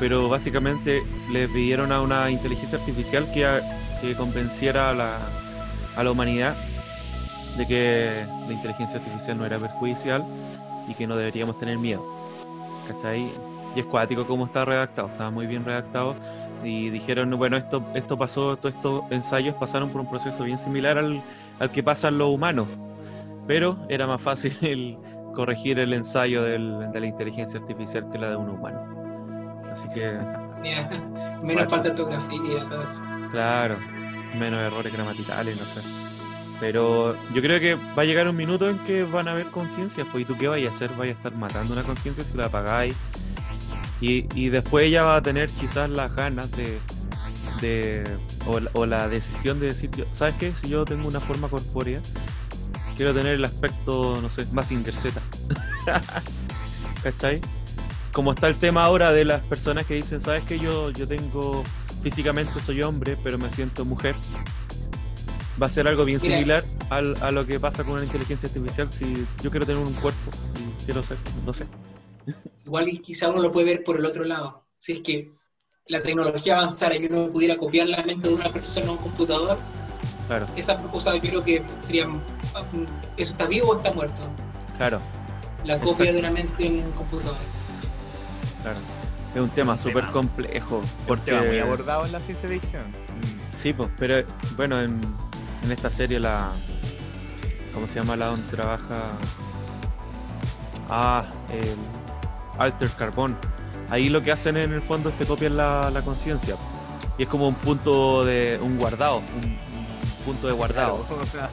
Pero 0.00 0.28
básicamente 0.28 1.02
le 1.30 1.48
pidieron 1.48 1.92
a 1.92 2.00
una 2.00 2.30
inteligencia 2.30 2.78
artificial 2.78 3.30
que, 3.32 3.46
a- 3.46 3.60
que 4.00 4.14
convenciera 4.14 4.90
a 4.90 4.94
la, 4.94 5.18
a 5.96 6.02
la 6.04 6.10
humanidad 6.10 6.54
de 7.56 7.66
que 7.66 8.26
la 8.46 8.52
inteligencia 8.52 8.98
artificial 8.98 9.38
no 9.38 9.46
era 9.46 9.58
perjudicial 9.58 10.24
y 10.88 10.94
que 10.94 11.06
no 11.06 11.16
deberíamos 11.16 11.58
tener 11.58 11.78
miedo. 11.78 12.04
¿Cachai? 12.88 13.30
Y 13.74 13.80
es 13.80 13.86
cuático 13.86 14.26
como 14.26 14.46
está 14.46 14.64
redactado, 14.64 15.08
estaba 15.08 15.30
muy 15.30 15.46
bien 15.46 15.64
redactado. 15.64 16.14
Y 16.62 16.90
dijeron, 16.90 17.30
bueno, 17.36 17.56
esto, 17.56 17.82
esto 17.94 18.16
pasó, 18.16 18.56
todos 18.56 18.74
estos 18.74 19.02
ensayos 19.10 19.54
pasaron 19.56 19.90
por 19.90 20.00
un 20.00 20.08
proceso 20.08 20.44
bien 20.44 20.58
similar 20.58 20.96
al, 20.98 21.20
al 21.60 21.70
que 21.70 21.82
pasan 21.82 22.16
los 22.18 22.28
humanos. 22.28 22.66
Pero 23.46 23.76
era 23.88 24.06
más 24.06 24.20
fácil 24.22 24.56
el 24.62 24.96
corregir 25.34 25.78
el 25.80 25.92
ensayo 25.92 26.42
del- 26.42 26.90
de 26.92 27.00
la 27.00 27.06
inteligencia 27.06 27.58
artificial 27.60 28.08
que 28.10 28.18
la 28.18 28.30
de 28.30 28.36
un 28.36 28.48
humano. 28.50 29.60
Así 29.72 29.88
que, 29.92 30.16
Ya, 30.62 30.88
Menos 31.42 31.68
falta 31.68 31.82
de 31.82 31.90
ortografía, 31.90 32.64
todo 32.70 32.82
eso. 32.84 33.02
claro, 33.32 33.76
menos 34.38 34.60
errores 34.60 34.92
gramaticales, 34.92 35.58
no 35.58 35.64
sé. 35.66 35.80
Pero 36.60 37.14
yo 37.34 37.42
creo 37.42 37.58
que 37.60 37.74
va 37.98 38.02
a 38.02 38.04
llegar 38.04 38.28
un 38.28 38.36
minuto 38.36 38.70
en 38.70 38.78
que 38.86 39.02
van 39.02 39.26
a 39.28 39.32
haber 39.32 39.46
conciencias, 39.46 40.06
pues 40.12 40.22
¿y 40.22 40.24
tú 40.24 40.38
qué 40.38 40.46
vais 40.48 40.66
a 40.66 40.74
hacer? 40.74 40.88
¿Vais 40.96 41.12
a 41.12 41.16
estar 41.16 41.34
matando 41.34 41.72
una 41.74 41.82
conciencia 41.82 42.22
si 42.24 42.38
la 42.38 42.46
apagáis? 42.46 42.94
Y, 44.00 44.26
y 44.38 44.48
después 44.50 44.86
ella 44.86 45.04
va 45.04 45.16
a 45.16 45.22
tener 45.22 45.48
quizás 45.48 45.88
las 45.90 46.14
ganas 46.14 46.50
de, 46.52 46.78
de 47.60 48.04
o, 48.46 48.60
la- 48.60 48.70
o 48.74 48.86
la 48.86 49.08
decisión 49.08 49.60
de 49.60 49.66
decir, 49.66 49.90
¿sabes 50.12 50.34
qué? 50.38 50.52
Si 50.60 50.68
yo 50.68 50.84
tengo 50.84 51.08
una 51.08 51.20
forma 51.20 51.48
corpórea, 51.48 52.00
quiero 52.96 53.14
tener 53.14 53.34
el 53.34 53.44
aspecto, 53.44 54.18
no 54.20 54.28
sé, 54.28 54.46
más 54.52 54.68
Z. 54.68 55.20
¿Cachai? 57.02 57.40
Como 58.12 58.32
está 58.32 58.46
el 58.48 58.56
tema 58.56 58.84
ahora 58.84 59.12
de 59.12 59.24
las 59.24 59.42
personas 59.42 59.86
que 59.86 59.94
dicen, 59.94 60.20
¿sabes 60.20 60.44
qué? 60.44 60.58
Yo, 60.58 60.90
yo 60.90 61.06
tengo, 61.06 61.64
físicamente 62.02 62.60
soy 62.60 62.82
hombre, 62.82 63.16
pero 63.22 63.38
me 63.38 63.50
siento 63.50 63.84
mujer. 63.84 64.14
Va 65.60 65.66
a 65.66 65.70
ser 65.70 65.86
algo 65.86 66.04
bien 66.04 66.20
Mira. 66.22 66.34
similar 66.34 66.64
al- 66.90 67.16
a 67.22 67.30
lo 67.30 67.46
que 67.46 67.60
pasa 67.60 67.84
con 67.84 67.96
la 67.96 68.04
inteligencia 68.04 68.48
artificial 68.48 68.92
si 68.92 69.24
yo 69.42 69.50
quiero 69.50 69.64
tener 69.66 69.82
un 69.82 69.92
cuerpo 69.94 70.30
y 70.58 70.84
quiero 70.84 71.02
ser, 71.02 71.16
no 71.44 71.52
sé. 71.52 71.66
Igual 72.64 72.88
y 72.88 72.98
quizá 72.98 73.28
uno 73.30 73.42
lo 73.42 73.52
puede 73.52 73.66
ver 73.66 73.84
por 73.84 73.96
el 73.98 74.06
otro 74.06 74.24
lado. 74.24 74.64
Si 74.78 74.92
es 74.92 75.00
que 75.00 75.32
la 75.86 76.02
tecnología 76.02 76.56
avanzara 76.58 76.96
y 76.96 77.06
uno 77.06 77.28
pudiera 77.28 77.56
copiar 77.56 77.88
la 77.88 78.02
mente 78.02 78.28
de 78.28 78.34
una 78.34 78.50
persona 78.52 78.88
a 78.88 78.92
un 78.92 78.98
computador, 78.98 79.58
Claro, 80.26 80.46
esa 80.56 80.78
cosa 80.84 81.14
yo 81.16 81.20
creo 81.20 81.42
que 81.42 81.62
sería, 81.76 82.08
¿eso 83.18 83.32
está 83.32 83.46
vivo 83.46 83.68
o 83.72 83.76
está 83.76 83.92
muerto? 83.92 84.22
claro, 84.78 84.98
La 85.64 85.78
copia 85.78 86.06
Exacto. 86.06 86.12
de 86.14 86.18
una 86.20 86.30
mente 86.30 86.66
en 86.66 86.84
un 86.86 86.92
computador. 86.92 87.36
claro. 88.62 88.78
Es 89.34 89.40
un 89.40 89.50
tema 89.50 89.76
súper 89.76 90.06
complejo. 90.06 90.80
Porque... 91.08 91.32
Un 91.34 91.40
tema 91.40 91.50
muy 91.50 91.58
abordado 91.58 92.06
en 92.06 92.12
la 92.12 92.20
ciencia 92.20 92.48
ficción. 92.48 92.84
Mm, 92.88 93.56
sí, 93.60 93.72
pues, 93.72 93.90
pero 93.98 94.24
bueno, 94.56 94.80
en, 94.80 95.00
en 95.64 95.72
esta 95.72 95.90
serie 95.90 96.20
la... 96.20 96.52
¿Cómo 97.74 97.86
se 97.88 97.94
llama 97.96 98.14
la 98.16 98.26
donde 98.26 98.48
trabaja? 98.50 99.10
Ah, 100.88 101.24
el 101.50 101.74
Alter 102.58 102.90
Carbón. 102.90 103.36
Ahí 103.90 104.08
lo 104.08 104.22
que 104.22 104.32
hacen 104.32 104.56
en 104.56 104.72
el 104.72 104.82
fondo 104.82 105.10
es 105.10 105.14
que 105.16 105.24
copian 105.24 105.56
la, 105.56 105.90
la 105.90 106.02
conciencia. 106.02 106.56
Y 107.18 107.24
es 107.24 107.28
como 107.28 107.46
un 107.46 107.54
punto 107.54 108.24
de... 108.24 108.58
un 108.60 108.78
guardado, 108.78 109.18
un, 109.18 109.58
punto 110.24 110.46
de 110.46 110.52
guardado. 110.52 111.04
Claro. 111.04 111.52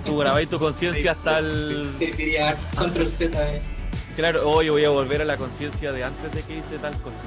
Tú 0.04 0.16
grabáis 0.16 0.48
tu 0.48 0.58
conciencia 0.58 1.12
hasta 1.12 1.38
el... 1.38 1.92
Serviría 1.98 2.56
control 2.76 3.08
Z. 3.08 3.56
Eh. 3.56 3.60
Claro, 4.16 4.48
hoy 4.48 4.68
voy 4.68 4.84
a 4.84 4.90
volver 4.90 5.20
a 5.22 5.24
la 5.24 5.36
conciencia 5.36 5.92
de 5.92 6.04
antes 6.04 6.32
de 6.32 6.42
que 6.42 6.58
hice 6.58 6.78
tal 6.78 6.96
cosa. 7.02 7.18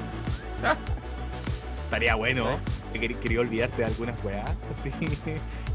Estaría 1.84 2.14
bueno. 2.14 2.58
¿Eh? 2.94 3.16
Quería, 3.20 3.40
olvidarte 3.40 3.76
de 3.78 3.84
algunas 3.84 4.22
weas. 4.24 4.50
Así. 4.70 4.90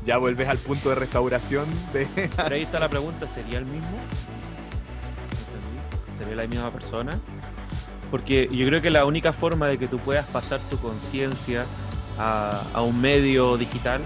ya 0.06 0.18
vuelves 0.18 0.48
al 0.48 0.58
punto 0.58 0.90
de 0.90 0.96
restauración 0.96 1.66
de. 1.94 2.08
Pero 2.36 2.56
ahí 2.56 2.62
está 2.64 2.80
la 2.80 2.90
pregunta: 2.90 3.28
¿sería 3.28 3.60
el 3.60 3.66
mismo? 3.66 3.98
¿Sería 6.18 6.36
la 6.36 6.48
misma 6.48 6.72
persona? 6.72 7.20
Porque 8.12 8.50
yo 8.52 8.68
creo 8.68 8.82
que 8.82 8.92
la 8.92 9.06
única 9.06 9.34
forma 9.34 9.68
de 9.68 9.78
que 9.78 9.88
tú 9.88 9.98
puedas 10.00 10.26
pasar 10.28 10.60
tu 10.70 10.78
conciencia 10.78 11.66
a, 12.18 12.82
un 12.82 13.02
medio 13.02 13.58
digital 13.58 14.02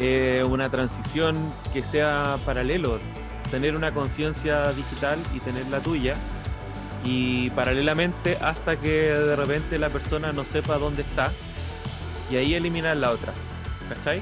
es 0.00 0.44
una 0.44 0.68
transición 0.68 1.52
que 1.72 1.84
sea 1.84 2.38
paralelo 2.44 2.98
tener 3.50 3.76
una 3.76 3.94
conciencia 3.94 4.72
digital 4.72 5.18
y 5.34 5.40
tener 5.40 5.66
la 5.68 5.80
tuya. 5.80 6.16
Y 7.04 7.50
paralelamente 7.50 8.36
hasta 8.40 8.76
que 8.76 9.12
de 9.12 9.36
repente 9.36 9.78
la 9.78 9.90
persona 9.90 10.32
no 10.32 10.44
sepa 10.44 10.78
dónde 10.78 11.02
está. 11.02 11.32
Y 12.30 12.36
ahí 12.36 12.54
eliminar 12.54 12.96
la 12.96 13.12
otra. 13.12 13.32
¿Cachai? 13.88 14.20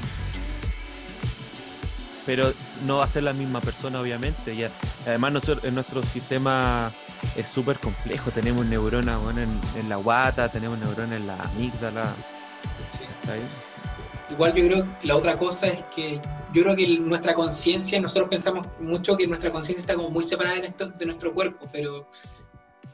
Pero 2.27 2.53
no 2.85 2.99
va 2.99 3.05
a 3.05 3.09
ser 3.09 3.23
la 3.23 3.33
misma 3.33 3.61
persona, 3.61 4.01
obviamente. 4.01 4.55
Ya, 4.57 4.71
además, 5.07 5.33
nosotros, 5.33 5.65
en 5.65 5.75
nuestro 5.75 6.03
sistema 6.03 6.93
es 7.37 7.49
súper 7.49 7.79
complejo. 7.79 8.31
Tenemos 8.31 8.67
neuronas 8.67 9.21
bueno, 9.23 9.41
en, 9.43 9.89
la 9.89 9.97
guata, 9.97 10.49
tenemos 10.49 10.79
neuronas 10.79 11.21
en 11.21 11.27
la 11.27 11.37
amígdala. 11.37 12.15
Igual 14.31 14.55
yo 14.55 14.67
creo 14.67 14.85
que 14.85 15.07
la 15.07 15.17
otra 15.17 15.39
cosa 15.39 15.67
es 15.67 15.85
que 15.95 16.21
yo 16.53 16.63
creo 16.63 16.77
que 16.77 16.99
nuestra 16.99 17.35
conciencia, 17.35 18.01
nosotros 18.01 18.29
pensamos 18.29 18.67
mucho 18.81 19.17
que 19.17 19.27
nuestra 19.27 19.51
conciencia 19.51 19.81
está 19.81 19.95
como 19.95 20.11
muy 20.11 20.23
separada 20.23 20.57
de, 20.61 20.69
esto, 20.69 20.89
de 20.89 21.07
nuestro 21.07 21.35
cuerpo, 21.35 21.69
pero 21.73 22.09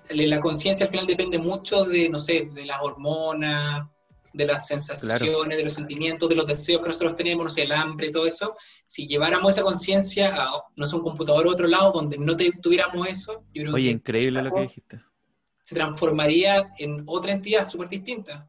la 0.09 0.41
conciencia 0.41 0.87
al 0.87 0.91
final 0.91 1.07
depende 1.07 1.39
mucho 1.39 1.85
de, 1.85 2.09
no 2.09 2.19
sé, 2.19 2.49
de 2.53 2.67
las 2.67 2.81
hormonas, 2.83 3.83
de 4.32 4.47
las 4.47 4.66
sensaciones, 4.66 5.57
de 5.57 5.65
los 5.65 5.73
sentimientos, 5.73 6.28
de 6.28 6.35
los 6.35 6.47
deseos 6.47 6.81
que 6.81 6.89
nosotros 6.89 7.15
tenemos, 7.16 7.44
no 7.44 7.51
sé, 7.51 7.62
el 7.62 7.73
hambre, 7.73 8.11
todo 8.11 8.27
eso. 8.27 8.55
Si 8.86 9.07
lleváramos 9.07 9.55
esa 9.55 9.62
conciencia 9.62 10.35
a, 10.35 10.51
no 10.77 10.86
sé, 10.86 10.97
un 10.97 11.02
computador 11.02 11.47
a 11.47 11.51
otro 11.51 11.66
lado 11.66 11.93
donde 11.93 12.19
no 12.19 12.36
tuviéramos 12.36 13.09
eso, 13.09 13.44
yo 13.52 13.62
creo 13.62 13.74
Oye, 13.74 13.90
increíble 13.90 14.43
lo 14.43 14.51
que 14.52 14.62
dijiste. 14.62 15.01
Se 15.62 15.74
transformaría 15.74 16.73
en 16.78 17.02
otra 17.07 17.32
entidad 17.32 17.69
súper 17.69 17.89
distinta. 17.89 18.48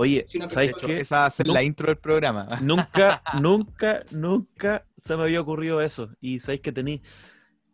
Oye, 0.00 0.24
¿sabes 0.26 0.74
qué? 0.74 1.00
Esa 1.00 1.18
va 1.18 1.26
a 1.26 1.30
ser 1.30 1.48
la 1.48 1.62
intro 1.62 1.88
del 1.88 1.98
programa. 1.98 2.60
Nunca, 2.62 3.20
nunca, 3.42 4.04
nunca 4.12 4.86
se 4.96 5.16
me 5.16 5.24
había 5.24 5.40
ocurrido 5.40 5.82
eso. 5.82 6.10
Y 6.20 6.38
sabéis 6.38 6.60
que 6.60 6.70
tenéis 6.70 7.00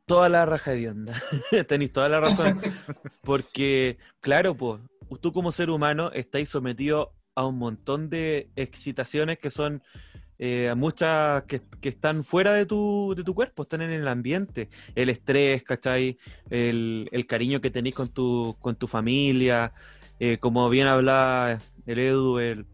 toda 0.06 0.30
la 0.30 0.46
raja 0.46 0.70
de 0.70 0.88
onda. 0.88 1.20
tenéis 1.68 1.92
toda 1.92 2.08
la 2.08 2.20
razón. 2.20 2.62
Porque, 3.22 3.98
claro, 4.20 4.54
pues, 4.54 4.80
tú 5.20 5.34
como 5.34 5.52
ser 5.52 5.68
humano 5.68 6.10
estáis 6.12 6.48
sometido 6.48 7.12
a 7.34 7.46
un 7.46 7.58
montón 7.58 8.08
de 8.10 8.48
excitaciones 8.56 9.38
que 9.38 9.50
son 9.50 9.82
eh, 10.38 10.74
muchas 10.76 11.44
que, 11.44 11.62
están 11.82 12.24
fuera 12.24 12.54
de 12.54 12.66
tu, 12.66 13.14
de 13.16 13.22
tu 13.22 13.34
cuerpo, 13.34 13.62
están 13.62 13.82
en 13.82 13.90
el 13.90 14.08
ambiente. 14.08 14.68
El 14.94 15.08
estrés, 15.08 15.62
¿cachai? 15.62 16.18
El, 16.50 17.08
el 17.12 17.26
cariño 17.26 17.60
que 17.60 17.70
tenéis 17.70 17.94
con 17.94 18.08
tu, 18.08 18.56
con 18.60 18.76
tu 18.76 18.86
familia. 18.86 19.72
Eh, 20.20 20.38
como 20.38 20.68
bien 20.70 20.86
hablaba 20.86 21.58
el 21.86 21.98
Edu, 21.98 22.38
el, 22.38 22.66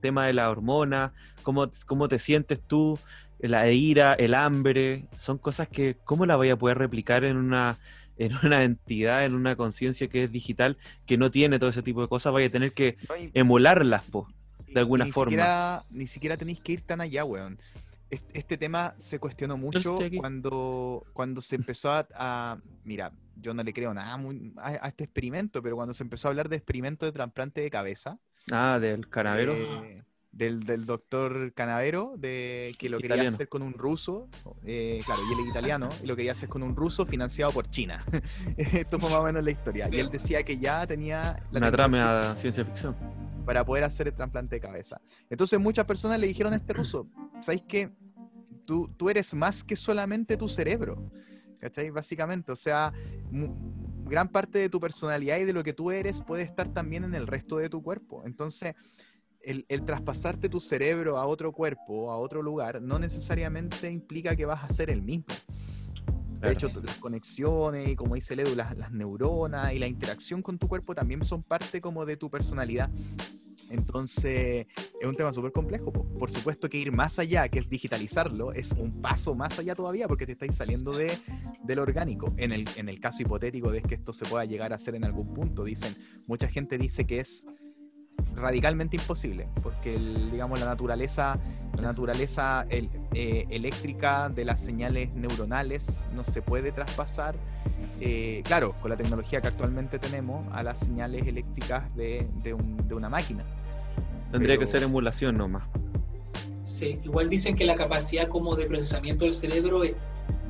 tema 0.00 0.26
de 0.26 0.32
la 0.32 0.48
hormona, 0.50 1.12
cómo, 1.42 1.68
cómo 1.86 2.08
te 2.08 2.18
sientes 2.18 2.60
tú, 2.60 2.98
la 3.40 3.68
ira, 3.70 4.14
el 4.14 4.34
hambre, 4.34 5.06
son 5.16 5.38
cosas 5.38 5.68
que, 5.68 5.96
¿cómo 6.04 6.24
la 6.24 6.36
voy 6.36 6.50
a 6.50 6.56
poder 6.56 6.78
replicar 6.78 7.24
en 7.24 7.36
una, 7.36 7.76
en 8.18 8.32
una 8.44 8.64
entidad, 8.64 9.24
en 9.24 9.34
una 9.34 9.56
conciencia 9.56 10.08
que 10.08 10.24
es 10.24 10.32
digital, 10.32 10.76
que 11.06 11.16
no 11.16 11.30
tiene 11.30 11.58
todo 11.58 11.70
ese 11.70 11.82
tipo 11.82 12.02
de 12.02 12.08
cosas? 12.08 12.32
Vaya 12.32 12.46
a 12.46 12.50
tener 12.50 12.72
que 12.72 12.96
emularlas, 13.34 14.04
po, 14.04 14.28
de 14.66 14.80
alguna 14.80 15.06
forma. 15.06 15.80
ni 15.92 16.06
siquiera 16.06 16.36
tenéis 16.36 16.62
que 16.62 16.72
ir 16.72 16.82
tan 16.82 17.00
allá, 17.00 17.24
weón. 17.24 17.58
Este, 18.08 18.56
tema 18.56 18.94
se 18.98 19.18
cuestionó 19.18 19.56
mucho 19.56 19.98
cuando, 20.16 21.04
cuando 21.12 21.40
se 21.40 21.56
empezó 21.56 21.90
a, 21.90 22.56
Mira, 22.84 23.12
yo 23.34 23.52
no 23.52 23.64
le 23.64 23.72
creo 23.72 23.92
nada 23.92 24.16
a, 24.58 24.88
este 24.88 25.04
experimento, 25.04 25.60
pero 25.60 25.74
cuando 25.74 25.92
se 25.92 26.04
empezó 26.04 26.28
a 26.28 26.30
hablar 26.30 26.48
de 26.48 26.56
experimento 26.56 27.04
de 27.04 27.10
trasplante 27.10 27.62
de 27.62 27.70
cabeza, 27.70 28.20
Ah, 28.52 28.78
del 28.80 29.08
Canavero. 29.08 29.52
Eh, 29.52 30.02
del, 30.36 30.64
del, 30.64 30.84
doctor 30.84 31.52
Canavero, 31.54 32.14
de, 32.18 32.74
que 32.78 32.88
lo 32.88 32.98
quería 32.98 33.22
hacer 33.22 33.48
con 33.48 33.62
un 33.62 33.72
ruso, 33.72 34.28
eh, 34.64 34.98
claro, 35.04 35.22
y 35.28 35.32
él 35.32 35.38
es 35.40 35.50
italiano, 35.50 35.88
y 36.02 36.06
lo 36.06 36.14
quería 36.14 36.32
hacer 36.32 36.48
con 36.48 36.62
un 36.62 36.76
ruso 36.76 37.06
financiado 37.06 37.52
por 37.52 37.70
China. 37.70 38.04
Esto 38.56 38.98
fue 38.98 39.10
más 39.10 39.18
o 39.18 39.24
menos 39.24 39.42
la 39.42 39.50
historia. 39.50 39.88
Y 39.90 39.98
él 39.98 40.10
decía 40.10 40.42
que 40.42 40.58
ya 40.58 40.86
tenía... 40.86 41.36
La 41.50 41.58
Una 41.58 41.72
trama 41.72 42.20
a 42.20 42.36
ciencia 42.36 42.64
ficción. 42.64 42.94
Para 43.46 43.64
poder 43.64 43.84
hacer 43.84 44.08
el 44.08 44.14
trasplante 44.14 44.56
de 44.56 44.60
cabeza. 44.60 45.00
Entonces 45.30 45.58
muchas 45.58 45.86
personas 45.86 46.20
le 46.20 46.26
dijeron 46.26 46.52
a 46.52 46.56
este 46.56 46.72
ruso, 46.72 47.08
¿sabes 47.40 47.62
qué? 47.66 47.90
Tú, 48.66 48.90
tú 48.96 49.08
eres 49.08 49.32
más 49.34 49.64
que 49.64 49.76
solamente 49.76 50.36
tu 50.36 50.48
cerebro. 50.48 51.10
¿Cachai? 51.60 51.90
Básicamente, 51.90 52.52
o 52.52 52.56
sea, 52.56 52.92
gran 54.04 54.28
parte 54.28 54.58
de 54.58 54.68
tu 54.68 54.80
personalidad 54.80 55.38
y 55.38 55.44
de 55.44 55.52
lo 55.52 55.64
que 55.64 55.72
tú 55.72 55.90
eres 55.90 56.20
puede 56.20 56.42
estar 56.42 56.72
también 56.72 57.04
en 57.04 57.14
el 57.14 57.26
resto 57.26 57.56
de 57.56 57.68
tu 57.68 57.82
cuerpo. 57.82 58.22
Entonces, 58.26 58.74
el, 59.46 59.84
traspasarte 59.84 60.48
tu 60.48 60.60
cerebro 60.60 61.16
a 61.18 61.26
otro 61.26 61.52
cuerpo, 61.52 62.10
a 62.10 62.16
otro 62.16 62.42
lugar, 62.42 62.82
no 62.82 62.98
necesariamente 62.98 63.90
implica 63.90 64.34
que 64.34 64.44
vas 64.44 64.64
a 64.64 64.68
ser 64.68 64.90
el 64.90 65.02
mismo. 65.02 65.26
De 66.40 66.52
hecho, 66.52 66.70
las 66.84 66.96
conexiones 66.96 67.88
y 67.88 67.96
como 67.96 68.14
dice 68.14 68.34
Edu, 68.34 68.54
las, 68.54 68.76
las, 68.76 68.92
neuronas 68.92 69.72
y 69.72 69.78
la 69.78 69.86
interacción 69.86 70.42
con 70.42 70.58
tu 70.58 70.68
cuerpo 70.68 70.94
también 70.94 71.24
son 71.24 71.42
parte 71.42 71.80
como 71.80 72.04
de 72.04 72.16
tu 72.16 72.30
personalidad. 72.30 72.90
Entonces, 73.70 74.66
es 75.00 75.06
un 75.06 75.16
tema 75.16 75.32
súper 75.32 75.52
complejo. 75.52 75.92
Por 75.92 76.30
supuesto 76.30 76.68
que 76.68 76.78
ir 76.78 76.92
más 76.92 77.18
allá, 77.18 77.48
que 77.48 77.58
es 77.58 77.68
digitalizarlo, 77.68 78.52
es 78.52 78.72
un 78.72 79.00
paso 79.00 79.34
más 79.34 79.58
allá 79.58 79.74
todavía 79.74 80.06
porque 80.06 80.26
te 80.26 80.32
estáis 80.32 80.54
saliendo 80.54 80.92
de, 80.92 81.18
del 81.64 81.78
orgánico. 81.78 82.32
En 82.36 82.52
el, 82.52 82.68
en 82.76 82.88
el 82.88 83.00
caso 83.00 83.22
hipotético 83.22 83.70
de 83.70 83.82
que 83.82 83.96
esto 83.96 84.12
se 84.12 84.24
pueda 84.26 84.44
llegar 84.44 84.72
a 84.72 84.76
hacer 84.76 84.94
en 84.94 85.04
algún 85.04 85.32
punto, 85.34 85.64
dicen, 85.64 85.94
mucha 86.26 86.48
gente 86.48 86.78
dice 86.78 87.06
que 87.06 87.20
es 87.20 87.46
radicalmente 88.36 88.96
imposible, 88.96 89.48
porque 89.62 89.98
digamos 90.30 90.60
la 90.60 90.66
naturaleza, 90.66 91.38
la 91.76 91.82
naturaleza 91.82 92.66
eh, 92.68 93.46
eléctrica 93.50 94.28
de 94.28 94.44
las 94.44 94.62
señales 94.62 95.14
neuronales 95.14 96.06
no 96.14 96.22
se 96.22 96.42
puede 96.42 96.70
traspasar, 96.70 97.34
eh, 98.00 98.42
claro, 98.44 98.74
con 98.82 98.90
la 98.90 98.96
tecnología 98.96 99.40
que 99.40 99.48
actualmente 99.48 99.98
tenemos, 99.98 100.46
a 100.52 100.62
las 100.62 100.78
señales 100.78 101.26
eléctricas 101.26 101.94
de, 101.96 102.28
de, 102.42 102.54
una 102.94 103.08
máquina. 103.08 103.42
Tendría 104.30 104.58
que 104.58 104.66
ser 104.66 104.82
emulación 104.82 105.36
nomás. 105.36 105.64
Sí, 106.62 106.98
igual 107.04 107.30
dicen 107.30 107.56
que 107.56 107.64
la 107.64 107.74
capacidad 107.74 108.28
como 108.28 108.54
de 108.54 108.66
procesamiento 108.66 109.24
del 109.24 109.32
cerebro 109.32 109.82
es 109.82 109.96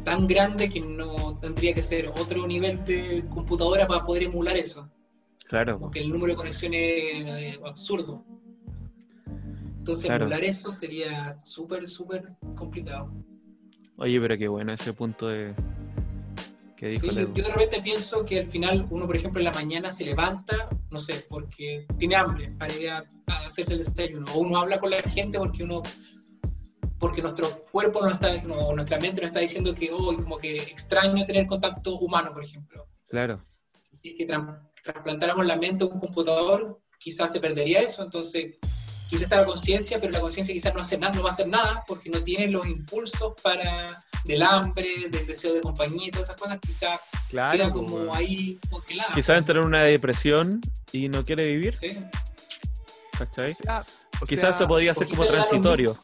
tan 0.05 0.27
grande 0.27 0.71
que 0.71 0.81
no 0.81 1.37
tendría 1.41 1.75
que 1.75 1.83
ser 1.83 2.09
otro 2.09 2.47
nivel 2.47 2.85
de 2.85 3.25
computadora 3.29 3.87
para 3.87 4.05
poder 4.05 4.25
emular 4.25 4.57
eso. 4.57 4.89
Claro. 5.49 5.79
Porque 5.79 6.01
el 6.01 6.09
número 6.09 6.33
de 6.33 6.37
conexiones 6.37 6.83
es 6.83 7.59
absurdo. 7.65 8.25
Entonces, 9.79 10.11
emular 10.11 10.43
eso 10.43 10.73
sería 10.73 11.37
súper, 11.45 11.87
súper 11.87 12.35
complicado. 12.57 13.13
Oye, 13.99 14.21
pero 14.21 14.37
qué 14.37 14.49
bueno 14.49 14.73
ese 14.73 14.93
punto 14.93 15.29
de. 15.29 15.55
Que 16.77 16.89
dijo 16.89 17.07
sí, 17.09 17.15
yo, 17.15 17.27
de 17.27 17.53
repente 17.53 17.81
pienso 17.81 18.25
que 18.25 18.41
al 18.41 18.45
final 18.45 18.87
uno, 18.91 19.07
por 19.07 19.17
ejemplo, 19.17 19.41
en 19.41 19.45
la 19.45 19.53
mañana 19.53 19.93
se 19.93 20.05
levanta, 20.05 20.69
no 20.91 20.99
sé, 20.99 21.25
porque 21.29 21.87
tiene 21.99 22.17
hambre 22.17 22.51
para 22.59 22.75
ir 22.75 22.91
a, 22.91 23.07
hacerse 23.47 23.75
el 23.75 23.79
desayuno. 23.79 24.27
O 24.35 24.41
uno 24.41 24.59
habla 24.59 24.79
con 24.79 24.91
la 24.91 25.01
gente 25.03 25.39
porque 25.39 25.63
uno 25.63 25.83
porque 26.99 27.23
nuestro 27.23 27.63
cuerpo 27.71 28.03
no 28.03 28.11
está, 28.11 28.43
no, 28.43 28.73
nuestra 28.75 28.99
mente 28.99 29.21
nos 29.21 29.29
está 29.29 29.41
diciendo 29.41 29.75
que 29.75 29.91
hoy 29.93 30.17
como 30.17 30.39
que 30.39 30.59
extraño 30.59 31.25
tener 31.25 31.47
contacto 31.47 31.99
humano, 31.99 32.33
por 32.33 32.43
ejemplo. 32.43 32.89
Claro. 33.09 33.41
Es 33.93 34.01
que 34.01 34.27
trasplantáramos 34.93 35.45
la 35.47 35.57
mente 35.57 35.85
a 35.85 35.89
un 35.89 36.01
computador, 36.01 36.81
quizás 36.99 37.33
se 37.33 37.41
perdería 37.41 37.81
eso. 37.81 38.03
Entonces, 38.03 38.55
quizás 39.11 39.25
está 39.25 39.37
la 39.37 39.45
conciencia, 39.45 40.01
pero 40.01 40.13
la 40.13 40.21
conciencia 40.21 40.55
quizás 40.55 40.75
no 40.75 40.81
hace 40.81 40.99
nada, 40.99 41.15
no 41.15 41.23
va 41.23 41.31
a 41.31 41.33
hacer 41.33 41.49
nada 41.49 41.85
porque 41.87 42.11
no 42.11 42.23
tiene 42.23 42.49
los 42.49 42.67
impulsos 42.67 43.35
para 43.43 44.03
del 44.25 44.43
hambre, 44.43 44.89
del 45.09 45.27
deseo 45.27 45.55
de 45.55 45.61
compañía 45.61 46.09
y 46.09 46.11
todas 46.11 46.29
esas 46.29 46.41
cosas, 46.41 46.59
quizá 46.61 47.01
Claro, 47.31 47.57
queda 47.57 47.69
po, 47.69 47.75
como 47.75 47.97
weón. 47.97 48.17
ahí 48.17 48.59
congelada. 48.71 49.15
Quizás 49.15 49.39
entra 49.39 49.61
en 49.61 49.67
una 49.67 49.83
depresión 49.83 50.61
y 50.93 51.09
no 51.09 51.25
quiere 51.25 51.47
vivir, 51.47 51.77
Sí. 51.77 51.97
¿cachai? 53.17 53.53
O 53.53 53.55
sea, 53.55 53.87
o 54.21 54.25
Quizás 54.27 54.41
sea, 54.51 54.59
se 54.59 54.67
podría 54.67 54.95
quizá 54.95 55.07
como 55.07 55.27
transitorio. 55.27 55.97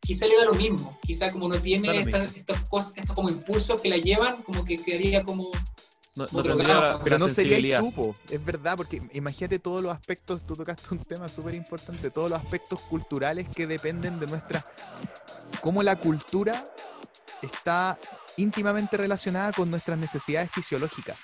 Quizá 0.00 0.26
le 0.26 0.36
da 0.36 0.44
lo 0.44 0.54
mismo, 0.54 0.96
quizá 1.02 1.32
como 1.32 1.48
no 1.48 1.60
tiene 1.60 1.98
estas, 1.98 2.36
estos, 2.36 2.58
estos 2.94 3.14
como 3.16 3.28
impulsos 3.28 3.80
que 3.80 3.88
la 3.88 3.96
llevan, 3.96 4.42
como 4.42 4.62
que 4.64 4.76
quedaría 4.76 5.24
como... 5.24 5.50
No, 6.16 6.26
no 6.32 6.42
tendría 6.42 6.74
la- 6.74 6.98
Pero 7.04 7.18
no 7.18 7.28
sería 7.28 7.78
tú, 7.78 8.14
es 8.30 8.44
verdad, 8.44 8.76
porque 8.76 9.02
imagínate 9.12 9.58
todos 9.58 9.82
los 9.82 9.94
aspectos, 9.94 10.46
tú 10.46 10.56
tocaste 10.56 10.88
un 10.94 10.98
tema 11.04 11.28
súper 11.28 11.54
importante, 11.54 12.10
todos 12.10 12.30
los 12.30 12.40
aspectos 12.42 12.80
culturales 12.82 13.46
que 13.54 13.66
dependen 13.66 14.18
de 14.18 14.26
nuestra... 14.26 14.64
cómo 15.60 15.82
la 15.82 15.96
cultura 15.96 16.64
está 17.42 17.98
íntimamente 18.38 18.96
relacionada 18.96 19.52
con 19.52 19.70
nuestras 19.70 19.98
necesidades 19.98 20.50
fisiológicas. 20.52 21.18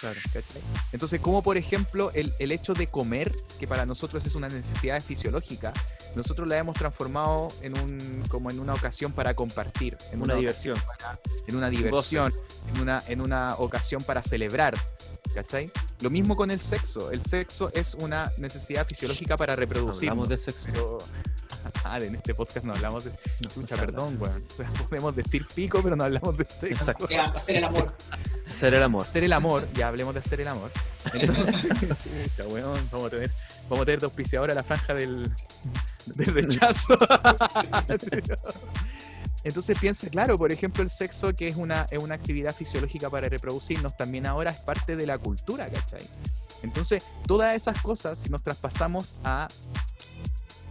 Claro. 0.00 0.20
¿cachai? 0.32 0.62
Entonces, 0.92 1.20
como 1.20 1.42
por 1.42 1.56
ejemplo 1.56 2.10
el, 2.14 2.32
el 2.38 2.52
hecho 2.52 2.72
de 2.74 2.86
comer, 2.86 3.34
que 3.58 3.66
para 3.66 3.84
nosotros 3.86 4.24
es 4.26 4.34
una 4.34 4.48
necesidad 4.48 5.02
fisiológica, 5.02 5.72
nosotros 6.14 6.46
la 6.48 6.56
hemos 6.58 6.76
transformado 6.76 7.48
en 7.62 7.76
un, 7.78 8.22
como 8.28 8.50
en 8.50 8.60
una 8.60 8.74
ocasión 8.74 9.12
para 9.12 9.34
compartir, 9.34 9.96
en 10.12 10.22
Una 10.22 10.34
diversión. 10.34 10.76
para- 10.86 11.18
en 11.46 11.56
una 11.56 11.70
diversión, 11.70 12.32
en 12.74 12.80
una, 12.80 13.02
en 13.08 13.20
una 13.20 13.54
ocasión 13.56 14.02
para 14.02 14.22
celebrar. 14.22 14.74
¿Cachai? 15.38 15.70
Lo 16.00 16.10
mismo 16.10 16.34
con 16.34 16.50
el 16.50 16.58
sexo. 16.58 17.12
El 17.12 17.20
sexo 17.20 17.70
es 17.72 17.94
una 17.94 18.32
necesidad 18.38 18.84
fisiológica 18.84 19.36
para 19.36 19.54
reproducir. 19.54 20.10
Hablamos 20.10 20.28
de 20.28 20.36
sexo. 20.36 20.64
Pero. 20.72 20.98
Ah, 21.84 21.98
en 21.98 22.14
este 22.14 22.34
podcast 22.34 22.64
no 22.64 22.72
hablamos 22.72 23.04
de. 23.04 23.10
No, 23.10 23.50
Chucha, 23.50 23.76
perdón, 23.76 24.16
weón. 24.18 24.42
O 24.52 24.56
sea, 24.56 24.72
podemos 24.88 25.14
decir 25.14 25.46
pico, 25.54 25.82
pero 25.82 25.96
no 25.96 26.04
hablamos 26.04 26.36
de 26.36 26.46
sexo. 26.46 26.66
Exacto. 26.66 27.06
eh, 27.10 27.18
hacer 27.18 27.56
el 27.56 27.64
amor. 27.64 27.92
Hacer 28.46 28.74
el 28.74 28.82
amor. 28.82 29.02
Hacer 29.02 29.24
el 29.24 29.32
amor, 29.32 29.68
ya 29.74 29.88
hablemos 29.88 30.14
de 30.14 30.20
hacer 30.20 30.40
el 30.40 30.48
amor. 30.48 30.70
Entonces, 31.12 31.68
chucha, 31.68 32.48
weón, 32.48 32.88
vamos 32.90 33.08
a 33.08 33.10
tener, 33.10 33.30
vamos 33.68 33.82
a 33.82 33.84
tener 33.84 34.00
de 34.00 34.06
auspiciadora 34.06 34.54
la 34.54 34.62
franja 34.62 34.94
del, 34.94 35.30
del 36.06 36.34
rechazo. 36.34 36.96
Entonces 39.48 39.78
piensa, 39.78 40.08
claro, 40.08 40.36
por 40.38 40.52
ejemplo, 40.52 40.82
el 40.82 40.90
sexo, 40.90 41.34
que 41.34 41.48
es 41.48 41.56
una, 41.56 41.86
es 41.90 41.98
una 41.98 42.14
actividad 42.14 42.54
fisiológica 42.54 43.08
para 43.10 43.28
reproducirnos, 43.28 43.96
también 43.96 44.26
ahora 44.26 44.50
es 44.50 44.58
parte 44.58 44.94
de 44.94 45.06
la 45.06 45.18
cultura, 45.18 45.68
¿cachai? 45.70 46.06
Entonces, 46.62 47.02
todas 47.26 47.54
esas 47.54 47.80
cosas, 47.80 48.18
si 48.18 48.28
nos 48.28 48.42
traspasamos 48.42 49.20
a, 49.24 49.48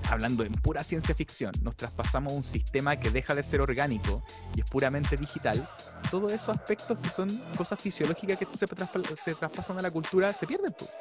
hablando 0.09 0.43
en 0.43 0.53
pura 0.53 0.83
ciencia 0.83 1.15
ficción, 1.15 1.51
nos 1.61 1.75
traspasamos 1.75 2.31
a 2.31 2.35
un 2.35 2.43
sistema 2.43 2.95
que 2.97 3.09
deja 3.09 3.33
de 3.35 3.43
ser 3.43 3.61
orgánico 3.61 4.23
y 4.55 4.61
es 4.61 4.69
puramente 4.69 5.17
digital, 5.17 5.67
todos 6.11 6.31
esos 6.31 6.49
aspectos 6.55 6.97
que 6.99 7.09
son 7.09 7.41
cosas 7.57 7.79
fisiológicas 7.81 8.37
que 8.37 8.47
se, 8.55 8.67
traspa- 8.67 9.19
se 9.21 9.35
traspasan 9.35 9.79
a 9.79 9.81
la 9.81 9.91
cultura 9.91 10.33
se 10.33 10.45
pierden, 10.47 10.73
pues. 10.77 10.91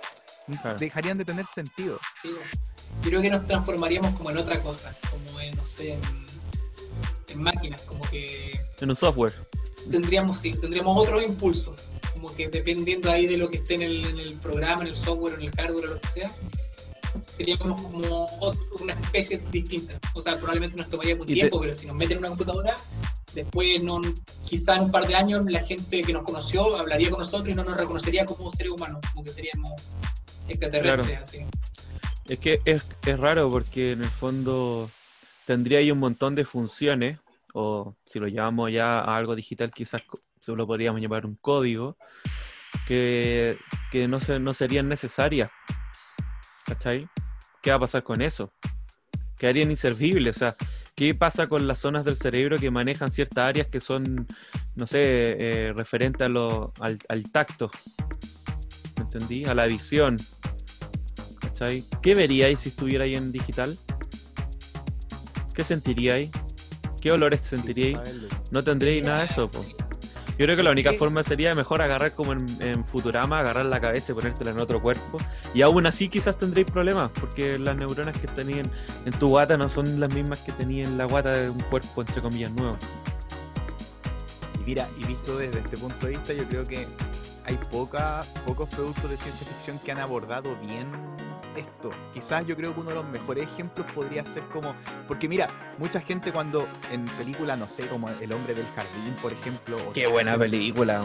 Claro. 0.63 0.79
dejarían 0.79 1.19
de 1.19 1.25
tener 1.25 1.45
sentido. 1.45 1.99
Sí, 2.23 2.29
yo 2.31 3.11
creo 3.11 3.21
que 3.21 3.31
nos 3.31 3.47
transformaríamos 3.49 4.17
como 4.17 4.31
en 4.31 4.37
otra 4.39 4.61
cosa, 4.63 4.95
como 5.11 5.41
en, 5.41 5.57
no 5.57 5.65
sé, 5.65 5.95
en, 5.95 6.01
en 7.29 7.43
máquinas, 7.43 7.83
como 7.83 8.01
que 8.11 8.61
En 8.81 8.91
un 8.91 8.97
software. 8.97 9.33
tendríamos, 9.91 10.39
sí, 10.39 10.53
tendríamos 10.53 10.97
otros 10.97 11.23
impulsos, 11.23 11.83
como 12.13 12.35
que 12.35 12.49
dependiendo 12.49 13.11
ahí 13.11 13.27
de 13.27 13.37
lo 13.37 13.49
que 13.49 13.59
esté 13.59 13.75
en 13.75 13.83
el, 13.83 14.05
en 14.07 14.19
el 14.19 14.35
programa, 14.35 14.83
en 14.83 14.89
el 14.89 14.95
software, 14.95 15.35
en 15.35 15.43
el 15.43 15.51
hardware 15.53 15.89
lo 15.91 16.01
que 16.01 16.09
sea, 16.09 16.33
seríamos 17.21 17.81
como 17.83 18.29
una 18.81 18.93
especie 18.95 19.41
distinta. 19.51 19.99
O 20.15 20.21
sea, 20.21 20.37
probablemente 20.39 20.77
nos 20.77 20.89
tomaría 20.89 21.15
un 21.15 21.27
te- 21.27 21.35
tiempo, 21.35 21.61
pero 21.61 21.73
si 21.73 21.87
nos 21.87 21.97
meten 21.97 22.13
en 22.13 22.19
una 22.19 22.29
computadora, 22.29 22.77
después, 23.35 23.83
no, 23.83 24.01
quizá 24.45 24.77
en 24.77 24.83
un 24.85 24.91
par 24.91 25.07
de 25.07 25.15
años, 25.15 25.45
la 25.47 25.63
gente 25.63 26.03
que 26.03 26.13
nos 26.13 26.23
conoció 26.23 26.77
hablaría 26.77 27.11
con 27.11 27.21
nosotros 27.21 27.49
y 27.49 27.55
no 27.55 27.65
nos 27.65 27.77
reconocería 27.77 28.25
como 28.27 28.51
seres 28.51 28.73
humanos, 28.73 29.01
como 29.13 29.25
que 29.25 29.31
seríamos 29.31 29.73
extraterrestres, 30.49 31.07
Claro. 31.07 31.23
así. 31.23 31.39
Es 32.29 32.39
que 32.39 32.61
es, 32.65 32.83
es 33.07 33.19
raro 33.19 33.51
porque 33.51 33.93
en 33.93 34.03
el 34.03 34.11
fondo 34.11 34.91
tendría 35.47 35.79
ahí 35.79 35.91
un 35.91 36.01
montón 36.01 36.35
de 36.35 36.45
funciones, 36.45 37.19
o 37.55 37.97
si 38.05 38.19
lo 38.19 38.27
llamamos 38.29 38.71
ya 38.73 38.99
a 38.99 39.17
algo 39.17 39.35
digital, 39.35 39.71
quizás 39.71 40.03
lo 40.47 40.67
podríamos 40.67 41.01
llamar 41.01 41.25
un 41.25 41.37
código, 41.37 41.97
que, 42.87 43.59
que 43.91 44.07
no, 44.09 44.21
se, 44.21 44.39
no 44.39 44.53
serían 44.53 44.89
necesarias. 44.89 45.51
¿Cachai? 46.67 47.09
¿Qué 47.63 47.71
va 47.71 47.77
a 47.77 47.81
pasar 47.81 48.03
con 48.03 48.21
eso? 48.21 48.53
Quedarían 49.39 49.71
inservibles. 49.71 50.37
O 50.37 50.39
sea, 50.41 50.55
¿qué 50.95 51.15
pasa 51.15 51.49
con 51.49 51.67
las 51.67 51.79
zonas 51.79 52.05
del 52.05 52.17
cerebro 52.17 52.59
que 52.59 52.71
manejan 52.71 53.11
ciertas 53.11 53.45
áreas 53.45 53.69
que 53.69 53.81
son, 53.81 54.27
no 54.75 54.87
sé, 54.87 54.99
eh, 55.01 55.73
referente 55.75 56.25
a 56.25 56.29
lo, 56.29 56.73
al, 56.81 57.23
tacto? 57.31 57.71
¿Me 58.97 59.05
entendí? 59.05 59.45
A 59.45 59.55
la 59.55 59.67
visión. 59.67 60.17
¿Cachai? 61.41 61.85
¿Qué 62.03 62.15
veríais 62.17 62.61
si 62.61 62.71
estuvierais 62.71 63.17
en 63.17 63.31
digital? 63.31 63.79
¿Qué 65.57 65.65
sentiríais? 65.65 66.31
¿Qué 67.01 67.11
olores 67.11 67.41
sentiríais? 67.43 67.99
No 68.51 68.63
tendríais 68.63 69.03
nada 69.03 69.21
de 69.21 69.25
eso, 69.25 69.49
po. 69.49 69.65
Yo 70.39 70.45
creo 70.45 70.55
que 70.55 70.63
la 70.63 70.71
única 70.71 70.93
forma 70.93 71.23
sería 71.23 71.55
mejor 71.55 71.81
agarrar 71.81 72.13
como 72.13 72.35
en, 72.35 72.47
en 72.61 72.85
Futurama, 72.85 73.39
agarrar 73.39 73.65
la 73.65 73.81
cabeza 73.81 74.13
y 74.13 74.15
ponértela 74.15 74.51
en 74.51 74.61
otro 74.61 74.83
cuerpo. 74.83 75.17
Y 75.55 75.63
aún 75.63 75.87
así 75.87 76.11
quizás 76.11 76.39
tendréis 76.39 76.71
problemas, 76.71 77.11
porque 77.19 77.59
las 77.59 77.75
neuronas 77.75 78.19
que 78.19 78.27
tenían 78.27 78.71
en 79.07 79.13
tu 79.19 79.29
guata 79.29 79.57
no 79.57 79.71
son 79.71 79.99
las 79.99 80.13
mismas 80.13 80.41
que 80.41 80.53
tenía 80.53 80.85
en 80.85 80.99
la 80.99 81.07
guata 81.07 81.31
de 81.31 81.49
un 81.49 81.61
cuerpo, 81.61 82.03
entre 82.03 82.21
comillas, 82.21 82.51
nuevo. 82.51 82.77
Y 84.61 84.65
mira, 84.67 84.87
y 84.99 85.05
visto 85.05 85.39
desde 85.39 85.61
este 85.61 85.79
punto 85.79 86.05
de 86.05 86.13
vista, 86.13 86.35
yo 86.35 86.45
creo 86.51 86.67
que 86.67 86.87
hay 87.47 87.59
poca, 87.71 88.21
pocos 88.45 88.69
productos 88.69 89.09
de 89.09 89.17
ciencia 89.17 89.47
ficción 89.47 89.79
que 89.79 89.91
han 89.91 90.01
abordado 90.01 90.55
bien 90.57 90.87
esto. 91.57 91.91
Quizás 92.15 92.47
yo 92.47 92.57
creo 92.57 92.75
que 92.75 92.81
uno 92.81 92.91
de 92.91 92.97
los 92.97 93.09
mejores 93.09 93.45
ejemplos 93.47 93.87
podría 93.95 94.25
ser 94.25 94.43
como, 94.45 94.75
porque 95.09 95.29
mira, 95.29 95.49
mucha 95.79 96.01
gente 96.01 96.33
cuando 96.33 96.67
en 96.91 97.05
películas, 97.17 97.59
no 97.59 97.67
sé, 97.69 97.87
como 97.89 98.09
El 98.09 98.33
hombre 98.33 98.55
del 98.55 98.67
jardín, 98.75 99.15
por 99.23 99.33
ejemplo, 99.33 99.77
o 99.89 99.93
Qué 99.93 100.07
buena 100.07 100.37
película, 100.39 101.03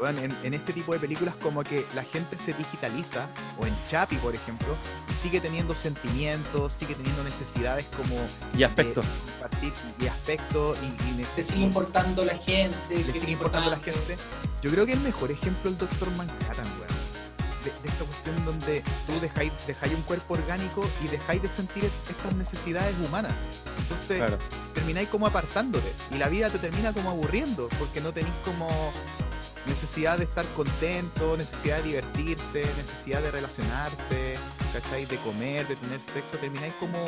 en, 0.00 0.36
en 0.44 0.54
este 0.54 0.72
tipo 0.72 0.92
de 0.92 1.00
películas 1.00 1.34
como 1.36 1.62
que 1.64 1.84
la 1.94 2.02
gente 2.04 2.36
se 2.36 2.52
digitaliza, 2.52 3.26
o 3.58 3.66
en 3.66 3.74
Chapi, 3.88 4.16
por 4.16 4.34
ejemplo, 4.34 4.68
y 5.10 5.14
sigue 5.14 5.40
teniendo 5.40 5.74
sentimientos, 5.74 6.72
sigue 6.72 6.94
teniendo 6.94 7.24
necesidades 7.24 7.86
como 7.96 8.14
Y 8.56 8.62
aspecto. 8.62 9.00
de 9.02 9.08
compartir 9.32 9.72
y 10.00 10.06
aspectos 10.06 10.76
y, 10.82 11.20
y 11.20 11.24
Se 11.24 11.42
sigue 11.42 11.62
importando 11.64 12.24
la 12.24 12.36
gente. 12.36 12.76
le 12.90 13.12
sigue 13.12 13.32
importando 13.32 13.70
la 13.70 13.78
gente. 13.78 14.16
Yo 14.62 14.70
creo 14.70 14.86
que 14.86 14.92
el 14.92 15.00
mejor 15.00 15.30
ejemplo 15.30 15.70
es 15.70 15.74
el 15.74 15.78
Doctor 15.78 16.10
Manhattan, 16.16 16.66
weón. 16.78 16.97
De, 17.68 17.82
de 17.82 17.88
esta 17.88 18.04
cuestión 18.04 18.44
donde 18.44 18.82
tú 19.06 19.20
dejáis, 19.20 19.52
dejáis 19.66 19.94
un 19.94 20.02
cuerpo 20.02 20.34
orgánico 20.34 20.88
y 21.04 21.08
dejáis 21.08 21.42
de 21.42 21.48
sentir 21.48 21.84
es- 21.84 22.10
estas 22.10 22.34
necesidades 22.34 22.94
humanas. 23.06 23.32
Entonces 23.78 24.18
Claro. 24.18 24.38
termináis 24.74 25.08
como 25.08 25.26
apartándote 25.26 25.92
y 26.10 26.18
la 26.18 26.28
vida 26.28 26.48
te 26.50 26.58
termina 26.58 26.92
como 26.92 27.10
aburriendo 27.10 27.68
porque 27.78 28.00
no 28.00 28.12
tenéis 28.12 28.34
como 28.44 28.68
necesidad 29.66 30.16
de 30.18 30.24
estar 30.24 30.46
contento, 30.56 31.36
necesidad 31.36 31.76
de 31.78 31.82
divertirte, 31.84 32.64
necesidad 32.76 33.20
de 33.22 33.30
relacionarte, 33.30 34.34
¿cachai? 34.72 35.04
De 35.04 35.16
comer, 35.18 35.68
de 35.68 35.76
tener 35.76 36.00
sexo, 36.00 36.36
termináis 36.38 36.72
como 36.80 36.98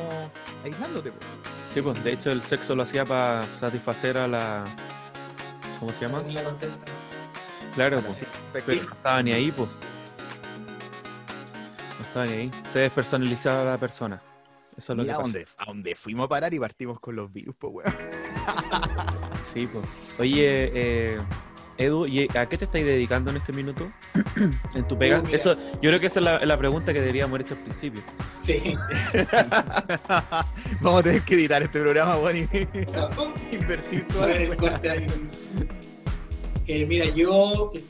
aislándote. 0.65 1.11
pues. 1.13 1.27
Sí, 1.73 1.81
pues, 1.81 2.05
de 2.05 2.13
hecho 2.13 2.31
el 2.33 2.43
sexo 2.43 2.75
lo 2.75 2.83
hacía 2.83 3.05
para 3.05 3.47
satisfacer 3.61 4.19
a 4.19 4.27
la... 4.29 4.65
¿Cómo 5.79 5.93
se 5.93 6.01
llama? 6.01 6.19
Contenta. 6.19 6.85
Claro, 7.75 8.03
pues. 8.03 8.25
Pero 8.53 8.83
no 8.83 8.93
estaba 8.93 9.23
ni 9.23 9.33
ahí, 9.33 9.51
pues. 9.53 9.71
No 12.01 12.07
estaba 12.07 12.27
ni 12.27 12.33
ahí. 12.33 12.51
Se 12.73 12.79
despersonalizaba 12.81 13.65
la 13.73 13.79
persona. 13.79 14.23
Eso 14.77 14.93
es 14.93 14.97
lo 14.97 15.03
Mira 15.03 15.15
que 15.15 15.19
pasa. 15.19 15.23
dónde, 15.23 15.47
a 15.59 15.65
dónde 15.67 15.95
fuimos 15.97 16.25
a 16.25 16.29
parar 16.29 16.55
y 16.55 16.59
partimos 16.59 16.99
con 17.01 17.15
los 17.15 17.31
virus, 17.33 17.55
pues, 17.59 17.73
weón. 17.75 17.95
Sí, 19.53 19.67
pues. 19.67 19.85
Oye, 20.19 20.71
eh, 20.75 21.21
Edu, 21.77 22.07
¿y 22.07 22.29
a 22.37 22.47
qué 22.49 22.57
te 22.57 22.65
estáis 22.67 22.85
dedicando 22.87 23.31
en 23.31 23.39
este 23.39 23.53
minuto? 23.53 23.91
¿En 24.75 24.87
tu 24.89 24.97
pega? 24.97 25.23
Eso, 25.33 25.55
yo 25.75 25.91
creo 25.91 25.99
que 25.99 26.07
esa 26.07 26.21
es 26.21 26.25
la, 26.25 26.47
la 26.47 26.57
pregunta 26.57 26.93
que 26.93 27.01
deberíamos 27.01 27.31
haber 27.31 27.43
hecho 27.43 27.55
al 27.55 27.61
principio. 27.61 28.03
Sí. 28.33 28.77
Vamos 30.81 31.01
a 31.01 31.03
tener 31.03 31.23
que 31.25 31.35
editar 31.35 31.63
este 31.63 31.81
programa, 31.81 32.17
weón, 32.19 32.37
y 32.37 32.43
Uh, 32.43 33.35
invertir 33.53 34.07
ver, 34.21 34.43
el 34.43 34.57
corte 34.57 34.91
ahí. 34.91 35.07
Eh, 36.67 36.87
mira, 36.87 37.07
yo 37.07 37.73
eh, 37.75 37.85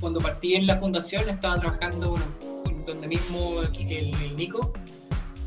cuando 0.00 0.20
partí 0.20 0.54
en 0.56 0.66
la 0.66 0.76
fundación 0.76 1.28
estaba 1.28 1.58
trabajando, 1.58 2.10
bueno, 2.10 2.24
donde 2.88 3.08
mismo 3.08 3.60
aquí, 3.60 3.82
el, 3.94 4.14
el 4.22 4.36
Nico, 4.36 4.72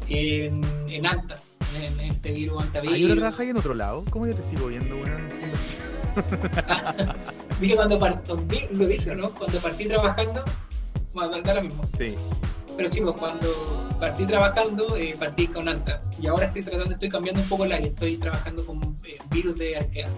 en, 0.09 0.61
en 0.89 1.05
Anta, 1.05 1.37
en, 1.75 1.99
en 1.99 2.11
este 2.11 2.31
virus 2.31 2.57
Ah, 2.63 2.69
yo 2.71 2.79
antavirus. 2.81 3.17
trabajas 3.17 3.47
en 3.47 3.57
otro 3.57 3.73
lado. 3.73 4.03
¿Cómo 4.09 4.27
yo 4.27 4.35
te 4.35 4.43
sigo 4.43 4.67
viendo, 4.67 4.95
weón? 4.95 5.29
Dije 7.59 7.75
cuando 7.75 7.99
partí, 7.99 8.61
lo 8.71 8.85
dije, 8.87 9.15
¿no? 9.15 9.33
Cuando 9.35 9.59
partí 9.59 9.85
trabajando, 9.87 10.43
bueno, 11.13 11.37
lo 11.37 11.61
mismo. 11.61 11.83
Sí. 11.97 12.15
Pero 12.75 12.89
sí, 12.89 13.01
pues 13.01 13.15
cuando 13.15 13.89
partí 13.99 14.25
trabajando, 14.25 14.95
eh, 14.97 15.15
partí 15.19 15.47
con 15.47 15.67
Anta. 15.67 16.01
Y 16.19 16.27
ahora 16.27 16.45
estoy 16.47 16.63
tratando, 16.63 16.93
estoy 16.93 17.09
cambiando 17.09 17.41
un 17.41 17.49
poco 17.49 17.65
el 17.65 17.71
área. 17.73 17.87
Estoy 17.87 18.17
trabajando 18.17 18.65
con 18.65 18.81
eh, 19.05 19.17
virus 19.29 19.55
de 19.57 19.77
arquea. 19.77 20.09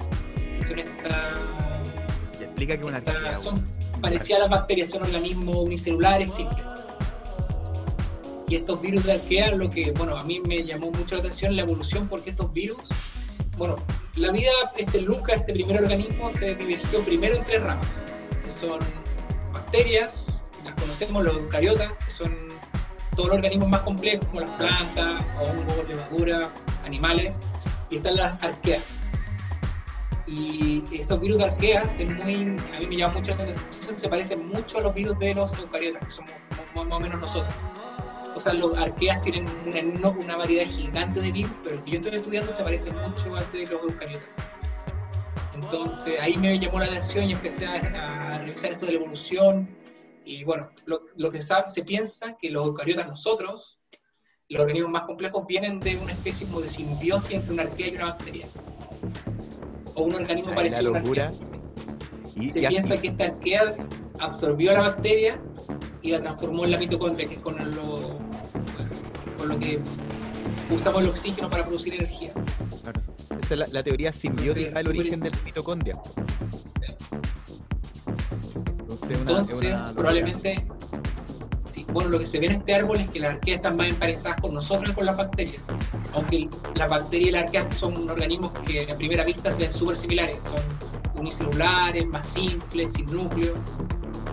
Son 0.66 0.80
estas. 0.80 1.18
explica 2.40 2.78
que 2.78 2.86
una 2.86 2.98
arquea. 2.98 3.38
Son 3.38 3.62
parecidas 4.02 4.40
a 4.42 4.44
las 4.44 4.52
bacterias, 4.52 4.90
son 4.90 5.04
organismos 5.04 5.58
unicelulares 5.58 6.32
simples. 6.34 6.66
Y 8.48 8.56
estos 8.56 8.82
virus 8.82 9.04
de 9.06 9.14
arquea, 9.14 9.56
lo 9.56 9.70
que, 9.70 9.92
bueno, 9.92 10.16
a 10.16 10.24
mí 10.24 10.40
me 10.42 10.64
llamó 10.64 10.92
mucho 10.92 11.16
la 11.16 11.22
atención 11.22 11.56
la 11.56 11.62
evolución, 11.62 12.08
porque 12.08 12.32
estos 12.32 12.52
virus, 12.52 12.90
bueno, 13.58 13.78
la 14.16 14.32
vida, 14.32 14.52
este 14.78 15.02
Luca, 15.02 15.34
este 15.34 15.54
primer 15.54 15.82
organismo, 15.82 16.30
se 16.30 16.56
dividió 16.56 17.04
primero 17.06 17.36
en 17.36 17.46
tres 17.46 17.62
ramas, 17.62 18.00
que 18.44 18.50
son 18.50 18.80
bacterias, 19.54 20.42
las 20.64 20.76
conocemos, 20.76 21.24
los 21.24 21.36
eucariotas, 21.36 21.94
que 22.06 22.12
son 22.12 22.36
todos 23.16 23.30
los 23.30 23.38
organismos 23.38 23.70
más 23.70 23.82
complejos, 23.82 24.28
como 24.28 24.42
las 24.42 24.52
plantas, 24.52 25.26
hongos, 25.40 25.88
levadura, 25.88 26.54
animales, 26.86 27.44
y 27.90 27.98
están 27.98 28.16
las 28.16 28.42
arqueas. 28.44 29.00
Y 30.26 30.84
estos 30.92 31.20
virus 31.20 31.38
de 31.38 31.44
arqueas, 31.46 32.00
es 32.00 32.10
muy, 32.10 32.58
a 32.74 32.80
mí 32.80 32.86
me 32.88 32.98
llama 32.98 33.16
mucho 33.16 33.34
la 33.36 33.44
atención, 33.44 33.94
se 33.94 34.10
parecen 34.10 34.48
mucho 34.48 34.80
a 34.80 34.82
los 34.82 34.94
virus 34.94 35.18
de 35.20 35.36
los 35.36 35.58
eucariotas, 35.60 36.04
que 36.04 36.12
somos 36.12 36.32
más 36.76 36.92
o 36.92 37.00
menos 37.00 37.22
nosotros. 37.22 37.54
O 38.36 38.40
sea, 38.40 38.54
los 38.54 38.78
arqueas 38.78 39.22
tienen 39.22 39.48
una, 39.48 40.10
una 40.10 40.38
variedad 40.38 40.66
gigante 40.66 41.22
de 41.22 41.32
virus, 41.32 41.52
pero 41.64 41.76
el 41.76 41.84
que 41.84 41.92
yo 41.92 41.98
estoy 41.98 42.16
estudiando 42.16 42.52
se 42.52 42.64
parece 42.64 42.92
mucho 42.92 43.36
al 43.36 43.52
de 43.52 43.68
los 43.68 43.84
eucariotas. 43.84 44.28
Entonces 45.56 46.20
ahí 46.20 46.36
me 46.38 46.58
llamó 46.58 46.80
la 46.80 46.86
atención 46.86 47.26
y 47.26 47.34
empecé 47.34 47.66
a, 47.66 48.36
a 48.36 48.38
revisar 48.40 48.72
esto 48.72 48.86
de 48.86 48.94
la 48.94 48.98
evolución, 49.00 49.70
y 50.26 50.44
bueno, 50.44 50.70
lo, 50.86 51.32
que 51.32 51.42
se 51.42 51.84
piensa 51.84 52.38
que 52.40 52.50
los 52.50 52.66
eucariotas 52.66 53.08
nosotros, 53.08 53.80
los 54.50 54.62
organismos 54.62 54.92
más 54.92 55.04
complejos, 55.04 55.46
vienen 55.48 55.80
de 55.80 55.98
una 55.98 56.14
especie 56.14 56.48
como 56.48 56.62
de 56.62 56.70
simbiosis 56.70 57.32
entre 57.32 57.54
una 57.54 57.64
arquea 57.64 57.88
y 57.88 57.96
una 57.96 58.06
bacteria. 58.06 58.48
O 59.96 60.04
un 60.04 60.16
organismo 60.16 60.56
parecido 60.56 60.90
a 60.90 60.92
una 60.92 61.00
arquea. 61.00 61.32
Y, 62.36 62.52
se 62.52 62.68
piensa 62.68 62.98
que 62.98 63.10
esta 63.10 63.26
arquea 63.26 63.76
absorbió 64.20 64.72
a 64.72 64.76
la 64.76 64.82
bacteria 64.82 65.42
y 66.02 66.12
la 66.12 66.20
transformó 66.22 66.66
en 66.66 66.72
la 66.72 66.78
mitocondria, 66.78 67.28
que 67.28 67.36
es 67.36 67.42
con 67.42 67.58
lo, 67.76 68.18
con 69.44 69.50
lo 69.50 69.60
que 69.60 69.78
usamos 70.72 71.02
el 71.02 71.10
oxígeno 71.10 71.50
para 71.50 71.66
producir 71.66 71.96
energía. 71.96 72.32
Esa 73.42 73.54
es 73.56 73.74
la, 73.74 73.84
teoría 73.84 74.14
simbiótica 74.14 74.78
del 74.78 74.88
origen 74.88 75.20
de 75.20 75.32
la 75.32 75.38
mitocondria. 75.44 76.00
Entonces, 79.10 79.82
probablemente, 79.94 80.66
bueno, 81.92 82.10
lo 82.10 82.20
que 82.20 82.26
se 82.26 82.40
ve 82.40 82.46
en 82.46 82.52
este 82.54 82.74
árbol 82.74 83.02
es 83.02 83.10
que 83.10 83.20
las 83.20 83.34
arqueas 83.34 83.58
están 83.58 83.76
más 83.76 83.88
emparentadas 83.88 84.40
con 84.40 84.54
nosotros 84.54 84.90
que 84.90 84.96
con 84.96 85.06
las 85.06 85.18
bacterias. 85.18 85.62
Aunque 86.14 86.48
las 86.76 86.90
bacterias 86.90 87.30
y 87.30 87.32
las 87.32 87.44
arqueas 87.44 87.76
son 87.76 88.10
organismos 88.10 88.54
que 88.66 88.90
a 88.90 88.96
primera 88.96 89.26
vista 89.26 89.52
se 89.52 89.64
ven 89.64 89.72
súper 89.74 89.98
similares, 89.98 90.44
son 90.44 90.62
unicelulares, 91.20 92.08
más 92.08 92.30
simples, 92.30 92.94
sin 92.94 93.08
núcleo. 93.08 93.56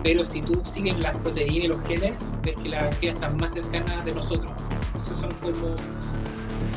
Pero 0.03 0.25
si 0.25 0.41
tú 0.41 0.61
sigues 0.63 0.97
las 0.99 1.15
proteínas 1.17 1.65
y 1.65 1.67
los 1.67 1.81
genes, 1.83 2.13
ves 2.43 2.55
que 2.61 2.69
las 2.69 2.83
arqueas 2.83 3.15
están 3.15 3.37
más 3.37 3.53
cercanas 3.53 4.03
de 4.03 4.13
nosotros. 4.13 4.51
Entonces 4.87 5.17
son 5.17 5.31
como, 5.41 5.75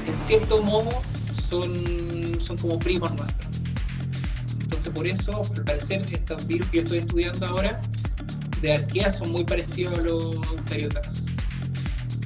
en 0.07 0.15
cierto 0.15 0.63
modo, 0.63 0.91
son, 1.49 2.41
son 2.41 2.59
como 2.59 2.79
primos 2.79 3.15
nuestros. 3.15 3.55
Entonces, 4.61 4.93
por 4.93 5.07
eso, 5.07 5.43
al 5.57 5.65
parecer, 5.65 6.03
estos 6.13 6.47
virus 6.47 6.69
que 6.69 6.77
yo 6.79 6.83
estoy 6.83 6.99
estudiando 6.99 7.47
ahora 7.47 7.81
de 8.61 8.75
arquea 8.75 9.11
son 9.11 9.31
muy 9.31 9.45
parecidos 9.45 9.95
a 9.95 10.03
los 10.03 10.35
eucariotas. 10.35 11.23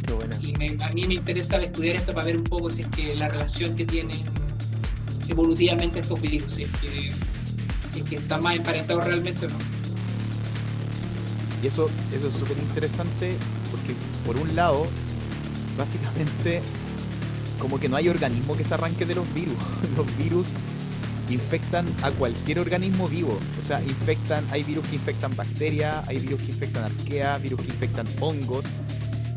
Qué 0.06 0.12
buena. 0.12 0.36
Y 0.40 0.54
a 0.82 0.88
mí 0.90 1.06
me 1.06 1.14
interesa 1.14 1.58
estudiar 1.58 1.96
esto 1.96 2.12
para 2.12 2.26
ver 2.26 2.38
un 2.38 2.44
poco 2.44 2.70
si 2.70 2.82
es 2.82 2.88
que 2.88 3.14
la 3.14 3.28
relación 3.28 3.76
que 3.76 3.84
tienen 3.84 4.18
evolutivamente 5.28 6.00
estos 6.00 6.20
virus, 6.20 6.52
si 6.52 6.62
es 6.64 6.70
que, 6.80 7.12
si 7.92 8.00
es 8.00 8.08
que 8.08 8.16
están 8.16 8.42
más 8.42 8.56
emparentados 8.56 9.04
realmente 9.04 9.46
o 9.46 9.50
no. 9.50 9.77
Y 11.62 11.66
eso, 11.66 11.90
eso 12.12 12.28
es 12.28 12.34
súper 12.34 12.58
interesante 12.58 13.36
porque, 13.70 13.94
por 14.26 14.36
un 14.36 14.54
lado, 14.54 14.86
básicamente, 15.76 16.62
como 17.58 17.80
que 17.80 17.88
no 17.88 17.96
hay 17.96 18.08
organismo 18.08 18.56
que 18.56 18.64
se 18.64 18.74
arranque 18.74 19.04
de 19.04 19.14
los 19.14 19.32
virus. 19.34 19.56
Los 19.96 20.16
virus 20.16 20.46
infectan 21.30 21.86
a 22.02 22.10
cualquier 22.10 22.60
organismo 22.60 23.08
vivo. 23.08 23.38
O 23.60 23.62
sea, 23.62 23.82
infectan, 23.82 24.44
hay 24.50 24.62
virus 24.62 24.86
que 24.86 24.96
infectan 24.96 25.34
bacterias, 25.36 26.08
hay 26.08 26.18
virus 26.20 26.40
que 26.42 26.52
infectan 26.52 26.84
arqueas, 26.84 27.42
virus 27.42 27.60
que 27.60 27.66
infectan 27.66 28.06
hongos. 28.20 28.64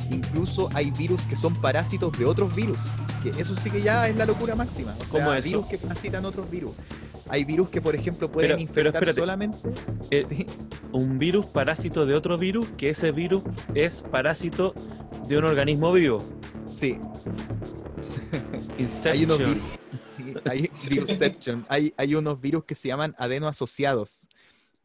Incluso 0.10 0.70
hay 0.74 0.92
virus 0.92 1.24
que 1.24 1.36
son 1.36 1.56
parásitos 1.56 2.18
de 2.18 2.26
otros 2.26 2.56
virus. 2.56 2.80
Que 3.24 3.30
eso 3.42 3.56
sí 3.56 3.70
que 3.70 3.82
ya 3.82 4.08
es 4.08 4.16
la 4.16 4.26
locura 4.26 4.56
máxima. 4.56 4.96
O 5.00 5.06
sea, 5.06 5.40
virus 5.40 5.66
que 5.68 5.78
parasitan 5.78 6.26
otros 6.26 6.50
virus. 6.50 6.72
Hay 7.30 7.46
virus 7.46 7.70
que, 7.70 7.82
por 7.82 7.96
ejemplo, 7.96 8.32
pueden 8.32 8.60
infectar 8.60 9.14
solamente. 9.14 9.58
Eh, 10.10 10.46
un 10.92 11.18
virus 11.18 11.46
parásito 11.48 12.06
de 12.06 12.16
otro 12.16 12.38
virus, 12.38 12.68
que 12.78 12.90
ese 12.90 13.12
virus 13.12 13.44
es 13.74 14.02
parásito 14.02 14.74
de 15.28 15.38
un 15.38 15.46
organismo 15.46 15.92
vivo. 15.94 16.24
Sí. 16.68 17.00
hay 19.06 19.24
unos 19.24 19.40
virus 19.40 19.58
hay, 20.46 20.70
hay, 21.70 21.94
hay 21.98 22.16
unos 22.16 22.40
virus 22.40 22.66
que 22.66 22.76
se 22.76 22.88
llaman 22.88 23.16
adenoasociados. 23.18 24.28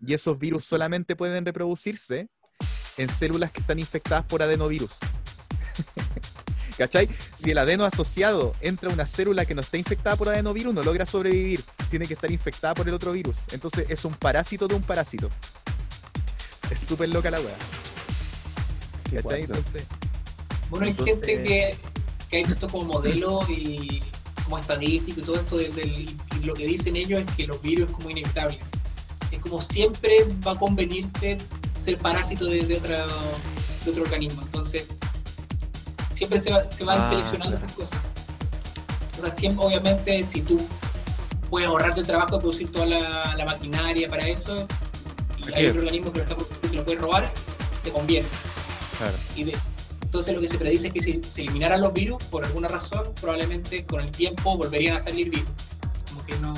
Y 0.04 0.14
esos 0.14 0.38
virus 0.38 0.64
solamente 0.64 1.16
pueden 1.16 1.44
reproducirse 1.44 2.28
en 2.96 3.08
células 3.08 3.52
que 3.52 3.60
están 3.60 3.78
infectadas 3.78 4.24
por 4.24 4.42
adenovirus. 4.42 4.98
¿Cachai? 6.76 7.08
Si 7.34 7.50
el 7.50 7.58
adeno 7.58 7.84
asociado 7.84 8.54
entra 8.60 8.90
a 8.90 8.92
una 8.92 9.06
célula 9.06 9.46
que 9.46 9.54
no 9.54 9.62
está 9.62 9.78
infectada 9.78 10.16
por 10.16 10.28
adenovirus, 10.28 10.74
no 10.74 10.82
logra 10.82 11.06
sobrevivir. 11.06 11.64
Tiene 11.90 12.06
que 12.06 12.14
estar 12.14 12.30
infectada 12.30 12.74
por 12.74 12.86
el 12.86 12.94
otro 12.94 13.12
virus. 13.12 13.38
Entonces 13.52 13.86
es 13.88 14.04
un 14.04 14.14
parásito 14.14 14.68
de 14.68 14.74
un 14.74 14.82
parásito. 14.82 15.30
Es 16.70 16.80
súper 16.80 17.08
loca 17.08 17.30
la 17.30 17.40
weá. 17.40 17.56
¿Cachai? 19.14 19.42
Entonces. 19.42 19.84
Bueno, 20.68 20.86
hay 20.86 20.94
gente 20.94 21.42
que, 21.42 21.76
que 22.28 22.36
ha 22.36 22.40
hecho 22.40 22.54
esto 22.54 22.68
como 22.68 22.84
modelo 22.84 23.40
y 23.48 24.02
como 24.44 24.58
estadístico 24.58 25.20
y 25.20 25.22
todo 25.24 25.36
esto, 25.36 25.60
y 25.60 26.16
lo 26.44 26.54
que 26.54 26.66
dicen 26.66 26.94
ellos 26.94 27.20
es 27.20 27.34
que 27.34 27.46
los 27.46 27.60
virus 27.62 27.88
es 27.88 27.94
como 27.94 28.10
inevitable. 28.10 28.58
Es 29.32 29.40
como 29.40 29.60
siempre 29.60 30.24
va 30.46 30.52
a 30.52 30.58
convenirte 30.58 31.38
ser 31.80 31.98
parásito 31.98 32.44
de, 32.44 32.62
de, 32.62 32.76
otra, 32.76 33.06
de 33.84 33.90
otro 33.90 34.04
organismo. 34.04 34.42
Entonces, 34.42 34.86
siempre 36.16 36.38
se, 36.38 36.50
se 36.68 36.84
van 36.84 37.02
ah, 37.02 37.08
seleccionando 37.08 37.56
estas 37.56 37.72
cosas. 37.72 37.98
O 39.18 39.20
sea, 39.20 39.30
siempre, 39.30 39.66
obviamente, 39.66 40.26
si 40.26 40.40
tú 40.40 40.58
puedes 41.50 41.68
ahorrarte 41.68 42.00
el 42.00 42.06
trabajo 42.06 42.36
de 42.36 42.40
producir 42.40 42.72
toda 42.72 42.86
la, 42.86 43.44
maquinaria 43.44 44.08
para 44.08 44.26
eso, 44.26 44.66
y 45.36 45.52
hay 45.52 45.66
otro 45.66 45.80
organismo 45.80 46.12
que 46.12 46.18
lo 46.18 46.24
está 46.24 46.34
produciendo 46.34 46.66
y 46.66 46.70
se 46.70 46.76
lo 46.76 46.84
puede 46.84 46.98
robar, 46.98 47.32
te 47.84 47.92
conviene. 47.92 48.26
Claro. 48.98 49.16
Y 49.36 49.44
de, 49.44 49.56
entonces 50.02 50.34
lo 50.34 50.40
que 50.40 50.48
se 50.48 50.56
predice 50.56 50.86
es 50.86 50.92
que 50.94 51.02
si 51.02 51.22
se 51.22 51.42
eliminaran 51.42 51.82
los 51.82 51.92
virus, 51.92 52.22
por 52.24 52.46
alguna 52.46 52.68
razón, 52.68 53.12
probablemente 53.20 53.84
con 53.84 54.00
el 54.00 54.10
tiempo 54.10 54.56
volverían 54.56 54.96
a 54.96 54.98
salir 54.98 55.28
virus. 55.28 55.48
Como 56.08 56.24
que 56.24 56.38
no... 56.38 56.54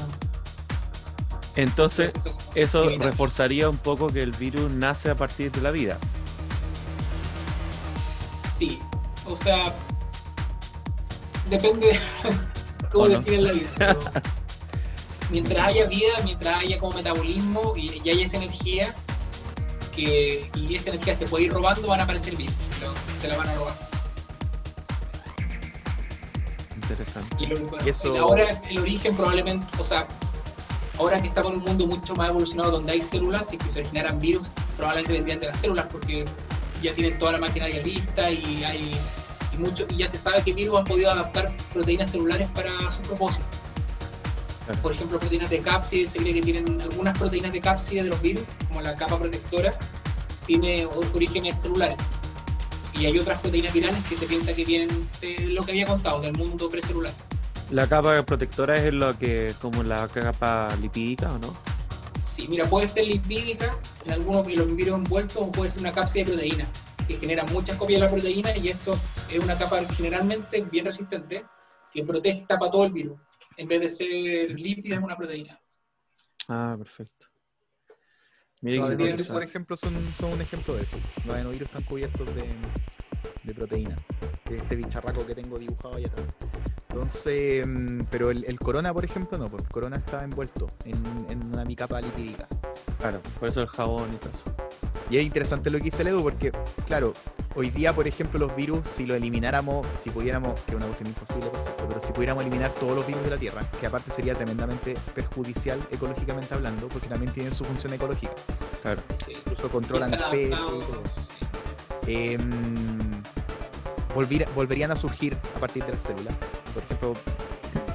Entonces, 1.57 2.15
eso 2.55 2.89
reforzaría 3.01 3.69
un 3.69 3.79
poco 3.79 4.13
que 4.13 4.23
el 4.23 4.31
virus 4.31 4.71
nace 4.71 5.11
a 5.11 5.17
partir 5.17 5.51
de 5.51 5.61
la 5.61 5.73
vida. 5.73 5.99
Sí, 8.57 8.79
o 9.29 9.37
sea, 9.37 9.75
depende 11.51 11.89
de 11.89 11.99
cómo 12.93 13.09
definen 13.09 13.45
la 13.45 13.53
vida. 13.53 13.97
mientras 15.31 15.67
haya 15.67 15.87
vida, 15.87 16.13
mientras 16.25 16.63
haya 16.63 16.79
como 16.79 16.95
metabolismo 16.95 17.75
y, 17.77 18.01
y 18.05 18.11
haya 18.11 18.25
esa 18.25 18.39
energía, 18.39 18.95
y 19.99 20.75
esa 20.75 20.91
energía 20.91 21.15
se 21.15 21.27
puede 21.27 21.45
ir 21.45 21.53
robando, 21.53 21.89
van 21.89 22.01
a 22.01 22.05
aparecer 22.05 22.37
bien, 22.37 22.51
se 23.21 23.29
la 23.29 23.37
van 23.37 23.49
a 23.49 23.55
robar. 23.55 23.75
Interesante. 26.77 27.37
Y, 27.85 27.89
eso... 27.89 28.17
ahora 28.17 28.45
el 28.71 28.79
origen 28.79 29.17
probablemente, 29.17 29.67
o 29.79 29.85
sea, 29.85 30.07
ahora 30.99 31.21
que 31.21 31.29
estamos 31.29 31.53
en 31.53 31.59
un 31.59 31.65
mundo 31.65 31.87
mucho 31.87 32.15
más 32.15 32.29
evolucionado 32.29 32.71
donde 32.71 32.93
hay 32.93 33.03
células 33.03 33.53
y 33.53 33.59
que 33.59 33.69
se 33.69 33.81
originarán 33.81 34.21
virus, 34.21 34.55
probablemente 34.77 35.15
vendrían 35.15 35.41
de 35.41 35.49
las 35.49 35.61
células 35.61 35.87
porque 35.91 36.25
ya 36.83 36.95
tienen 36.95 37.19
toda 37.19 37.33
la 37.33 37.39
maquinaria 37.39 37.83
lista 37.83 38.31
y 38.31 38.63
hay 38.65 38.97
y 39.59 39.63
mucho 39.63 39.87
y 39.91 39.97
ya 39.97 40.09
se 40.09 40.19
sabe 40.19 40.43
que 40.43 40.53
virus 40.53 40.79
han 40.79 40.85
podido 40.85 41.11
adaptar 41.11 41.55
proteínas 41.73 42.11
celulares 42.11 42.49
para 42.55 42.71
su 42.91 43.01
propósito. 43.03 43.45
Por 44.83 44.93
ejemplo, 44.93 45.19
proteínas 45.19 45.49
de 45.49 45.61
cápside, 45.61 46.07
se 46.07 46.19
cree 46.19 46.35
que 46.35 46.43
tienen 46.43 46.81
algunas 46.81 47.19
proteínas 47.19 47.53
de 47.53 47.61
cápside 47.61 48.03
de 48.03 48.11
los 48.11 48.21
virus, 48.21 48.45
como 48.69 48.83
la 48.83 48.95
capa 48.97 49.19
protectora, 49.19 49.75
tiene 50.47 50.87
orígenes 51.15 51.63
celulares. 51.63 51.97
Y 52.93 53.07
hay 53.07 53.19
otras 53.19 53.39
proteínas 53.39 53.73
virales 53.73 54.05
que 54.09 54.17
se 54.17 54.27
piensa 54.27 54.53
que 54.53 54.65
vienen 54.65 55.09
de 55.21 55.49
lo 55.51 55.63
que 55.63 55.73
había 55.73 55.87
contado, 55.87 56.21
del 56.21 56.35
mundo 56.35 56.69
precelular. 56.69 57.15
¿La 57.71 57.87
capa 57.87 58.23
protectora 58.23 58.77
es 58.85 58.93
lo 58.93 59.19
que 59.19 59.55
como 59.61 59.83
la 59.83 60.09
capa 60.09 60.75
lipídica 60.81 61.33
o 61.33 61.39
no? 61.39 61.57
Sí, 62.21 62.47
mira, 62.49 62.67
puede 62.67 62.87
ser 62.87 63.07
lipídica 63.07 63.75
en 64.05 64.13
algunos 64.13 64.47
de 64.47 64.57
los 64.57 64.75
virus 64.75 64.97
envueltos 64.97 65.37
o 65.37 65.51
puede 65.51 65.71
ser 65.71 65.81
una 65.81 65.93
cápside 65.93 66.25
de 66.25 66.31
proteína 66.33 66.69
que 67.09 67.17
genera 67.17 67.43
muchas 67.45 67.77
copias 67.77 68.01
de 68.01 68.07
la 68.07 68.13
proteína 68.13 68.57
y 68.57 68.69
esto 68.69 68.97
es 69.31 69.39
una 69.39 69.59
capa 69.59 69.83
generalmente 69.95 70.63
bien 70.63 70.85
resistente 70.85 71.45
que 71.93 72.05
protege, 72.05 72.45
tapa 72.47 72.71
todo 72.71 72.85
el 72.85 72.93
virus 72.93 73.19
en 73.59 73.67
vez 73.67 73.81
de 73.81 73.89
ser 73.89 74.51
lípida, 74.59 74.95
es 74.95 75.03
una 75.03 75.17
proteína. 75.17 75.61
Ah, 76.49 76.77
perfecto. 76.79 77.27
Mire 78.61 78.79
los 78.79 78.91
adenovirus, 78.91 79.29
por 79.29 79.43
ejemplo, 79.43 79.77
son, 79.77 80.15
son, 80.15 80.33
un 80.33 80.41
ejemplo 80.41 80.75
de 80.75 80.85
eso. 80.85 80.97
Los 81.25 81.35
adenovirus 81.35 81.69
están 81.69 81.83
cubiertos 81.83 82.27
de, 82.35 82.45
de 83.45 83.55
proteína. 83.55 83.97
De 84.49 84.59
este 84.59 84.77
bicharraco 84.77 85.27
que 85.27 85.35
tengo 85.35 85.59
dibujado 85.59 85.97
ahí 85.97 86.05
atrás. 86.05 86.27
Entonces, 86.89 87.67
mm, 87.67 88.03
pero 88.11 88.31
el, 88.31 88.59
corona, 88.59 88.95
por 88.95 89.05
ejemplo, 89.05 89.37
no, 89.39 89.51
porque 89.51 89.67
el 89.67 89.73
corona 89.73 89.97
está 89.97 90.25
envuelto 90.25 90.71
en, 90.85 91.05
en 91.29 91.43
una 91.53 91.65
micapa 91.65 92.01
lipídica. 92.01 92.49
Claro, 92.99 93.21
por 93.39 93.49
eso 93.49 93.61
el 93.61 93.69
jabón 93.69 94.15
y 94.15 94.17
todo 94.17 94.31
eso. 94.31 94.88
Y 95.11 95.17
es 95.17 95.25
interesante 95.25 95.71
lo 95.71 95.79
que 95.79 95.85
dice 95.85 96.03
el 96.03 96.09
Edu, 96.09 96.23
porque, 96.23 96.53
claro, 96.87 97.15
hoy 97.55 97.71
día, 97.71 97.95
por 97.95 98.07
ejemplo, 98.07 98.39
los 98.39 98.55
virus, 98.55 98.87
si 98.95 99.07
lo 99.07 99.15
elimináramos, 99.15 99.87
si 99.97 100.11
pudiéramos, 100.11 100.61
que 100.61 100.73
es 100.73 100.77
una 100.77 100.87
cuestión 100.87 101.09
imposible, 101.09 101.47
por 101.47 101.61
cierto, 101.63 101.85
pero 101.89 102.01
si 102.01 102.13
pudiéramos 102.13 102.43
eliminar 102.43 102.71
todos 102.73 102.95
los 102.95 103.07
virus 103.07 103.25
de 103.25 103.31
la 103.31 103.39
Tierra, 103.39 103.63
que 103.81 103.87
aparte 103.87 104.11
sería 104.11 104.35
tremendamente 104.35 104.97
perjudicial 105.15 105.81
ecológicamente 105.91 106.55
hablando, 106.55 106.89
porque 106.89 107.09
también 107.09 107.33
tienen 107.33 107.55
su 107.55 107.65
función 107.65 107.95
ecológica. 107.95 108.33
Claro. 108.83 109.01
Sí. 109.15 109.33
Incluso 109.33 109.71
controlan 109.71 110.13
especies 110.13 110.61
y 110.61 110.79
todo. 110.79 111.03
Eh, 112.07 112.39
volverían 114.55 114.91
a 114.91 114.97
surgir 114.97 115.37
a 115.57 115.61
partir 115.61 115.85
de 115.85 115.93
las 115.93 116.03
células. 116.03 116.35
Por 116.75 116.83
ejemplo, 116.83 117.13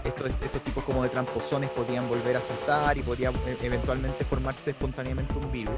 estos, 0.03 0.29
estos, 0.29 0.63
tipos 0.63 0.83
como 0.83 1.03
de 1.03 1.09
tramposones 1.09 1.69
podrían 1.71 2.07
volver 2.07 2.37
a 2.37 2.41
saltar 2.41 2.97
y 2.97 3.01
podría 3.01 3.29
e, 3.29 3.57
eventualmente 3.61 4.25
formarse 4.25 4.71
espontáneamente 4.71 5.33
un 5.37 5.51
virus. 5.51 5.75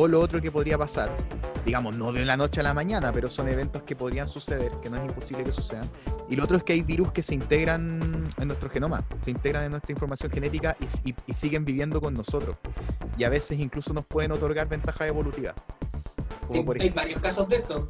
O 0.00 0.06
lo 0.06 0.20
otro 0.20 0.40
que 0.40 0.52
podría 0.52 0.78
pasar, 0.78 1.10
digamos, 1.66 1.96
no 1.96 2.12
de 2.12 2.24
la 2.24 2.36
noche 2.36 2.60
a 2.60 2.62
la 2.62 2.72
mañana, 2.72 3.12
pero 3.12 3.28
son 3.28 3.48
eventos 3.48 3.82
que 3.82 3.96
podrían 3.96 4.28
suceder, 4.28 4.70
que 4.80 4.88
no 4.88 4.96
es 4.96 5.04
imposible 5.04 5.42
que 5.42 5.50
sucedan. 5.50 5.90
Y 6.28 6.36
lo 6.36 6.44
otro 6.44 6.56
es 6.56 6.62
que 6.62 6.72
hay 6.72 6.82
virus 6.82 7.10
que 7.10 7.24
se 7.24 7.34
integran 7.34 8.24
en 8.38 8.46
nuestro 8.46 8.70
genoma, 8.70 9.04
se 9.18 9.32
integran 9.32 9.64
en 9.64 9.72
nuestra 9.72 9.92
información 9.92 10.30
genética 10.30 10.76
y, 10.80 11.14
y 11.26 11.34
siguen 11.34 11.64
viviendo 11.64 12.00
con 12.00 12.14
nosotros. 12.14 12.56
Y 13.16 13.24
a 13.24 13.28
veces 13.28 13.58
incluso 13.58 13.92
nos 13.92 14.06
pueden 14.06 14.30
otorgar 14.30 14.68
ventajas 14.68 15.08
evolutivas 15.08 15.56
hay, 16.50 16.90
varios 16.90 17.20
casos 17.20 17.48
de 17.48 17.56
eso. 17.56 17.86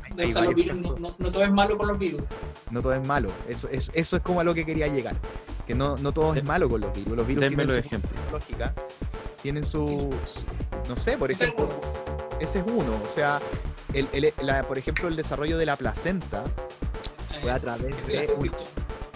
no, 1.18 1.30
todo 1.30 1.42
es 1.44 1.50
malo 1.50 1.78
con 1.78 1.88
los 1.88 1.98
virus. 1.98 2.22
No 2.70 2.82
todo 2.82 2.94
es 2.94 3.06
malo. 3.06 3.30
Eso, 3.48 3.68
es, 3.68 3.90
eso 3.94 4.16
es 4.16 4.22
como 4.22 4.40
a 4.40 4.44
lo 4.44 4.54
que 4.54 4.64
quería 4.64 4.88
llegar. 4.88 5.16
Que 5.66 5.74
no, 5.74 5.96
no 5.98 6.12
todo 6.12 6.34
es 6.34 6.44
malo 6.44 6.68
con 6.68 6.80
los 6.80 6.92
virus. 6.92 7.16
Los 7.16 7.26
virus 7.26 7.48
tienen 7.48 7.68
su 7.68 7.74
lógica. 8.32 8.74
Tienen 9.42 9.64
su, 9.64 10.10
No 10.88 10.96
sé, 10.96 11.16
por 11.18 11.30
ejemplo. 11.30 11.68
Ese 12.40 12.60
es 12.60 12.64
uno. 12.66 12.92
O 13.04 13.12
sea, 13.12 13.40
el, 13.92 14.06
por 14.66 14.78
ejemplo, 14.78 15.08
el 15.08 15.16
desarrollo 15.16 15.58
de 15.58 15.66
la 15.66 15.76
placenta 15.76 16.44
fue 17.40 17.50
a 17.50 17.58
través 17.58 18.06
de 18.06 18.26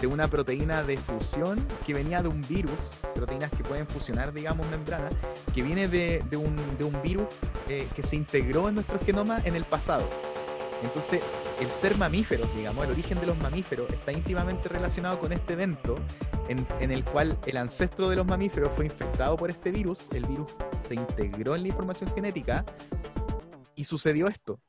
de 0.03 0.07
una 0.07 0.27
proteína 0.27 0.83
de 0.83 0.97
fusión 0.97 1.65
que 1.85 1.93
venía 1.93 2.21
de 2.21 2.27
un 2.27 2.41
virus, 2.41 2.91
proteínas 3.15 3.49
que 3.51 3.63
pueden 3.63 3.87
fusionar, 3.87 4.33
digamos, 4.33 4.67
membrana, 4.67 5.07
que 5.55 5.63
viene 5.63 5.87
de, 5.87 6.21
un, 6.35 7.01
virus 7.01 7.27
eh, 7.69 7.87
que 7.95 8.03
se 8.03 8.17
integró 8.17 8.67
en 8.67 8.75
nuestro 8.75 8.99
genoma 8.99 9.41
en 9.45 9.55
el 9.55 9.63
pasado. 9.63 10.03
Entonces, 10.83 11.21
el 11.59 11.69
ser 11.69 11.97
mamíferos, 11.97 12.53
digamos, 12.55 12.85
el 12.85 12.91
origen 12.91 13.19
de 13.19 13.27
los 13.27 13.37
mamíferos 13.37 13.91
está 13.91 14.11
íntimamente 14.11 14.69
relacionado 14.69 15.19
con 15.19 15.31
este 15.33 15.53
evento 15.53 15.97
en, 16.49 16.65
en, 16.79 16.91
el 16.91 17.03
cual 17.03 17.39
el 17.45 17.57
ancestro 17.57 18.09
de 18.09 18.15
los 18.15 18.25
mamíferos 18.25 18.73
fue 18.73 18.85
infectado 18.85 19.37
por 19.37 19.49
este 19.49 19.71
virus, 19.71 20.09
el 20.13 20.25
virus 20.25 20.51
se 20.73 20.95
integró 20.95 21.55
en 21.55 21.63
la 21.63 21.69
información 21.69 22.13
genética 22.13 22.65
y 23.75 23.83
sucedió 23.83 24.27
esto. 24.27 24.59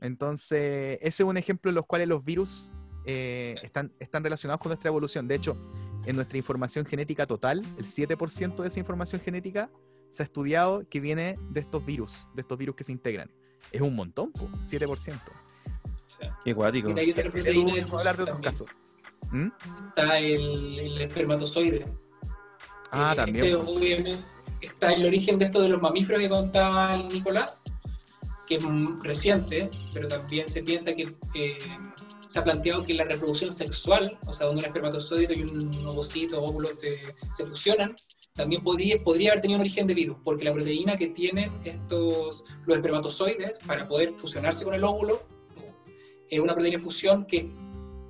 Entonces, 0.00 0.98
ese 1.00 1.22
es 1.22 1.28
un 1.28 1.36
ejemplo 1.36 1.70
en 1.70 1.74
los 1.74 1.86
cuales 1.86 2.08
los 2.08 2.24
virus 2.24 2.70
eh, 3.04 3.54
están, 3.62 3.92
están 3.98 4.22
relacionados 4.22 4.60
con 4.60 4.70
nuestra 4.70 4.88
evolución. 4.88 5.26
De 5.28 5.36
hecho, 5.36 5.56
en 6.04 6.16
nuestra 6.16 6.38
información 6.38 6.84
genética 6.84 7.26
total, 7.26 7.62
el 7.78 7.86
7% 7.86 8.56
de 8.56 8.68
esa 8.68 8.78
información 8.78 9.20
genética 9.20 9.70
se 10.10 10.22
ha 10.22 10.24
estudiado 10.24 10.88
que 10.88 11.00
viene 11.00 11.36
de 11.50 11.60
estos 11.60 11.84
virus, 11.84 12.26
de 12.34 12.42
estos 12.42 12.58
virus 12.58 12.76
que 12.76 12.84
se 12.84 12.92
integran. 12.92 13.30
Es 13.72 13.80
un 13.80 13.94
montón, 13.94 14.32
7%. 14.32 15.45
Qué 16.44 16.52
guático. 16.52 16.92
hay 16.96 17.10
otra 17.10 17.30
proteína 17.30 17.74
de 17.74 17.82
hablar 17.82 18.16
de 18.16 18.22
otros 18.24 18.40
casos. 18.40 18.68
¿Mm? 19.30 19.48
Está 19.88 20.18
el, 20.18 21.00
espermatozoide. 21.00 21.86
Ah, 22.92 23.12
eh, 23.12 23.16
también. 23.16 23.44
Este, 23.44 24.18
está 24.60 24.92
el 24.92 25.04
origen 25.04 25.38
de 25.38 25.46
esto 25.46 25.60
de 25.60 25.68
los 25.68 25.80
mamíferos 25.80 26.20
que 26.20 26.28
contaba 26.28 26.94
el 26.94 27.08
Nicolás, 27.08 27.56
que 28.48 28.56
es 28.56 28.62
reciente, 29.02 29.70
pero 29.92 30.08
también 30.08 30.48
se 30.48 30.62
piensa 30.62 30.94
que 30.94 31.14
eh, 31.34 31.58
se 32.28 32.38
ha 32.38 32.44
planteado 32.44 32.84
que 32.84 32.94
la 32.94 33.04
reproducción 33.04 33.52
sexual, 33.52 34.18
o 34.26 34.32
sea, 34.32 34.46
donde 34.46 34.60
un 34.60 34.66
espermatozoide 34.66 35.34
y 35.34 35.42
un 35.42 35.86
ovocito 35.86 36.40
o 36.40 36.48
óvulo 36.48 36.70
se, 36.70 36.98
se, 37.36 37.44
fusionan, 37.44 37.96
también 38.34 38.62
podría, 38.62 39.02
podría 39.02 39.30
haber 39.32 39.42
tenido 39.42 39.58
un 39.58 39.62
origen 39.62 39.86
de 39.86 39.94
virus, 39.94 40.18
porque 40.22 40.44
la 40.44 40.52
proteína 40.52 40.96
que 40.96 41.08
tienen 41.08 41.50
estos, 41.64 42.44
los 42.66 42.76
espermatozoides 42.76 43.58
para 43.66 43.88
poder 43.88 44.12
fusionarse 44.14 44.64
con 44.64 44.74
el 44.74 44.84
óvulo 44.84 45.22
es 46.30 46.40
una 46.40 46.54
proteína 46.54 46.78
de 46.78 46.82
fusión 46.82 47.24
que 47.26 47.50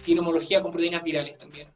tiene 0.02 0.20
homología 0.20 0.62
con 0.62 0.72
proteínas 0.72 1.02
virales 1.02 1.38
también. 1.38 1.68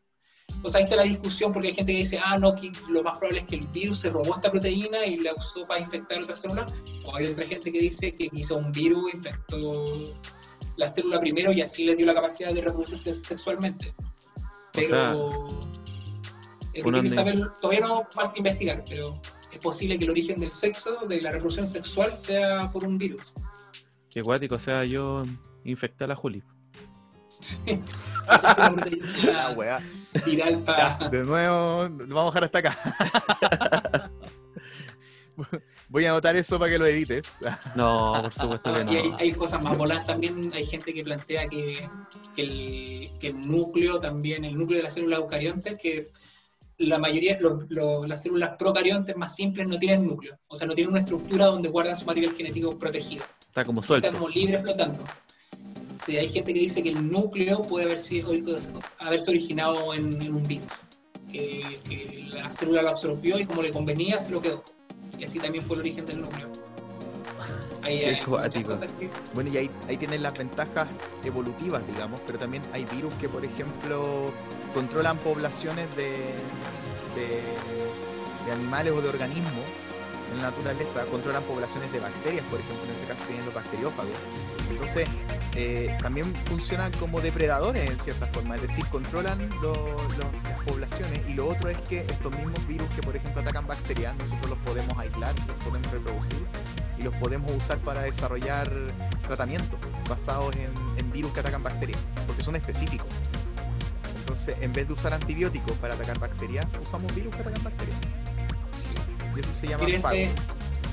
O 0.62 0.68
sea, 0.68 0.78
ahí 0.78 0.84
está 0.84 0.96
la 0.96 1.04
discusión 1.04 1.52
porque 1.52 1.68
hay 1.68 1.74
gente 1.74 1.92
que 1.92 1.98
dice, 1.98 2.20
ah, 2.22 2.38
no, 2.38 2.54
que 2.54 2.70
lo 2.88 3.02
más 3.02 3.18
probable 3.18 3.40
es 3.40 3.46
que 3.46 3.56
el 3.56 3.66
virus 3.68 4.00
se 4.00 4.10
robó 4.10 4.34
esta 4.34 4.50
proteína 4.50 5.06
y 5.06 5.16
la 5.18 5.32
usó 5.32 5.66
para 5.66 5.80
infectar 5.80 6.22
otras 6.22 6.40
células. 6.40 6.72
O 7.04 7.16
hay 7.16 7.26
otra 7.26 7.46
gente 7.46 7.72
que 7.72 7.80
dice 7.80 8.14
que 8.14 8.28
quizá 8.28 8.54
un 8.54 8.70
virus 8.72 9.14
infectó 9.14 10.14
la 10.76 10.86
célula 10.86 11.18
primero 11.18 11.52
y 11.52 11.62
así 11.62 11.84
les 11.84 11.96
dio 11.96 12.06
la 12.06 12.14
capacidad 12.14 12.52
de 12.52 12.60
reproducirse 12.60 13.14
sexualmente. 13.14 13.94
Pero 14.72 15.48
es 16.74 16.84
difícil 16.84 17.10
saber, 17.10 17.40
todavía 17.60 17.86
no 17.86 18.06
falta 18.12 18.38
investigar, 18.38 18.84
pero 18.88 19.20
es 19.52 19.58
posible 19.58 19.98
que 19.98 20.04
el 20.04 20.10
origen 20.10 20.40
del 20.40 20.52
sexo, 20.52 21.06
de 21.08 21.20
la 21.20 21.32
reproducción 21.32 21.66
sexual, 21.66 22.14
sea 22.14 22.70
por 22.72 22.84
un 22.84 22.98
virus. 22.98 23.22
Qué 24.10 24.22
guático, 24.22 24.56
o 24.56 24.58
sea, 24.58 24.84
yo 24.84 25.24
infecté 25.64 26.04
a 26.04 26.08
la 26.08 26.16
Juli. 26.16 26.42
Sí. 27.40 27.58
Ah, 28.32 28.70
viral 30.24 30.62
para... 30.62 31.08
De 31.08 31.24
nuevo, 31.24 31.88
vamos 31.88 32.36
a 32.36 32.40
dejar 32.40 32.44
hasta 32.44 32.58
acá. 32.58 34.10
Voy 35.88 36.04
a 36.04 36.10
anotar 36.10 36.36
eso 36.36 36.58
para 36.58 36.70
que 36.70 36.78
lo 36.78 36.86
edites. 36.86 37.38
No, 37.74 38.20
por 38.22 38.32
supuesto 38.32 38.72
que 38.72 38.84
no. 38.84 38.92
Y 38.92 39.12
hay, 39.18 39.32
cosas 39.32 39.60
más 39.62 39.76
voladas 39.76 40.06
también. 40.06 40.52
Hay 40.54 40.64
gente 40.64 40.94
que 40.94 41.02
plantea 41.02 41.48
que, 41.48 41.88
el, 42.36 43.48
núcleo 43.48 43.98
también, 43.98 44.44
el 44.44 44.56
núcleo 44.56 44.76
de 44.76 44.84
las 44.84 44.94
células 44.94 45.18
eucariontes, 45.18 45.76
que 45.76 46.12
la 46.78 46.98
mayoría, 46.98 47.38
las 48.06 48.22
células 48.22 48.50
procariontes 48.58 49.16
más 49.16 49.34
simples 49.34 49.66
no 49.66 49.78
tienen 49.78 50.06
núcleo. 50.06 50.38
O 50.46 50.56
sea, 50.56 50.68
no 50.68 50.74
tienen 50.74 50.92
una 50.92 51.00
estructura 51.00 51.46
donde 51.46 51.68
guardan 51.68 51.96
su 51.96 52.06
material 52.06 52.34
genético 52.34 52.78
protegido. 52.78 53.24
Está 53.40 53.64
como 53.64 53.82
suelto. 53.82 54.06
Está 54.06 54.16
como 54.16 54.30
libre 54.30 54.60
flotando. 54.60 55.02
Sí, 56.04 56.16
hay 56.16 56.28
gente 56.28 56.54
que 56.54 56.60
dice 56.60 56.82
que 56.82 56.90
el 56.90 57.10
núcleo 57.10 57.62
puede 57.62 57.84
haber 57.84 57.98
sido, 57.98 58.32
haberse 58.98 59.30
originado 59.30 59.92
en, 59.94 60.32
un 60.32 60.46
virus. 60.46 60.70
Que, 61.30 61.62
que 61.88 62.28
la 62.32 62.50
célula 62.50 62.82
lo 62.82 62.90
absorbió 62.90 63.38
y 63.38 63.46
como 63.46 63.62
le 63.62 63.70
convenía 63.70 64.18
se 64.18 64.32
lo 64.32 64.40
quedó 64.40 64.64
y 65.20 65.24
así 65.24 65.38
también 65.38 65.64
fue 65.64 65.76
el 65.76 65.80
origen 65.80 66.06
del 66.06 66.22
núcleo. 66.22 66.48
Ahí 67.82 68.04
hay 68.04 68.20
Bueno, 69.34 69.50
y 69.52 69.56
ahí, 69.56 69.70
ahí 69.88 69.96
tienen 69.96 70.22
las 70.22 70.36
ventajas 70.36 70.88
evolutivas, 71.24 71.86
digamos, 71.86 72.20
pero 72.26 72.38
también 72.38 72.62
hay 72.72 72.84
virus 72.86 73.12
que, 73.14 73.28
por 73.28 73.44
ejemplo, 73.44 74.30
controlan 74.74 75.18
poblaciones 75.18 75.94
de, 75.96 76.10
de, 77.16 78.52
animales 78.52 78.92
o 78.92 79.00
de 79.00 79.08
organismos 79.08 79.64
en 80.34 80.42
la 80.42 80.50
naturaleza, 80.50 81.04
controlan 81.06 81.42
poblaciones 81.44 81.92
de 81.92 82.00
bacterias, 82.00 82.44
por 82.46 82.60
ejemplo, 82.60 82.84
en 82.86 82.96
ese 82.96 83.04
caso 83.06 83.22
tienen 83.26 83.44
los 83.44 83.54
bacteriófagos. 83.54 84.12
Entonces, 84.70 85.08
eh, 85.56 85.96
también 86.00 86.32
funcionan 86.46 86.92
como 86.92 87.20
depredadores 87.20 87.90
en 87.90 87.98
cierta 87.98 88.26
forma, 88.26 88.54
es 88.54 88.62
decir, 88.62 88.84
controlan 88.86 89.38
las 89.60 90.64
poblaciones 90.64 91.20
y 91.28 91.34
lo 91.34 91.48
otro 91.48 91.68
es 91.68 91.76
que 91.88 92.00
estos 92.00 92.34
mismos 92.36 92.66
virus 92.68 92.88
que 92.90 93.02
por 93.02 93.16
ejemplo 93.16 93.42
atacan 93.42 93.66
bacterias, 93.66 94.16
nosotros 94.16 94.50
los 94.50 94.58
podemos 94.60 94.96
aislar, 94.98 95.34
los 95.46 95.56
podemos 95.56 95.90
reproducir 95.90 96.46
y 96.98 97.02
los 97.02 97.14
podemos 97.14 97.50
usar 97.52 97.78
para 97.78 98.02
desarrollar 98.02 98.70
tratamientos 99.22 99.78
basados 100.08 100.54
en, 100.96 101.10
virus 101.10 101.32
que 101.32 101.40
atacan 101.40 101.64
bacterias, 101.64 101.98
porque 102.26 102.44
son 102.44 102.54
específicos. 102.54 103.08
Entonces, 104.20 104.54
en 104.60 104.72
vez 104.72 104.86
de 104.86 104.94
usar 104.94 105.12
antibióticos 105.12 105.72
para 105.78 105.94
atacar 105.94 106.20
bacterias, 106.20 106.66
usamos 106.80 107.12
virus 107.16 107.34
que 107.34 107.42
atacan 107.42 107.64
bacterias. 107.64 107.98
Y 109.34 109.40
eso 109.40 109.52
se 109.52 109.66
llama... 109.66 109.84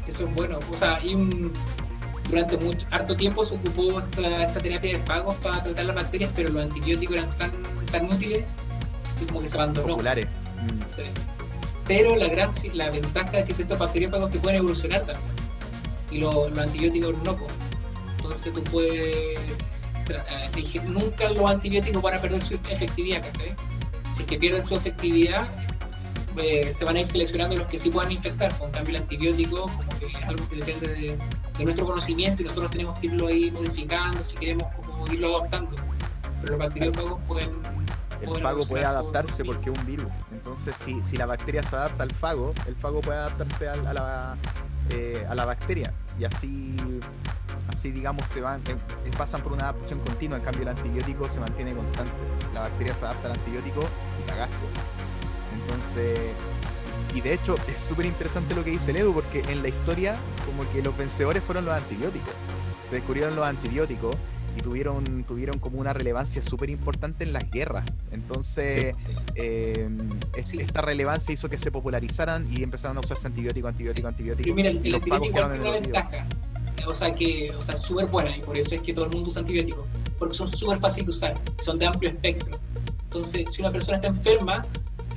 Eso 0.08 0.26
es 0.26 0.34
bueno. 0.34 0.60
O 0.72 0.78
sea, 0.78 0.96
hay 0.96 1.14
un 1.14 1.54
durante 2.30 2.58
mucho, 2.58 2.88
harto 2.92 3.16
tiempo 3.16 3.44
se 3.46 3.56
ocupó 3.56 4.00
esta, 4.00 4.62
terapia 4.62 4.98
de 4.98 5.00
fagos 5.00 5.36
para 5.36 5.64
tratar 5.64 5.86
las 5.86 5.96
bacterias, 5.96 6.32
pero 6.36 6.50
los 6.50 6.64
antibióticos 6.64 7.16
eran 7.16 7.30
tan, 7.38 7.52
tan 7.92 8.06
útiles 8.06 8.44
que 9.20 9.26
como 9.26 9.42
que 9.42 9.48
se 9.48 9.58
abandonó. 9.58 9.90
Populares. 9.90 10.28
Sí. 10.88 11.04
Pero 11.88 12.16
la 12.18 12.28
gracia, 12.28 12.70
la 12.74 12.90
ventaja 12.90 13.40
es 13.40 13.46
que 13.46 13.62
estos 13.62 13.80
bacteriófagos 13.80 14.30
que 14.30 14.40
pueden 14.40 14.58
evolucionar 14.58 15.06
también. 15.06 15.36
Y 16.12 16.18
los, 16.18 16.58
antibióticos 16.58 17.16
no. 17.24 17.38
Entonces 18.18 18.54
tú 18.54 18.64
puedes... 18.66 19.60
Eh, 20.10 20.82
nunca 20.86 21.30
los 21.30 21.50
antibióticos 21.50 22.02
van 22.02 22.16
a 22.16 22.22
perder 22.22 22.42
su 22.42 22.56
efectividad, 22.56 23.22
¿cachai? 23.22 23.54
Si 24.16 24.24
es 24.24 24.28
que 24.28 24.38
pierden 24.38 24.64
su 24.64 24.76
efectividad, 24.76 25.48
eh, 26.38 26.74
se 26.78 26.86
van 26.86 26.96
a 26.96 27.02
ir 27.02 27.08
seleccionando 27.08 27.56
los 27.58 27.68
que 27.68 27.78
sí 27.78 27.90
puedan 27.90 28.12
infectar. 28.12 28.58
Con 28.58 28.72
cambio, 28.72 28.96
el 28.96 29.02
antibiótico, 29.04 29.62
como 29.62 30.00
que 30.00 30.06
es 30.08 30.16
algo 30.24 30.48
que 30.50 30.56
depende 30.58 30.88
de, 30.88 31.18
de 31.58 31.64
nuestro 31.66 31.86
conocimiento 31.86 32.42
y 32.42 32.46
nosotros 32.46 32.72
tenemos 32.72 32.98
que 33.00 33.08
irlo 33.08 33.28
ahí 33.28 33.52
modificando 33.52 34.24
si 34.24 34.36
queremos 34.38 34.68
como 34.76 35.08
irlo 35.12 35.28
adoptando. 35.38 35.76
Pero 36.42 36.58
los 36.58 36.60
bacteriófagos 36.68 37.20
pueden. 37.28 37.50
El 38.22 38.28
pueden 38.30 38.44
fago 38.44 38.66
puede 38.66 38.84
por- 38.84 38.92
adaptarse 38.92 39.46
porque 39.46 39.70
es 39.72 39.78
un 39.80 39.86
virus. 39.86 40.12
Entonces, 40.32 40.76
si, 40.76 41.04
si 41.04 41.18
la 41.18 41.26
bacteria 41.28 41.62
se 41.64 41.76
adapta 41.76 42.04
al 42.04 42.12
fago, 42.12 42.54
el 42.66 42.76
fago 42.76 43.02
puede 43.02 43.18
adaptarse 43.20 43.68
al- 43.70 43.86
a, 43.86 43.94
la, 43.94 44.38
eh, 44.90 45.26
a 45.30 45.36
la 45.36 45.46
bacteria. 45.46 45.94
Y 46.20 46.26
así, 46.26 46.76
así 47.68 47.92
digamos, 47.92 48.28
se 48.28 48.42
van, 48.42 48.62
pasan 49.18 49.42
por 49.42 49.52
una 49.54 49.64
adaptación 49.66 50.00
continua. 50.00 50.38
En 50.38 50.44
cambio, 50.44 50.64
el 50.64 50.70
antibiótico 50.70 51.30
se 51.30 51.40
mantiene 51.40 51.74
constante. 51.76 52.12
La 52.56 52.62
bacteria 52.62 52.96
se 52.96 53.06
adapta 53.06 53.28
al 53.28 53.34
antibiótico 53.34 53.82
y 54.24 54.30
cagaste. 54.30 54.56
Entonces, 55.62 56.20
y 57.18 57.22
de 57.22 57.34
hecho, 57.34 57.56
es 57.68 57.80
súper 57.80 58.06
interesante 58.06 58.54
lo 58.54 58.64
que 58.64 58.70
dice 58.72 58.92
el 58.92 58.98
Edu, 58.98 59.14
porque 59.14 59.40
en 59.50 59.62
la 59.64 59.70
historia, 59.70 60.16
como 60.46 60.70
que 60.72 60.82
los 60.84 60.96
vencedores 60.96 61.44
fueron 61.44 61.66
los 61.66 61.74
antibióticos. 61.74 62.30
Se 62.84 62.96
descubrieron 62.96 63.36
los 63.36 63.46
antibióticos 63.46 64.16
y 64.56 64.62
tuvieron, 64.62 65.24
tuvieron 65.24 65.58
como 65.60 65.80
una 65.80 65.94
relevancia 65.94 66.42
súper 66.42 66.70
importante 66.70 67.24
en 67.24 67.34
las 67.34 67.50
guerras. 67.50 67.86
Entonces, 68.12 68.96
eh, 69.36 69.90
es- 70.36 70.54
esta 70.54 70.82
relevancia 70.82 71.34
hizo 71.34 71.50
que 71.50 71.58
se 71.58 71.72
popularizaran 71.72 72.48
y 72.52 72.62
empezaron 72.64 72.98
a 72.98 73.00
usarse 73.00 73.26
antibiótico, 73.28 73.68
antibiótico, 73.68 74.08
antibiótico. 74.08 74.44
Pero 74.46 74.56
mira, 74.56 74.70
el, 74.70 74.76
y 74.86 74.88
el 74.88 74.92
los 74.94 75.02
fagos 75.02 75.28
antibiótico 75.28 75.50
tiene 75.50 75.70
una 75.70 75.80
ventaja. 75.80 76.28
O 76.88 76.94
sea, 76.94 77.14
que, 77.16 77.52
o 77.58 77.62
sea, 77.62 77.76
súper 77.76 78.06
buena 78.06 78.38
y 78.38 78.42
por 78.42 78.56
eso 78.56 78.76
es 78.76 78.82
que 78.82 78.94
todo 78.94 79.06
el 79.06 79.12
mundo 79.12 79.30
usa 79.30 79.40
antibióticos. 79.42 79.86
Porque 80.20 80.36
son 80.36 80.48
súper 80.48 80.78
fáciles 80.78 81.08
de 81.08 81.12
usar, 81.12 81.34
son 81.60 81.80
de 81.80 81.88
amplio 81.88 82.12
espectro. 82.12 82.60
Entonces, 83.06 83.52
si 83.52 83.62
una 83.64 83.72
persona 83.72 83.98
está 83.98 84.08
enferma 84.10 84.66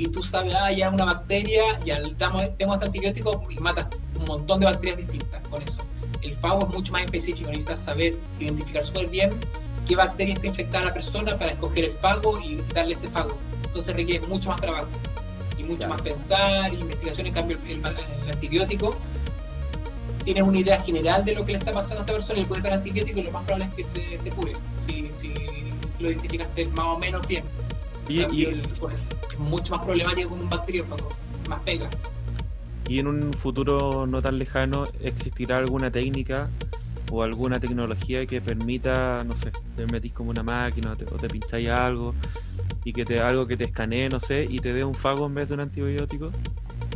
y 0.01 0.09
tú 0.09 0.23
sabes, 0.23 0.55
ah, 0.55 0.73
ya 0.73 0.89
es 0.89 0.93
una 0.95 1.05
bacteria, 1.05 1.63
ya 1.85 2.01
tengo 2.17 2.41
este 2.43 2.65
antibiótico 2.87 3.47
y 3.51 3.59
matas 3.59 3.89
un 4.19 4.25
montón 4.25 4.61
de 4.61 4.67
bacterias 4.67 4.97
distintas 4.97 5.47
con 5.49 5.61
eso. 5.63 5.81
El 6.23 6.33
fago 6.33 6.67
es 6.67 6.75
mucho 6.75 6.93
más 6.93 7.05
específico, 7.05 7.49
necesitas 7.51 7.81
saber 7.85 8.17
identificar 8.39 8.83
súper 8.83 9.09
bien 9.09 9.31
qué 9.87 9.97
bacteria 9.97 10.35
está 10.35 10.47
infectada 10.47 10.85
a 10.85 10.87
la 10.89 10.95
persona 10.95 11.37
para 11.39 11.53
escoger 11.53 11.85
el 11.85 11.93
fago 11.93 12.41
y 12.41 12.63
darle 12.75 12.93
ese 12.95 13.09
fago. 13.11 13.37
Entonces 13.67 13.95
requiere 13.95 14.27
mucho 14.27 14.49
más 14.51 14.61
trabajo 14.61 14.89
y 15.59 15.65
mucho 15.65 15.79
Claro. 15.81 15.95
más 15.95 16.03
pensar, 16.03 16.73
investigación. 16.73 17.27
En 17.27 17.35
cambio, 17.35 17.59
el, 17.67 17.79
el- 17.79 18.31
antibiótico 18.33 18.97
tienes 20.25 20.43
una 20.45 20.59
idea 20.59 20.81
general 20.83 21.25
de 21.25 21.35
lo 21.35 21.45
que 21.45 21.53
le 21.53 21.59
está 21.59 21.73
pasando 21.73 21.99
a 21.99 22.01
esta 22.05 22.13
persona 22.15 22.39
y 22.39 22.43
le 22.43 22.49
puedes 22.49 22.65
dar 22.65 22.73
antibiótico 22.75 23.21
y 23.21 23.23
lo 23.25 23.33
más 23.33 23.45
probable 23.45 23.67
es 23.67 23.75
que 23.75 23.85
se, 23.85 24.19
se 24.19 24.31
cure. 24.31 24.53
Si, 24.87 25.11
si 25.13 25.35
lo 25.99 26.09
identificaste 26.11 26.67
más 26.69 26.87
o 26.87 26.99
menos 26.99 27.27
bien. 27.27 27.45
En 28.09 28.17
Y, 28.17 28.21
cambio, 28.23 28.51
y- 28.51 28.53
el- 28.53 28.61
el- 28.61 29.20
mucho 29.41 29.75
más 29.77 29.85
problemático 29.85 30.31
con 30.31 30.41
un 30.41 30.49
bacteriófago, 30.51 31.09
más 31.49 31.61
pega. 31.61 31.89
y 32.89 32.99
en 32.99 33.07
un 33.07 33.33
futuro 33.33 34.07
no 34.07 34.21
tan 34.21 34.39
lejano, 34.39 34.85
¿existirá 35.03 35.59
alguna 35.59 35.91
técnica 35.91 36.49
o 37.13 37.23
alguna 37.23 37.59
tecnología 37.61 38.25
que 38.27 38.41
permita, 38.41 39.25
no 39.25 39.37
sé, 39.37 39.53
te 39.77 39.87
metís 39.87 40.13
como 40.13 40.31
una 40.31 40.43
máquina 40.43 40.93
o 40.93 40.97
te, 40.97 41.05
o 41.05 41.17
te 41.17 41.29
pincháis 41.29 41.69
algo 41.69 42.15
y 42.85 42.93
que 42.93 43.05
te 43.05 43.21
algo 43.21 43.47
que 43.47 43.57
te 43.57 43.65
escanee, 43.65 44.09
no 44.09 44.21
sé, 44.21 44.47
y 44.49 44.59
te 44.59 44.73
dé 44.73 44.85
un 44.85 44.95
fago 44.95 45.27
en 45.27 45.35
vez 45.35 45.49
de 45.49 45.55
un 45.55 45.61
antibiótico? 45.61 46.31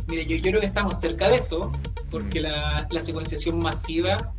Mire, 0.07 0.25
yo, 0.25 0.35
yo 0.37 0.41
creo 0.41 0.59
que 0.61 0.67
estamos 0.67 0.99
cerca 0.99 1.27
de 1.29 1.35
eso, 1.37 1.71
porque 2.11 2.39
la, 2.41 2.87
la 2.89 3.01
secuenciación 3.01 3.59
masiva, 3.59 4.31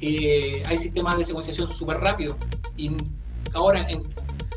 eh, 0.00 0.62
hay 0.66 0.78
sistemas 0.78 1.18
de 1.18 1.24
secuenciación 1.26 1.68
súper 1.68 1.98
rápidos. 1.98 2.36
Y 2.76 2.90
ahora, 3.54 3.88
en- 3.90 4.02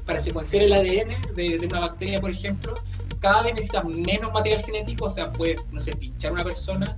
para 0.05 0.19
secuenciar 0.19 0.63
el 0.63 0.73
ADN 0.73 1.35
de, 1.35 1.57
de 1.57 1.67
una 1.67 1.80
bacteria, 1.80 2.19
por 2.19 2.31
ejemplo, 2.31 2.73
cada 3.19 3.43
vez 3.43 3.53
necesitas 3.53 3.85
menos 3.85 4.31
material 4.34 4.63
genético, 4.63 5.05
o 5.05 5.09
sea, 5.09 5.31
puedes, 5.31 5.61
no 5.71 5.80
sé, 5.80 5.95
pinchar 5.95 6.31
a 6.31 6.34
una 6.34 6.43
persona 6.43 6.95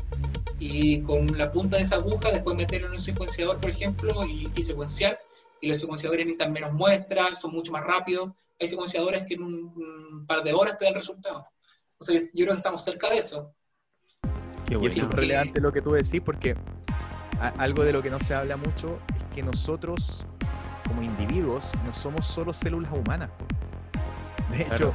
y 0.59 1.01
con 1.01 1.37
la 1.37 1.51
punta 1.51 1.77
de 1.77 1.83
esa 1.83 1.97
aguja 1.97 2.31
después 2.31 2.55
meterlo 2.55 2.87
en 2.87 2.93
un 2.93 3.01
secuenciador, 3.01 3.59
por 3.59 3.69
ejemplo, 3.69 4.25
y, 4.25 4.51
y 4.55 4.63
secuenciar. 4.63 5.19
Y 5.61 5.67
los 5.67 5.79
secuenciadores 5.79 6.25
necesitan 6.25 6.53
menos 6.53 6.73
muestras, 6.73 7.39
son 7.39 7.51
mucho 7.51 7.71
más 7.71 7.83
rápidos. 7.83 8.31
Hay 8.59 8.67
secuenciadores 8.67 9.23
que 9.27 9.35
en 9.35 9.43
un, 9.43 9.53
un 10.11 10.25
par 10.25 10.43
de 10.43 10.53
horas 10.53 10.77
te 10.77 10.85
dan 10.85 10.93
el 10.93 10.99
resultado. 10.99 11.45
O 11.97 12.03
sea, 12.03 12.15
yo, 12.15 12.21
yo 12.21 12.45
creo 12.45 12.53
que 12.53 12.57
estamos 12.57 12.83
cerca 12.83 13.09
de 13.09 13.17
eso. 13.17 13.53
Qué 14.65 14.77
Y 14.81 14.85
es 14.85 14.95
súper 14.95 15.19
relevante 15.19 15.61
lo 15.61 15.71
que 15.71 15.81
tú 15.81 15.91
decís 15.91 16.21
porque 16.23 16.55
algo 17.39 17.83
de 17.83 17.93
lo 17.93 18.01
que 18.01 18.09
no 18.09 18.19
se 18.19 18.33
habla 18.33 18.57
mucho 18.57 18.99
es 19.13 19.35
que 19.35 19.43
nosotros, 19.43 20.25
como 20.87 21.01
individuos, 21.01 21.65
no 21.85 21.93
somos 21.93 22.25
solo 22.25 22.53
células 22.53 22.91
humanas. 22.91 23.29
De 24.51 24.61
hecho, 24.61 24.67
Claro. 24.75 24.93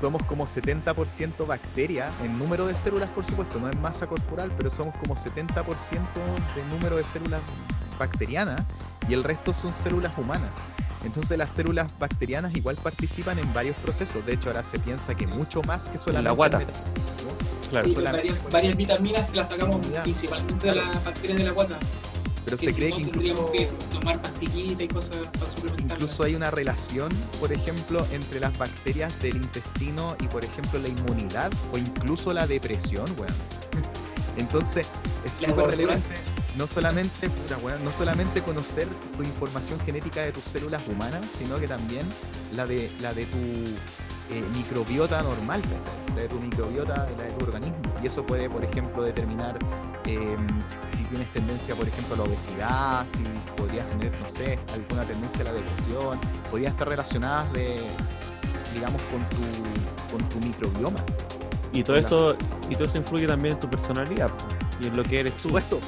somos 0.00 0.22
como 0.24 0.46
70% 0.46 1.46
bacteria 1.46 2.10
en 2.22 2.38
número 2.38 2.66
de 2.66 2.74
células, 2.76 3.10
por 3.10 3.24
supuesto, 3.24 3.58
no 3.58 3.70
en 3.70 3.80
masa 3.82 4.06
corporal, 4.06 4.52
pero 4.56 4.70
somos 4.70 4.94
como 4.96 5.16
70% 5.16 6.08
de 6.56 6.64
número 6.64 6.96
de 6.96 7.04
células 7.04 7.40
bacterianas 7.98 8.62
y 9.08 9.14
el 9.14 9.24
resto 9.24 9.52
son 9.54 9.72
células 9.72 10.16
humanas. 10.18 10.50
Entonces 11.04 11.36
las 11.36 11.50
células 11.50 11.98
bacterianas 11.98 12.54
igual 12.54 12.76
participan 12.76 13.38
en 13.38 13.52
varios 13.52 13.76
procesos. 13.76 14.24
De 14.24 14.32
hecho, 14.32 14.48
ahora 14.48 14.64
se 14.64 14.78
piensa 14.78 15.14
que 15.14 15.26
mucho 15.26 15.60
más 15.62 15.88
que 15.90 15.98
solamente... 15.98 16.30
el 16.30 16.36
guata. 16.36 16.62
Claro, 17.70 17.88
Sí, 17.88 17.94
solamente 17.94 18.34
varias, 18.50 18.76
vitaminas 18.76 19.28
que 19.28 19.36
las 19.36 19.48
sacamos 19.48 19.80
Ya. 19.90 20.02
principalmente 20.02 20.68
de 20.68 20.74
las 20.76 21.04
bacterias 21.04 21.38
de 21.38 21.44
la 21.44 21.50
guata. 21.50 21.78
Pero 22.44 22.56
que 22.56 22.66
se 22.66 22.72
si 22.72 22.78
cree 22.78 22.90
no, 22.90 22.96
que 22.96 23.02
incluso... 23.02 23.52
que 23.52 23.68
tomar 23.92 24.20
pastillitas 24.20 24.82
y 24.82 24.88
cosas 24.88 25.16
para 25.38 25.50
suplementar. 25.50 25.96
Incluso 25.96 26.22
hay 26.22 26.34
una 26.34 26.50
relación, 26.50 27.12
por 27.40 27.52
ejemplo, 27.52 28.06
entre 28.12 28.40
las 28.40 28.56
bacterias 28.58 29.20
del 29.20 29.36
intestino 29.36 30.16
y, 30.20 30.26
por 30.26 30.44
ejemplo, 30.44 30.78
la 30.78 30.88
inmunidad 30.88 31.52
o 31.72 31.78
incluso 31.78 32.32
la 32.32 32.46
depresión, 32.46 33.06
weón. 33.18 33.34
Entonces, 34.36 34.86
es 35.24 35.32
súper 35.32 35.66
relevante 35.66 36.34
no 36.56 36.66
solamente, 36.66 37.28
puta, 37.28 37.58
weón, 37.58 37.84
no 37.84 37.90
solamente 37.90 38.40
conocer 38.42 38.86
tu 39.16 39.22
información 39.22 39.80
genética 39.80 40.22
de 40.22 40.32
tus 40.32 40.44
células 40.44 40.82
humanas, 40.86 41.26
sino 41.32 41.58
que 41.58 41.66
también 41.66 42.06
la 42.52 42.66
de, 42.66 42.90
la 43.00 43.12
de 43.12 43.26
tu 43.26 43.38
eh, 44.30 44.42
microbiota 44.54 45.22
normal, 45.22 45.60
¿cachai? 45.62 46.04
la 46.14 46.22
de 46.22 46.28
tu 46.28 46.40
microbiota, 46.40 47.08
la 47.16 47.24
de 47.24 47.30
tu 47.32 47.44
organismo. 47.44 47.76
Y 48.02 48.06
eso 48.06 48.24
puede, 48.24 48.48
por 48.48 48.64
ejemplo, 48.64 49.02
determinar 49.02 49.58
eh, 50.06 50.36
si 50.88 51.02
tienes 51.04 51.28
tendencia, 51.32 51.74
por 51.74 51.88
ejemplo, 51.88 52.14
a 52.14 52.18
la 52.18 52.24
obesidad, 52.24 53.06
si 53.06 53.22
podrías 53.56 53.86
tener, 53.90 54.12
no 54.20 54.28
sé, 54.28 54.58
alguna 54.72 55.04
tendencia 55.04 55.42
a 55.42 55.44
la 55.44 55.52
depresión, 55.52 56.18
podrían 56.50 56.72
estar 56.72 56.88
relacionadas 56.88 57.52
de, 57.52 57.86
digamos, 58.72 59.00
con 59.02 59.28
tu, 59.30 60.12
con 60.12 60.28
tu 60.28 60.46
microbioma. 60.46 61.00
Y 61.72 61.82
todo 61.82 61.96
eso, 61.96 62.36
y 62.70 62.74
todo 62.74 62.84
eso 62.84 62.98
influye 62.98 63.26
también 63.26 63.54
en 63.54 63.60
tu 63.60 63.68
personalidad 63.68 64.30
y 64.80 64.86
en 64.86 64.96
lo 64.96 65.02
que 65.02 65.20
eres 65.20 65.34
tú. 65.34 65.48
supuesto, 65.48 65.80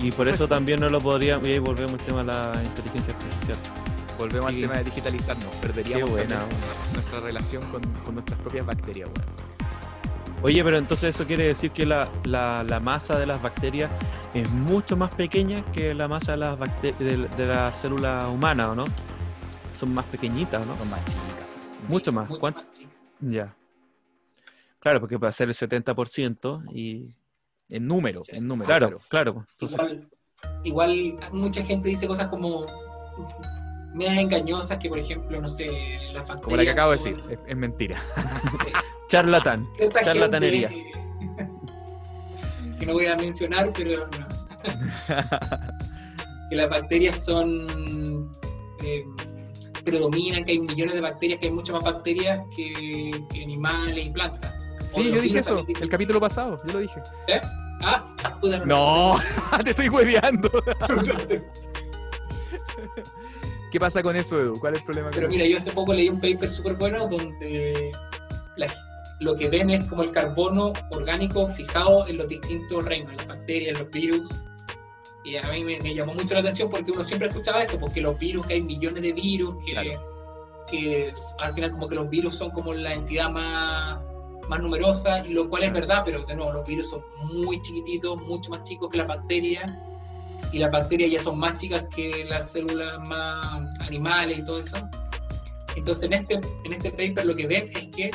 Y 0.00 0.12
por 0.12 0.28
eso 0.28 0.46
también 0.46 0.80
no 0.80 0.88
lo 0.88 1.00
podríamos, 1.00 1.46
y 1.48 1.52
ahí 1.52 1.58
volvemos 1.58 1.94
al 1.94 2.06
tema 2.06 2.18
de 2.20 2.26
la 2.26 2.62
inteligencia 2.62 3.14
artificial. 3.14 3.85
Volvemos 4.18 4.50
Sí. 4.50 4.56
al 4.56 4.62
tema 4.62 4.78
de 4.78 4.84
digitalizarnos, 4.84 5.54
perderíamos 5.56 6.10
buena, 6.10 6.40
nuestra 6.92 7.20
relación 7.20 7.62
con, 7.70 7.82
con 8.04 8.14
nuestras 8.14 8.38
propias 8.40 8.66
bacterias. 8.66 9.08
weón. 9.08 9.56
Oye, 10.42 10.62
pero 10.62 10.76
entonces 10.76 11.14
eso 11.14 11.26
quiere 11.26 11.44
decir 11.46 11.70
que 11.70 11.86
la, 11.86 12.08
la- 12.24 12.62
la 12.62 12.78
masa 12.78 13.18
de 13.18 13.26
las 13.26 13.40
bacterias 13.40 13.90
es 14.34 14.48
mucho 14.50 14.96
más 14.96 15.14
pequeña 15.14 15.64
que 15.72 15.94
la 15.94 16.08
masa 16.08 16.32
de 16.32 16.38
las 16.38 16.58
de, 16.82 17.28
de 17.36 17.46
la 17.46 17.72
célula 17.72 18.28
humana, 18.28 18.70
¿o 18.70 18.74
no? 18.74 18.84
Son 19.80 19.92
más 19.94 20.04
pequeñitas, 20.06 20.62
¿o 20.62 20.66
¿no? 20.66 20.76
Son 20.76 20.90
más 20.90 21.00
chicas. 21.04 21.88
mucho 21.88 22.10
sí, 22.10 22.16
más. 22.16 22.28
Mucho 22.28 22.40
¿Cuánto? 22.40 22.60
más. 22.60 22.80
Ya. 23.20 23.54
Claro, 24.78 25.00
porque 25.00 25.18
para 25.18 25.32
ser 25.32 25.48
el 25.48 25.54
70% 25.54 26.64
y... 26.72 27.14
En 27.68 27.86
número, 27.88 28.22
Sí. 28.22 28.36
en 28.36 28.46
número. 28.46 28.66
Claro, 28.68 29.00
claro. 29.08 29.46
Entonces, 29.58 29.78
Igual, 30.62 31.10
igual 31.10 31.16
mucha 31.32 31.64
gente 31.64 31.88
dice 31.88 32.06
cosas 32.06 32.28
como 32.28 32.64
medias 33.96 34.18
engañosas 34.18 34.78
que, 34.78 34.88
por 34.88 34.98
ejemplo, 34.98 35.40
no 35.40 35.48
sé, 35.48 35.66
las 36.12 36.22
bacterias 36.26 36.42
Como 36.42 36.56
la 36.56 36.62
que 36.64 36.70
acabo 36.70 36.90
de 36.92 36.96
decir, 36.98 37.22
es, 37.30 37.38
es 37.46 37.56
mentira. 37.56 37.98
charlatán. 39.08 39.66
cierta 39.76 40.02
Charlatanería. 40.04 40.68
gente 40.68 40.92
que 42.78 42.86
no 42.86 42.92
voy 42.92 43.06
a 43.06 43.16
mencionar, 43.16 43.72
pero 43.72 44.06
no. 44.08 44.26
que 46.50 46.56
las 46.56 46.68
bacterias 46.70 47.24
son 47.24 48.30
eh, 48.84 49.04
predominan, 49.84 50.44
que 50.44 50.52
hay 50.52 50.60
millones 50.60 50.94
de 50.94 51.00
bacterias, 51.00 51.38
que 51.40 51.46
hay 51.46 51.52
muchas 51.52 51.74
más 51.76 51.84
bacterias 51.84 52.40
que, 52.54 53.24
que 53.32 53.42
animales 53.42 54.06
y 54.06 54.10
plantas. 54.10 54.54
Sí, 54.88 55.10
yo 55.12 55.20
dije 55.20 55.38
eso, 55.40 55.62
dicen- 55.64 55.84
el 55.84 55.88
capítulo 55.88 56.20
pasado, 56.20 56.56
yo 56.66 56.72
lo 56.74 56.78
dije. 56.80 57.00
Ah, 57.82 58.14
puta, 58.40 58.64
No, 58.64 59.18
te 59.64 59.70
estoy 59.70 59.88
hueveando. 59.88 60.48
¿Qué 63.76 63.80
pasa 63.80 64.02
con 64.02 64.16
eso, 64.16 64.40
Edu? 64.40 64.58
¿Cuál 64.58 64.72
es 64.72 64.78
el 64.80 64.86
problema 64.86 65.10
Pero 65.12 65.28
mira, 65.28 65.44
yo 65.44 65.58
hace 65.58 65.70
poco 65.70 65.92
leí 65.92 66.08
un 66.08 66.18
paper 66.18 66.48
súper 66.48 66.76
bueno 66.76 67.06
donde 67.08 67.90
la- 68.56 68.74
lo 69.20 69.36
que 69.36 69.50
ven 69.50 69.68
es 69.68 69.84
como 69.84 70.02
el 70.02 70.12
carbono 70.12 70.72
orgánico 70.92 71.46
fijado 71.48 72.06
en 72.08 72.16
los 72.16 72.26
distintos 72.26 72.86
reinos, 72.86 73.10
en 73.10 73.16
las 73.18 73.26
bacterias, 73.26 73.74
en 73.74 73.82
los 73.84 73.90
virus. 73.92 74.30
Y 75.24 75.36
a 75.36 75.42
mí 75.52 75.62
me, 75.62 75.78
me 75.80 75.94
llamó 75.94 76.14
mucho 76.14 76.32
la 76.32 76.40
atención 76.40 76.70
porque 76.70 76.90
uno 76.90 77.04
siempre 77.04 77.28
escuchaba 77.28 77.62
eso, 77.62 77.78
porque 77.78 78.00
los 78.00 78.18
virus, 78.18 78.46
que 78.46 78.54
hay 78.54 78.62
millones 78.62 79.02
de 79.02 79.12
virus, 79.12 79.62
que, 79.62 79.72
Claro. 79.72 80.64
que 80.70 81.12
al 81.40 81.52
final 81.52 81.72
como 81.72 81.86
que 81.86 81.96
los 81.96 82.08
virus 82.08 82.34
son 82.34 82.52
como 82.52 82.72
la 82.72 82.94
entidad 82.94 83.28
más, 83.30 83.98
más 84.48 84.62
numerosas, 84.62 85.28
y 85.28 85.34
lo 85.34 85.50
cual 85.50 85.64
es 85.64 85.72
verdad, 85.74 86.00
pero 86.02 86.24
de 86.24 86.34
nuevo, 86.34 86.50
los 86.50 86.66
virus 86.66 86.88
son 86.88 87.02
muy 87.34 87.60
chiquititos, 87.60 88.16
mucho 88.22 88.48
más 88.52 88.62
chicos 88.62 88.88
que 88.88 88.96
las 88.96 89.06
bacterias, 89.06 89.70
y 90.52 90.58
las 90.58 90.70
bacterias 90.70 91.10
ya 91.10 91.20
son 91.20 91.38
más 91.38 91.58
chicas 91.58 91.84
que 91.94 92.24
las 92.24 92.52
células 92.52 92.98
más 93.06 93.66
animales 93.80 94.38
y 94.38 94.44
todo 94.44 94.58
eso. 94.58 94.76
Entonces, 95.76 96.04
en 96.04 96.14
este, 96.14 96.40
en 96.64 96.72
este 96.72 96.90
paper 96.90 97.26
lo 97.26 97.34
que 97.34 97.46
ven 97.46 97.70
es 97.74 97.88
que 97.88 98.10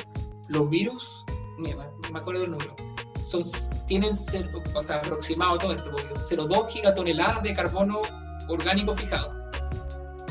los 0.50 0.70
virus, 0.70 1.26
mira, 1.58 1.90
me 2.12 2.20
acuerdo 2.20 2.42
del 2.42 2.52
número, 2.52 2.76
son, 3.22 3.44
tienen 3.88 4.16
cero, 4.16 4.50
o 4.74 4.84
sea, 4.84 4.98
aproximado 4.98 5.58
todo 5.58 5.74
esto, 5.74 5.92
0,2 5.92 6.70
gigatoneladas 6.70 7.44
de 7.44 7.54
carbono 7.54 8.02
orgánico 8.48 8.96
fijado. 8.96 9.34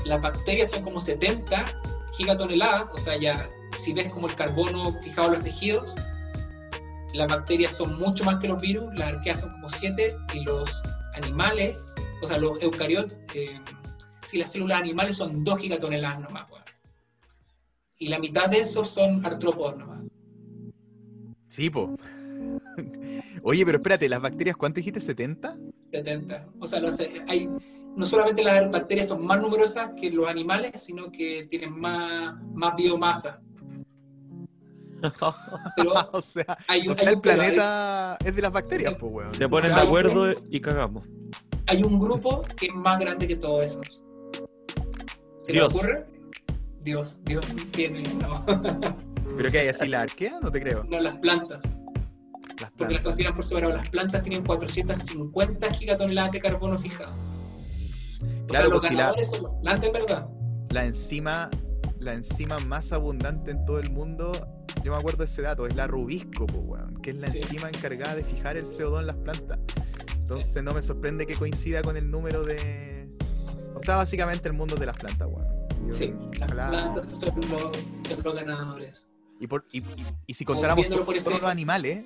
Las 0.05 0.21
bacterias 0.21 0.71
son 0.71 0.83
como 0.83 0.99
70 0.99 1.65
gigatoneladas, 2.17 2.93
o 2.93 2.99
sea, 2.99 3.17
ya 3.17 3.49
si 3.77 3.93
ves 3.93 4.13
como 4.13 4.29
el 4.29 4.35
carbono 4.35 4.93
fijado 5.03 5.29
en 5.29 5.35
los 5.35 5.45
tejidos, 5.45 5.95
las 7.15 7.29
bacterias 7.29 7.77
son 7.77 7.99
mucho 7.99 8.25
más 8.25 8.37
que 8.37 8.49
los 8.49 8.61
virus, 8.61 8.87
las 8.97 9.09
arqueas 9.09 9.41
son 9.41 9.51
como 9.53 9.69
7 9.69 10.17
y 10.35 10.41
los 10.45 10.83
animales, 11.23 11.95
o 12.23 12.27
sea, 12.27 12.39
los 12.39 12.61
eucariotas, 12.63 13.19
eh, 13.35 13.61
si 14.27 14.39
las 14.39 14.53
células 14.53 14.81
animales 14.81 15.17
son 15.17 15.45
2 15.45 15.59
gigatoneladas 15.59 16.21
nomás, 16.21 16.47
Y 17.99 18.09
la 18.09 18.19
mitad 18.19 18.49
de 18.49 18.59
esos 18.59 18.89
son 18.89 19.25
artrópodos 19.25 19.77
nomás. 19.77 20.05
Sí, 21.49 21.69
po. 21.69 21.97
Oye, 23.43 23.65
pero 23.65 23.79
espérate, 23.79 24.09
¿las 24.09 24.21
bacterias 24.21 24.57
cuánto 24.57 24.77
dijiste? 24.77 25.01
¿70? 25.01 25.73
70. 25.91 26.49
O 26.61 26.67
sea, 26.67 26.81
hay, 27.29 27.49
no 27.97 28.07
solamente 28.07 28.45
las 28.45 28.71
bacterias 28.71 29.09
son 29.09 29.25
más 29.25 29.41
numerosas 29.41 29.91
que 30.01 30.11
los 30.11 30.29
animales, 30.29 30.81
sino 30.83 31.11
que 31.11 31.47
tienen 31.51 31.79
más, 31.79 32.35
más 32.55 32.75
biomasa. 32.77 33.43
Pero 35.77 35.93
o 36.13 36.23
sea, 36.23 36.59
hay 36.69 36.89
un, 36.89 36.97
el 37.01 37.21
planeta 37.21 38.17
es 38.25 38.35
de 38.35 38.43
las 38.43 38.53
bacterias, 38.53 38.95
pues, 38.99 39.13
weón. 39.13 39.35
Se 39.35 39.49
ponen 39.49 39.75
de 39.75 39.81
acuerdo 39.81 40.35
y 40.51 40.61
cagamos. 40.61 41.07
Hay 41.67 41.83
un 41.83 41.99
grupo 41.99 42.43
que 42.57 42.67
es 42.67 42.75
más 42.75 42.99
grande 42.99 43.29
que 43.29 43.37
todos 43.37 43.65
esos. 43.65 44.03
¿Se 45.39 45.53
le 45.53 45.63
ocurre? 45.63 46.07
Dios, 46.83 47.21
Dios 47.25 47.45
tiene, 47.73 48.03
no. 48.15 48.45
¿Pero 49.37 49.51
qué 49.51 49.61
hay 49.61 49.69
así 49.69 49.89
la 49.89 50.01
arquea? 50.03 50.39
No 50.41 50.51
te 50.51 50.61
creo. 50.61 50.85
No, 50.85 51.01
las 51.01 51.15
plantas. 51.19 51.63
Porque 52.77 52.95
las 52.95 53.03
consideran 53.03 53.35
por 53.35 53.45
sobre. 53.45 53.69
Las 53.69 53.89
plantas 53.89 54.23
tienen 54.23 54.45
450 54.45 55.73
gigatoneladas 55.73 56.33
de 56.33 56.41
carbono 56.41 56.77
fijado. 56.79 57.15
claro, 58.49 58.69
los 58.69 58.87
pues 58.87 58.95
la, 58.95 59.13
son 59.13 59.43
las 59.43 59.53
plantas, 59.63 59.93
¿verdad? 59.93 60.29
La 60.71 60.85
enzima, 60.85 61.51
la 62.01 62.15
enzima 62.15 62.59
más 62.61 62.93
abundante 62.93 63.51
en 63.51 63.65
todo 63.65 63.79
el 63.79 63.91
mundo, 63.91 64.33
yo 64.83 64.93
me 64.93 64.99
acuerdo 64.99 65.19
de 65.19 65.27
ese 65.27 65.43
dato, 65.43 65.67
es 65.67 65.77
la 65.77 65.87
rubisco, 65.87 66.47
que 67.03 67.11
es 67.11 67.17
la 67.17 67.29
enzima 67.29 67.69
encargada 67.69 68.17
de 68.17 68.25
fijar 68.25 68.57
el 68.57 68.65
CO2 68.65 69.01
en 69.01 69.07
las 69.07 69.17
plantas. 69.17 69.59
Entonces 70.21 70.63
no 70.63 70.73
me 70.75 70.83
sorprende 70.83 71.27
que 71.27 71.35
coincida 71.35 71.83
con 71.83 71.97
el 71.97 72.11
número 72.11 72.43
de... 72.43 73.09
O 73.75 73.83
sea, 73.83 73.97
básicamente 73.97 74.49
el 74.49 74.55
mundo 74.55 74.77
de 74.77 74.87
las 74.87 74.97
plantas, 74.97 75.29
weón. 75.31 75.93
Sí, 75.93 76.15
las 76.39 76.51
plantas 76.51 77.11
son 77.21 77.41
los, 78.25 78.35
ganadores. 78.35 79.07
Y, 79.39 79.47
por, 79.47 79.67
y, 79.73 79.83
y, 80.27 80.35
si 80.35 80.45
contáramos 80.45 80.87
por 80.87 81.15
los 81.15 81.43
animales, 81.45 82.05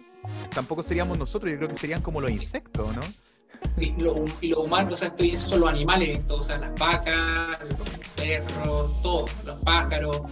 tampoco 0.54 0.82
seríamos 0.82 1.18
nosotros, 1.18 1.50
yo 1.50 1.58
creo 1.58 1.68
que 1.68 1.76
serían 1.76 2.00
como 2.00 2.20
los 2.20 2.30
insectos, 2.30 2.94
¿no? 2.96 3.02
Sí, 3.74 3.94
y 4.40 4.48
los 4.48 4.58
humanos, 4.58 4.94
o 4.94 4.96
sea, 4.96 5.08
esto, 5.08 5.24
esos 5.24 5.50
son 5.50 5.60
los 5.60 5.70
animales, 5.70 6.20
o 6.30 6.42
sea, 6.42 6.58
las 6.58 6.74
vacas, 6.78 7.58
los 7.68 7.98
perros, 8.14 9.02
todos, 9.02 9.30
los 9.44 9.58
pájaros, 9.60 10.22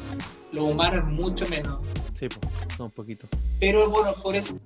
los 0.52 0.64
humanos 0.64 1.04
mucho 1.10 1.46
menos. 1.48 1.82
Sí, 2.14 2.28
pues, 2.28 2.76
son 2.76 2.86
un 2.86 2.92
poquito. 2.92 3.26
Pero 3.58 3.90
bueno, 3.90 4.12
por 4.22 4.36
eso, 4.36 4.56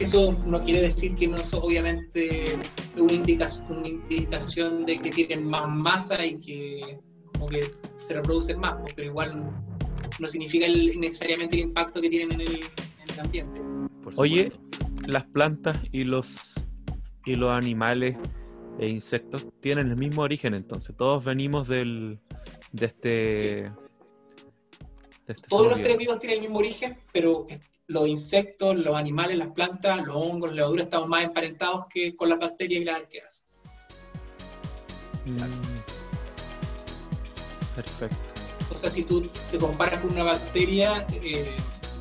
eso 0.00 0.36
no 0.46 0.62
quiere 0.64 0.82
decir 0.82 1.14
que 1.14 1.28
no 1.28 1.36
es 1.36 1.54
obviamente 1.54 2.58
una 2.96 3.12
indicación, 3.12 3.66
una 3.70 3.88
indicación 3.88 4.84
de 4.86 4.98
que 4.98 5.10
tienen 5.10 5.46
más 5.46 5.68
masa 5.68 6.24
y 6.24 6.34
que 6.40 6.98
como 7.32 7.46
que 7.48 7.70
se 7.98 8.14
reproducen 8.14 8.58
más, 8.58 8.74
pero 8.96 9.08
igual 9.08 9.50
no 10.18 10.28
significa 10.28 10.66
necesariamente 10.68 11.56
el 11.56 11.62
impacto 11.62 12.00
que 12.00 12.08
tienen 12.08 12.40
en 12.40 12.40
el, 12.40 12.54
en 12.56 13.10
el 13.12 13.20
ambiente. 13.20 13.60
Oye, 14.16 14.52
las 15.06 15.24
plantas 15.24 15.78
y 15.92 16.04
los 16.04 16.54
y 17.24 17.36
los 17.36 17.56
animales 17.56 18.16
e 18.78 18.88
insectos 18.88 19.46
tienen 19.60 19.88
el 19.88 19.96
mismo 19.96 20.22
origen 20.22 20.54
entonces. 20.54 20.94
Todos 20.96 21.24
venimos 21.24 21.68
del 21.68 22.18
de 22.72 22.86
este, 22.86 23.64
este 25.26 25.48
Todos 25.48 25.68
los 25.68 25.78
seres 25.78 25.96
vivos 25.96 26.18
tienen 26.18 26.38
el 26.38 26.44
mismo 26.44 26.58
origen, 26.58 26.98
pero 27.12 27.46
los 27.86 28.08
insectos, 28.08 28.76
los 28.76 28.96
animales, 28.96 29.36
las 29.36 29.48
plantas, 29.48 30.04
los 30.06 30.16
hongos, 30.16 30.48
las 30.48 30.56
levaduras 30.56 30.84
estamos 30.86 31.08
más 31.08 31.24
emparentados 31.24 31.86
que 31.88 32.16
con 32.16 32.28
las 32.28 32.38
bacterias 32.38 32.82
y 32.82 32.84
las 32.84 32.96
arqueas. 32.96 33.46
Mm. 35.26 35.36
Perfecto. 37.76 38.34
O 38.70 38.76
sea, 38.76 38.90
si 38.90 39.04
tú 39.04 39.28
te 39.50 39.58
comparas 39.58 40.00
con 40.00 40.12
una 40.12 40.24
bacteria, 40.24 41.06
eh, 41.12 41.46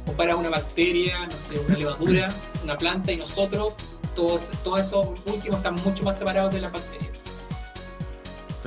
comparas 0.06 0.36
una 0.38 0.50
bacteria, 0.50 1.28
no 1.28 1.38
sé, 1.38 1.60
una 1.60 1.78
levadura, 1.78 2.30
una 2.64 2.78
planta 2.78 3.12
y 3.12 3.18
nosotros, 3.18 3.74
todos, 4.16 4.50
todos 4.64 4.80
esos 4.80 5.08
últimos 5.26 5.58
están 5.58 5.76
mucho 5.84 6.04
más 6.04 6.18
separados 6.18 6.54
de 6.54 6.62
las 6.62 6.72
bacterias. 6.72 7.22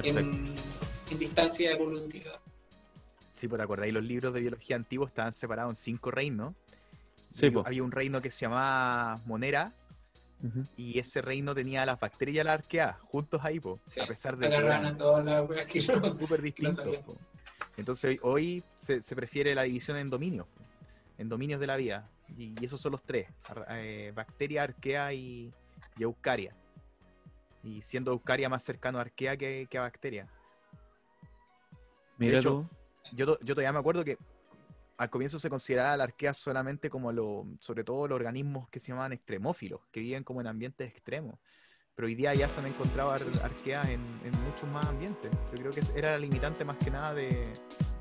En, 0.02 0.54
en, 1.10 1.18
distancia 1.18 1.72
evolutiva. 1.72 2.40
Sí, 3.32 3.48
pues 3.48 3.58
te 3.58 3.62
acordáis, 3.62 3.92
los 3.94 4.04
libros 4.04 4.34
de 4.34 4.40
biología 4.40 4.76
antiguos 4.76 5.08
estaban 5.08 5.32
separados 5.32 5.70
en 5.70 5.76
cinco 5.76 6.10
reinos. 6.10 6.54
Sí, 7.32 7.50
pues. 7.50 7.66
Había 7.66 7.82
un 7.82 7.92
reino 7.92 8.20
que 8.20 8.30
se 8.30 8.46
llamaba 8.46 9.20
Monera, 9.26 9.74
y 10.76 10.98
ese 10.98 11.22
reino 11.22 11.54
tenía 11.54 11.86
las 11.86 11.98
bacterias 11.98 12.44
y 12.44 12.46
la 12.46 12.52
arquea 12.52 12.98
juntos 13.04 13.40
ahí, 13.42 13.58
po, 13.58 13.80
a 14.02 14.06
pesar 14.06 14.36
de 14.36 14.50
que 14.50 14.54
eran 14.54 14.98
súper 16.20 16.42
distintos. 16.42 16.84
Entonces 17.76 18.18
hoy 18.22 18.62
se, 18.76 19.00
se, 19.00 19.16
prefiere 19.16 19.54
la 19.54 19.62
división 19.62 19.96
en 19.96 20.10
dominios 20.10 20.46
en 21.18 21.28
dominios 21.28 21.60
de 21.60 21.66
la 21.66 21.76
vida. 21.76 22.08
Y, 22.36 22.54
esos 22.64 22.80
son 22.80 22.92
los 22.92 23.02
tres: 23.02 23.28
eh, 23.70 24.12
bacteria, 24.14 24.62
arquea 24.62 25.12
y, 25.12 25.52
eucaria. 25.98 26.54
Y 27.62 27.82
siendo 27.82 28.12
eucaria 28.12 28.48
más 28.48 28.62
cercano 28.62 28.98
a 28.98 29.02
arquea 29.02 29.36
que, 29.36 29.68
a 29.74 29.80
bacteria. 29.80 30.28
de 32.18 32.38
hecho, 32.38 32.68
yo, 33.12 33.38
yo 33.40 33.54
todavía 33.54 33.72
me 33.72 33.78
acuerdo 33.78 34.04
que 34.04 34.18
al 34.98 35.10
comienzo 35.10 35.38
se 35.38 35.50
consideraba 35.50 35.96
la 35.96 36.04
arquea 36.04 36.32
solamente 36.32 36.88
como 36.88 37.12
lo, 37.12 37.46
sobre 37.60 37.84
todo 37.84 38.08
los 38.08 38.16
organismos 38.16 38.68
que 38.68 38.80
se 38.80 38.88
llamaban 38.88 39.12
extremófilos, 39.12 39.80
que 39.92 40.00
viven 40.00 40.24
como 40.24 40.40
en 40.40 40.46
ambientes 40.46 40.88
extremos. 40.88 41.38
Pero 41.96 42.08
hoy 42.08 42.14
día 42.14 42.34
ya 42.34 42.46
se 42.46 42.60
han 42.60 42.66
encontrado 42.66 43.10
arqueas 43.10 43.88
en, 43.88 44.00
en 44.22 44.32
muchos 44.44 44.68
más 44.70 44.86
ambientes. 44.86 45.30
Yo 45.50 45.58
creo 45.60 45.72
que 45.72 45.80
era 45.98 46.10
la 46.10 46.18
limitante 46.18 46.62
más 46.62 46.76
que 46.76 46.90
nada 46.90 47.14
de, 47.14 47.50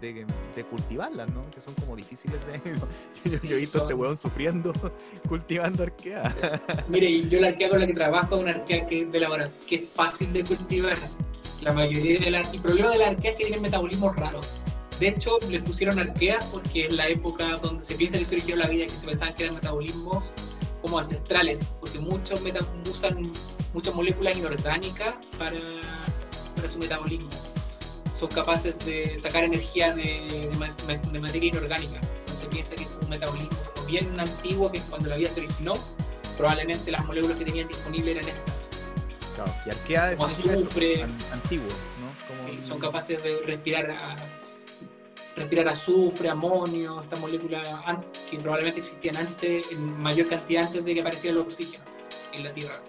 de, 0.02 0.26
cultivarlas, 0.70 1.30
¿no? 1.30 1.50
Que 1.50 1.62
son 1.62 1.74
como 1.76 1.96
difíciles 1.96 2.38
de... 2.46 2.60
yo, 3.48 3.56
he 3.56 3.60
visto 3.60 3.80
a 3.80 3.82
este 3.84 3.94
huevón 3.94 4.18
sufriendo 4.18 4.74
cultivando 5.30 5.84
arquea. 5.84 6.36
Mire, 6.90 7.26
yo 7.30 7.40
la 7.40 7.48
arquea 7.48 7.70
con 7.70 7.80
la 7.80 7.88
que 7.88 7.94
trabajo 7.94 8.36
es 8.36 8.42
una 8.42 8.52
arquea 8.52 8.86
que 8.86 9.04
es, 9.04 9.12
de 9.14 9.50
que 9.66 9.76
es 9.76 9.84
fácil 9.94 10.34
de 10.34 10.44
cultivar. 10.44 10.98
La 11.62 11.72
mayoría 11.72 12.20
de 12.20 12.32
la... 12.32 12.42
El 12.42 12.60
problema 12.60 12.90
de 12.90 12.98
la 12.98 13.08
arquea 13.08 13.32
es 13.32 13.38
que 13.38 13.46
tienen 13.46 13.62
metabolismos 13.62 14.14
raros. 14.18 14.46
De 15.00 15.08
hecho, 15.08 15.40
les 15.50 15.62
pusieron 15.62 16.00
arqueas 16.00 16.44
porque 16.52 16.88
es 16.88 16.94
la 16.94 17.08
época 17.08 17.46
donde 17.60 17.82
se 17.82 17.96
piensa 17.96 18.18
que 18.18 18.26
se 18.26 18.36
originó 18.36 18.58
la 18.58 18.68
vida, 18.68 18.88
que 18.88 18.98
se 18.98 19.06
pensaban 19.06 19.36
que 19.36 19.44
eran 19.44 19.56
metabolismos 19.56 20.32
como 20.86 21.00
ancestrales, 21.00 21.66
porque 21.80 21.98
muchos 21.98 22.40
usan 22.90 23.32
muchas 23.74 23.96
moléculas 23.96 24.38
inorgánicas 24.38 25.16
para, 25.40 25.58
para 26.56 26.68
su 26.68 26.78
metabolismo 26.78 27.30
son 28.16 28.30
capaces 28.30 28.74
de 28.86 29.18
sacar 29.18 29.44
energía 29.44 29.94
de, 29.94 30.50
materia 31.20 31.50
inorgánica. 31.50 32.00
Entonces 32.20 32.48
piensa 32.48 32.76
que 32.76 32.84
es 32.84 32.90
un 33.02 33.10
metabolismo 33.10 33.58
bien 33.88 34.18
antiguo, 34.20 34.72
que 34.72 34.80
cuando 34.82 35.10
la 35.10 35.18
vida 35.18 35.30
se 35.30 35.42
originó, 35.42 35.74
probablemente 36.38 36.92
las 36.92 37.06
moléculas 37.06 37.38
que 37.38 37.46
tenían 37.46 37.68
disponibles 37.68 38.16
eran 38.16 38.30
estas. 38.30 38.56
Claro, 39.36 39.54
y 39.66 39.70
arquea 39.70 40.12
es 40.14 40.22
azufre, 40.22 41.04
antiguo, 41.32 41.68
¿no? 41.68 42.50
Sí, 42.50 42.62
son 42.62 42.80
capaces 42.80 43.22
de 43.22 43.42
respirar 43.46 43.92
respirar 45.36 45.68
azufre, 45.68 46.30
amonio, 46.30 47.00
estas 47.02 47.20
moléculas 47.20 47.62
que 48.30 48.38
probablemente 48.40 48.80
existían 48.80 49.18
antes, 49.18 49.72
en 49.72 50.00
mayor 50.00 50.28
cantidad 50.28 50.68
antes 50.68 50.86
de 50.86 50.94
que 50.94 51.02
apareciera 51.02 51.36
el 51.36 51.42
oxígeno 51.42 51.84
en 52.34 52.44
la 52.44 52.54
Tierra. 52.54 52.80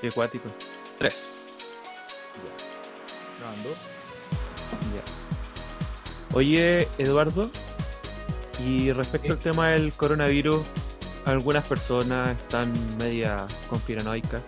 Sí, 0.00 0.08
acuático. 0.08 0.48
Tres. 0.98 1.14
Grabando. 3.38 3.70
Oye, 6.32 6.88
Eduardo, 6.98 7.50
y 8.64 8.92
respecto 8.92 9.32
al 9.32 9.38
tema 9.38 9.70
del 9.70 9.92
coronavirus, 9.92 10.62
algunas 11.24 11.64
personas 11.64 12.36
están 12.36 12.72
media 12.98 13.46
conspiranoicas. 13.68 14.42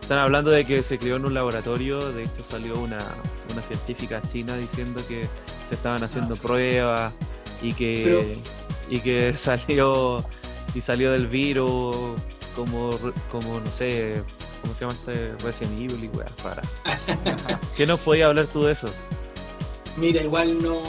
Están 0.00 0.18
hablando 0.18 0.50
de 0.50 0.64
que 0.64 0.82
se 0.82 0.98
creó 0.98 1.16
en 1.16 1.24
un 1.24 1.34
laboratorio, 1.34 2.12
de 2.12 2.24
hecho 2.24 2.42
salió 2.48 2.78
una, 2.80 2.98
científica 3.66 4.22
china 4.32 4.56
diciendo 4.56 5.02
que 5.06 5.28
se 5.70 5.76
estaban 5.76 6.02
haciendo 6.02 6.34
ah, 6.34 6.38
pruebas 6.42 7.12
y 7.62 7.72
que, 7.72 8.26
y 8.90 8.98
que 8.98 9.32
salió 9.36 10.24
y 10.74 10.80
salió 10.80 11.12
del 11.12 11.28
virus 11.28 11.96
como, 12.56 12.90
como 13.30 13.60
no 13.60 13.70
sé, 13.70 14.20
¿cómo 14.60 14.74
se 14.74 14.80
llama 14.80 14.92
este 14.94 15.44
Resident 15.44 15.80
Evil 15.80 16.04
y 16.04 16.08
weas 16.08 16.32
para. 16.42 16.62
¿Qué 17.76 17.86
nos 17.86 18.00
podía 18.00 18.26
hablar 18.26 18.46
tú 18.46 18.64
de 18.64 18.72
eso? 18.72 18.88
Mira, 19.96 20.22
igual 20.22 20.60
no, 20.60 20.80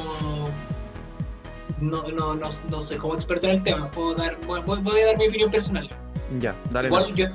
no, 1.79 2.03
no, 2.11 2.33
no, 2.33 2.49
no 2.69 2.81
soy 2.81 2.97
como 2.97 3.13
experto 3.13 3.47
en 3.47 3.57
el 3.57 3.63
tema, 3.63 3.89
puedo 3.91 4.15
dar, 4.15 4.35
voy, 4.47 4.61
voy 4.61 4.99
a 5.01 5.05
dar 5.05 5.17
mi 5.17 5.27
opinión 5.27 5.51
personal. 5.51 5.89
Ya, 6.39 6.55
dale. 6.71 6.87
Igual 6.87 7.13
yo 7.13 7.27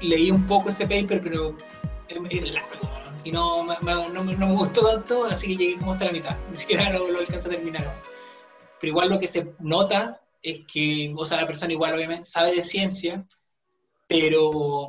leí 0.00 0.30
un 0.30 0.46
poco 0.46 0.68
ese 0.68 0.86
paper, 0.86 1.20
pero 1.20 1.56
es 2.08 2.50
largo 2.52 3.01
y 3.24 3.30
no, 3.30 3.64
no, 3.64 4.08
no, 4.10 4.22
me 4.24 4.54
gustó 4.54 4.86
tanto, 4.86 5.24
así 5.24 5.48
que 5.48 5.56
llegué 5.56 5.78
como 5.78 5.92
hasta 5.92 6.06
la 6.06 6.12
mitad, 6.12 6.36
ni 6.50 6.56
siquiera 6.56 6.90
lo, 6.90 7.10
lo 7.10 7.18
alcancé 7.18 7.48
a 7.48 7.52
terminar. 7.52 7.94
Pero 8.80 8.90
igual 8.90 9.10
lo 9.10 9.18
que 9.18 9.28
se 9.28 9.54
nota 9.60 10.20
es 10.42 10.60
que, 10.66 11.14
o 11.16 11.24
sea, 11.24 11.40
la 11.40 11.46
persona 11.46 11.72
igual 11.72 11.94
obviamente 11.94 12.24
sabe 12.24 12.54
de 12.54 12.64
ciencia, 12.64 13.26
pero 14.08 14.88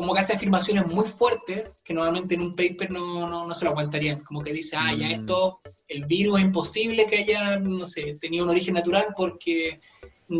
como 0.00 0.14
que 0.14 0.20
hace 0.20 0.32
afirmaciones 0.32 0.86
muy 0.86 1.04
fuertes 1.04 1.70
que 1.84 1.92
normalmente 1.92 2.34
en 2.34 2.40
un 2.40 2.56
paper 2.56 2.90
no, 2.90 3.28
no, 3.28 3.46
no 3.46 3.54
se 3.54 3.66
lo 3.66 3.72
aguantarían. 3.72 4.20
Como 4.20 4.40
que 4.40 4.50
dice, 4.50 4.76
ah, 4.78 4.94
ya 4.94 5.08
mm. 5.08 5.10
esto, 5.10 5.60
el 5.88 6.06
virus 6.06 6.38
es 6.38 6.46
imposible 6.46 7.04
que 7.04 7.18
haya, 7.18 7.58
no 7.58 7.84
sé, 7.84 8.16
tenido 8.18 8.44
un 8.44 8.50
origen 8.50 8.74
natural 8.74 9.08
porque 9.14 9.78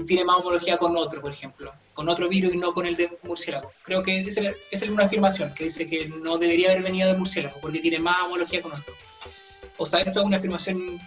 tiene 0.07 0.25
más 0.25 0.37
homología 0.37 0.79
con 0.79 0.97
otro, 0.97 1.21
por 1.21 1.33
ejemplo, 1.33 1.73
con 1.93 2.09
otro 2.09 2.29
virus 2.29 2.55
y 2.55 2.59
no 2.59 2.73
con 2.73 2.87
el 2.87 2.97
de 2.97 3.11
murciélago. 3.23 3.73
Creo 3.83 4.03
que 4.03 4.21
esa 4.21 4.53
es 4.71 4.83
una 4.83 5.05
afirmación 5.05 5.53
que 5.55 5.65
dice 5.65 5.87
que 5.89 6.09
no 6.09 6.39
debería 6.39 6.71
haber 6.71 6.85
venido 6.85 7.11
de 7.13 7.19
murciélago 7.19 7.59
porque 7.61 7.81
tiene 7.81 7.99
más 7.99 8.17
homología 8.25 8.63
con 8.63 8.73
otro. 8.73 8.95
O 9.77 9.87
sea, 9.87 10.01
esa 10.01 10.21
es 10.21 10.27
una 10.27 10.37
afirmación 10.37 11.01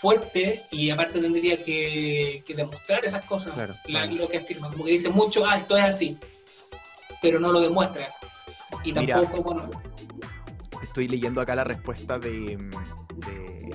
fuerte 0.00 0.66
y 0.70 0.90
aparte 0.90 1.20
tendría 1.20 1.62
que, 1.62 2.44
demostrar 2.54 3.04
esas 3.04 3.22
cosas, 3.22 3.54
lo 3.86 4.28
que 4.28 4.38
afirma. 4.38 4.70
Como 4.70 4.84
que 4.84 4.92
dice 4.92 5.08
mucho, 5.08 5.44
ah, 5.46 5.56
esto 5.56 5.76
es 5.76 5.84
así, 5.84 6.18
pero 7.22 7.40
no 7.40 7.52
lo 7.52 7.60
demuestra. 7.60 8.12
Y 8.84 8.92
tampoco, 8.92 9.42
bueno. 9.42 9.70
Estoy 10.82 11.08
leyendo 11.08 11.40
acá 11.40 11.54
la 11.54 11.64
respuesta 11.64 12.18
de 12.18 12.58
de 13.16 13.70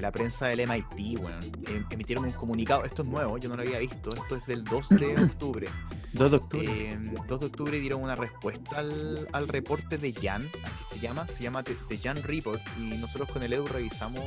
la 0.00 0.12
prensa 0.12 0.48
del 0.48 0.60
MIT, 0.60 1.18
bueno, 1.20 1.38
em, 1.66 1.84
emitieron 1.90 2.24
un 2.24 2.32
comunicado, 2.32 2.84
esto 2.84 3.02
es 3.02 3.08
nuevo, 3.08 3.38
yo 3.38 3.48
no 3.48 3.56
lo 3.56 3.62
había 3.62 3.78
visto, 3.78 4.10
esto 4.14 4.36
es 4.36 4.46
del 4.46 4.64
2 4.64 4.88
de 4.90 5.22
octubre. 5.22 5.68
2 6.12 6.30
de 6.30 6.36
octubre. 6.36 6.66
2 6.66 6.72
em, 6.72 7.38
de 7.40 7.46
octubre 7.46 7.80
dieron 7.80 8.02
una 8.02 8.16
respuesta 8.16 8.78
al, 8.78 9.28
al, 9.32 9.48
reporte 9.48 9.98
de 9.98 10.12
Jan, 10.12 10.48
así 10.64 10.84
se 10.84 10.98
llama, 10.98 11.26
se 11.28 11.42
llama 11.42 11.62
The, 11.62 11.98
Jan 11.98 12.22
Report, 12.22 12.60
y 12.78 12.96
nosotros 12.96 13.30
con 13.30 13.42
el 13.42 13.52
Edu 13.52 13.66
revisamos, 13.66 14.24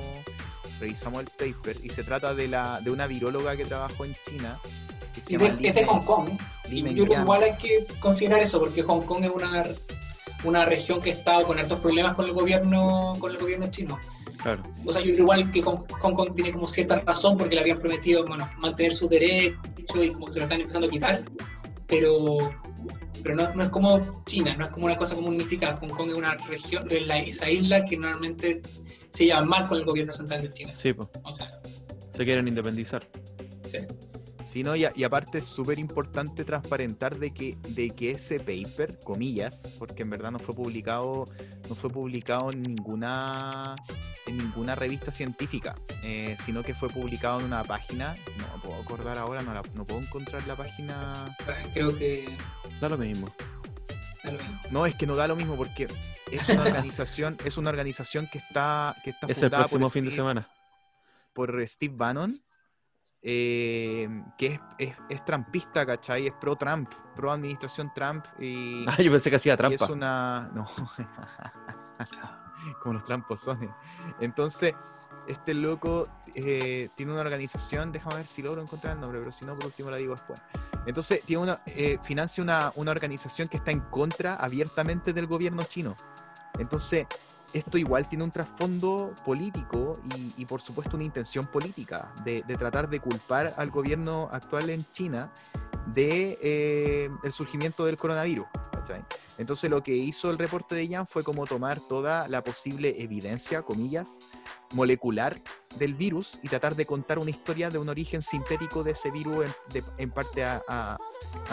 revisamos 0.80 1.22
el 1.22 1.28
paper, 1.28 1.78
y 1.84 1.90
se 1.90 2.04
trata 2.04 2.34
de, 2.34 2.48
la, 2.48 2.82
de 2.82 2.92
una 2.92 3.08
viróloga 3.08 3.56
que 3.56 3.66
trabajó 3.66 4.06
en 4.06 4.16
China. 4.28 4.60
Que 5.14 5.22
se 5.22 5.38
llama 5.38 5.58
es 5.60 5.76
de 5.76 5.86
Hong 5.86 6.06
Kong. 6.06 6.30
Y 6.70 6.84
yo 6.84 7.06
creo 7.06 7.16
que 7.16 7.22
igual 7.22 7.44
hay 7.44 7.58
que 7.58 7.88
considerar 8.00 8.42
eso, 8.42 8.60
porque 8.60 8.84
Hong 8.84 9.02
Kong 9.02 9.24
es 9.24 9.32
una, 9.32 9.66
una 10.44 10.66
región 10.66 11.02
que 11.02 11.12
ha 11.12 11.14
estado 11.14 11.46
con 11.46 11.60
altos 11.60 11.80
problemas 11.80 12.14
con 12.14 12.26
el 12.26 12.34
gobierno, 12.34 13.14
con 13.20 13.32
el 13.32 13.38
gobierno 13.38 13.70
chino. 13.70 14.00
O 14.86 14.94
sea, 14.94 15.02
yo 15.02 15.14
creo 15.14 15.20
igual 15.20 15.52
que 15.52 15.62
Hong 15.62 16.14
Kong 16.14 16.34
tiene 16.34 16.54
como 16.54 16.68
cierta 16.68 17.00
razón 17.02 17.38
porque 17.38 17.56
le 17.56 17.62
habían 17.62 17.78
prometido, 17.78 18.26
bueno, 18.26 18.50
mantener 18.58 18.94
sus 18.94 19.10
derechos 19.10 19.58
y 20.02 20.10
como 20.12 20.28
que 20.28 20.32
se 20.32 20.40
lo 20.40 20.46
están 20.46 20.62
empezando 20.62 20.88
a 20.88 20.90
quitar, 20.90 21.22
pero, 21.88 22.38
pero 23.22 23.36
no, 23.36 23.54
no 23.54 23.64
es 23.64 23.70
como 23.70 24.24
China, 24.26 24.56
no 24.56 24.66
es 24.66 24.72
como 24.72 24.86
una 24.86 24.98
cosa 24.98 25.16
como 25.16 25.28
unificada. 25.28 25.78
Hong 25.78 25.90
Kong 25.90 26.10
es 26.10 26.16
una 26.16 26.36
región, 26.36 26.86
es 26.90 27.06
la, 27.06 27.20
esa 27.20 27.50
isla 27.50 27.84
que 27.84 27.98
normalmente 27.98 28.62
se 29.10 29.26
lleva 29.26 29.44
mal 29.44 29.68
con 29.68 29.78
el 29.78 29.86
gobierno 29.86 30.14
central 30.14 30.42
de 30.42 30.54
China. 30.54 30.74
Sí, 30.76 30.94
pues. 30.94 31.10
O 31.24 31.34
sea, 31.34 31.60
se 32.10 32.24
quieren 32.24 32.48
independizar. 32.48 33.08
Sí 33.70 33.80
y, 34.56 35.04
aparte 35.04 35.38
es 35.38 35.46
súper 35.46 35.78
importante 35.78 36.44
transparentar 36.44 37.20
de 37.20 37.32
que, 37.32 37.58
de 37.70 37.92
que 37.92 38.12
ese 38.12 38.40
paper, 38.40 39.00
comillas, 39.04 39.70
porque 39.78 40.02
en 40.02 40.10
verdad 40.10 40.32
no 40.32 40.40
fue 40.40 40.56
publicado, 40.56 41.30
no 41.70 41.76
fue 41.76 41.90
publicado 41.90 42.52
en 42.52 42.64
ninguna, 42.64 43.76
en 44.26 44.38
ninguna 44.38 44.74
revista 44.76 45.12
científica, 45.12 45.76
eh, 46.04 46.36
sino 46.44 46.64
que 46.64 46.74
fue 46.74 46.90
publicado 46.90 47.40
en 47.40 47.46
una 47.46 47.64
página, 47.64 48.16
no 48.38 48.62
puedo 48.62 48.82
acordar 48.82 49.18
ahora, 49.20 49.44
no, 49.44 49.54
no 49.74 49.86
puedo 49.86 50.02
encontrar 50.02 50.46
la 50.48 50.56
página. 50.56 51.36
Creo 51.74 51.96
que 51.96 52.28
da 52.82 52.90
lo 52.90 52.98
mismo. 52.98 53.32
No, 54.72 54.86
es 54.86 54.96
que 54.96 55.06
no 55.06 55.16
da 55.16 55.28
lo 55.28 55.36
mismo 55.36 55.56
porque 55.56 55.88
es 56.32 56.50
una 56.50 56.64
organización, 56.64 57.38
es 57.46 57.58
una 57.58 57.70
organización 57.70 58.28
que 58.28 58.40
está, 58.40 58.96
que 59.04 59.12
está 59.12 59.28
es 59.28 59.42
el 59.44 59.50
próximo 59.50 59.90
fin 59.90 60.06
de 60.06 60.12
semana. 60.12 60.50
Por 61.34 61.66
Steve 61.68 61.94
Bannon 61.96 62.34
eh, 63.22 64.24
que 64.38 64.60
es, 64.78 64.96
es, 65.10 65.26
trampista, 65.26 65.86
¿cachai? 65.86 66.28
Es 66.28 66.34
pro 66.34 66.56
Trump, 66.56 66.90
pro 67.16 67.32
administración 67.32 67.92
Trump. 67.94 68.26
Y, 68.40 68.86
ah, 68.88 69.02
yo 69.02 69.12
pensé 69.12 69.30
que 69.30 69.36
hacía 69.36 69.58
trampa. 69.58 69.86
Es 69.86 69.90
una. 69.90 70.50
No. 70.54 70.66
Como 72.82 72.94
los 72.94 73.04
trampos 73.04 73.42
son. 73.42 73.74
Entonces, 74.20 74.74
este 75.28 75.54
loco 75.54 76.08
eh, 76.34 76.90
tiene 76.96 77.12
una 77.12 77.22
organización, 77.22 77.92
déjame 77.92 78.18
ver 78.18 78.28
si 78.28 78.42
logro 78.42 78.62
encontrar 78.62 78.96
el 78.96 79.02
nombre, 79.02 79.20
pero 79.20 79.32
si 79.32 79.46
no, 79.46 79.56
por 79.56 79.68
último 79.68 79.90
la 79.90 79.98
digo 79.98 80.14
después. 80.14 80.42
Entonces, 80.86 81.24
tiene 81.24 81.44
una, 81.44 81.62
eh, 81.66 82.00
financia 82.04 82.44
una, 82.44 82.72
una 82.76 82.92
organización 82.92 83.48
que 83.48 83.58
está 83.58 83.72
en 83.72 83.82
contra 83.82 84.36
abiertamente 84.36 85.14
del 85.14 85.28
gobierno 85.28 85.64
chino. 85.64 85.96
Entonces, 86.58 87.06
esto 87.54 87.78
igual 87.78 88.08
tiene 88.08 88.24
un 88.24 88.32
trasfondo 88.32 89.14
político 89.26 90.00
y, 90.38 90.46
por 90.46 90.62
supuesto 90.62 90.98
una 90.98 91.06
intención 91.06 91.46
política 91.46 92.14
de, 92.24 92.42
tratar 92.42 92.90
de 92.90 93.00
culpar 93.00 93.54
al 93.58 93.70
gobierno 93.72 94.30
actual 94.32 94.70
en 94.70 94.84
China 94.92 95.32
de 95.88 96.38
eh, 96.42 97.10
el 97.24 97.32
surgimiento 97.32 97.86
del 97.86 97.98
coronavirus. 97.98 98.48
Entonces 99.38 99.70
lo 99.70 99.84
que 99.84 99.96
hizo 99.96 100.32
el 100.32 100.38
reporte 100.38 100.76
de 100.76 100.88
Yan 100.88 101.08
fue 101.08 101.24
como 101.24 101.46
tomar 101.46 101.80
toda 101.80 102.28
la 102.28 102.44
posible 102.44 103.02
evidencia, 103.02 103.62
comillas, 103.62 104.20
molecular 104.74 105.40
del 105.78 105.94
virus 105.94 106.40
y 106.44 106.48
tratar 106.48 106.76
de 106.76 106.86
contar 106.86 107.20
una 107.20 107.30
historia 107.30 107.70
de 107.70 107.78
un 107.78 107.90
origen 107.90 108.22
sintético 108.22 108.84
de 108.84 108.92
ese 108.92 109.12
virus 109.12 109.46
en, 109.98 110.12
parte 110.12 110.44
a 110.44 110.98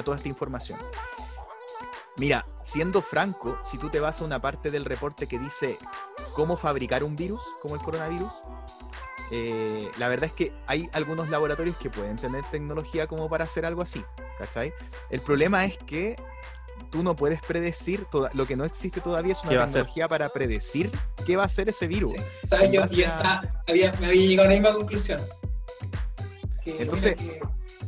toda 0.04 0.16
esta 0.16 0.28
información. 0.28 0.78
Mira, 2.18 2.46
siendo 2.62 3.02
franco, 3.02 3.58
si 3.62 3.78
tú 3.78 3.90
te 3.90 4.00
vas 4.00 4.20
a 4.20 4.24
una 4.24 4.40
parte 4.40 4.70
del 4.70 4.84
reporte 4.84 5.26
que 5.26 5.38
dice 5.38 5.78
cómo 6.34 6.56
fabricar 6.56 7.04
un 7.04 7.14
virus, 7.14 7.42
como 7.60 7.74
el 7.74 7.80
coronavirus, 7.80 8.32
eh, 9.30 9.90
la 9.98 10.08
verdad 10.08 10.26
es 10.26 10.32
que 10.32 10.52
hay 10.66 10.88
algunos 10.92 11.28
laboratorios 11.28 11.76
que 11.76 11.90
pueden 11.90 12.16
tener 12.16 12.44
tecnología 12.44 13.06
como 13.06 13.28
para 13.28 13.44
hacer 13.44 13.66
algo 13.66 13.82
así, 13.82 14.04
¿cachai? 14.38 14.72
El 15.10 15.20
problema 15.20 15.64
es 15.64 15.76
que 15.78 16.16
tú 16.90 17.02
no 17.02 17.16
puedes 17.16 17.40
predecir, 17.42 18.04
toda, 18.10 18.30
lo 18.32 18.46
que 18.46 18.56
no 18.56 18.64
existe 18.64 19.00
todavía 19.00 19.32
es 19.32 19.42
una 19.44 19.66
tecnología 19.66 20.08
para 20.08 20.28
predecir 20.30 20.90
qué 21.26 21.36
va 21.36 21.44
a 21.44 21.48
ser 21.48 21.68
ese 21.68 21.86
virus. 21.86 22.12
¿Sabes? 22.48 22.72
Yo, 22.72 22.82
había, 22.82 23.92
me 24.00 24.06
había 24.06 24.26
llegado 24.26 24.48
a 24.48 24.52
la 24.52 24.58
misma 24.58 24.72
conclusión. 24.72 25.20
Entonces, 26.64 27.16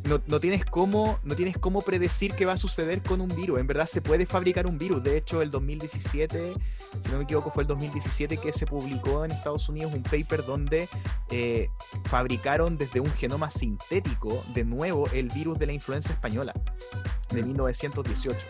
no, 0.04 0.40
tienes 0.40 0.64
cómo, 0.64 1.18
no 1.22 1.34
tienes 1.34 1.58
cómo 1.58 1.82
predecir 1.82 2.34
qué 2.34 2.44
va 2.44 2.54
a 2.54 2.56
suceder 2.56 3.02
con 3.02 3.20
un 3.20 3.28
virus. 3.28 3.60
En 3.60 3.66
verdad 3.66 3.86
se 3.86 4.00
puede 4.00 4.26
fabricar 4.26 4.66
un 4.66 4.78
virus. 4.78 5.02
De 5.02 5.16
hecho, 5.16 5.42
el 5.42 5.50
2017, 5.50 6.54
si 7.00 7.08
no 7.10 7.18
me 7.18 7.24
equivoco, 7.24 7.50
fue 7.50 7.62
el 7.62 7.66
2017 7.66 8.38
que 8.38 8.52
se 8.52 8.66
publicó 8.66 9.24
en 9.24 9.32
Estados 9.32 9.68
Unidos 9.68 9.92
un 9.94 10.02
paper 10.02 10.44
donde 10.44 10.88
eh, 11.30 11.68
fabricaron 12.04 12.78
desde 12.78 13.00
un 13.00 13.10
genoma 13.12 13.50
sintético 13.50 14.44
de 14.54 14.64
nuevo 14.64 15.08
el 15.12 15.28
virus 15.28 15.58
de 15.58 15.66
la 15.66 15.72
influenza 15.72 16.12
española 16.12 16.52
de 17.30 17.42
1918. 17.42 18.46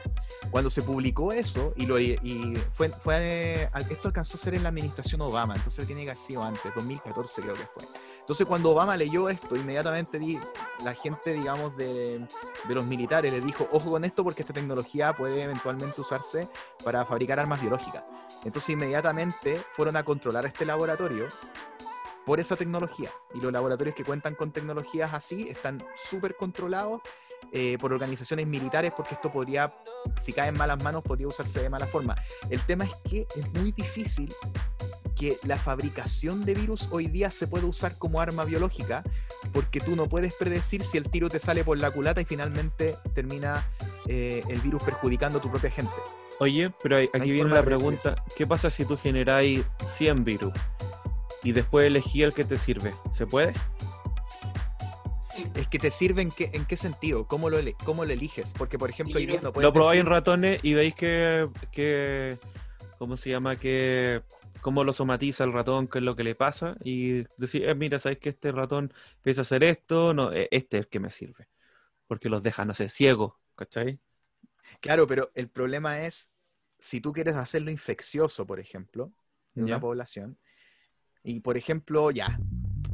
Cuando 0.50 0.70
se 0.70 0.82
publicó 0.82 1.32
eso, 1.32 1.74
y, 1.76 1.86
lo, 1.86 2.00
y 2.00 2.56
fue, 2.72 2.88
fue, 2.88 3.68
esto 3.90 4.08
alcanzó 4.08 4.36
a 4.36 4.40
ser 4.40 4.54
en 4.54 4.62
la 4.62 4.70
administración 4.70 5.20
Obama, 5.20 5.54
entonces 5.56 5.86
tiene 5.86 6.04
que 6.04 6.10
haber 6.10 6.22
sido 6.22 6.42
antes, 6.42 6.72
2014 6.74 7.42
creo 7.42 7.54
que 7.54 7.66
fue. 7.74 7.84
Entonces 8.28 8.46
cuando 8.46 8.72
Obama 8.72 8.94
leyó 8.94 9.30
esto, 9.30 9.56
inmediatamente 9.56 10.18
di, 10.18 10.38
la 10.84 10.92
gente, 10.92 11.32
digamos, 11.32 11.74
de, 11.78 12.28
los 12.68 12.84
militares 12.84 13.32
le 13.32 13.40
dijo, 13.40 13.66
ojo 13.72 13.92
con 13.92 14.04
esto 14.04 14.22
porque 14.22 14.42
esta 14.42 14.52
tecnología 14.52 15.14
puede 15.14 15.44
eventualmente 15.44 15.98
usarse 15.98 16.46
para 16.84 17.06
fabricar 17.06 17.40
armas 17.40 17.58
biológicas. 17.62 18.04
Entonces 18.44 18.68
inmediatamente 18.68 19.58
fueron 19.70 19.96
a 19.96 20.02
controlar 20.02 20.44
este 20.44 20.66
laboratorio 20.66 21.26
por 22.26 22.38
esa 22.38 22.54
tecnología. 22.54 23.10
Y 23.32 23.40
los 23.40 23.50
laboratorios 23.50 23.96
que 23.96 24.04
cuentan 24.04 24.34
con 24.34 24.52
tecnologías 24.52 25.14
así 25.14 25.48
están 25.48 25.82
súper 25.96 26.36
controlados 26.36 27.00
eh, 27.50 27.78
por 27.80 27.94
organizaciones 27.94 28.46
militares 28.46 28.92
porque 28.94 29.14
esto 29.14 29.32
podría, 29.32 29.72
si 30.20 30.34
cae 30.34 30.50
en 30.50 30.58
malas 30.58 30.82
manos, 30.84 31.02
podría 31.02 31.28
usarse 31.28 31.62
de 31.62 31.70
mala 31.70 31.86
forma. 31.86 32.14
El 32.50 32.60
tema 32.66 32.84
es 32.84 32.94
que 33.08 33.26
es 33.34 33.50
muy 33.54 33.72
difícil 33.72 34.30
que 35.18 35.38
la 35.44 35.56
fabricación 35.56 36.44
de 36.44 36.54
virus 36.54 36.88
hoy 36.90 37.06
día 37.06 37.30
se 37.30 37.46
puede 37.46 37.66
usar 37.66 37.98
como 37.98 38.20
arma 38.20 38.44
biológica, 38.44 39.02
porque 39.52 39.80
tú 39.80 39.96
no 39.96 40.08
puedes 40.08 40.34
predecir 40.34 40.84
si 40.84 40.96
el 40.96 41.10
tiro 41.10 41.28
te 41.28 41.40
sale 41.40 41.64
por 41.64 41.78
la 41.78 41.90
culata 41.90 42.20
y 42.20 42.24
finalmente 42.24 42.96
termina 43.14 43.68
eh, 44.06 44.42
el 44.48 44.60
virus 44.60 44.82
perjudicando 44.82 45.38
a 45.38 45.42
tu 45.42 45.50
propia 45.50 45.70
gente. 45.70 45.92
Oye, 46.38 46.72
pero 46.82 46.98
aquí 46.98 47.32
viene 47.32 47.50
la 47.50 47.64
pregunta, 47.64 48.14
¿qué 48.36 48.46
pasa 48.46 48.70
si 48.70 48.84
tú 48.84 48.96
generáis 48.96 49.64
100 49.96 50.24
virus 50.24 50.52
y 51.42 51.50
después 51.50 51.86
elegí 51.86 52.22
el 52.22 52.32
que 52.32 52.44
te 52.44 52.56
sirve? 52.56 52.94
¿Se 53.12 53.26
puede? 53.26 53.52
es 55.54 55.68
que 55.68 55.78
te 55.78 55.90
sirve 55.90 56.22
en 56.22 56.30
qué, 56.30 56.50
en 56.52 56.64
qué 56.64 56.76
sentido, 56.76 57.26
cómo 57.26 57.48
lo, 57.48 57.58
cómo 57.84 58.04
lo 58.04 58.12
eliges. 58.12 58.52
Porque, 58.56 58.78
por 58.78 58.90
ejemplo, 58.90 59.20
Lo 59.60 59.72
probáis 59.72 60.00
en 60.00 60.06
ratones 60.06 60.60
y 60.64 60.74
veis 60.74 60.94
que, 60.94 61.48
que. 61.70 62.38
¿Cómo 62.98 63.16
se 63.16 63.30
llama? 63.30 63.56
Que 63.56 64.22
cómo 64.68 64.84
lo 64.84 64.92
somatiza 64.92 65.44
el 65.44 65.54
ratón, 65.54 65.88
qué 65.88 65.96
es 65.96 66.04
lo 66.04 66.14
que 66.14 66.22
le 66.22 66.34
pasa, 66.34 66.76
y 66.84 67.24
decir, 67.38 67.66
eh, 67.66 67.74
mira, 67.74 67.98
sabes 67.98 68.18
que 68.18 68.28
este 68.28 68.52
ratón 68.52 68.92
empieza 69.16 69.40
a 69.40 69.48
hacer 69.48 69.64
esto, 69.64 70.12
no, 70.12 70.30
e, 70.30 70.46
este 70.50 70.76
es 70.76 70.82
el 70.82 70.88
que 70.90 71.00
me 71.00 71.08
sirve, 71.08 71.48
porque 72.06 72.28
los 72.28 72.42
deja, 72.42 72.66
no 72.66 72.74
sé, 72.74 72.90
ciegos, 72.90 73.32
¿cachai? 73.56 73.98
Claro, 74.80 75.06
pero 75.06 75.30
el 75.34 75.48
problema 75.48 76.02
es, 76.02 76.32
si 76.78 77.00
tú 77.00 77.14
quieres 77.14 77.34
hacerlo 77.36 77.70
infeccioso, 77.70 78.46
por 78.46 78.60
ejemplo, 78.60 79.10
en 79.54 79.64
una 79.64 79.80
población, 79.80 80.36
y 81.22 81.40
por 81.40 81.56
ejemplo, 81.56 82.10
ya, 82.10 82.38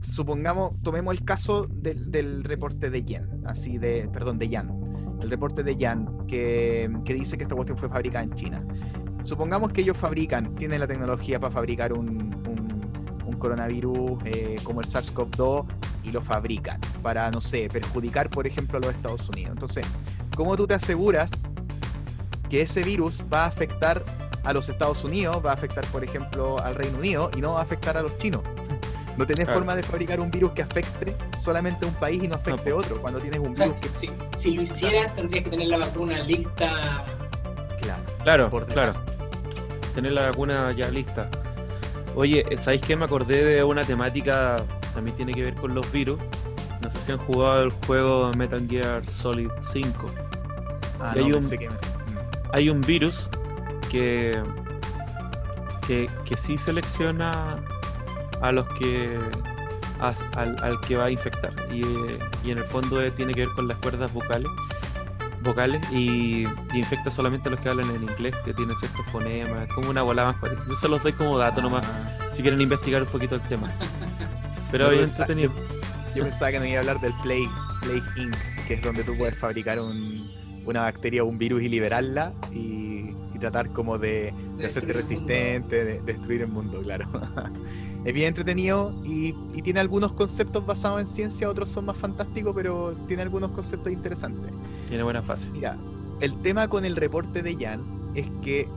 supongamos, 0.01 0.81
tomemos 0.81 1.13
el 1.17 1.25
caso 1.25 1.67
del, 1.67 2.45
reporte 2.45 2.89
de 2.89 3.03
Yen, 3.03 3.43
así 3.47 3.79
de, 3.79 4.09
perdón, 4.13 4.39
de 4.39 4.49
Yan, 4.49 5.19
el 5.21 5.29
reporte 5.29 5.65
de 5.65 5.75
Yan, 5.75 6.25
que, 6.29 6.89
que 7.05 7.15
dice 7.15 7.37
que 7.37 7.43
esta 7.43 7.57
cuestión 7.57 7.77
fue 7.77 7.89
fabricada 7.89 8.23
en 8.23 8.35
China. 8.35 8.65
Supongamos 9.25 9.73
que 9.73 9.81
ellos 9.81 9.97
fabrican, 9.97 10.55
tienen 10.55 10.81
la 10.81 10.87
tecnología 10.87 11.41
para 11.41 11.51
fabricar 11.51 11.93
un, 11.93 12.35
coronavirus 13.39 14.23
eh, 14.25 14.57
como 14.63 14.81
el 14.81 14.87
SARS-CoV-2 14.87 15.67
y 16.03 16.13
lo 16.13 16.23
fabrican 16.23 16.81
para, 17.03 17.31
no 17.31 17.43
sé, 17.43 17.69
perjudicar, 17.71 18.31
por 18.31 18.47
ejemplo, 18.47 18.79
a 18.79 18.81
los 18.81 18.95
Estados 18.95 19.29
Unidos. 19.29 19.53
Entonces, 19.53 19.87
¿cómo 20.35 20.57
tú 20.57 20.67
te 20.67 20.73
aseguras 20.73 21.53
que 22.49 22.63
ese 22.63 22.83
virus 22.83 23.23
va 23.31 23.45
a 23.45 23.47
afectar 23.47 24.03
a 24.45 24.53
los 24.55 24.71
Estados 24.71 25.05
Unidos, 25.05 25.43
va 25.45 25.51
a 25.51 25.55
afectar, 25.55 25.85
por 25.89 26.03
ejemplo, 26.03 26.59
al 26.59 26.75
Reino 26.75 26.97
Unido 26.97 27.31
y 27.37 27.43
no 27.43 27.53
va 27.55 27.61
a 27.61 27.63
afectar 27.65 27.99
a 27.99 28.03
los 28.03 28.17
chinos? 28.19 28.43
No 29.17 29.25
tenés 29.29 29.47
forma 29.47 29.77
de 29.77 29.85
fabricar 29.85 30.19
un 30.19 30.29
virus 30.29 30.55
que 30.55 30.63
afecte 30.63 31.15
solamente 31.39 31.85
a 31.85 31.89
un 31.89 31.95
país 31.95 32.25
y 32.25 32.27
no 32.27 32.35
afecte 32.35 32.71
a 32.71 32.75
otro. 32.75 33.01
Cuando 33.01 33.21
tienes 33.21 33.39
un 33.39 33.55
virus 33.55 33.79
que... 33.79 33.89
si, 33.91 34.11
si, 34.37 34.55
lo 34.57 34.63
hicieras, 34.63 35.15
tendrías 35.15 35.45
que 35.45 35.51
tener 35.51 35.69
la 35.69 35.79
vacuna 35.79 36.19
lista. 36.19 36.69
Claro, 38.25 38.51
claro, 38.51 38.67
claro 38.67 39.14
tener 39.95 40.13
la 40.13 40.27
vacuna 40.27 40.73
ya 40.73 40.91
lista. 40.91 41.29
Oye, 42.15 42.45
¿sabéis 42.59 42.83
qué? 42.83 42.97
Me 42.97 43.05
acordé 43.05 43.45
de 43.45 43.65
una 43.65 43.83
temática, 43.83 44.57
también 44.95 45.17
tiene 45.17 45.33
que 45.33 45.43
ver 45.43 45.55
con 45.55 45.75
los 45.75 45.91
virus. 45.91 46.19
No 46.83 46.91
sé 46.91 46.99
si 46.99 47.13
han 47.13 47.19
jugado 47.19 47.63
el 47.63 47.71
juego 47.87 48.31
Metal 48.37 48.67
Gear 48.69 49.07
Solid 49.07 49.51
5. 49.73 50.07
Ah, 51.01 51.13
hay, 51.15 51.33
un, 51.33 51.43
hay 52.53 52.71
un 52.71 52.81
virus 52.83 53.29
que, 53.91 54.41
que, 55.87 56.09
que 56.25 56.37
sí 56.37 56.57
selecciona 56.59 57.59
a 58.41 58.53
los 58.53 58.67
que 58.75 59.19
al, 60.37 60.57
al, 60.63 60.81
que 60.81 60.97
va 60.97 61.07
a 61.07 61.11
infectar 61.11 61.53
y, 61.73 61.83
y 62.47 62.51
en 62.51 62.59
el 62.59 62.65
fondo 62.65 63.01
tiene 63.13 63.33
que 63.33 63.47
ver 63.47 63.55
con 63.55 63.69
las 63.69 63.79
cuerdas 63.79 64.13
vocales 64.13 64.51
vocales 65.45 65.81
y, 65.93 66.47
infecta 66.75 67.11
solamente 67.11 67.49
a 67.49 67.53
los 67.53 67.61
que 67.61 67.69
hablan 67.69 67.89
en 67.91 68.03
inglés, 68.03 68.35
que 68.45 68.53
tienen 68.53 68.77
ciertos 68.79 69.07
fonemas, 69.07 69.69
como 69.69 69.91
una 69.91 70.03
bola 70.03 70.25
más 70.25 70.37
fuerte. 70.39 70.59
Yo 70.69 70.77
se 70.77 70.89
los 70.89 71.03
doy 71.03 71.13
como 71.13 71.39
dato 71.39 71.63
nomás, 71.63 71.85
si 72.35 72.43
quieren 72.43 72.61
investigar 72.61 73.03
un 73.03 73.09
poquito 73.09 73.37
el 73.37 73.43
tema. 73.43 73.71
Pero 74.73 74.89
hoy 74.89 74.99
entretenido. 74.99 75.53
Yo 76.15 76.23
pensaba 76.23 76.51
que 76.51 76.59
no 76.59 76.65
iba 76.65 76.77
a 76.77 76.81
hablar 76.81 77.01
del 77.01 77.13
Plague, 77.23 77.49
Plague 77.83 78.03
Inc., 78.17 78.37
que 78.67 78.75
es 78.75 78.83
donde 78.83 79.05
tú 79.05 79.13
puedes 79.17 79.39
fabricar 79.39 79.79
una 80.65 80.81
bacteria 80.81 81.23
o 81.23 81.27
un 81.27 81.39
virus 81.39 81.63
y 81.63 81.69
liberarla 81.69 82.33
y, 82.53 83.13
tratar 83.39 83.69
como 83.69 83.99
de, 83.99 84.33
hacerte 84.65 84.95
resistente, 84.95 85.85
de, 85.85 86.01
destruir 86.01 86.41
el 86.43 86.49
mundo, 86.49 86.81
claro. 86.83 87.07
es 88.05 88.13
bien 88.13 88.29
entretenido 88.29 88.93
y, 89.05 89.33
tiene 89.63 89.81
algunos 89.81 90.13
conceptos 90.13 90.67
basados 90.67 91.01
en 91.01 91.07
ciencia, 91.07 91.49
otros 91.49 91.71
son 91.71 91.87
más 91.87 91.97
fantásticos, 91.97 92.55
pero 92.55 92.95
tiene 93.09 93.23
algunos 93.23 93.51
conceptos 93.53 93.91
interesantes. 93.91 94.53
Tiene 94.89 95.03
buena 95.03 95.23
fase. 95.23 95.49
Mira, 95.51 95.79
el 96.21 96.37
tema 96.43 96.69
con 96.69 96.85
el 96.85 96.97
reporte 96.97 97.43
de 97.43 97.57
Jan 97.57 97.83
es 98.15 98.27
que, 98.43 98.69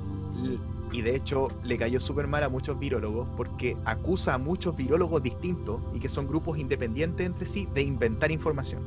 y 0.94 1.02
de 1.02 1.14
hecho 1.14 1.49
le 1.66 1.78
cayó 1.78 1.99
súper 1.99 2.28
mal 2.28 2.41
a 2.44 2.48
muchos 2.48 2.80
virólogos, 2.80 3.28
porque 3.36 3.76
acusa 3.84 4.34
a 4.34 4.38
muchos 4.38 4.78
virólogos 4.78 5.22
distintos 5.22 5.82
y 5.94 5.99
que 5.99 6.08
son 6.08 6.26
grupos 6.26 6.58
independientes 6.58 7.26
entre 7.26 7.45
sí 7.45 7.68
de 7.74 7.82
inventar 7.82 8.32
información. 8.32 8.82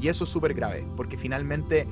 Y 0.00 0.08
eso 0.08 0.24
es 0.24 0.30
súper 0.30 0.54
grave, 0.54 0.84
porque 0.96 1.16
finalmente 1.16 1.86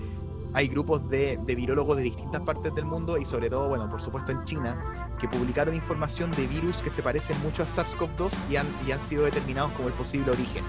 hay 0.55 0.69
grupos 0.69 1.09
de, 1.11 1.37
virólogos 1.45 1.97
de 1.97 2.05
distintas 2.05 2.41
partes 2.43 2.73
del 2.75 2.85
mundo 2.85 3.19
y 3.19 3.25
sobre 3.27 3.51
todo, 3.51 3.69
bueno, 3.69 3.91
por 3.91 4.01
supuesto 4.01 4.31
en 4.31 4.45
China, 4.45 5.11
que 5.19 5.27
publicaron 5.29 5.75
información 5.75 6.31
de 6.31 6.47
virus 6.47 6.81
que 6.81 6.93
se 6.93 7.03
parecen 7.03 7.37
mucho 7.43 7.65
a 7.65 7.67
SARS-CoV-2 7.67 8.33
y 8.49 8.57
han, 8.57 8.67
y 8.87 8.93
sido 9.01 9.25
determinados 9.25 9.73
como 9.73 9.89
el 9.89 9.95
posible 9.95 10.31
origen, 10.31 10.63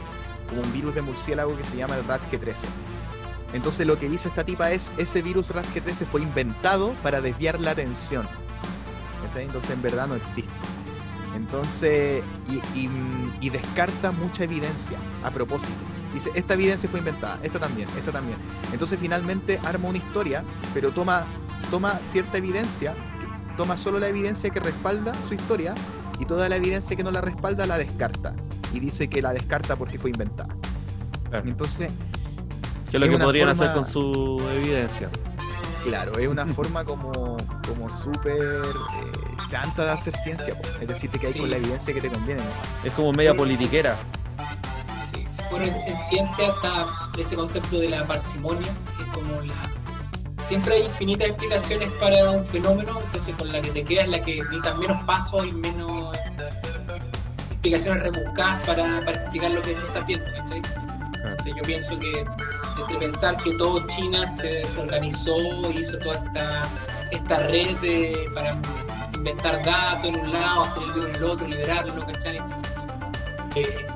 como 0.50 0.62
un 0.62 0.74
virus 0.74 0.96
de 0.96 1.04
murciélago 1.04 1.56
que 1.56 1.64
se 1.64 1.78
llama 1.78 1.96
el 1.98 2.04
RAT-G13. 2.08 2.66
Entonces 3.54 3.86
lo 3.86 4.00
que 4.00 4.10
dice 4.10 4.28
esta 4.28 4.44
tipa 4.44 4.72
es, 4.72 4.92
ese 4.98 5.22
virus 5.22 5.52
RAT-G13 5.52 6.06
fue 6.08 6.22
inventado 6.22 6.94
para 7.04 7.22
desviar 7.22 7.60
la 7.62 7.72
atención. 7.72 8.28
Entonces 9.38 9.70
en 9.70 9.82
verdad 9.84 10.08
no 10.08 10.16
existe. 10.16 10.50
Entonces, 11.36 12.24
y 13.42 13.50
descarta 13.50 14.12
mucha 14.12 14.46
evidencia 14.46 14.98
a 15.24 15.30
propósito. 15.30 15.78
Dice, 16.16 16.32
esta 16.34 16.54
evidencia 16.54 16.90
fue 16.90 17.00
inventada, 17.00 17.38
esta 17.44 17.60
también, 17.60 17.90
esta 17.98 18.14
también. 18.14 18.38
Entonces 18.72 18.98
finalmente 19.02 19.60
arma 19.66 19.90
una 19.90 19.98
historia, 19.98 20.46
pero 20.74 20.92
toma, 20.92 21.26
toma 21.70 22.00
cierta 22.04 22.38
evidencia, 22.38 22.96
toma 23.58 23.76
solo 23.76 24.00
la 24.00 24.08
evidencia 24.08 24.50
que 24.50 24.62
respalda 24.62 25.12
su 25.28 25.34
historia 25.34 25.76
y 26.18 26.24
toda 26.24 26.48
la 26.48 26.56
evidencia 26.56 26.96
que 26.96 27.04
no 27.04 27.12
la 27.12 27.20
respalda 27.20 27.66
la 27.66 27.78
descarta. 27.78 28.34
Y 28.74 28.80
dice 28.80 29.10
que 29.10 29.22
la 29.22 29.34
descarta 29.34 29.76
porque 29.76 30.00
fue 30.00 30.12
inventada. 30.12 30.56
Entonces... 31.44 31.92
¿Qué 32.90 32.96
es 32.96 33.04
lo 33.04 33.10
que 33.10 33.22
podrían 33.22 33.50
hacer 33.50 33.74
con 33.74 33.86
su 33.86 34.42
evidencia? 34.56 35.10
Claro, 35.84 36.18
es 36.18 36.30
una 36.30 36.46
forma 36.46 36.86
como, 36.86 37.36
como 37.68 37.90
súper 37.90 38.42
eh, 38.42 39.38
chanta 39.50 39.84
de 39.84 39.92
hacer 39.92 40.16
ciencia. 40.16 40.56
Es 40.80 40.88
decir, 40.88 41.10
que 41.10 41.28
hay 41.28 41.34
con 41.34 41.50
la 41.50 41.58
evidencia 41.58 41.94
que 41.94 42.00
te 42.00 42.08
conviene. 42.08 42.42
Es 42.86 42.94
como 42.94 43.12
media 43.12 43.34
politiquera. 43.34 43.98
Bueno, 45.52 45.66
en, 45.66 45.98
ciencia 45.98 46.48
está 46.48 46.88
ese 47.18 47.36
concepto 47.36 47.80
de 47.80 47.90
la 47.90 48.06
parsimonia, 48.06 48.74
que 48.98 49.04
es 49.04 49.10
como 49.10 49.42
la... 49.42 49.54
Siempre 50.46 50.76
hay 50.76 50.84
infinitas 50.84 51.30
explicaciones 51.30 51.92
para 51.94 52.30
un 52.30 52.46
fenómeno, 52.46 53.00
entonces 53.06 53.36
con 53.36 53.52
la 53.52 53.62
que 53.62 53.72
te 53.72 53.84
quedas 53.84 54.08
la 54.08 54.24
que 54.24 54.36
necesitas 54.36 54.78
menos 54.78 55.04
pasos 55.04 55.48
y 55.48 55.52
menos 55.52 56.16
explicaciones 57.50 58.04
rebuscadas 58.04 58.62
para, 58.68 59.04
para 59.06 59.22
explicar 59.22 59.52
lo 59.52 59.62
que 59.62 59.74
no 59.74 59.88
estás 59.88 60.06
viendo, 60.06 60.32
¿cachai? 60.34 60.62
Entonces 61.16 61.54
yo 61.56 61.62
pienso 61.64 62.00
que 62.00 62.26
entre 62.80 62.98
pensar 62.98 63.38
que 63.38 63.54
todo 63.56 63.86
China 63.88 64.28
se, 64.28 64.66
se 64.66 64.80
organizó, 64.80 65.36
hizo 65.72 65.98
toda 66.00 66.16
esta, 66.18 66.70
esta 67.12 67.40
red 67.48 67.76
de, 67.78 68.30
para 68.36 68.56
inventar 69.14 69.64
datos 69.66 70.06
en 70.06 70.20
un 70.20 70.32
lado, 70.32 70.64
hacer 70.64 70.84
el 70.84 70.94
virus 70.94 71.10
en 71.10 71.16
el 71.16 71.24
otro, 71.24 71.48
liberarlo, 71.48 72.06
¿cachai? 72.06 72.38
Eh, 73.56 73.88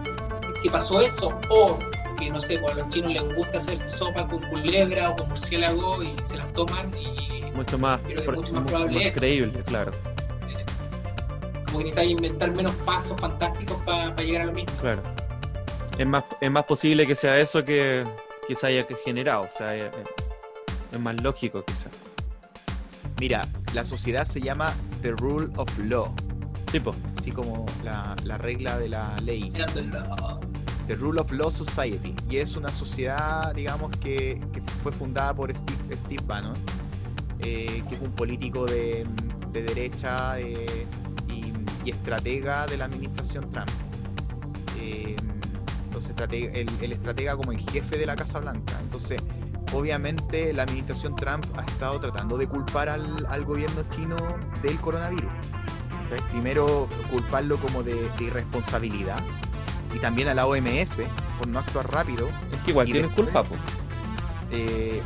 que 0.62 0.70
pasó 0.70 1.02
eso, 1.02 1.38
o 1.50 1.80
que 2.18 2.30
no 2.30 2.40
sé, 2.40 2.60
pues 2.60 2.74
a 2.74 2.80
los 2.80 2.90
chinos 2.90 3.12
les 3.12 3.36
gusta 3.36 3.58
hacer 3.58 3.88
sopa 3.88 4.28
con 4.28 4.42
culebra 4.50 5.12
o 5.12 5.16
con 5.16 5.30
murciélago 5.30 6.04
y 6.04 6.14
se 6.24 6.38
las 6.38 6.52
toman 6.54 6.92
y 6.98 7.40
mucho 7.54 7.78
más, 7.78 8.00
mucho 8.04 8.54
más 8.54 8.64
probable 8.64 9.04
más 9.04 9.16
creíble, 9.16 9.64
claro. 9.66 9.92
Como 11.66 11.80
que 11.80 11.86
necesitas 11.86 12.06
inventar 12.06 12.52
menos 12.52 12.74
pasos 12.86 13.20
fantásticos 13.20 13.78
para 13.86 14.16
llegar 14.16 14.44
a 14.44 14.46
lo 14.46 14.54
mismo. 14.54 14.72
Claro. 14.82 15.02
Es 15.98 16.08
más, 16.08 16.24
es 16.40 16.52
más 16.52 16.66
posible 16.66 17.06
que 17.06 17.16
sea 17.16 17.38
eso 17.40 17.64
que, 17.66 18.06
que 18.48 18.56
se 18.56 18.68
haya 18.68 18.86
generado, 19.04 19.42
o 19.42 19.58
sea, 19.58 19.76
es, 19.76 19.92
es 20.92 21.00
más 21.00 21.22
lógico 21.22 21.64
quizás. 21.66 21.92
Mira, 23.20 23.46
la 23.74 23.84
sociedad 23.84 24.24
se 24.24 24.40
llama 24.40 24.74
The 25.02 25.12
Rule 25.12 25.50
of 25.58 25.70
Law. 25.80 26.14
Tipo. 26.72 26.92
Así 27.18 27.32
como 27.32 27.66
la, 27.84 28.16
la 28.24 28.38
regla 28.38 28.78
de 28.78 28.90
la 28.90 29.16
ley. 29.22 29.52
The 30.90 30.96
Rule 30.96 31.22
of 31.22 31.32
Law 31.32 31.52
Society, 31.52 32.16
y 32.28 32.38
es 32.38 32.56
una 32.56 32.72
sociedad, 32.72 33.54
digamos, 33.54 33.96
que, 33.98 34.42
fue 34.82 34.92
fundada 34.92 35.36
por 35.36 35.56
Steve, 35.56 35.96
Steve 35.96 36.24
Bannon, 36.26 36.56
eh, 37.42 37.84
que 37.88 37.94
es 37.94 38.02
un 38.02 38.12
político 38.14 38.66
de, 38.66 39.06
derecha 39.54 40.40
eh, 40.40 40.88
y, 41.28 41.88
estratega 41.88 42.66
de 42.66 42.78
la 42.78 42.86
administración 42.86 43.52
Trump. 43.52 43.70
Eh, 44.80 45.16
entonces, 45.86 46.16
el, 46.32 46.68
el, 46.82 46.92
estratega 46.92 47.38
como 47.38 47.52
el 47.52 47.60
jefe 47.60 48.00
de 48.00 48.08
la 48.08 48.16
Casa 48.16 48.40
Blanca. 48.40 48.74
Entonces, 48.82 49.22
obviamente, 49.74 50.52
la 50.54 50.64
administración 50.64 51.16
Trump 51.16 51.46
ha 51.56 51.66
estado 51.66 52.00
tratando 52.00 52.36
de 52.36 52.48
culpar 52.48 52.90
al, 52.90 53.28
al 53.28 53.46
gobierno 53.46 53.84
chino 53.92 54.16
del 54.64 54.80
coronavirus. 54.80 55.30
Primero, 56.32 56.88
culparlo 57.12 57.60
como 57.60 57.84
de 57.84 58.10
irresponsabilidad 58.20 59.20
y 59.94 60.00
también 60.00 60.28
a 60.28 60.34
la 60.34 60.46
OMS 60.46 61.00
por 61.38 61.48
no 61.48 61.60
actuar 61.60 61.92
rápido. 61.92 62.30
Es 62.52 62.60
que 62.66 62.72
igual 62.72 62.86
tienen 62.88 63.10
culpa, 63.12 63.44
eh, 64.52 65.02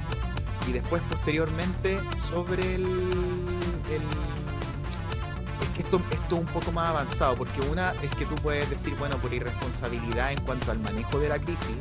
y 0.68 0.72
después, 0.72 1.02
posteriormente, 1.10 2.00
sobre 2.18 2.76
el, 2.76 2.86
Es 5.62 5.68
que 5.76 5.82
esto, 5.82 6.02
esto 6.12 6.36
es 6.36 6.42
un 6.42 6.48
poco 6.48 6.72
más 6.72 6.90
avanzado, 6.90 7.36
porque 7.36 7.60
una 7.70 7.92
es 8.02 8.10
que 8.16 8.26
tú 8.26 8.36
puedes 8.36 8.70
decir, 8.70 8.94
bueno, 8.98 9.18
por 9.18 9.34
irresponsabilidad 9.34 10.32
en 10.32 10.40
cuanto 10.42 10.72
al 10.72 10.80
manejo 10.80 11.20
de 11.20 11.30
la 11.30 11.40
crisis, 11.40 11.76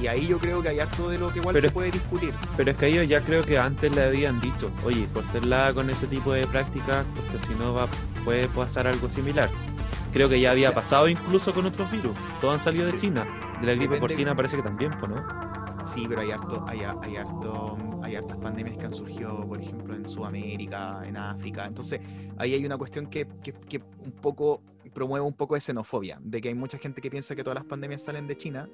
y 0.00 0.06
ahí 0.06 0.26
yo 0.26 0.38
creo 0.38 0.62
que 0.62 0.70
hay 0.70 0.80
harto 0.80 1.08
de 1.08 1.18
lo 1.18 1.32
que 1.32 1.38
igual 1.38 1.60
se 1.60 1.70
puede 1.70 1.90
discutir. 1.90 2.32
Pero 2.56 2.70
es 2.72 2.76
que 2.76 2.86
ellos 2.86 3.08
ya 3.08 3.20
creo 3.20 3.44
que 3.44 3.58
antes 3.58 3.94
le 3.94 4.02
habían 4.02 4.40
dicho, 4.40 4.70
oye, 4.84 5.06
cortenla 5.12 5.72
con 5.72 5.88
ese 5.90 6.06
tipo 6.06 6.32
de 6.32 6.46
prácticas, 6.46 7.04
porque 7.14 7.46
si 7.46 7.54
no 7.54 7.74
va, 7.74 7.86
puede 8.24 8.48
pasar 8.48 8.86
algo 8.86 9.08
similar. 9.08 9.48
Creo 10.12 10.28
que 10.28 10.40
ya 10.40 10.52
había 10.52 10.72
pasado 10.72 11.08
incluso 11.08 11.52
con 11.52 11.66
otros 11.66 11.90
virus. 11.90 12.16
Todos 12.40 12.54
han 12.54 12.60
salido 12.60 12.86
de 12.86 12.96
China. 12.96 13.26
De 13.60 13.66
la 13.66 13.74
gripe 13.74 13.96
porcina 13.98 14.34
parece 14.34 14.56
que 14.56 14.62
también, 14.62 14.92
¿no? 15.08 15.84
Sí, 15.84 16.06
pero 16.08 16.22
hay 16.22 16.30
harto, 16.30 16.64
hay, 16.66 16.80
hay 17.02 17.16
harto, 17.16 17.76
hay 18.02 18.16
hartas 18.16 18.38
pandemias 18.38 18.78
que 18.78 18.86
han 18.86 18.94
surgido, 18.94 19.46
por 19.46 19.60
ejemplo, 19.60 19.94
en 19.94 20.08
Sudamérica, 20.08 21.02
en 21.04 21.16
África. 21.16 21.66
Entonces, 21.66 22.00
ahí 22.38 22.54
hay 22.54 22.64
una 22.64 22.78
cuestión 22.78 23.06
que, 23.06 23.26
que, 23.42 23.52
que 23.52 23.82
un 24.04 24.12
poco 24.12 24.62
promueve 24.94 25.26
un 25.26 25.34
poco 25.34 25.56
de 25.56 25.60
xenofobia, 25.60 26.18
de 26.22 26.40
que 26.40 26.48
hay 26.48 26.54
mucha 26.54 26.78
gente 26.78 27.02
que 27.02 27.10
piensa 27.10 27.34
que 27.34 27.42
todas 27.42 27.56
las 27.56 27.64
pandemias 27.64 28.02
salen 28.02 28.26
de 28.26 28.36
China 28.36 28.68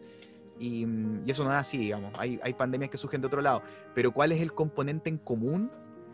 Mm, 0.60 1.26
y, 1.26 1.30
eso 1.30 1.44
no 1.44 1.50
es 1.50 1.56
así, 1.56 1.78
digamos. 1.78 2.12
Hay, 2.18 2.38
hay 2.42 2.52
pandemias 2.54 2.90
que 2.90 2.98
surgen 2.98 3.20
de 3.20 3.26
otro 3.26 3.40
lado. 3.40 3.62
Pero 3.94 4.12
¿cuál 4.12 4.32
es 4.32 4.40
el 4.40 4.52
componente 4.52 5.08
en 5.08 5.18
común 5.18 5.70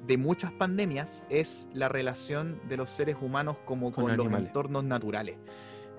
de 0.07 0.17
muchas 0.17 0.53
pandemias? 0.53 1.25
Es 1.29 1.69
la 1.73 1.89
relación 1.89 2.61
de 2.69 2.77
los 2.77 2.91
seres 2.91 3.17
humanos 3.21 3.57
como 3.65 3.93
con, 3.93 4.17
los 4.17 4.33
entornos 4.33 4.85
naturales. 4.85 5.37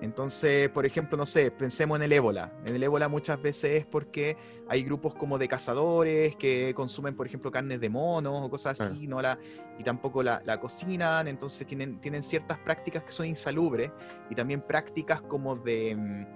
Entonces, 0.00 0.68
por 0.68 0.86
ejemplo, 0.86 1.18
no 1.18 1.26
sé, 1.26 1.50
pensemos 1.50 1.96
en 1.96 2.04
el 2.04 2.12
ébola. 2.12 2.52
En 2.64 2.76
el 2.76 2.82
ébola 2.82 3.08
muchas 3.08 3.40
veces 3.42 3.80
es 3.80 3.86
porque 3.86 4.36
hay 4.68 4.84
grupos 4.84 5.14
como 5.14 5.38
de 5.38 5.48
cazadores 5.48 6.36
que 6.36 6.72
consumen, 6.74 7.16
por 7.16 7.26
ejemplo, 7.26 7.50
carnes 7.50 7.80
de 7.80 7.88
monos 7.88 8.40
o 8.44 8.48
cosas 8.48 8.80
así, 8.80 9.08
no 9.08 9.20
la, 9.20 9.38
y 9.76 9.82
tampoco 9.82 10.22
la, 10.22 10.40
la, 10.44 10.60
cocinan, 10.60 11.26
entonces 11.26 11.66
tienen, 11.66 12.00
tienen 12.00 12.22
ciertas 12.22 12.58
prácticas 12.58 13.02
que 13.02 13.10
son 13.10 13.26
insalubres 13.26 13.90
y 14.30 14.36
también 14.36 14.60
prácticas 14.60 15.20
como 15.22 15.56
de 15.56 15.96
mm, 15.96 16.26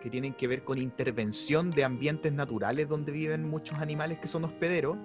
que 0.00 0.10
tienen 0.10 0.34
que 0.34 0.46
ver 0.46 0.62
con 0.62 0.78
intervención 0.78 1.70
de 1.70 1.84
ambientes 1.84 2.32
naturales 2.32 2.88
donde 2.88 3.10
viven 3.12 3.48
muchos 3.48 3.78
animales 3.78 4.18
que 4.18 4.28
son 4.28 4.44
hospederos 4.44 4.96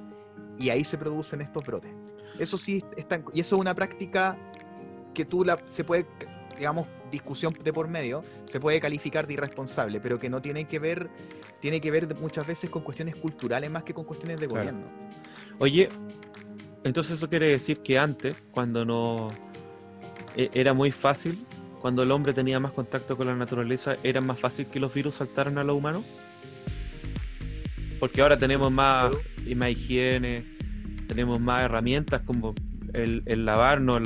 y 0.58 0.70
ahí 0.70 0.84
se 0.84 0.98
producen 0.98 1.42
estos 1.42 1.66
brotes. 1.66 1.92
Eso 2.40 2.58
sí, 2.58 2.84
está, 2.96 3.22
y 3.34 3.40
eso 3.40 3.56
es 3.56 3.62
una 3.62 3.74
práctica 3.74 4.38
que 5.14 5.26
tú 5.26 5.44
la, 5.44 5.58
se 5.66 5.84
puede, 5.84 6.06
digamos, 6.58 6.88
discusión 7.12 7.54
de 7.64 7.74
por 7.74 7.88
medio, 7.88 8.24
se 8.46 8.60
puede 8.60 8.80
calificar 8.80 9.28
de 9.28 9.34
irresponsable, 9.34 10.00
pero 10.00 10.20
que 10.20 10.30
no 10.30 10.42
tiene 10.42 10.66
que 10.66 10.80
ver, 10.80 11.10
tiene 11.60 11.82
que 11.82 11.90
ver 11.92 12.16
muchas 12.20 12.46
veces 12.46 12.70
con 12.70 12.84
cuestiones 12.84 13.16
culturales 13.16 13.72
más 13.72 13.84
que 13.84 13.94
con 13.94 14.06
cuestiones 14.06 14.40
de 14.40 14.48
gobierno. 14.48 14.86
Oye, 15.60 15.90
entonces 16.84 17.14
eso 17.14 17.30
quiere 17.30 17.50
decir 17.50 17.80
que 17.82 17.98
antes, 17.98 18.44
cuando 18.52 18.86
no 18.86 19.30
e, 20.36 20.50
era 20.54 20.74
muy 20.74 20.92
fácil 20.92 21.46
cuando 21.82 22.04
el 22.04 22.12
hombre 22.12 22.34
tenía 22.34 22.60
más 22.60 22.72
contacto 22.72 23.16
con 23.16 23.28
la 23.28 23.36
naturaleza, 23.36 23.96
era 24.04 24.20
más 24.20 24.40
fácil 24.40 24.68
que 24.68 24.80
los 24.80 24.94
virus 24.94 25.16
saltaran 25.16 25.58
a 25.58 25.64
los 25.64 25.78
humanos? 25.78 26.04
Porque 28.00 28.22
ahora 28.22 28.38
tenemos 28.38 28.72
más, 28.72 29.12
más 29.56 29.70
higiene, 29.70 30.46
tenemos 31.08 31.40
más 31.40 31.62
herramientas 31.64 32.22
como 32.22 32.54
el, 32.94 33.24
lavarnos, 33.46 34.02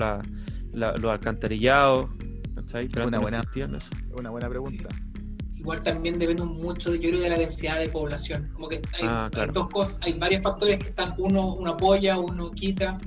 los 0.74 1.12
alcantarillados. 1.12 2.08
Una, 3.06 3.20
buena, 3.20 3.42
una 4.18 4.30
buena 4.30 4.50
pregunta. 4.50 4.88
Igual 5.56 5.82
también 5.82 6.18
depende 6.18 6.44
mucho, 6.44 6.96
yo 6.96 7.10
creo, 7.10 7.20
de 7.20 7.30
la 7.30 7.38
densidad 7.38 7.80
de 7.80 7.90
población. 7.90 8.50
Como 8.54 8.70
que 8.70 8.78
hay, 8.94 9.04
ah, 9.04 9.30
dos 9.54 9.68
cosas, 9.70 10.00
hay 10.04 10.14
varios 10.14 10.42
factores 10.42 10.80
que 10.80 10.88
están, 10.88 11.14
uno, 11.18 11.54
uno 11.54 11.72
apoya, 11.72 12.18
uno 12.18 12.50
quita. 12.52 12.98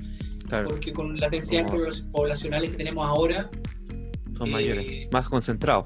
Porque 0.65 0.93
con 0.93 1.17
las 1.17 1.31
densidades 1.31 2.05
poblacionales 2.11 2.69
que 2.69 2.77
tenemos 2.77 3.05
ahora, 3.05 3.49
son 4.37 4.51
mayores, 4.51 4.85
eh, 4.87 5.09
más 5.11 5.27
concentrados. 5.27 5.85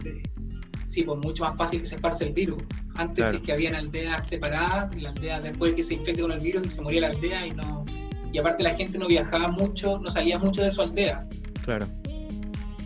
Sí, 0.90 1.04
pues 1.04 1.20
mucho 1.20 1.44
más 1.44 1.56
fácil 1.56 1.82
que 1.82 1.86
se 1.86 1.96
esparce 1.96 2.26
el 2.26 2.34
virus. 2.34 2.64
Antes 2.96 3.32
es 3.32 3.42
que 3.42 3.52
habían 3.52 3.76
aldeas 3.76 4.28
separadas, 4.28 4.96
la 5.00 5.10
aldea 5.10 5.40
después 5.40 5.74
que 5.74 5.84
se 5.84 5.94
infecte 5.94 6.24
con 6.24 6.32
el 6.32 6.40
virus 6.40 6.66
y 6.66 6.70
se 6.72 6.82
moría 6.82 7.02
la 7.02 7.08
aldea 7.10 7.46
y 7.46 7.52
no. 7.52 7.86
Y 8.34 8.40
aparte 8.40 8.64
la 8.64 8.74
gente 8.74 8.98
no 8.98 9.06
viajaba 9.06 9.50
mucho, 9.50 10.00
no 10.00 10.10
salía 10.10 10.40
mucho 10.40 10.64
de 10.64 10.72
su 10.72 10.82
aldea. 10.82 11.30
Claro. 11.64 11.86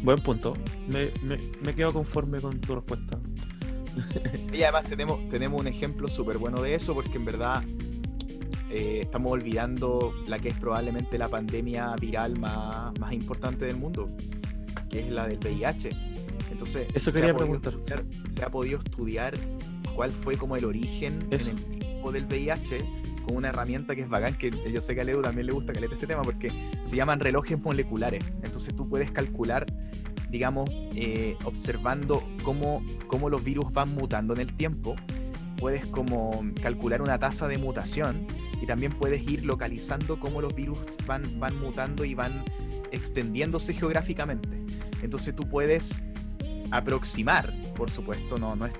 Buen 0.01 0.19
punto. 0.19 0.53
Me, 0.89 1.11
me, 1.21 1.73
quedo 1.73 1.93
conforme 1.93 2.41
con 2.41 2.59
tu 2.59 2.75
respuesta. 2.75 3.17
y 4.53 4.63
además 4.63 4.83
tenemos, 4.83 5.29
tenemos 5.29 5.61
un 5.61 5.67
ejemplo 5.67 6.09
súper 6.09 6.37
bueno 6.37 6.61
de 6.61 6.75
eso, 6.75 6.93
porque 6.93 7.15
en 7.15 7.23
verdad 7.23 7.63
eh, 8.69 8.99
estamos 9.01 9.31
olvidando 9.31 10.13
la 10.27 10.39
que 10.39 10.49
es 10.49 10.59
probablemente 10.59 11.17
la 11.17 11.29
pandemia 11.29 11.95
viral 12.01 12.37
más, 12.37 12.99
más 12.99 13.13
importante 13.13 13.63
del 13.63 13.77
mundo 13.77 14.09
que 14.93 14.99
es 14.99 15.11
la 15.11 15.27
del 15.27 15.39
VIH. 15.39 16.12
Entonces, 16.51 16.87
Eso 16.93 17.11
quería 17.11 17.29
se, 17.29 17.31
ha 17.31 17.37
preguntar. 17.37 17.73
se 18.35 18.43
ha 18.43 18.49
podido 18.49 18.79
estudiar 18.79 19.33
cuál 19.95 20.11
fue 20.11 20.35
como 20.35 20.55
el 20.55 20.65
origen 20.65 21.19
en 21.31 21.39
el 21.39 21.55
tipo 21.79 22.11
del 22.11 22.25
VIH 22.25 22.79
con 23.25 23.37
una 23.37 23.49
herramienta 23.49 23.95
que 23.95 24.01
es 24.01 24.09
bacán, 24.09 24.35
que 24.35 24.51
yo 24.71 24.81
sé 24.81 24.95
que 24.95 25.01
a 25.01 25.03
Leo 25.03 25.21
también 25.21 25.47
le 25.47 25.53
gusta 25.53 25.73
que 25.73 25.83
este 25.83 26.07
tema, 26.07 26.21
porque 26.21 26.51
se 26.81 26.95
llaman 26.95 27.19
relojes 27.19 27.59
moleculares. 27.59 28.23
Entonces 28.43 28.75
tú 28.75 28.87
puedes 28.87 29.11
calcular, 29.11 29.65
digamos, 30.29 30.69
eh, 30.95 31.35
observando 31.45 32.21
cómo, 32.43 32.85
cómo 33.07 33.29
los 33.29 33.43
virus 33.43 33.71
van 33.71 33.95
mutando 33.95 34.33
en 34.33 34.41
el 34.41 34.53
tiempo, 34.53 34.95
puedes 35.57 35.85
como 35.85 36.43
calcular 36.61 37.01
una 37.01 37.17
tasa 37.17 37.47
de 37.47 37.57
mutación 37.57 38.27
y 38.61 38.65
también 38.65 38.91
puedes 38.91 39.21
ir 39.27 39.45
localizando 39.45 40.19
cómo 40.19 40.41
los 40.41 40.53
virus 40.53 40.79
van, 41.05 41.39
van 41.39 41.57
mutando 41.57 42.03
y 42.03 42.13
van 42.15 42.43
extendiéndose 42.91 43.73
geográficamente. 43.73 44.49
Entonces 45.01 45.35
tú 45.35 45.47
puedes 45.47 46.03
aproximar, 46.71 47.53
por 47.75 47.89
supuesto, 47.89 48.37
no, 48.37 48.55
no, 48.55 48.65
es, 48.65 48.73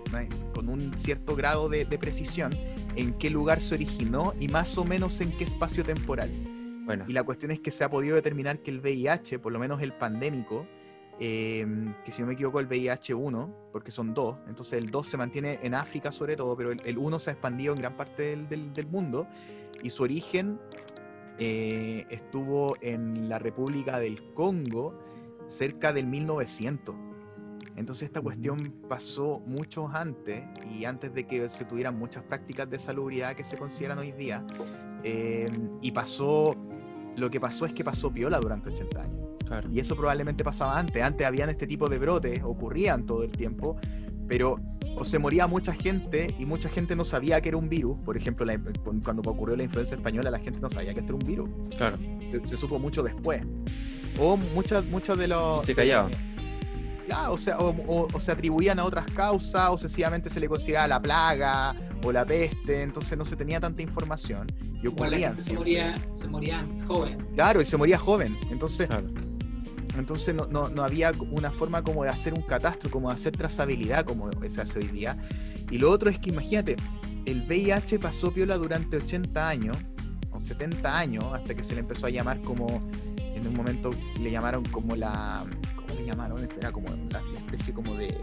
con 0.53 0.69
un 0.69 0.97
cierto 0.97 1.35
grado 1.35 1.69
de, 1.69 1.85
precisión, 1.97 2.51
en 2.95 3.14
qué 3.14 3.30
lugar 3.30 3.61
se 3.61 3.76
originó 3.76 4.34
y 4.39 4.47
más 4.47 4.77
o 4.77 4.85
menos 4.85 5.22
en 5.22 5.31
qué 5.38 5.43
espacio 5.43 5.84
temporal. 5.84 6.31
Bueno. 6.85 7.05
Y 7.07 7.14
la 7.14 7.23
cuestión 7.23 7.51
es 7.51 7.60
que 7.60 7.72
se 7.72 7.84
ha 7.84 7.89
podido 7.89 8.15
determinar 8.15 8.60
que 8.60 8.72
el 8.72 8.80
VIH, 8.80 9.39
por 9.39 9.53
lo 9.53 9.60
menos 9.60 9.81
el 9.81 9.93
pandémico, 9.93 10.68
em, 11.19 11.93
que 12.03 12.11
si 12.11 12.22
no 12.22 12.27
me 12.27 12.34
equivoco 12.34 12.60
el 12.60 12.68
VIH-1, 12.68 13.53
porque 13.72 13.91
son 13.91 14.14
dos, 14.14 14.38
entonces 14.47 14.73
el 14.81 14.89
2 14.89 15.07
se 15.07 15.18
mantiene 15.18 15.60
en 15.61 15.76
África 15.76 16.11
sobre 16.11 16.35
todo, 16.35 16.57
pero 16.57 16.72
el, 16.72 16.97
1 16.97 17.19
se 17.19 17.30
ha 17.30 17.34
expandido 17.34 17.73
en 17.73 17.80
gran 17.80 17.95
parte 17.95 18.35
del, 18.35 18.73
del 18.73 18.88
mundo 18.88 19.27
y 19.81 19.89
su 19.89 20.03
origen 20.03 20.60
eh, 21.39 22.05
estuvo 22.10 22.76
en 22.81 23.27
la 23.27 23.39
República 23.39 23.99
del 23.99 24.34
Congo 24.34 24.99
cerca 25.47 25.91
del 25.91 26.05
1900. 26.05 26.95
Entonces 27.75 28.03
esta 28.03 28.21
cuestión 28.21 28.57
pasó 28.87 29.41
mucho 29.45 29.87
antes 29.87 30.43
y 30.71 30.85
antes 30.85 31.13
de 31.13 31.25
que 31.25 31.49
se 31.49 31.65
tuvieran 31.65 31.97
muchas 31.97 32.23
prácticas 32.23 32.69
de 32.69 32.79
salubridad 32.79 33.35
que 33.35 33.43
se 33.43 33.57
consideran 33.57 33.97
hoy 33.97 34.11
día. 34.11 34.45
Eh, 35.03 35.49
y 35.81 35.91
pasó, 35.91 36.55
lo 37.15 37.29
que 37.29 37.39
pasó 37.39 37.65
es 37.65 37.73
que 37.73 37.83
pasó 37.83 38.11
piola 38.11 38.39
durante 38.39 38.69
80 38.69 39.01
años. 39.01 39.19
Y 39.71 39.79
eso 39.79 39.95
probablemente 39.95 40.43
pasaba 40.43 40.79
antes. 40.79 41.03
Antes 41.03 41.27
habían 41.27 41.49
este 41.49 41.67
tipo 41.67 41.87
de 41.87 41.99
brotes, 41.99 42.41
ocurrían 42.43 43.05
todo 43.05 43.23
el 43.23 43.31
tiempo, 43.31 43.77
pero 44.27 44.59
o 44.95 45.05
se 45.05 45.19
moría 45.19 45.47
mucha 45.47 45.73
gente 45.73 46.33
y 46.37 46.45
mucha 46.45 46.69
gente 46.69 46.95
no 46.95 47.05
sabía 47.05 47.41
que 47.41 47.49
era 47.49 47.57
un 47.57 47.69
virus. 47.69 47.97
Por 48.03 48.17
ejemplo, 48.17 48.45
cuando 49.03 49.29
ocurrió 49.29 49.55
la 49.55 49.63
influenza 49.63 49.95
española, 49.95 50.31
la 50.31 50.39
gente 50.39 50.59
no 50.61 50.69
sabía 50.69 50.93
que 50.93 51.01
esto 51.01 51.13
era 51.13 51.23
un 51.23 51.27
virus. 51.27 51.49
Claro. 51.75 51.97
Se, 52.43 52.57
supo 52.57 52.79
mucho 52.79 53.03
después. 53.03 53.41
O 54.19 54.37
muchos 54.37 54.85
muchos 54.85 55.17
de 55.17 55.27
los. 55.27 55.65
se 55.65 55.75
callaban. 55.75 56.11
O, 57.30 57.38
sea, 57.38 57.57
o, 57.59 58.07
se 58.19 58.31
atribuían 58.31 58.80
a 58.80 58.85
otras 58.85 59.05
causas, 59.07 59.69
o 59.69 59.77
sencillamente 59.77 60.30
se 60.30 60.39
le 60.39 60.47
consideraba 60.47 60.88
la 60.88 61.01
plaga 61.01 61.75
o 62.03 62.11
la 62.11 62.25
peste, 62.25 62.81
entonces 62.81 63.17
no 63.17 63.25
se 63.25 63.35
tenía 63.35 63.59
tanta 63.59 63.81
información. 63.81 64.47
Y 64.81 64.88
ocurrían. 64.88 65.38
Se 65.38 65.53
moría, 65.53 65.95
se 66.13 66.27
moría 66.27 66.65
joven. 66.88 67.25
Claro, 67.35 67.61
y 67.61 67.65
se 67.65 67.77
moría 67.77 67.97
joven. 67.97 68.38
Entonces. 68.49 68.89
Entonces 69.97 70.34
no, 70.34 70.47
no, 70.47 70.84
había 70.84 71.11
una 71.30 71.51
forma 71.51 71.84
como 71.84 72.03
de 72.03 72.09
hacer 72.09 72.34
un 72.34 72.41
catastro, 72.41 72.89
como 72.89 73.09
de 73.09 73.15
hacer 73.15 73.38
trazabilidad 73.38 74.05
como 74.05 74.30
se 74.49 74.61
hace 74.61 74.80
hoy 74.80 74.88
día. 74.88 75.17
Y 75.69 75.77
lo 75.77 75.91
otro 75.91 76.09
es 76.09 76.17
que 76.17 76.31
imagínate, 76.31 76.75
el 77.25 77.45
VIH 77.47 77.99
pasó 77.99 78.34
piola 78.34 78.57
durante 78.57 78.97
80 78.97 79.47
años, 79.47 79.77
o 80.31 80.41
70 80.41 80.97
años, 80.97 81.23
hasta 81.34 81.53
que 81.53 81.63
se 81.63 81.75
le 81.75 81.81
empezó 81.81 82.07
a 82.07 82.09
llamar 82.09 82.41
como, 82.41 82.67
en 83.17 83.47
un 83.47 83.53
momento 83.53 83.91
le 84.19 84.31
llamaron 84.31 84.65
como 84.65 84.95
la, 84.95 85.45
¿cómo 85.72 85.72
le 86.03 86.11
llamaron? 86.11 86.47
Era 86.57 86.71
como 86.71 86.89
la, 87.09 87.21
especie 87.38 87.73
como 87.73 87.95
de, 87.95 88.15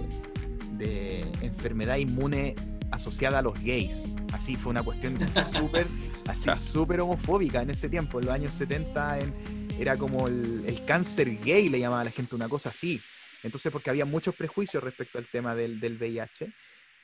de 0.78 1.20
enfermedad 1.40 1.97
inmune 1.97 2.55
asociada 2.90 3.39
a 3.39 3.43
los 3.43 3.59
gays. 3.62 4.15
Así 4.32 4.57
fue 4.57 4.70
una 4.70 4.82
cuestión 4.82 5.19
súper, 5.52 5.86
así 6.27 6.51
súper 6.57 7.01
homofóbica 7.01 7.62
en 7.62 7.70
ese 7.70 7.89
tiempo, 7.89 8.19
en 8.20 8.27
los 8.27 8.35
años 8.35 8.55
70 8.55 9.19
en 9.20 9.61
era 9.81 9.97
como 9.97 10.28
el, 10.28 10.82
cáncer 10.86 11.40
gay, 11.43 11.70
le 11.70 11.81
llamaba 11.81 12.02
a 12.02 12.05
la 12.05 12.11
gente, 12.11 12.35
una 12.35 12.51
cosa 12.51 12.69
así. 12.69 13.01
Entonces, 13.43 13.73
porque 13.73 13.89
había 13.89 14.05
muchos 14.05 14.35
prejuicios 14.35 14.85
respecto 14.85 15.16
al 15.16 15.27
tema 15.27 15.55
del, 15.55 15.81
del 15.81 15.97
VIH. 15.97 16.52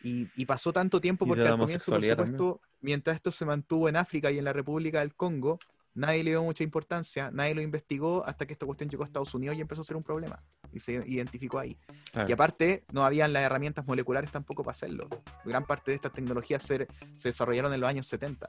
Y, 0.02 0.44
pasó 0.44 0.72
tanto 0.74 1.00
tiempo 1.00 1.26
porque 1.26 1.48
al 1.48 1.58
comienzo, 1.58 1.90
por 1.90 2.04
supuesto, 2.04 2.60
mientras 2.82 3.16
esto 3.16 3.32
se 3.32 3.46
mantuvo 3.46 3.88
en 3.88 3.96
África 3.96 4.30
y 4.30 4.38
en 4.38 4.44
la 4.44 4.52
República 4.52 5.00
del 5.00 5.14
Congo, 5.14 5.58
nadie 5.94 6.22
le 6.22 6.30
dio 6.30 6.42
mucha 6.42 6.62
importancia, 6.62 7.30
nadie 7.32 7.54
lo 7.54 7.62
investigó 7.62 8.24
hasta 8.26 8.46
que 8.46 8.52
esta 8.52 8.66
cuestión 8.66 8.90
llegó 8.90 9.02
a 9.04 9.06
Estados 9.06 9.34
Unidos 9.34 9.56
y 9.56 9.62
empezó 9.62 9.80
a 9.80 9.84
ser 9.84 9.96
un 9.96 10.04
problema. 10.04 10.44
Y 10.76 10.78
se 10.78 11.02
identificó 11.06 11.58
ahí. 11.58 11.78
Claro. 12.12 12.28
Y 12.28 12.32
aparte, 12.32 12.84
no 12.92 13.02
habían 13.04 13.32
las 13.32 13.42
herramientas 13.42 13.86
moleculares 13.86 14.30
tampoco 14.30 14.62
para 14.62 14.72
hacerlo. 14.72 15.08
Gran 15.44 15.64
parte 15.64 15.90
de 15.90 15.94
estas 15.94 16.12
tecnologías 16.12 16.62
se, 16.62 16.86
se 17.14 17.28
desarrollaron 17.30 17.72
en 17.72 17.80
los 17.80 17.88
años 17.88 18.06
70. 18.06 18.48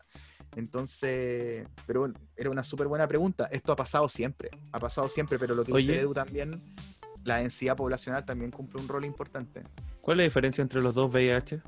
Entonces, 0.58 1.68
pero 1.86 2.02
bueno, 2.02 2.16
era 2.36 2.50
una 2.50 2.64
súper 2.64 2.88
buena 2.88 3.08
pregunta. 3.08 3.48
Esto 3.52 3.72
ha 3.72 3.76
pasado 3.76 4.10
siempre, 4.10 4.50
ha 4.72 4.80
pasado 4.80 5.08
siempre, 5.08 5.40
pero 5.40 5.56
lo 5.56 5.64
que 5.64 5.74
dice. 5.74 6.00
Edu 6.00 6.14
también, 6.14 6.62
la 7.24 7.38
densidad 7.38 7.76
poblacional 7.76 8.26
también 8.26 8.52
cumple 8.52 8.82
un 8.82 8.88
rol 8.88 9.06
importante. 9.06 9.64
¿Cuál 10.02 10.16
es 10.16 10.18
la 10.18 10.24
diferencia 10.26 10.62
entre 10.62 10.82
los 10.82 10.94
dos 10.94 11.10
VIH? 11.12 11.62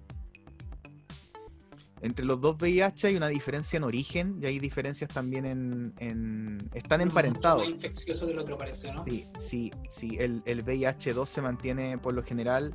Entre 2.01 2.23
los 2.25 2.39
dos 2.39 2.55
VIH 2.59 3.07
hay 3.07 3.15
una 3.17 3.27
diferencia 3.27 3.77
en 3.77 3.83
origen 3.83 4.39
y 4.41 4.45
hay 4.45 4.59
diferencias 4.59 5.09
también 5.09 5.45
en... 5.45 5.93
en- 5.99 6.69
están 6.73 6.99
Mucho 6.99 7.09
emparentados. 7.09 7.61
más 7.63 7.69
infeccioso 7.71 8.25
que 8.25 8.31
el 8.33 8.39
otro 8.39 8.57
parece, 8.57 8.91
¿no? 8.93 9.03
Sí, 9.05 9.27
sí, 9.37 9.71
sí. 9.89 10.15
El, 10.17 10.41
el 10.45 10.63
VIH-2 10.63 11.25
se 11.25 11.41
mantiene 11.41 11.97
por 11.97 12.13
lo 12.13 12.23
general, 12.23 12.73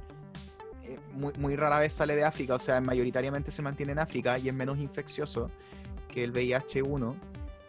eh, 0.84 0.98
muy, 1.14 1.32
muy 1.38 1.56
rara 1.56 1.78
vez 1.78 1.94
sale 1.94 2.14
de 2.16 2.24
África, 2.24 2.54
o 2.54 2.58
sea, 2.58 2.80
mayoritariamente 2.82 3.50
se 3.50 3.62
mantiene 3.62 3.92
en 3.92 3.98
África 3.98 4.38
y 4.38 4.48
es 4.48 4.54
menos 4.54 4.78
infeccioso 4.78 5.50
que 6.08 6.22
el 6.22 6.32
VIH-1, 6.32 7.14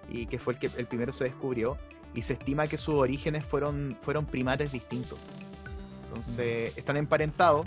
y 0.09 0.25
que 0.27 0.37
fue 0.37 0.53
el 0.53 0.59
que 0.59 0.69
el 0.77 0.87
primero 0.87 1.13
se 1.13 1.23
descubrió, 1.23 1.77
y 2.13 2.21
se 2.21 2.33
estima 2.33 2.67
que 2.67 2.77
sus 2.77 2.95
orígenes 2.95 3.45
fueron, 3.45 3.97
fueron 4.01 4.25
primates 4.25 4.71
distintos. 4.73 5.17
Entonces, 6.09 6.77
están 6.77 6.97
emparentados, 6.97 7.65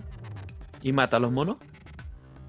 ¿Y 0.81 0.93
mata 0.93 1.17
a 1.17 1.21
los 1.21 1.33
monos? 1.33 1.57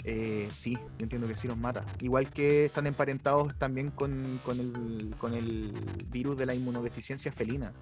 Eh, 0.03 0.49
sí, 0.53 0.73
yo 0.73 1.03
entiendo 1.03 1.27
que 1.27 1.35
sí 1.35 1.47
los 1.47 1.57
mata. 1.57 1.85
Igual 1.99 2.30
que 2.30 2.65
están 2.65 2.88
emparentados 2.88 3.55
también 3.57 3.91
con, 3.91 4.39
con 4.45 4.59
el, 4.59 5.15
con 5.17 5.34
el 5.34 5.71
virus 6.09 6.38
de 6.38 6.45
la 6.45 6.55
inmunodeficiencia 6.55 7.31
felina. 7.31 7.73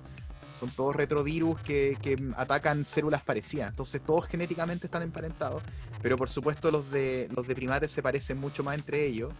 Son 0.58 0.70
todos 0.72 0.96
retrovirus 0.96 1.62
que, 1.62 1.98
que 2.02 2.18
atacan 2.36 2.84
células 2.84 3.22
parecidas. 3.22 3.70
Entonces 3.70 4.02
todos 4.02 4.26
genéticamente 4.26 4.88
están 4.88 5.04
emparentados. 5.04 5.62
Pero 6.02 6.18
por 6.18 6.30
supuesto 6.30 6.72
los 6.72 6.90
de, 6.92 7.30
los 7.36 7.48
de 7.48 7.56
primates 7.56 7.92
se 7.92 8.02
parecen 8.02 8.40
mucho 8.40 8.64
más 8.64 8.76
entre 8.76 9.06
ellos 9.06 9.34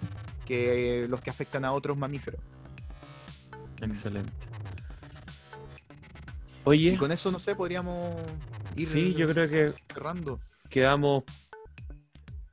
que 0.46 1.08
los 1.10 1.22
que 1.22 1.30
afectan 1.32 1.66
a 1.66 1.72
otros 1.74 1.98
mamíferos. 1.98 2.40
Excelente. 3.82 4.32
Y 6.90 6.96
Oye, 6.96 6.98
con 6.98 7.12
eso, 7.12 7.32
no 7.32 7.40
sé, 7.40 7.56
podríamos 7.56 8.14
ir 8.76 8.88
sí, 8.88 9.14
yo 9.14 9.28
creo 9.28 9.50
que 9.50 9.74
cerrando. 9.92 10.40
quedamos 10.70 11.24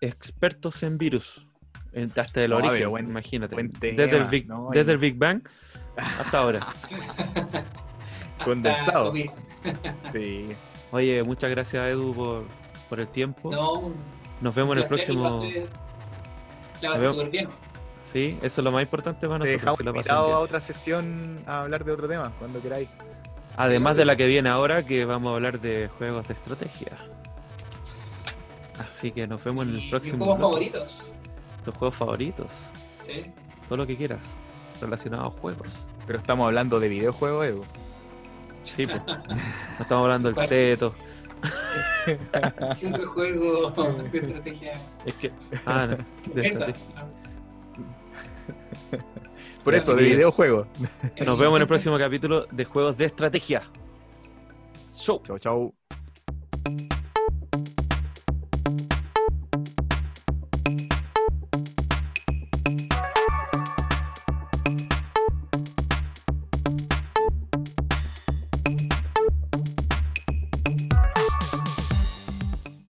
expertos 0.08 0.82
en 0.82 0.98
virus. 0.98 1.46
En- 1.92 2.12
hasta 2.16 2.42
el 2.42 2.50
No, 2.50 2.56
origen, 2.56 2.90
buen- 2.90 3.06
imagínate. 3.08 3.54
buen 3.54 3.72
desde, 3.80 4.16
el 4.16 4.24
Big, 4.24 4.46
¿no? 4.48 4.70
desde 4.72 4.92
el 4.92 4.98
Big 4.98 5.16
Bang 5.16 5.42
hasta 5.96 6.38
ahora. 6.38 6.60
Condensado. 8.44 9.12
Sí. 10.12 10.48
Oye, 10.92 11.22
muchas 11.22 11.48
gracias 11.50 11.86
Edu 11.88 12.12
por, 12.14 12.44
por 12.90 13.00
el 13.00 13.08
tiempo. 13.08 13.50
No, 13.50 13.92
Nos 14.42 14.54
vemos 14.54 14.76
en 14.76 14.82
el 14.82 14.88
próximo. 14.88 15.42
La 16.82 16.98
súper 16.98 17.30
bien. 17.30 17.48
Sí, 18.02 18.36
eso 18.42 18.60
es 18.60 18.64
lo 18.64 18.70
más 18.70 18.82
importante 18.82 19.26
para 19.26 19.42
Te 19.42 19.52
nosotros. 19.56 19.60
dejamos 19.62 19.78
que 19.78 19.84
la 19.84 19.92
pasen 19.92 20.00
invitado 20.12 20.34
a 20.34 20.40
otra 20.40 20.60
sesión 20.60 21.38
a 21.46 21.62
hablar 21.62 21.82
de 21.84 21.92
otro 21.92 22.06
tema, 22.06 22.30
cuando 22.38 22.60
queráis. 22.60 22.90
Además 23.56 23.94
Sí, 23.94 23.98
de 24.00 24.04
la 24.04 24.16
que 24.16 24.26
viene 24.26 24.50
ahora, 24.50 24.84
que 24.84 25.06
vamos 25.06 25.32
a 25.32 25.34
hablar 25.36 25.58
de 25.60 25.88
juegos 25.96 26.28
de 26.28 26.34
estrategia. 26.34 26.92
Así 28.78 29.12
que 29.12 29.26
nos 29.26 29.42
vemos 29.44 29.66
en 29.68 29.74
el 29.76 29.90
próximo. 29.90 30.24
juegos 30.24 30.38
bloque. 30.38 30.70
favoritos. 30.70 31.12
Tus 31.64 31.74
juegos 31.74 31.96
favoritos. 31.96 32.46
¿sí? 33.06 33.26
Todo 33.68 33.78
lo 33.78 33.86
que 33.86 33.96
quieras. 33.96 34.20
Relacionado 34.80 35.26
a 35.26 35.30
juegos. 35.30 35.68
Pero 36.06 36.18
estamos 36.18 36.46
hablando 36.46 36.80
de 36.80 36.88
videojuegos, 36.88 37.46
Edu. 37.46 37.64
Sí, 38.62 38.86
pues. 38.86 39.00
No 39.06 39.14
estamos 39.80 40.04
hablando 40.04 40.32
del 40.32 40.48
teto. 40.48 40.94
¿Qué 42.80 42.86
otro 42.88 43.06
juego 43.10 43.70
de 44.12 44.18
estrategia? 44.18 44.72
Es 45.04 45.14
que. 45.14 45.32
Ah, 45.66 45.86
no, 45.86 45.96
de 46.34 46.42
Esa. 46.42 46.66
estrategia. 46.66 47.06
Por 49.62 49.74
eso, 49.74 49.94
de 49.94 50.02
videojuegos. 50.04 50.66
Nos 51.24 51.38
vemos 51.38 51.56
en 51.56 51.62
el 51.62 51.68
próximo 51.68 51.96
capítulo 51.98 52.46
de 52.50 52.64
juegos 52.66 52.98
de 52.98 53.06
estrategia. 53.06 53.62
Show. 54.92 55.22
Chau, 55.24 55.38
chau. 55.38 55.74